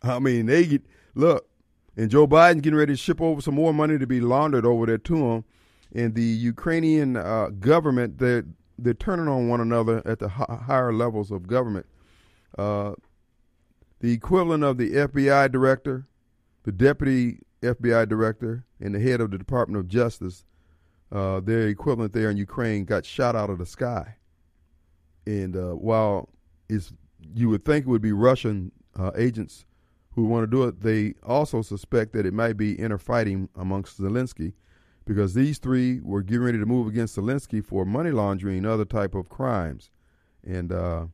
I 0.03 0.18
mean, 0.18 0.46
they 0.46 0.66
get, 0.66 0.82
look, 1.14 1.46
and 1.96 2.11
Joe 2.11 2.26
Biden 2.26 2.62
getting 2.62 2.78
ready 2.78 2.94
to 2.94 2.96
ship 2.96 3.20
over 3.20 3.40
some 3.40 3.55
more 3.55 3.74
money 3.74 3.98
to 3.98 4.07
be 4.07 4.20
laundered 4.20 4.64
over 4.64 4.86
there 4.86 4.98
to 4.98 5.18
them. 5.18 5.44
And 5.92 6.14
the 6.14 6.22
Ukrainian 6.22 7.16
uh, 7.16 7.48
government, 7.59 8.18
they're, 8.18 8.44
they're 8.78 8.94
turning 8.94 9.28
on 9.28 9.48
one 9.48 9.61
another 9.61 10.01
at 10.07 10.20
the 10.20 10.28
hi- 10.28 10.62
higher 10.66 10.92
levels 10.92 11.30
of 11.30 11.46
government. 11.46 11.86
Uh, 12.57 12.94
the 14.01 14.12
equivalent 14.12 14.64
of 14.64 14.78
the 14.78 14.92
FBI 14.92 15.51
director, 15.53 16.07
the 16.62 16.72
deputy 16.72 17.40
FBI 17.62 18.09
director, 18.09 18.64
and 18.80 18.94
the 18.94 19.01
head 19.01 19.20
of 19.20 19.30
the 19.30 19.38
Department 19.38 19.78
of 19.78 19.88
Justice, 19.88 20.44
uh, 21.12 21.40
their 21.40 21.68
equivalent 21.68 22.12
there 22.12 22.30
in 22.30 22.36
Ukraine, 22.36 22.84
got 22.84 23.05
shot 23.05 23.36
out 23.36 23.51
of 23.51 23.59
the 23.59 23.66
sky. 23.66 24.16
And 25.26 25.57
uh, 25.57 25.72
while 25.72 26.30
it's, 26.68 26.92
you 27.35 27.49
would 27.49 27.64
think 27.64 27.87
it 27.87 27.89
would 27.89 28.03
be 28.03 28.12
Russian 28.12 28.73
uh, 28.99 29.12
agents 29.16 29.64
who 30.14 30.25
want 30.25 30.43
to 30.43 30.47
do 30.47 30.64
it, 30.64 30.81
they 30.81 31.14
also 31.23 31.62
suspect 31.62 32.12
that 32.12 32.27
it 32.27 32.35
might 32.35 32.57
be 32.57 32.73
inner 32.73 32.99
fighting 32.99 33.49
amongst 33.57 34.01
Zelensky 34.01 34.55
because 35.07 35.35
these 35.35 35.59
three 35.59 36.01
were 36.01 36.23
getting 36.23 36.45
ready 36.45 36.59
to 36.59 36.66
move 36.66 36.87
against 36.87 37.16
Zelensky 37.16 37.64
for 37.64 37.85
money 37.85 38.11
laundering 38.11 38.59
and 38.59 38.66
other 38.66 38.85
type 38.85 39.14
of 39.14 39.29
crimes. 39.29 39.91
And 40.45 40.73
uh, 40.73 41.07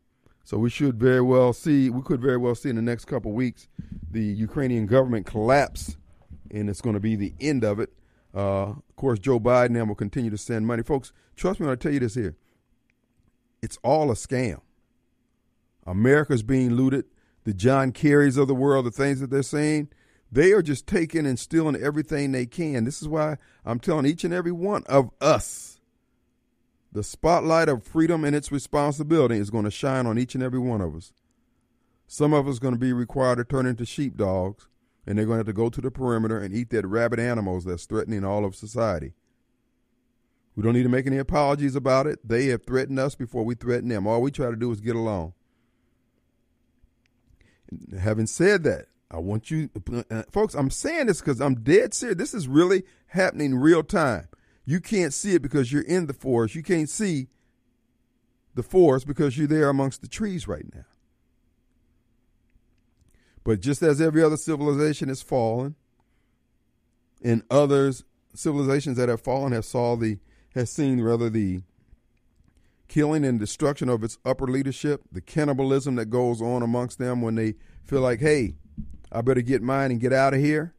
so 0.45 0.59
we 0.59 0.71
should 0.71 0.99
very 0.99 1.21
well 1.21 1.53
see, 1.53 1.91
we 1.91 2.03
could 2.03 2.21
very 2.21 2.37
well 2.37 2.55
see 2.55 2.71
in 2.71 2.77
the 2.77 2.83
next 2.83 3.07
couple 3.07 3.31
of 3.31 3.37
weeks 3.37 3.69
the 4.11 4.23
Ukrainian 4.23 4.87
government 4.87 5.27
collapse, 5.27 5.97
and 6.51 6.71
it's 6.71 6.81
going 6.81 6.95
to 6.95 7.01
be 7.01 7.17
the 7.17 7.35
end 7.41 7.65
of 7.65 7.81
it. 7.81 7.93
Uh, 8.35 8.71
of 8.71 8.97
course, 8.97 9.19
Joe 9.19 9.41
Biden 9.41 9.87
will 9.87 9.95
continue 9.95 10.31
to 10.31 10.39
send 10.39 10.67
money. 10.67 10.83
Folks, 10.83 11.13
trust 11.35 11.61
me 11.61 11.67
when 11.67 11.73
I 11.73 11.77
tell 11.77 11.93
you 11.93 12.01
this 12.01 12.15
here. 12.15 12.37
It's 13.63 13.79
all 13.83 14.11
a 14.11 14.15
scam. 14.15 14.61
America's 15.87 16.43
being 16.43 16.75
looted. 16.75 17.05
The 17.45 17.55
John 17.55 17.93
Kerrys 17.93 18.37
of 18.37 18.49
the 18.49 18.55
world, 18.55 18.87
the 18.87 18.91
things 18.91 19.21
that 19.21 19.31
they're 19.31 19.43
saying, 19.43 19.89
they 20.33 20.51
are 20.53 20.63
just 20.63 20.87
taking 20.87 21.27
and 21.27 21.39
stealing 21.39 21.77
everything 21.77 22.33
they 22.33 22.47
can. 22.47 22.85
This 22.85 23.01
is 23.01 23.07
why 23.07 23.37
I'm 23.65 23.79
telling 23.79 24.05
each 24.07 24.25
and 24.25 24.35
every 24.35 24.51
one 24.51 24.83
of 24.89 25.11
us 25.21 25.77
the 26.97 27.05
spotlight 27.05 27.69
of 27.69 27.85
freedom 27.85 28.25
and 28.25 28.35
its 28.35 28.51
responsibility 28.51 29.37
is 29.37 29.51
going 29.51 29.67
to 29.67 29.71
shine 29.71 30.07
on 30.07 30.19
each 30.19 30.35
and 30.35 30.43
every 30.43 30.59
one 30.59 30.81
of 30.81 30.97
us. 30.97 31.13
Some 32.07 32.33
of 32.33 32.49
us 32.49 32.57
are 32.57 32.61
going 32.61 32.73
to 32.73 32.81
be 32.81 32.95
required 32.95 33.37
to 33.37 33.45
turn 33.45 33.67
into 33.67 33.85
sheepdogs, 33.85 34.67
and 35.07 35.19
they're 35.19 35.27
going 35.27 35.37
to 35.37 35.41
have 35.41 35.47
to 35.47 35.53
go 35.53 35.69
to 35.69 35.83
the 35.83 35.91
perimeter 35.91 36.39
and 36.39 36.55
eat 36.55 36.71
that 36.71 36.87
rabid 36.87 37.21
animals 37.21 37.67
that's 37.67 37.85
threatening 37.85 38.25
all 38.25 38.47
of 38.47 38.57
society. 38.57 39.13
We 40.55 40.63
don't 40.63 40.73
need 40.73 40.85
to 40.85 40.89
make 40.89 41.07
any 41.07 41.19
apologies 41.19 41.77
about 41.77 42.07
it. 42.07 42.27
They 42.27 42.47
have 42.47 42.65
threatened 42.65 42.99
us 42.99 43.15
before 43.15 43.45
we 43.45 43.55
threaten 43.55 43.91
them. 43.91 44.07
All 44.07 44.23
we 44.23 44.31
try 44.31 44.49
to 44.49 44.57
do 44.57 44.73
is 44.73 44.81
get 44.81 44.97
along. 44.97 45.35
Having 47.99 48.27
said 48.27 48.65
that, 48.65 48.87
I 49.11 49.19
want 49.19 49.51
you, 49.51 49.71
uh, 50.11 50.23
folks, 50.31 50.55
I'm 50.55 50.71
saying 50.71 51.07
this 51.07 51.21
because 51.21 51.41
I'm 51.41 51.57
dead 51.57 51.95
serious. 51.95 52.19
This 52.19 52.35
is 52.35 52.49
really 52.49 52.85
happening 53.09 53.55
real 53.55 53.83
time. 53.83 54.29
You 54.65 54.81
can't 54.81 55.15
see 55.15 55.35
it 55.35 55.43
because 55.43 55.73
you're 55.73 55.83
in 55.83 56.07
the 56.07 56.13
forest. 56.13 56.55
You 56.55 56.63
can't 56.63 56.89
see 56.89 57.29
the 58.55 58.65
forest 58.65 59.07
because 59.07 59.39
you're 59.39 59.47
there 59.47 59.69
amongst 59.69 60.01
the 60.03 60.09
trees 60.09 60.49
right 60.49 60.65
now. 60.75 60.85
But 63.45 63.61
just 63.61 63.81
as 63.83 64.01
every 64.01 64.25
other 64.25 64.37
civilization 64.37 65.09
has 65.09 65.23
fallen, 65.23 65.77
and 67.23 67.43
others 67.51 68.05
civilizations 68.35 68.97
that 68.97 69.09
have 69.09 69.21
fallen 69.21 69.53
have 69.53 69.65
saw 69.65 69.97
the 69.97 70.19
has 70.55 70.71
seen 70.71 71.01
rather 71.01 71.31
the 71.31 71.63
killing 72.89 73.25
and 73.25 73.39
destruction 73.39 73.89
of 73.89 74.05
its 74.05 74.19
upper 74.25 74.47
leadership, 74.47 75.03
the 75.11 75.21
cannibalism 75.21 75.97
that 75.97 76.07
goes 76.07 76.41
on 76.41 76.63
amongst 76.63 76.99
them 76.99 77.21
when 77.23 77.35
they 77.35 77.55
feel 77.85 78.01
like, 78.01 78.21
hey, 78.21 78.57
I 79.11 79.21
better 79.23 79.43
get 79.43 79.63
mine 79.63 79.91
and 79.91 80.01
get 80.01 80.13
out 80.13 80.35
of 80.35 80.41
here. 80.41 80.75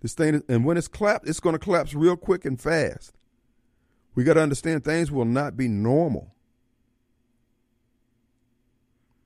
This 0.00 0.14
thing, 0.14 0.42
and 0.48 0.64
when 0.64 0.76
it's 0.76 0.88
collapsed, 0.88 1.28
it's 1.28 1.40
going 1.40 1.54
to 1.54 1.58
collapse 1.58 1.94
real 1.94 2.16
quick 2.16 2.44
and 2.44 2.60
fast. 2.60 3.16
We 4.14 4.24
got 4.24 4.34
to 4.34 4.42
understand 4.42 4.84
things 4.84 5.10
will 5.10 5.24
not 5.24 5.56
be 5.56 5.68
normal. 5.68 6.34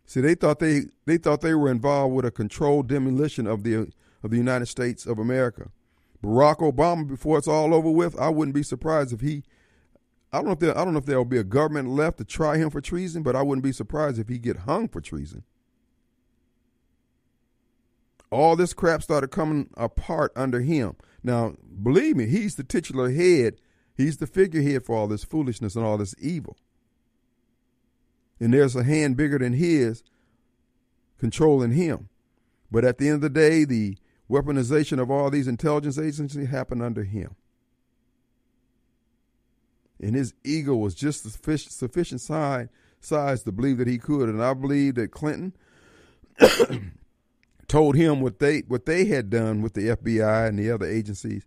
See, 0.07 0.21
they 0.21 0.35
thought 0.35 0.59
they 0.59 0.87
they 1.07 1.19
thought 1.19 1.41
they 1.41 1.55
were 1.55 1.71
involved 1.71 2.15
with 2.15 2.25
a 2.25 2.33
controlled 2.33 2.89
demolition 2.89 3.47
of 3.47 3.63
the 3.63 3.93
of 4.25 4.31
the 4.31 4.37
United 4.37 4.67
States 4.67 5.07
of 5.07 5.21
America. 5.21 5.71
Barack 6.23 6.59
Obama, 6.59 7.07
before 7.07 7.39
it's 7.39 7.47
all 7.47 7.73
over 7.73 7.91
with, 7.91 8.19
I 8.19 8.29
wouldn't 8.29 8.55
be 8.55 8.65
surprised 8.65 9.13
if 9.13 9.21
he. 9.21 9.45
I 10.33 10.39
don't 10.39 10.47
know 10.47 10.53
if 10.53 10.59
there, 10.61 10.79
I 10.79 10.85
don't 10.85 10.93
know 10.93 10.99
if 10.99 11.07
there 11.07 11.19
will 11.19 11.25
be 11.25 11.39
a 11.39 11.45
government 11.45 11.89
left 11.89 12.19
to 12.19 12.25
try 12.25 12.57
him 12.57 12.71
for 12.71 12.81
treason, 12.81 13.23
but 13.23 13.35
I 13.35 13.43
wouldn't 13.43 13.65
be 13.65 13.73
surprised 13.73 14.19
if 14.19 14.29
he 14.29 14.39
get 14.39 14.59
hung 14.59 14.89
for 14.89 15.01
treason. 15.01 15.43
All 18.31 18.55
this 18.55 18.73
crap 18.73 19.03
started 19.03 19.33
coming 19.33 19.71
apart 19.77 20.33
under 20.37 20.61
him. 20.61 20.95
Now, 21.25 21.57
believe 21.83 22.17
me, 22.17 22.27
he's 22.27 22.55
the 22.55 22.63
titular 22.63 23.11
head. 23.11 23.57
He's 23.97 24.19
the 24.19 24.27
figurehead 24.27 24.85
for 24.85 24.97
all 24.97 25.09
this 25.09 25.25
foolishness 25.25 25.75
and 25.75 25.85
all 25.85 25.99
this 25.99 26.15
evil. 26.19 26.57
And 28.39 28.55
there's 28.55 28.77
a 28.77 28.85
hand 28.85 29.17
bigger 29.17 29.39
than 29.39 29.55
his 29.55 30.05
controlling 31.19 31.73
him. 31.73 32.09
But 32.71 32.85
at 32.85 32.99
the 32.99 33.09
end 33.09 33.17
of 33.17 33.21
the 33.21 33.31
day, 33.31 33.65
the 33.65 33.99
weaponization 34.31 35.01
of 35.01 35.11
all 35.11 35.29
these 35.29 35.49
intelligence 35.49 35.99
agencies 35.99 36.49
happened 36.49 36.83
under 36.83 37.03
him. 37.03 37.35
And 40.01 40.15
his 40.15 40.33
ego 40.45 40.75
was 40.75 40.95
just 40.95 41.23
sufficient, 41.23 41.73
sufficient 41.73 42.21
size, 42.21 42.69
size 43.01 43.43
to 43.43 43.53
believe 43.53 43.79
that 43.79 43.89
he 43.89 43.99
could. 43.99 44.29
And 44.29 44.43
I 44.43 44.55
believe 44.55 44.95
that 44.95 45.11
Clinton 45.11 45.55
told 47.69 47.97
him 47.97 48.21
what 48.21 48.39
they 48.39 48.61
what 48.61 48.87
they 48.87 49.05
had 49.05 49.31
done 49.31 49.63
with 49.63 49.75
the 49.75 49.89
FBI 49.89 50.49
and 50.49 50.59
the 50.59 50.71
other 50.71 50.87
agencies, 50.87 51.47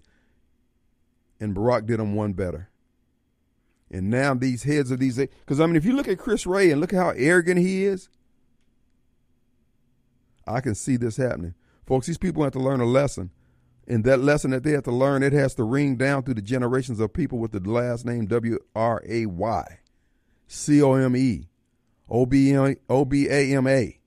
and 1.40 1.56
Barack 1.56 1.86
did 1.86 2.00
them 2.00 2.16
one 2.16 2.34
better. 2.34 2.70
And 3.92 4.10
now 4.10 4.34
these 4.34 4.64
heads 4.64 4.90
of 4.90 5.00
these, 5.00 5.18
because 5.18 5.60
I 5.60 5.66
mean, 5.66 5.76
if 5.76 5.86
you 5.86 5.94
look 5.94 6.08
at 6.08 6.18
Chris 6.18 6.46
Wray 6.46 6.72
and 6.72 6.82
look 6.82 6.94
at 6.94 7.00
how 7.00 7.10
arrogant 7.16 7.60
he 7.60 7.86
is, 7.86 8.10
I 10.48 10.62
can 10.62 10.76
see 10.76 10.98
this 10.98 11.18
happening, 11.18 11.54
folks. 11.86 12.08
These 12.08 12.18
people 12.18 12.44
have 12.44 12.54
to 12.54 12.60
learn 12.60 12.82
a 12.82 12.86
lesson, 12.86 13.30
and 13.88 14.04
that 14.06 14.20
lesson 14.20 14.52
that 14.52 14.64
they 14.64 14.72
have 14.72 14.84
to 14.84 14.92
learn, 14.92 15.24
it 15.24 15.34
has 15.34 15.56
to 15.56 15.64
ring 15.64 15.98
down 15.98 16.24
through 16.24 16.36
the 16.36 16.42
generations 16.42 17.00
of 17.00 17.14
people 17.14 17.40
with 17.40 17.52
the 17.52 17.60
last 17.60 18.06
name 18.06 18.26
W 18.28 18.60
R 18.76 19.02
A 19.08 19.26
Y, 19.26 19.80
C 20.48 20.82
O 20.82 20.94
M 20.94 21.16
E, 21.16 21.48
O 22.10 22.26
B 22.26 22.54
A 22.54 23.56
M 23.56 23.68
A. 23.68 24.00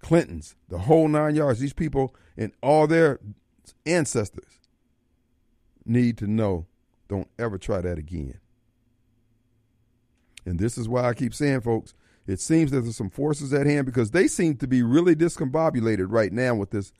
Clintons, 0.00 0.56
the 0.68 0.78
whole 0.78 1.08
nine 1.08 1.34
yards. 1.34 1.60
These 1.60 1.74
people 1.74 2.14
and 2.36 2.52
all 2.62 2.86
their 2.86 3.20
ancestors 3.84 4.60
need 5.84 6.16
to 6.18 6.26
know 6.26 6.66
don't 7.08 7.28
ever 7.38 7.58
try 7.58 7.80
that 7.80 7.98
again. 7.98 8.38
And 10.46 10.58
this 10.58 10.78
is 10.78 10.88
why 10.88 11.04
I 11.04 11.14
keep 11.14 11.34
saying, 11.34 11.60
folks, 11.60 11.94
it 12.26 12.40
seems 12.40 12.70
that 12.70 12.82
there's 12.82 12.96
some 12.96 13.10
forces 13.10 13.52
at 13.52 13.66
hand 13.66 13.86
because 13.86 14.12
they 14.12 14.26
seem 14.26 14.56
to 14.56 14.66
be 14.66 14.82
really 14.82 15.14
discombobulated 15.14 16.06
right 16.08 16.32
now 16.32 16.54
with 16.54 16.70
this 16.70 16.92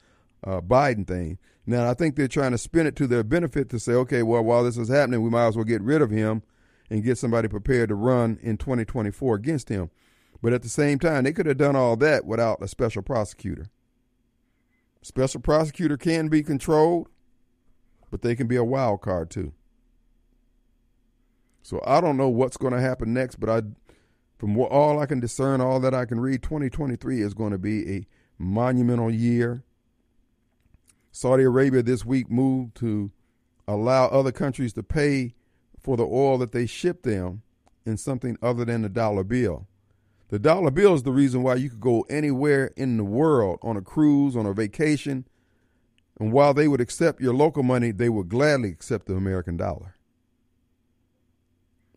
uh, 0.44 0.60
Biden 0.60 1.06
thing. 1.06 1.38
Now, 1.66 1.88
I 1.88 1.94
think 1.94 2.16
they're 2.16 2.28
trying 2.28 2.52
to 2.52 2.58
spin 2.58 2.86
it 2.86 2.96
to 2.96 3.06
their 3.06 3.22
benefit 3.22 3.68
to 3.70 3.78
say, 3.78 3.92
okay, 3.92 4.22
well, 4.22 4.42
while 4.42 4.64
this 4.64 4.76
is 4.76 4.88
happening, 4.88 5.22
we 5.22 5.30
might 5.30 5.46
as 5.46 5.56
well 5.56 5.64
get 5.64 5.82
rid 5.82 6.02
of 6.02 6.10
him 6.10 6.42
and 6.88 7.04
get 7.04 7.18
somebody 7.18 7.48
prepared 7.48 7.88
to 7.90 7.94
run 7.94 8.38
in 8.42 8.56
2024 8.56 9.36
against 9.36 9.68
him. 9.68 9.90
But 10.42 10.52
at 10.52 10.62
the 10.62 10.68
same 10.68 10.98
time, 10.98 11.24
they 11.24 11.32
could 11.32 11.46
have 11.46 11.58
done 11.58 11.76
all 11.76 11.96
that 11.96 12.24
without 12.24 12.62
a 12.62 12.68
special 12.68 13.02
prosecutor. 13.02 13.66
Special 15.02 15.40
prosecutor 15.40 15.96
can 15.96 16.28
be 16.28 16.42
controlled, 16.42 17.08
but 18.10 18.22
they 18.22 18.34
can 18.34 18.46
be 18.46 18.56
a 18.56 18.64
wild 18.64 19.00
card 19.00 19.30
too. 19.30 19.52
So 21.62 21.80
I 21.86 22.00
don't 22.00 22.16
know 22.16 22.28
what's 22.28 22.56
going 22.56 22.72
to 22.72 22.80
happen 22.80 23.12
next, 23.12 23.36
but 23.36 23.48
I, 23.48 23.62
from 24.38 24.58
all 24.58 24.98
I 24.98 25.06
can 25.06 25.20
discern, 25.20 25.60
all 25.60 25.80
that 25.80 25.94
I 25.94 26.04
can 26.04 26.20
read, 26.20 26.42
2023 26.42 27.20
is 27.20 27.34
going 27.34 27.52
to 27.52 27.58
be 27.58 27.96
a 27.96 28.06
monumental 28.38 29.10
year. 29.10 29.62
Saudi 31.12 31.44
Arabia 31.44 31.82
this 31.82 32.04
week 32.04 32.30
moved 32.30 32.76
to 32.76 33.10
allow 33.66 34.06
other 34.06 34.32
countries 34.32 34.72
to 34.74 34.82
pay 34.82 35.34
for 35.78 35.96
the 35.96 36.04
oil 36.04 36.38
that 36.38 36.52
they 36.52 36.66
ship 36.66 37.02
them 37.02 37.42
in 37.84 37.96
something 37.96 38.36
other 38.42 38.64
than 38.64 38.82
the 38.82 38.88
dollar 38.88 39.24
bill. 39.24 39.66
The 40.28 40.38
dollar 40.38 40.70
bill 40.70 40.94
is 40.94 41.02
the 41.02 41.10
reason 41.10 41.42
why 41.42 41.56
you 41.56 41.70
could 41.70 41.80
go 41.80 42.02
anywhere 42.08 42.70
in 42.76 42.96
the 42.96 43.04
world 43.04 43.58
on 43.62 43.76
a 43.76 43.82
cruise, 43.82 44.36
on 44.36 44.46
a 44.46 44.52
vacation, 44.52 45.26
and 46.20 46.32
while 46.32 46.54
they 46.54 46.68
would 46.68 46.80
accept 46.80 47.20
your 47.20 47.34
local 47.34 47.62
money, 47.62 47.90
they 47.90 48.08
would 48.08 48.28
gladly 48.28 48.68
accept 48.68 49.06
the 49.06 49.14
American 49.14 49.56
dollar. 49.56 49.96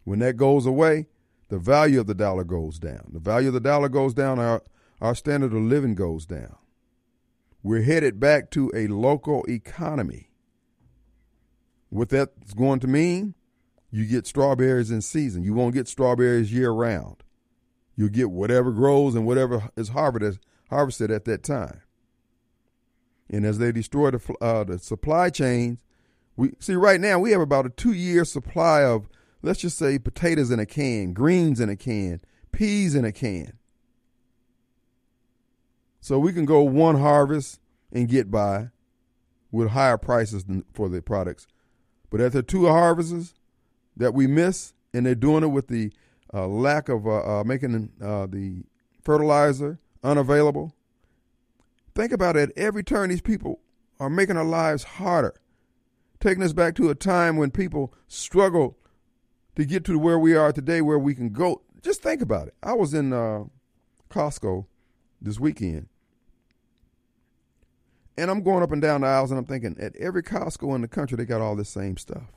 When 0.05 0.19
that 0.19 0.37
goes 0.37 0.65
away, 0.65 1.07
the 1.49 1.59
value 1.59 1.99
of 1.99 2.07
the 2.07 2.15
dollar 2.15 2.43
goes 2.43 2.79
down. 2.79 3.11
The 3.11 3.19
value 3.19 3.49
of 3.49 3.53
the 3.53 3.59
dollar 3.59 3.89
goes 3.89 4.13
down, 4.13 4.39
our, 4.39 4.63
our 5.01 5.13
standard 5.13 5.53
of 5.53 5.61
living 5.61 5.93
goes 5.93 6.25
down. 6.25 6.55
We're 7.63 7.83
headed 7.83 8.19
back 8.19 8.51
to 8.51 8.69
a 8.75 8.87
local 8.87 9.45
economy. 9.47 10.29
What 11.89 12.09
that's 12.09 12.53
going 12.53 12.81
to 12.81 12.87
mean, 12.87 13.35
you 13.89 14.05
get 14.05 14.27
strawberries 14.27 14.91
in 14.91 15.01
season. 15.01 15.43
You 15.43 15.53
won't 15.53 15.73
get 15.73 15.87
strawberries 15.87 16.51
year 16.51 16.71
round. 16.71 17.23
You'll 17.95 18.09
get 18.09 18.31
whatever 18.31 18.71
grows 18.71 19.15
and 19.15 19.25
whatever 19.25 19.69
is 19.77 19.89
harvested, 19.89 20.39
harvested 20.69 21.09
at 21.09 21.25
that 21.25 21.43
time. 21.43 21.81
And 23.29 23.45
as 23.45 23.59
they 23.59 23.71
destroy 23.71 24.11
the, 24.11 24.33
uh, 24.41 24.65
the 24.65 24.79
supply 24.79 25.29
chains, 25.29 25.83
we 26.35 26.51
see 26.59 26.75
right 26.75 26.99
now 26.99 27.19
we 27.19 27.31
have 27.31 27.41
about 27.41 27.65
a 27.65 27.69
two 27.69 27.93
year 27.93 28.25
supply 28.25 28.83
of 28.83 29.07
let's 29.41 29.61
just 29.61 29.77
say 29.77 29.99
potatoes 29.99 30.51
in 30.51 30.59
a 30.59 30.65
can, 30.65 31.13
greens 31.13 31.59
in 31.59 31.69
a 31.69 31.75
can, 31.75 32.19
peas 32.51 32.95
in 32.95 33.05
a 33.05 33.11
can. 33.11 33.53
So 36.03 36.19
we 36.19 36.33
can 36.33 36.43
go 36.43 36.61
one 36.63 36.99
harvest 36.99 37.61
and 37.89 38.09
get 38.09 38.29
by 38.29 38.71
with 39.53 39.69
higher 39.69 39.97
prices 39.97 40.43
for 40.73 40.89
the 40.89 41.01
products. 41.01 41.47
But 42.09 42.19
at 42.19 42.33
the 42.33 42.43
two 42.43 42.67
harvests 42.67 43.35
that 43.95 44.13
we 44.13 44.27
miss, 44.27 44.73
and 44.93 45.05
they're 45.05 45.15
doing 45.15 45.43
it 45.43 45.47
with 45.47 45.69
the 45.69 45.93
uh, 46.33 46.45
lack 46.45 46.89
of 46.89 47.07
uh, 47.07 47.39
uh, 47.39 47.43
making 47.45 47.93
uh, 48.03 48.25
the 48.25 48.65
fertilizer 49.01 49.79
unavailable. 50.03 50.75
Think 51.95 52.11
about 52.11 52.35
it. 52.35 52.51
Every 52.57 52.83
turn, 52.83 53.09
these 53.09 53.21
people 53.21 53.61
are 53.97 54.09
making 54.09 54.35
our 54.35 54.43
lives 54.43 54.83
harder, 54.83 55.35
taking 56.19 56.43
us 56.43 56.51
back 56.51 56.75
to 56.75 56.89
a 56.89 56.95
time 56.95 57.37
when 57.37 57.49
people 57.49 57.93
struggled 58.09 58.75
to 59.55 59.63
get 59.63 59.85
to 59.85 59.97
where 59.97 60.19
we 60.19 60.35
are 60.35 60.51
today, 60.51 60.81
where 60.81 60.99
we 60.99 61.15
can 61.15 61.29
go. 61.29 61.61
Just 61.81 62.01
think 62.03 62.21
about 62.21 62.49
it. 62.49 62.55
I 62.61 62.73
was 62.73 62.93
in 62.93 63.13
uh, 63.13 63.45
Costco 64.09 64.65
this 65.21 65.39
weekend, 65.39 65.87
and 68.17 68.29
I'm 68.29 68.43
going 68.43 68.63
up 68.63 68.71
and 68.71 68.81
down 68.81 69.01
the 69.01 69.07
aisles, 69.07 69.31
and 69.31 69.39
I'm 69.39 69.45
thinking, 69.45 69.75
at 69.79 69.95
every 69.95 70.23
Costco 70.23 70.75
in 70.75 70.81
the 70.81 70.87
country, 70.87 71.17
they 71.17 71.25
got 71.25 71.41
all 71.41 71.55
this 71.55 71.69
same 71.69 71.97
stuff. 71.97 72.31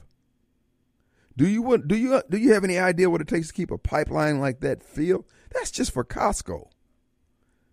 Do 1.36 1.46
you 1.46 1.78
do 1.86 1.96
you 1.96 2.22
do 2.30 2.38
you 2.38 2.54
have 2.54 2.64
any 2.64 2.78
idea 2.78 3.10
what 3.10 3.20
it 3.20 3.28
takes 3.28 3.48
to 3.48 3.52
keep 3.52 3.70
a 3.70 3.76
pipeline 3.76 4.40
like 4.40 4.60
that 4.60 4.82
filled? 4.82 5.26
That's 5.52 5.70
just 5.70 5.92
for 5.92 6.04
Costco. 6.04 6.68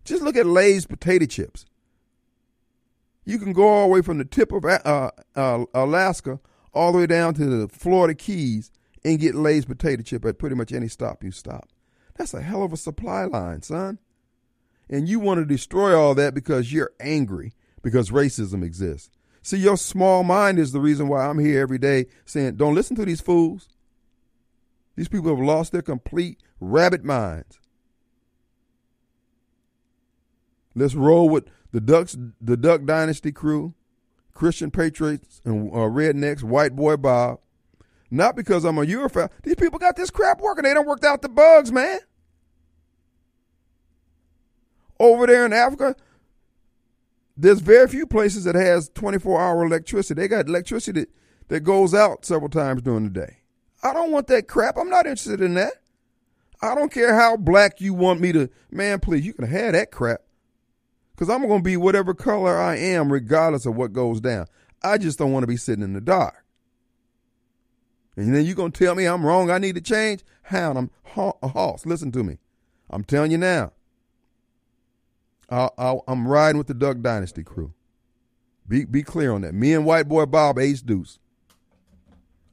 Just 0.04 0.22
look 0.22 0.36
at 0.36 0.44
Lay's 0.44 0.86
potato 0.86 1.24
chips. 1.24 1.64
You 3.24 3.38
can 3.38 3.54
go 3.54 3.66
all 3.66 3.86
the 3.86 3.92
way 3.94 4.02
from 4.02 4.18
the 4.18 4.26
tip 4.26 4.52
of 4.52 4.66
uh, 4.66 5.10
uh, 5.34 5.64
Alaska 5.72 6.40
all 6.74 6.92
the 6.92 6.98
way 6.98 7.06
down 7.06 7.32
to 7.34 7.46
the 7.46 7.68
Florida 7.68 8.14
Keys 8.14 8.70
and 9.02 9.18
get 9.18 9.34
Lay's 9.34 9.64
potato 9.64 10.02
chip 10.02 10.26
at 10.26 10.38
pretty 10.38 10.56
much 10.56 10.72
any 10.72 10.88
stop 10.88 11.24
you 11.24 11.30
stop. 11.30 11.68
That's 12.16 12.34
a 12.34 12.42
hell 12.42 12.62
of 12.62 12.72
a 12.72 12.76
supply 12.76 13.24
line, 13.24 13.62
son. 13.62 13.98
And 14.90 15.08
you 15.08 15.20
want 15.20 15.38
to 15.38 15.46
destroy 15.46 15.98
all 15.98 16.14
that 16.16 16.34
because 16.34 16.72
you're 16.72 16.92
angry 17.00 17.54
because 17.84 18.10
racism 18.10 18.64
exists. 18.64 19.10
See, 19.42 19.58
your 19.58 19.76
small 19.76 20.24
mind 20.24 20.58
is 20.58 20.72
the 20.72 20.80
reason 20.80 21.06
why 21.06 21.26
I'm 21.26 21.38
here 21.38 21.60
every 21.60 21.78
day 21.78 22.06
saying, 22.24 22.56
don't 22.56 22.74
listen 22.74 22.96
to 22.96 23.04
these 23.04 23.20
fools. 23.20 23.68
These 24.96 25.08
people 25.08 25.28
have 25.28 25.44
lost 25.44 25.70
their 25.70 25.82
complete 25.82 26.40
rabbit 26.58 27.04
minds. 27.04 27.60
Let's 30.74 30.94
roll 30.94 31.28
with 31.28 31.44
the 31.72 31.80
Ducks, 31.80 32.16
the 32.40 32.56
Duck 32.56 32.84
Dynasty 32.84 33.32
crew, 33.32 33.74
Christian 34.32 34.70
Patriots 34.70 35.42
and 35.44 35.70
uh, 35.70 35.88
Rednecks, 35.90 36.42
White 36.42 36.74
Boy 36.74 36.96
Bob. 36.96 37.40
Not 38.10 38.34
because 38.34 38.64
I'm 38.64 38.78
a 38.78 38.82
UFO. 38.82 39.28
These 39.42 39.56
people 39.56 39.78
got 39.78 39.96
this 39.96 40.10
crap 40.10 40.40
working. 40.40 40.64
They 40.64 40.72
don't 40.72 40.86
worked 40.86 41.04
out 41.04 41.20
the 41.20 41.28
bugs, 41.28 41.70
man. 41.70 41.98
Over 44.98 45.26
there 45.26 45.44
in 45.44 45.52
Africa, 45.52 45.96
there's 47.36 47.60
very 47.60 47.88
few 47.88 48.06
places 48.06 48.44
that 48.44 48.54
has 48.54 48.88
24 48.90 49.40
hour 49.40 49.64
electricity. 49.64 50.20
They 50.20 50.28
got 50.28 50.48
electricity 50.48 51.00
that, 51.00 51.08
that 51.48 51.60
goes 51.60 51.94
out 51.94 52.24
several 52.24 52.48
times 52.48 52.82
during 52.82 53.04
the 53.04 53.10
day. 53.10 53.38
I 53.82 53.92
don't 53.92 54.12
want 54.12 54.28
that 54.28 54.48
crap. 54.48 54.76
I'm 54.78 54.88
not 54.88 55.06
interested 55.06 55.40
in 55.40 55.54
that. 55.54 55.74
I 56.62 56.74
don't 56.74 56.92
care 56.92 57.14
how 57.14 57.36
black 57.36 57.80
you 57.80 57.92
want 57.92 58.20
me 58.20 58.32
to. 58.32 58.48
Man, 58.70 59.00
please, 59.00 59.26
you 59.26 59.34
can 59.34 59.46
have 59.46 59.72
that 59.72 59.90
crap. 59.90 60.20
Because 61.14 61.28
I'm 61.28 61.46
going 61.46 61.60
to 61.60 61.64
be 61.64 61.76
whatever 61.76 62.14
color 62.14 62.58
I 62.58 62.76
am, 62.76 63.12
regardless 63.12 63.66
of 63.66 63.76
what 63.76 63.92
goes 63.92 64.20
down. 64.20 64.46
I 64.82 64.98
just 64.98 65.18
don't 65.18 65.32
want 65.32 65.42
to 65.42 65.48
be 65.48 65.56
sitting 65.56 65.84
in 65.84 65.92
the 65.92 66.00
dark. 66.00 66.44
And 68.16 68.34
then 68.34 68.46
you're 68.46 68.54
going 68.54 68.72
to 68.72 68.84
tell 68.84 68.94
me 68.94 69.04
I'm 69.04 69.26
wrong, 69.26 69.50
I 69.50 69.58
need 69.58 69.74
to 69.74 69.80
change? 69.80 70.24
Hound, 70.44 70.78
I'm 70.78 70.90
a 71.42 71.48
horse. 71.48 71.84
Listen 71.84 72.10
to 72.12 72.24
me. 72.24 72.38
I'm 72.88 73.04
telling 73.04 73.30
you 73.30 73.38
now. 73.38 73.72
I, 75.50 75.68
am 76.08 76.26
riding 76.26 76.58
with 76.58 76.66
the 76.66 76.74
Duck 76.74 77.00
Dynasty 77.00 77.42
crew. 77.42 77.72
Be 78.66 78.84
be 78.84 79.02
clear 79.02 79.32
on 79.32 79.42
that. 79.42 79.54
Me 79.54 79.74
and 79.74 79.84
White 79.84 80.08
Boy 80.08 80.26
Bob 80.26 80.58
Ace 80.58 80.80
Deuce. 80.80 81.18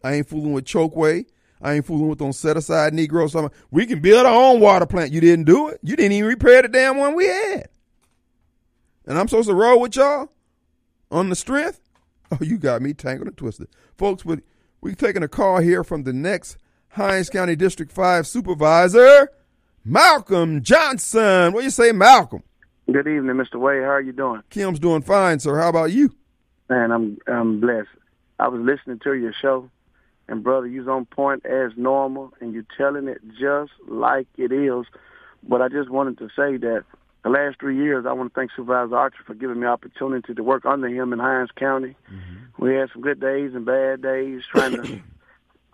I 0.03 0.13
ain't 0.13 0.27
fooling 0.27 0.53
with 0.53 0.65
Chokwe. 0.65 1.25
I 1.61 1.73
ain't 1.73 1.85
fooling 1.85 2.09
with 2.09 2.19
them 2.19 2.33
set 2.33 2.57
aside 2.57 2.93
Negroes. 2.93 3.35
We 3.69 3.85
can 3.85 4.01
build 4.01 4.25
our 4.25 4.33
own 4.33 4.59
water 4.59 4.85
plant. 4.85 5.11
You 5.11 5.21
didn't 5.21 5.45
do 5.45 5.69
it. 5.69 5.79
You 5.83 5.95
didn't 5.95 6.13
even 6.13 6.27
repair 6.27 6.63
the 6.63 6.67
damn 6.67 6.97
one 6.97 7.15
we 7.15 7.27
had. 7.27 7.69
And 9.05 9.17
I'm 9.17 9.27
supposed 9.27 9.49
to 9.49 9.53
roll 9.53 9.79
with 9.79 9.95
y'all 9.95 10.31
on 11.11 11.29
the 11.29 11.35
strength? 11.35 11.79
Oh, 12.33 12.37
you 12.39 12.57
got 12.57 12.81
me 12.81 12.93
tangled 12.93 13.27
and 13.27 13.35
twisted. 13.35 13.67
Folks, 13.97 14.23
we 14.23 14.37
we 14.79 14.95
taking 14.95 15.21
a 15.21 15.27
call 15.27 15.57
here 15.57 15.83
from 15.83 16.03
the 16.03 16.13
next 16.13 16.55
Hinds 16.91 17.29
County 17.29 17.57
District 17.57 17.91
5 17.91 18.25
supervisor, 18.25 19.29
Malcolm 19.83 20.61
Johnson. 20.61 21.51
What 21.51 21.59
do 21.59 21.65
you 21.65 21.69
say, 21.69 21.91
Malcolm? 21.91 22.43
Good 22.91 23.07
evening, 23.07 23.35
Mr. 23.35 23.55
Wade. 23.55 23.83
How 23.83 23.91
are 23.91 24.01
you 24.01 24.11
doing? 24.11 24.41
Kim's 24.49 24.79
doing 24.79 25.01
fine, 25.01 25.39
sir. 25.39 25.57
How 25.59 25.69
about 25.69 25.91
you? 25.91 26.13
Man, 26.69 26.91
I'm 26.91 27.17
I'm 27.25 27.61
blessed. 27.61 27.87
I 28.39 28.47
was 28.49 28.59
listening 28.61 28.99
to 28.99 29.13
your 29.13 29.33
show, 29.39 29.69
and 30.27 30.43
brother, 30.43 30.67
you's 30.67 30.87
on 30.87 31.05
point 31.05 31.45
as 31.45 31.71
normal, 31.77 32.33
and 32.41 32.53
you're 32.53 32.65
telling 32.77 33.07
it 33.07 33.21
just 33.39 33.71
like 33.87 34.27
it 34.37 34.51
is. 34.51 34.85
But 35.47 35.61
I 35.61 35.69
just 35.69 35.89
wanted 35.89 36.17
to 36.17 36.27
say 36.29 36.57
that 36.57 36.83
the 37.23 37.29
last 37.29 37.59
three 37.59 37.77
years, 37.77 38.05
I 38.05 38.13
want 38.13 38.33
to 38.33 38.39
thank 38.39 38.51
Supervisor 38.51 38.95
Archer 38.95 39.23
for 39.25 39.35
giving 39.35 39.59
me 39.59 39.67
opportunity 39.67 40.33
to 40.33 40.43
work 40.43 40.65
under 40.65 40.87
him 40.87 41.13
in 41.13 41.19
Hinds 41.19 41.51
County. 41.55 41.95
Mm-hmm. 42.11 42.63
We 42.63 42.75
had 42.75 42.89
some 42.91 43.03
good 43.03 43.21
days 43.21 43.53
and 43.53 43.65
bad 43.65 44.01
days 44.01 44.41
trying 44.51 44.73
to 44.73 44.99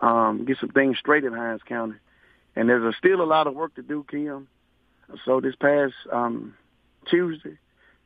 um, 0.06 0.44
get 0.44 0.58
some 0.60 0.70
things 0.70 0.98
straight 0.98 1.24
in 1.24 1.32
Hinds 1.32 1.62
County, 1.64 1.96
and 2.54 2.68
there's 2.68 2.84
a, 2.84 2.96
still 2.96 3.22
a 3.22 3.24
lot 3.24 3.46
of 3.46 3.54
work 3.54 3.74
to 3.74 3.82
do, 3.82 4.04
Kim. 4.08 4.46
So 5.24 5.40
this 5.40 5.56
past 5.56 5.94
um, 6.12 6.54
Tuesday, 7.06 7.58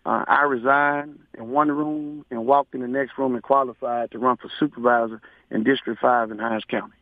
uh, 0.04 0.24
I 0.26 0.42
resigned 0.42 1.20
in 1.38 1.50
one 1.50 1.70
room 1.70 2.24
and 2.30 2.46
walked 2.46 2.74
in 2.74 2.80
the 2.80 2.88
next 2.88 3.16
room 3.18 3.34
and 3.34 3.42
qualified 3.42 4.10
to 4.12 4.18
run 4.18 4.36
for 4.36 4.50
supervisor 4.58 5.20
in 5.50 5.64
District 5.64 6.00
5 6.00 6.30
in 6.30 6.38
Hinds 6.38 6.64
County. 6.64 6.94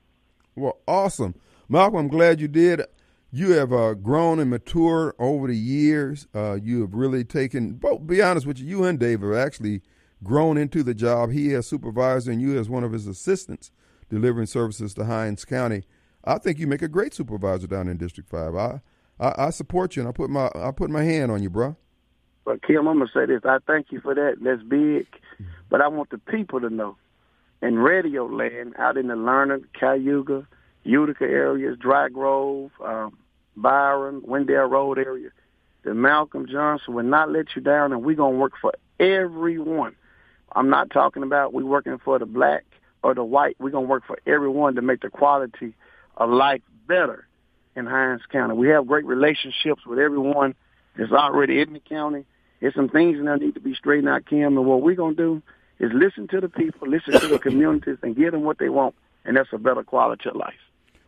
Well, 0.55 0.79
awesome. 0.87 1.35
Malcolm, 1.69 1.99
I'm 1.99 2.09
glad 2.09 2.41
you 2.41 2.49
did. 2.49 2.83
You 3.33 3.53
have 3.53 3.73
uh, 3.73 3.95
grown 3.95 4.41
and 4.41 4.51
matured 4.51 5.15
over 5.19 5.47
the 5.47 5.57
years. 5.57 6.27
Uh, 6.35 6.59
you 6.61 6.81
have 6.81 6.95
really 6.95 7.25
taken, 7.25 7.75
both, 7.75 8.07
be 8.07 8.21
honest 8.21 8.47
with 8.47 8.59
you, 8.59 8.67
you 8.67 8.85
and 8.85 8.99
Dave 8.99 9.23
have 9.23 9.35
actually 9.35 9.83
grown 10.25 10.59
into 10.59 10.83
the 10.83 10.95
job. 10.95 11.31
He 11.31 11.55
as 11.55 11.67
supervisor 11.67 12.33
and 12.33 12.43
you 12.43 12.59
as 12.59 12.69
one 12.69 12.85
of 12.85 12.93
his 12.93 13.07
assistants 13.07 13.71
delivering 14.11 14.47
services 14.47 14.93
to 14.95 15.05
Hinds 15.05 15.45
County. 15.45 15.85
I 16.25 16.39
think 16.39 16.59
you 16.59 16.67
make 16.67 16.83
a 16.83 16.89
great 16.89 17.15
supervisor 17.15 17.67
down 17.67 17.89
in 17.89 17.97
District 17.97 18.29
5. 18.29 18.55
I, 18.55 18.81
I, 19.21 19.35
I 19.47 19.51
support 19.51 19.95
you 19.95 20.03
and 20.03 20.09
I 20.09 20.13
put 20.13 20.31
my 20.31 20.51
I 20.55 20.71
put 20.73 20.91
my 20.91 21.05
hand 21.05 21.31
on 21.31 21.43
you, 21.43 21.51
bro. 21.51 21.77
But 22.45 22.63
Kim, 22.63 22.89
I'm 22.89 22.99
gonna 22.99 23.11
say 23.13 23.27
this. 23.27 23.43
I 23.45 23.59
thank 23.67 23.93
you 23.93 24.01
for 24.01 24.15
that. 24.15 24.37
That's 24.41 24.63
big. 24.63 25.07
But 25.69 25.81
I 25.81 25.89
want 25.89 26.11
the 26.11 26.19
people 26.19 26.61
to 26.61 26.71
know. 26.71 26.97
In 27.63 27.79
radio 27.79 28.25
land, 28.25 28.75
out 28.79 28.97
in 28.97 29.09
the 29.09 29.15
Lerner, 29.15 29.63
Cayuga, 29.79 30.49
Utica 30.83 31.25
areas, 31.25 31.77
Dry 31.79 32.09
Grove, 32.09 32.71
um, 32.83 33.19
Byram, 33.55 34.23
Wynndale 34.23 34.71
Road 34.71 34.99
area, 34.99 35.29
that 35.85 35.95
Malcolm 35.95 36.47
Johnson 36.51 36.95
will 36.95 37.05
not 37.05 37.31
let 37.31 37.55
you 37.55 37.61
down, 37.61 37.93
and 37.93 38.03
we're 38.03 38.17
gonna 38.17 38.37
work 38.37 38.55
for 38.61 38.73
everyone. 38.99 39.95
I'm 40.53 40.71
not 40.71 40.91
talking 40.91 41.23
about 41.23 41.53
we 41.53 41.63
working 41.63 41.99
for 41.99 42.19
the 42.19 42.27
black 42.27 42.65
or 43.03 43.15
the 43.15 43.25
white. 43.25 43.57
We're 43.61 43.71
gonna 43.71 43.87
work 43.87 44.05
for 44.07 44.19
everyone 44.27 44.75
to 44.77 44.83
make 44.83 45.03
the 45.03 45.11
quality 45.11 45.75
of 46.17 46.31
life 46.31 46.63
better 46.89 47.29
in 47.81 47.87
Hinds 47.87 48.23
County. 48.31 48.55
We 48.55 48.69
have 48.69 48.87
great 48.87 49.05
relationships 49.05 49.85
with 49.85 49.99
everyone 49.99 50.55
that's 50.97 51.11
already 51.13 51.61
in 51.61 51.73
the 51.73 51.81
county. 51.81 52.25
There's 52.61 52.75
some 52.75 52.89
things 52.89 53.19
that 53.25 53.41
need 53.41 53.55
to 53.55 53.61
be 53.61 53.75
straightened 53.75 54.09
out, 54.09 54.27
Kim. 54.27 54.57
And 54.57 54.67
what 54.67 54.83
we're 54.83 54.95
going 54.95 55.17
to 55.17 55.23
do 55.23 55.43
is 55.81 55.91
listen 55.93 56.29
to 56.29 56.41
the 56.41 56.49
people, 56.49 56.89
listen 56.89 57.19
to 57.19 57.27
the 57.27 57.39
communities, 57.41 57.97
and 58.03 58.15
give 58.15 58.33
them 58.33 58.45
what 58.45 58.59
they 58.59 58.69
want. 58.69 58.95
And 59.25 59.37
that's 59.37 59.49
a 59.53 59.59
better 59.59 59.83
quality 59.83 60.29
of 60.29 60.37
life. 60.37 60.55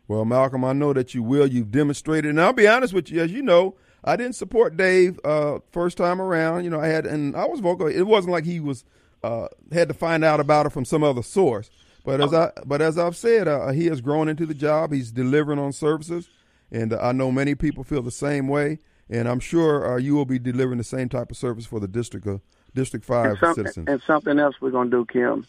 Well, 0.09 0.25
Malcolm, 0.25 0.65
I 0.65 0.73
know 0.73 0.93
that 0.93 1.15
you 1.15 1.23
will. 1.23 1.47
You've 1.47 1.71
demonstrated, 1.71 2.31
and 2.31 2.41
I'll 2.41 2.53
be 2.53 2.67
honest 2.67 2.93
with 2.93 3.11
you. 3.11 3.23
As 3.23 3.31
you 3.31 3.43
know, 3.43 3.77
I 4.03 4.17
didn't 4.17 4.35
support 4.35 4.77
Dave 4.77 5.21
uh, 5.25 5.61
first 5.71 5.97
time 5.97 6.21
around. 6.21 6.65
You 6.65 6.71
know, 6.71 6.81
I 6.81 6.89
had, 6.89 7.07
and 7.07 7.37
I 7.37 7.45
was 7.45 7.61
vocal. 7.61 7.87
It 7.87 8.03
wasn't 8.03 8.33
like 8.33 8.45
he 8.45 8.61
was 8.61 8.85
uh, 9.23 9.49
had 9.71 9.89
to 9.89 9.95
find 9.95 10.25
out 10.25 10.41
about 10.41 10.67
it 10.67 10.71
from 10.71 10.85
some 10.85 11.05
other 11.05 11.23
source. 11.23 11.71
But 12.05 12.21
as 12.21 12.35
I, 12.35 12.51
but 12.67 12.83
as 12.83 12.99
I've 12.99 13.17
said, 13.17 13.47
uh, 13.47 13.69
he 13.69 13.87
has 13.87 14.01
grown 14.01 14.29
into 14.29 14.45
the 14.45 14.55
job. 14.55 14.93
He's 14.93 15.13
delivering 15.13 15.61
on 15.61 15.73
services, 15.73 16.29
and 16.73 16.93
uh, 16.93 16.99
I 17.01 17.13
know 17.13 17.31
many 17.31 17.55
people 17.55 17.85
feel 17.85 18.03
the 18.03 18.11
same 18.11 18.49
way. 18.49 18.79
And 19.11 19.29
I'm 19.29 19.41
sure 19.41 19.93
uh, 19.93 19.99
you 19.99 20.15
will 20.15 20.25
be 20.25 20.39
delivering 20.39 20.79
the 20.79 20.85
same 20.85 21.11
type 21.11 21.31
of 21.31 21.37
service 21.37 21.67
for 21.67 21.79
the 21.79 21.87
district 21.87 22.27
of 22.27 22.41
District 22.75 23.05
Five 23.05 23.27
and, 23.33 23.39
some, 23.39 23.55
citizens. 23.55 23.89
and 23.89 24.03
something 24.03 24.39
else 24.39 24.57
we're 24.61 24.71
gonna 24.71 24.91
do, 24.91 25.05
Kim. 25.05 25.47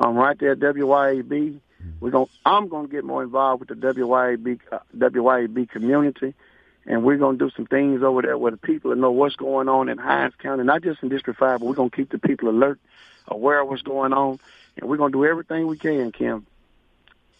Um, 0.00 0.16
right 0.16 0.36
there 0.36 0.52
at 0.52 0.58
WYAB, 0.58 1.60
we're 2.00 2.10
going. 2.10 2.26
I'm 2.44 2.68
gonna 2.68 2.88
get 2.88 3.04
more 3.04 3.22
involved 3.22 3.60
with 3.60 3.68
the 3.68 3.86
WYAB 3.86 4.58
uh, 4.72 4.78
WYAB 4.96 5.68
community, 5.70 6.34
and 6.86 7.04
we're 7.04 7.18
gonna 7.18 7.38
do 7.38 7.50
some 7.50 7.66
things 7.66 8.02
over 8.02 8.22
there 8.22 8.36
where 8.36 8.50
the 8.50 8.56
people 8.56 8.94
know 8.96 9.12
what's 9.12 9.36
going 9.36 9.68
on 9.68 9.88
in 9.88 9.98
Hinds 9.98 10.34
County, 10.42 10.64
not 10.64 10.82
just 10.82 11.02
in 11.02 11.08
District 11.08 11.38
Five, 11.38 11.60
but 11.60 11.66
we're 11.66 11.74
gonna 11.74 11.90
keep 11.90 12.10
the 12.10 12.18
people 12.18 12.48
alert, 12.48 12.80
aware 13.28 13.60
of 13.60 13.68
what's 13.68 13.82
going 13.82 14.12
on, 14.12 14.40
and 14.76 14.88
we're 14.88 14.96
gonna 14.96 15.12
do 15.12 15.24
everything 15.24 15.68
we 15.68 15.78
can, 15.78 16.10
Kim, 16.10 16.46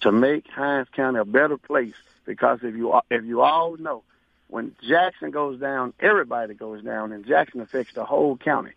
to 0.02 0.12
make 0.12 0.46
Hinds 0.46 0.88
County 0.90 1.18
a 1.18 1.24
better 1.24 1.56
place. 1.56 1.96
Because 2.24 2.60
if 2.62 2.74
you 2.74 2.98
if 3.10 3.24
you 3.24 3.42
all 3.42 3.76
know, 3.76 4.02
when 4.48 4.74
Jackson 4.86 5.30
goes 5.30 5.60
down, 5.60 5.92
everybody 6.00 6.54
goes 6.54 6.82
down, 6.82 7.12
and 7.12 7.26
Jackson 7.26 7.60
affects 7.60 7.94
the 7.94 8.04
whole 8.04 8.36
county. 8.36 8.72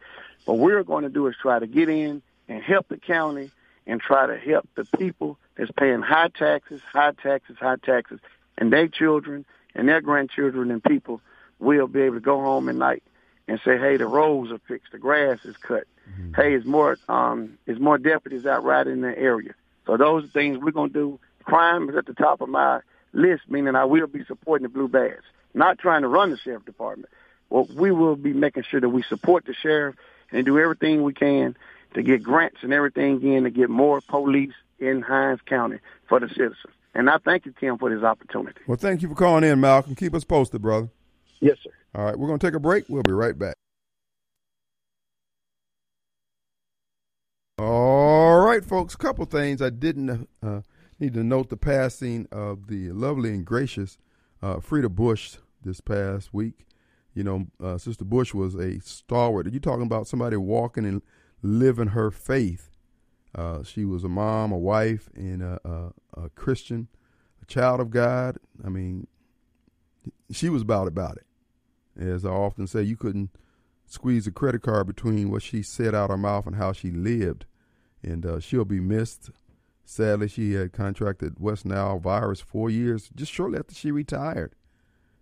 What 0.45 0.59
we're 0.59 0.83
going 0.83 1.03
to 1.03 1.09
do 1.09 1.27
is 1.27 1.35
try 1.41 1.59
to 1.59 1.67
get 1.67 1.89
in 1.89 2.21
and 2.47 2.63
help 2.63 2.87
the 2.87 2.97
county 2.97 3.51
and 3.85 4.01
try 4.01 4.27
to 4.27 4.37
help 4.37 4.67
the 4.75 4.85
people 4.97 5.37
that's 5.55 5.71
paying 5.71 6.01
high 6.01 6.29
taxes, 6.29 6.81
high 6.91 7.11
taxes, 7.11 7.57
high 7.59 7.75
taxes, 7.77 8.19
and 8.57 8.71
their 8.71 8.87
children 8.87 9.45
and 9.75 9.87
their 9.87 10.01
grandchildren 10.01 10.71
and 10.71 10.83
people 10.83 11.21
will 11.59 11.87
be 11.87 12.01
able 12.01 12.15
to 12.15 12.21
go 12.21 12.39
home 12.41 12.69
at 12.69 12.75
night 12.75 13.03
and 13.47 13.59
say, 13.63 13.77
"Hey, 13.77 13.97
the 13.97 14.05
roads 14.05 14.51
are 14.51 14.59
fixed, 14.67 14.91
the 14.91 14.99
grass 14.99 15.43
is 15.45 15.55
cut. 15.57 15.85
Hey, 16.35 16.53
it's 16.53 16.65
more 16.65 16.97
um, 17.07 17.57
it's 17.65 17.79
more 17.79 17.97
deputies 17.97 18.45
out 18.45 18.63
riding 18.63 18.93
in 18.93 19.01
the 19.01 19.17
area." 19.17 19.53
So 19.85 19.97
those 19.97 20.25
are 20.25 20.27
things 20.27 20.57
we're 20.57 20.71
gonna 20.71 20.89
do. 20.89 21.19
Crime 21.43 21.89
is 21.89 21.95
at 21.95 22.05
the 22.05 22.13
top 22.13 22.41
of 22.41 22.49
my 22.49 22.81
list, 23.13 23.43
meaning 23.49 23.75
I 23.75 23.85
will 23.85 24.07
be 24.07 24.23
supporting 24.25 24.63
the 24.63 24.69
Blue 24.69 24.87
Badge, 24.87 25.23
not 25.53 25.79
trying 25.79 26.01
to 26.01 26.07
run 26.07 26.31
the 26.31 26.37
sheriff 26.37 26.65
department. 26.65 27.09
Well, 27.49 27.67
we 27.75 27.91
will 27.91 28.15
be 28.15 28.33
making 28.33 28.63
sure 28.69 28.81
that 28.81 28.89
we 28.89 29.03
support 29.03 29.45
the 29.45 29.53
sheriff 29.53 29.95
and 30.31 30.45
do 30.45 30.59
everything 30.59 31.03
we 31.03 31.13
can 31.13 31.55
to 31.93 32.03
get 32.03 32.21
grants 32.21 32.57
and 32.61 32.73
everything 32.73 33.21
in 33.23 33.43
to 33.43 33.49
get 33.49 33.69
more 33.69 34.01
police 34.01 34.53
in 34.79 35.01
Hinds 35.01 35.41
County 35.45 35.79
for 36.07 36.19
the 36.19 36.27
citizens. 36.27 36.73
And 36.93 37.09
I 37.09 37.17
thank 37.17 37.45
you, 37.45 37.53
Kim, 37.53 37.77
for 37.77 37.93
this 37.93 38.03
opportunity. 38.03 38.59
Well, 38.67 38.77
thank 38.77 39.01
you 39.01 39.07
for 39.07 39.15
calling 39.15 39.43
in, 39.43 39.59
Malcolm. 39.59 39.95
Keep 39.95 40.15
us 40.15 40.23
posted, 40.23 40.61
brother. 40.61 40.89
Yes, 41.39 41.57
sir. 41.63 41.69
All 41.95 42.05
right, 42.05 42.17
we're 42.17 42.27
going 42.27 42.39
to 42.39 42.47
take 42.47 42.55
a 42.55 42.59
break. 42.59 42.85
We'll 42.89 43.03
be 43.03 43.11
right 43.11 43.37
back. 43.37 43.55
All 47.59 48.39
right, 48.39 48.63
folks. 48.63 48.93
A 48.93 48.97
couple 48.97 49.25
things 49.25 49.61
I 49.61 49.69
didn't 49.69 50.27
uh, 50.43 50.61
need 50.99 51.13
to 51.13 51.23
note 51.23 51.49
the 51.49 51.57
passing 51.57 52.27
of 52.31 52.67
the 52.67 52.91
lovely 52.91 53.29
and 53.29 53.45
gracious 53.45 53.97
uh, 54.41 54.59
Frida 54.59 54.89
Bush 54.89 55.37
this 55.63 55.81
past 55.81 56.33
week. 56.33 56.65
You 57.13 57.23
know, 57.23 57.47
uh, 57.63 57.77
Sister 57.77 58.05
Bush 58.05 58.33
was 58.33 58.55
a 58.55 58.79
stalwart. 58.79 59.47
Are 59.47 59.51
you 59.51 59.59
talking 59.59 59.85
about 59.85 60.07
somebody 60.07 60.37
walking 60.37 60.85
and 60.85 61.01
living 61.41 61.89
her 61.89 62.11
faith? 62.11 62.69
Uh, 63.33 63.63
she 63.63 63.85
was 63.85 64.03
a 64.03 64.09
mom, 64.09 64.51
a 64.51 64.57
wife, 64.57 65.09
and 65.15 65.41
a, 65.41 65.59
a, 65.65 66.23
a 66.25 66.29
Christian, 66.29 66.87
a 67.41 67.45
child 67.45 67.79
of 67.79 67.89
God. 67.89 68.37
I 68.63 68.69
mean, 68.69 69.07
she 70.31 70.49
was 70.49 70.61
about 70.61 70.87
about 70.87 71.17
it. 71.17 71.25
As 71.99 72.25
I 72.25 72.29
often 72.29 72.67
say, 72.67 72.83
you 72.83 72.95
couldn't 72.95 73.31
squeeze 73.87 74.27
a 74.27 74.31
credit 74.31 74.61
card 74.61 74.87
between 74.87 75.31
what 75.31 75.41
she 75.41 75.63
said 75.63 75.95
out 75.95 76.09
her 76.09 76.17
mouth 76.17 76.45
and 76.45 76.55
how 76.55 76.71
she 76.71 76.91
lived. 76.91 77.45
And 78.03 78.25
uh, 78.25 78.39
she'll 78.39 78.65
be 78.65 78.79
missed. 78.79 79.31
Sadly, 79.89 80.27
she 80.27 80.51
had 80.51 80.73
contracted 80.73 81.39
West 81.39 81.65
Nile 81.65 81.97
virus 81.97 82.41
four 82.41 82.69
years, 82.69 83.09
just 83.15 83.31
shortly 83.31 83.57
after 83.57 83.73
she 83.73 83.89
retired. 83.89 84.53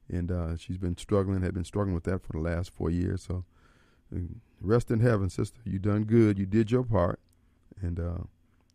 And 0.10 0.32
uh, 0.32 0.58
she's 0.58 0.80
been 0.80 0.98
struggling, 0.98 1.44
had 1.44 1.54
been 1.54 1.64
struggling 1.64 1.94
with 1.94 2.06
that 2.06 2.24
for 2.24 2.34
the 2.34 2.40
last 2.40 2.72
four 2.72 2.90
years. 2.90 3.22
So 3.22 3.46
uh, 4.14 4.22
rest 4.60 4.90
in 4.90 5.02
heaven, 5.02 5.30
sister. 5.30 5.60
You 5.66 5.78
done 5.78 6.06
good. 6.06 6.40
You 6.40 6.48
did 6.48 6.72
your 6.72 6.82
part. 6.82 7.20
And 7.80 8.00
uh, 8.00 8.24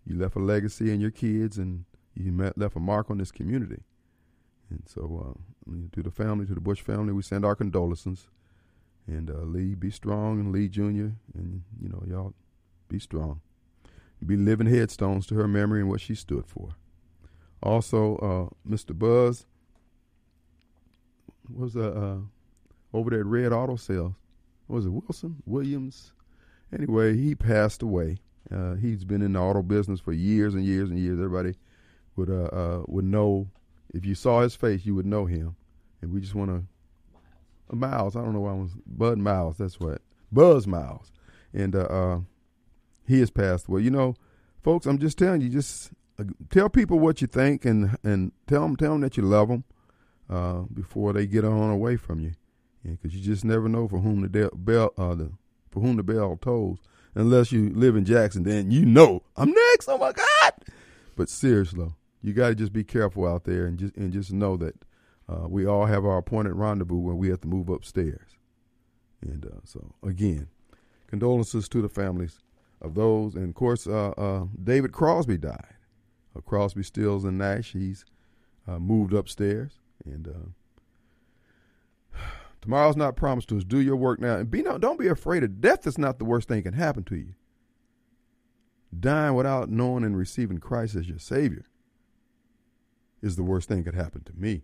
you 0.06 0.16
left 0.16 0.36
a 0.36 0.38
legacy 0.38 0.92
in 0.92 1.00
your 1.00 1.10
kids, 1.10 1.58
and 1.58 1.84
you 2.14 2.30
met, 2.30 2.56
left 2.56 2.76
a 2.76 2.80
mark 2.80 3.10
on 3.10 3.18
this 3.18 3.32
community. 3.32 3.82
And 4.70 4.84
so, 4.86 5.34
uh, 5.68 5.72
to 5.92 6.02
the 6.04 6.12
family, 6.12 6.46
to 6.46 6.54
the 6.54 6.60
Bush 6.60 6.80
family, 6.80 7.12
we 7.12 7.22
send 7.22 7.44
our 7.44 7.56
condolences. 7.56 8.28
And 9.08 9.28
uh, 9.28 9.42
Lee, 9.42 9.74
be 9.74 9.90
strong, 9.90 10.38
and 10.38 10.52
Lee 10.52 10.68
Jr., 10.68 11.16
and 11.34 11.64
you 11.82 11.88
know, 11.88 12.04
y'all 12.06 12.32
be 12.88 13.00
strong. 13.00 13.40
Be 14.24 14.36
living 14.36 14.66
headstones 14.66 15.26
to 15.28 15.34
her 15.36 15.48
memory 15.48 15.80
and 15.80 15.88
what 15.88 16.00
she 16.00 16.14
stood 16.14 16.46
for. 16.46 16.70
Also, 17.62 18.16
uh, 18.16 18.68
Mr. 18.68 18.98
Buzz 18.98 19.46
was 21.48 21.76
uh, 21.76 21.80
uh, 21.80 22.16
over 22.96 23.10
there 23.10 23.20
at 23.20 23.26
Red 23.26 23.52
Auto 23.52 23.76
Sales. 23.76 24.14
Was 24.68 24.86
it 24.86 24.90
Wilson 24.90 25.42
Williams? 25.46 26.12
Anyway, 26.72 27.16
he 27.16 27.34
passed 27.34 27.82
away. 27.82 28.18
Uh, 28.50 28.74
he's 28.74 29.04
been 29.04 29.22
in 29.22 29.32
the 29.32 29.40
auto 29.40 29.62
business 29.62 30.00
for 30.00 30.12
years 30.12 30.54
and 30.54 30.64
years 30.64 30.90
and 30.90 30.98
years. 30.98 31.18
Everybody 31.18 31.54
would 32.16 32.30
uh, 32.30 32.54
uh, 32.54 32.82
would 32.86 33.04
know 33.04 33.48
if 33.92 34.04
you 34.04 34.14
saw 34.14 34.40
his 34.40 34.54
face, 34.54 34.86
you 34.86 34.94
would 34.94 35.06
know 35.06 35.26
him. 35.26 35.56
And 36.02 36.12
we 36.12 36.20
just 36.20 36.34
want 36.34 36.50
to 36.50 36.64
Miles. 37.76 38.16
I 38.16 38.22
don't 38.22 38.32
know 38.32 38.40
why 38.40 38.52
I 38.52 38.54
was 38.54 38.72
Bud 38.86 39.18
Miles. 39.18 39.58
That's 39.58 39.78
what 39.78 40.02
Buzz 40.32 40.66
Miles, 40.66 41.12
and 41.52 41.74
uh, 41.74 41.80
uh, 41.84 42.20
he 43.10 43.20
has 43.20 43.30
passed 43.30 43.68
away. 43.68 43.82
You 43.82 43.90
know, 43.90 44.14
folks, 44.62 44.86
I'm 44.86 44.98
just 44.98 45.18
telling 45.18 45.40
you, 45.40 45.48
just 45.48 45.90
uh, 46.18 46.24
tell 46.48 46.68
people 46.70 46.98
what 46.98 47.20
you 47.20 47.26
think, 47.26 47.64
and 47.64 47.98
and 48.02 48.32
tell 48.46 48.62
them 48.62 48.76
tell 48.76 48.92
them 48.92 49.00
that 49.02 49.16
you 49.16 49.24
love 49.24 49.48
them 49.48 49.64
uh, 50.30 50.60
before 50.72 51.12
they 51.12 51.26
get 51.26 51.44
on 51.44 51.70
away 51.70 51.96
from 51.96 52.20
you, 52.20 52.32
because 52.84 53.14
you 53.14 53.20
just 53.20 53.44
never 53.44 53.68
know 53.68 53.88
for 53.88 53.98
whom 53.98 54.22
the 54.22 54.28
de- 54.28 54.56
bell 54.56 54.92
uh, 54.96 55.14
the 55.14 55.32
for 55.70 55.80
whom 55.80 55.96
the 55.96 56.02
bell 56.02 56.38
tolls. 56.40 56.78
Unless 57.12 57.50
you 57.50 57.70
live 57.70 57.96
in 57.96 58.04
Jackson, 58.04 58.44
then 58.44 58.70
you 58.70 58.86
know 58.86 59.22
I'm 59.36 59.50
next. 59.50 59.88
Oh 59.88 59.98
my 59.98 60.12
God! 60.12 60.52
But 61.16 61.28
seriously, 61.28 61.88
you 62.22 62.32
got 62.32 62.50
to 62.50 62.54
just 62.54 62.72
be 62.72 62.84
careful 62.84 63.26
out 63.26 63.42
there, 63.44 63.66
and 63.66 63.76
just 63.76 63.96
and 63.96 64.12
just 64.12 64.32
know 64.32 64.56
that 64.58 64.76
uh, 65.28 65.48
we 65.48 65.66
all 65.66 65.86
have 65.86 66.04
our 66.04 66.18
appointed 66.18 66.54
rendezvous 66.54 66.96
when 66.96 67.18
we 67.18 67.28
have 67.28 67.40
to 67.40 67.48
move 67.48 67.68
upstairs. 67.68 68.36
And 69.20 69.44
uh, 69.44 69.60
so, 69.64 69.94
again, 70.02 70.46
condolences 71.08 71.68
to 71.70 71.82
the 71.82 71.88
families 71.88 72.38
of 72.80 72.94
those. 72.94 73.34
And 73.34 73.48
of 73.48 73.54
course, 73.54 73.86
uh, 73.86 74.10
uh 74.10 74.46
David 74.62 74.92
Crosby 74.92 75.36
died. 75.36 75.74
Uh, 76.36 76.40
Crosby, 76.40 76.82
Stills, 76.82 77.24
and 77.24 77.38
Nash. 77.38 77.72
He's 77.72 78.04
uh, 78.68 78.78
moved 78.78 79.12
upstairs. 79.12 79.72
And 80.04 80.52
tomorrow's 82.60 82.96
not 82.96 83.16
promised 83.16 83.48
to 83.48 83.58
us. 83.58 83.64
Do 83.64 83.80
your 83.80 83.96
work 83.96 84.20
now, 84.20 84.36
and 84.36 84.50
be 84.50 84.62
no, 84.62 84.78
don't 84.78 84.98
be 84.98 85.08
afraid 85.08 85.42
of 85.44 85.60
death. 85.60 85.86
Is 85.86 85.98
not 85.98 86.18
the 86.18 86.24
worst 86.24 86.48
thing 86.48 86.58
that 86.58 86.70
can 86.70 86.74
happen 86.74 87.04
to 87.04 87.16
you. 87.16 87.34
Dying 88.98 89.34
without 89.34 89.70
knowing 89.70 90.04
and 90.04 90.16
receiving 90.16 90.58
Christ 90.58 90.96
as 90.96 91.08
your 91.08 91.18
Savior 91.18 91.66
is 93.22 93.36
the 93.36 93.42
worst 93.42 93.68
thing 93.68 93.78
that 93.78 93.90
could 93.90 94.00
happen 94.00 94.22
to 94.24 94.32
me. 94.34 94.62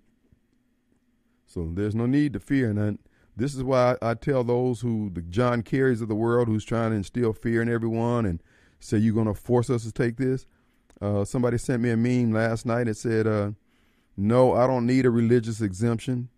So 1.47 1.71
there's 1.73 1.95
no 1.95 2.07
need 2.07 2.33
to 2.33 2.41
fear. 2.41 2.71
And 2.71 2.81
I, 2.81 2.99
this 3.37 3.55
is 3.55 3.63
why 3.63 3.97
I, 4.01 4.15
tell 4.15 4.45
those 4.45 4.81
who, 4.81 5.11
the 5.11 5.23
John 5.23 5.63
Kerrys 5.63 6.01
of 6.01 6.09
the 6.09 6.15
world, 6.15 6.49
who's 6.49 6.65
trying 6.65 6.91
to 6.91 6.97
instill 6.97 7.33
fear 7.33 7.61
in 7.61 7.69
everyone 7.69 8.25
and 8.25 8.43
say, 8.81 8.97
you're 8.97 9.15
going 9.15 9.27
to 9.27 9.35
force 9.35 9.69
us 9.69 9.85
to 9.85 9.93
take 9.93 10.17
this. 10.17 10.47
Uh, 11.01 11.25
somebody 11.25 11.59
sent 11.59 11.83
me 11.83 11.91
a 11.91 11.97
meme 11.97 12.33
last 12.33 12.65
night 12.65 12.85
that 12.85 12.97
said, 12.97 13.27
uh, 13.27 13.51
no, 14.17 14.55
I 14.55 14.67
don't 14.67 14.87
need 14.87 15.05
a 15.05 15.11
religious 15.11 15.61
exemption. 15.61 16.31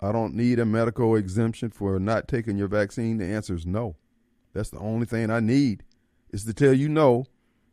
I 0.00 0.12
don't 0.12 0.34
need 0.34 0.58
a 0.58 0.66
medical 0.66 1.16
exemption 1.16 1.70
for 1.70 1.98
not 1.98 2.28
taking 2.28 2.58
your 2.58 2.68
vaccine. 2.68 3.18
The 3.18 3.24
answer 3.24 3.54
is 3.54 3.64
no. 3.64 3.96
That's 4.52 4.70
the 4.70 4.78
only 4.78 5.06
thing 5.06 5.30
I 5.30 5.40
need 5.40 5.84
is 6.30 6.44
to 6.44 6.52
tell 6.52 6.74
you 6.74 6.88
no, 6.88 7.24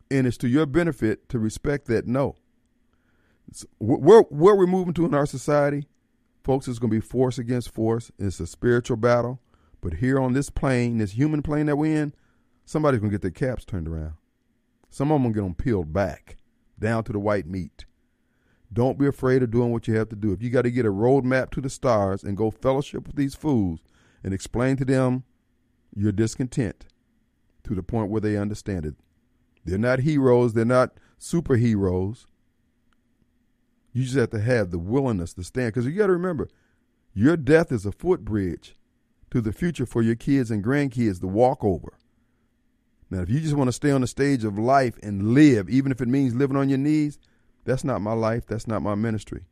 and 0.09 0.25
it's 0.25 0.37
to 0.37 0.47
your 0.47 0.65
benefit 0.65 1.27
to 1.29 1.39
respect 1.39 1.87
that 1.87 2.07
no. 2.07 2.35
Where, 3.79 4.21
where 4.21 4.55
we're 4.55 4.67
moving 4.67 4.93
to 4.93 5.05
in 5.05 5.13
our 5.13 5.25
society, 5.25 5.87
Folks, 6.43 6.67
it's 6.67 6.79
going 6.79 6.91
to 6.91 6.97
be 6.97 7.01
force 7.01 7.37
against 7.37 7.73
force. 7.73 8.11
It's 8.17 8.39
a 8.39 8.47
spiritual 8.47 8.97
battle. 8.97 9.39
But 9.81 9.95
here 9.95 10.19
on 10.19 10.33
this 10.33 10.49
plane, 10.49 10.97
this 10.97 11.11
human 11.11 11.41
plane 11.41 11.67
that 11.67 11.77
we're 11.77 12.01
in, 12.01 12.13
somebody's 12.65 12.99
going 12.99 13.11
to 13.11 13.17
get 13.17 13.21
their 13.21 13.31
caps 13.31 13.65
turned 13.65 13.87
around. 13.87 14.13
Some 14.89 15.11
of 15.11 15.21
them 15.21 15.31
get 15.31 15.41
them 15.41 15.55
peeled 15.55 15.93
back 15.93 16.37
down 16.79 17.03
to 17.05 17.11
the 17.11 17.19
white 17.19 17.47
meat. 17.47 17.85
Don't 18.71 18.99
be 18.99 19.07
afraid 19.07 19.41
of 19.41 19.51
doing 19.51 19.71
what 19.71 19.87
you 19.87 19.95
have 19.95 20.09
to 20.09 20.15
do. 20.15 20.31
If 20.31 20.41
you 20.41 20.49
got 20.49 20.61
to 20.63 20.71
get 20.71 20.85
a 20.85 20.91
roadmap 20.91 21.49
to 21.51 21.61
the 21.61 21.69
stars 21.69 22.23
and 22.23 22.37
go 22.37 22.51
fellowship 22.51 23.07
with 23.07 23.15
these 23.15 23.35
fools 23.35 23.79
and 24.23 24.33
explain 24.33 24.77
to 24.77 24.85
them 24.85 25.23
your 25.95 26.11
discontent 26.11 26.85
to 27.63 27.73
the 27.73 27.83
point 27.83 28.09
where 28.09 28.21
they 28.21 28.37
understand 28.37 28.85
it. 28.85 28.95
They're 29.65 29.77
not 29.77 29.99
heroes. 29.99 30.53
They're 30.53 30.65
not 30.65 30.93
superheroes. 31.19 32.25
You 33.93 34.03
just 34.03 34.15
have 34.15 34.29
to 34.31 34.39
have 34.39 34.71
the 34.71 34.79
willingness 34.79 35.33
to 35.33 35.43
stand. 35.43 35.73
Because 35.73 35.85
you 35.85 35.93
got 35.93 36.07
to 36.07 36.13
remember, 36.13 36.49
your 37.13 37.37
death 37.37 37.71
is 37.71 37.85
a 37.85 37.91
footbridge 37.91 38.75
to 39.31 39.41
the 39.41 39.51
future 39.51 39.85
for 39.85 40.01
your 40.01 40.15
kids 40.15 40.51
and 40.51 40.63
grandkids 40.63 41.19
to 41.21 41.27
walk 41.27 41.63
over. 41.63 41.93
Now, 43.09 43.21
if 43.21 43.29
you 43.29 43.39
just 43.39 43.55
want 43.55 43.67
to 43.69 43.73
stay 43.73 43.91
on 43.91 44.01
the 44.01 44.07
stage 44.07 44.43
of 44.43 44.59
life 44.59 44.97
and 45.01 45.33
live, 45.33 45.69
even 45.69 45.91
if 45.91 45.99
it 46.01 46.07
means 46.07 46.35
living 46.35 46.57
on 46.57 46.69
your 46.69 46.77
knees, 46.77 47.17
that's 47.65 47.83
not 47.83 48.01
my 48.01 48.13
life. 48.13 48.45
That's 48.45 48.67
not 48.67 48.81
my 48.81 48.95
ministry. 48.95 49.45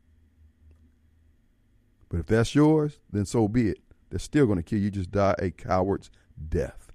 But 2.09 2.19
if 2.19 2.26
that's 2.27 2.53
yours, 2.55 2.99
then 3.11 3.26
so 3.26 3.47
be 3.47 3.69
it. 3.69 3.80
They're 4.09 4.19
still 4.19 4.45
going 4.45 4.57
to 4.57 4.64
kill 4.64 4.80
you. 4.80 4.91
Just 4.91 5.11
die 5.11 5.35
a 5.39 5.51
coward's 5.51 6.09
death. 6.49 6.91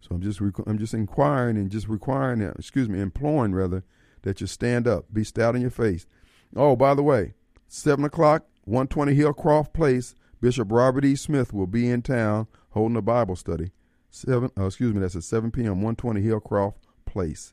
So 0.00 0.14
I'm 0.14 0.20
just 0.20 0.40
I'm 0.66 0.78
just 0.78 0.92
inquiring 0.92 1.56
and 1.56 1.70
just 1.70 1.88
requiring, 1.88 2.42
excuse 2.42 2.88
me, 2.88 3.00
imploring 3.00 3.54
rather 3.54 3.84
that 4.24 4.40
you 4.40 4.46
stand 4.46 4.86
up, 4.86 5.06
be 5.12 5.24
stout 5.24 5.54
in 5.54 5.62
your 5.62 5.70
face. 5.70 6.06
Oh, 6.54 6.76
by 6.76 6.94
the 6.94 7.02
way, 7.02 7.34
seven 7.68 8.04
o'clock, 8.04 8.44
one 8.64 8.88
twenty 8.88 9.14
Hillcroft 9.14 9.72
Place. 9.72 10.14
Bishop 10.40 10.70
Robert 10.70 11.06
E. 11.06 11.16
Smith 11.16 11.54
will 11.54 11.66
be 11.66 11.88
in 11.88 12.02
town 12.02 12.48
holding 12.70 12.98
a 12.98 13.02
Bible 13.02 13.36
study. 13.36 13.70
Seven, 14.10 14.50
uh, 14.58 14.66
excuse 14.66 14.92
me, 14.92 15.00
that's 15.00 15.16
at 15.16 15.22
seven 15.22 15.50
p.m. 15.50 15.80
One 15.80 15.96
twenty 15.96 16.20
Hillcroft 16.20 16.74
Place. 17.06 17.52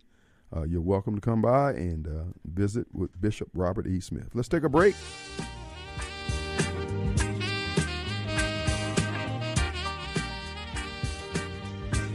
Uh, 0.54 0.64
you're 0.64 0.82
welcome 0.82 1.16
to 1.16 1.22
come 1.22 1.42
by 1.42 1.72
and 1.72 2.08
uh, 2.08 2.24
visit 2.44 2.88
with 2.92 3.22
Bishop 3.22 3.50
Robert 3.54 3.88
E. 3.88 4.02
Smith. 4.02 4.30
Let's 4.34 4.50
take 4.50 4.64
a 4.64 4.70
break. 4.70 4.96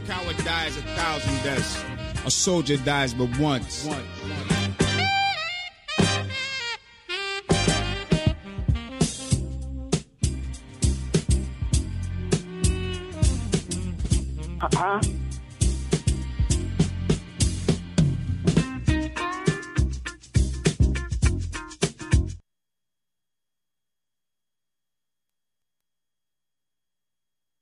coward 0.05 0.37
dies 0.45 0.77
a 0.77 0.81
thousand 0.81 1.43
deaths. 1.43 1.83
A 2.25 2.31
soldier 2.31 2.77
dies 2.77 3.13
but 3.13 3.37
once. 3.39 3.85
once. 3.85 4.16
Uh-huh. 14.59 14.99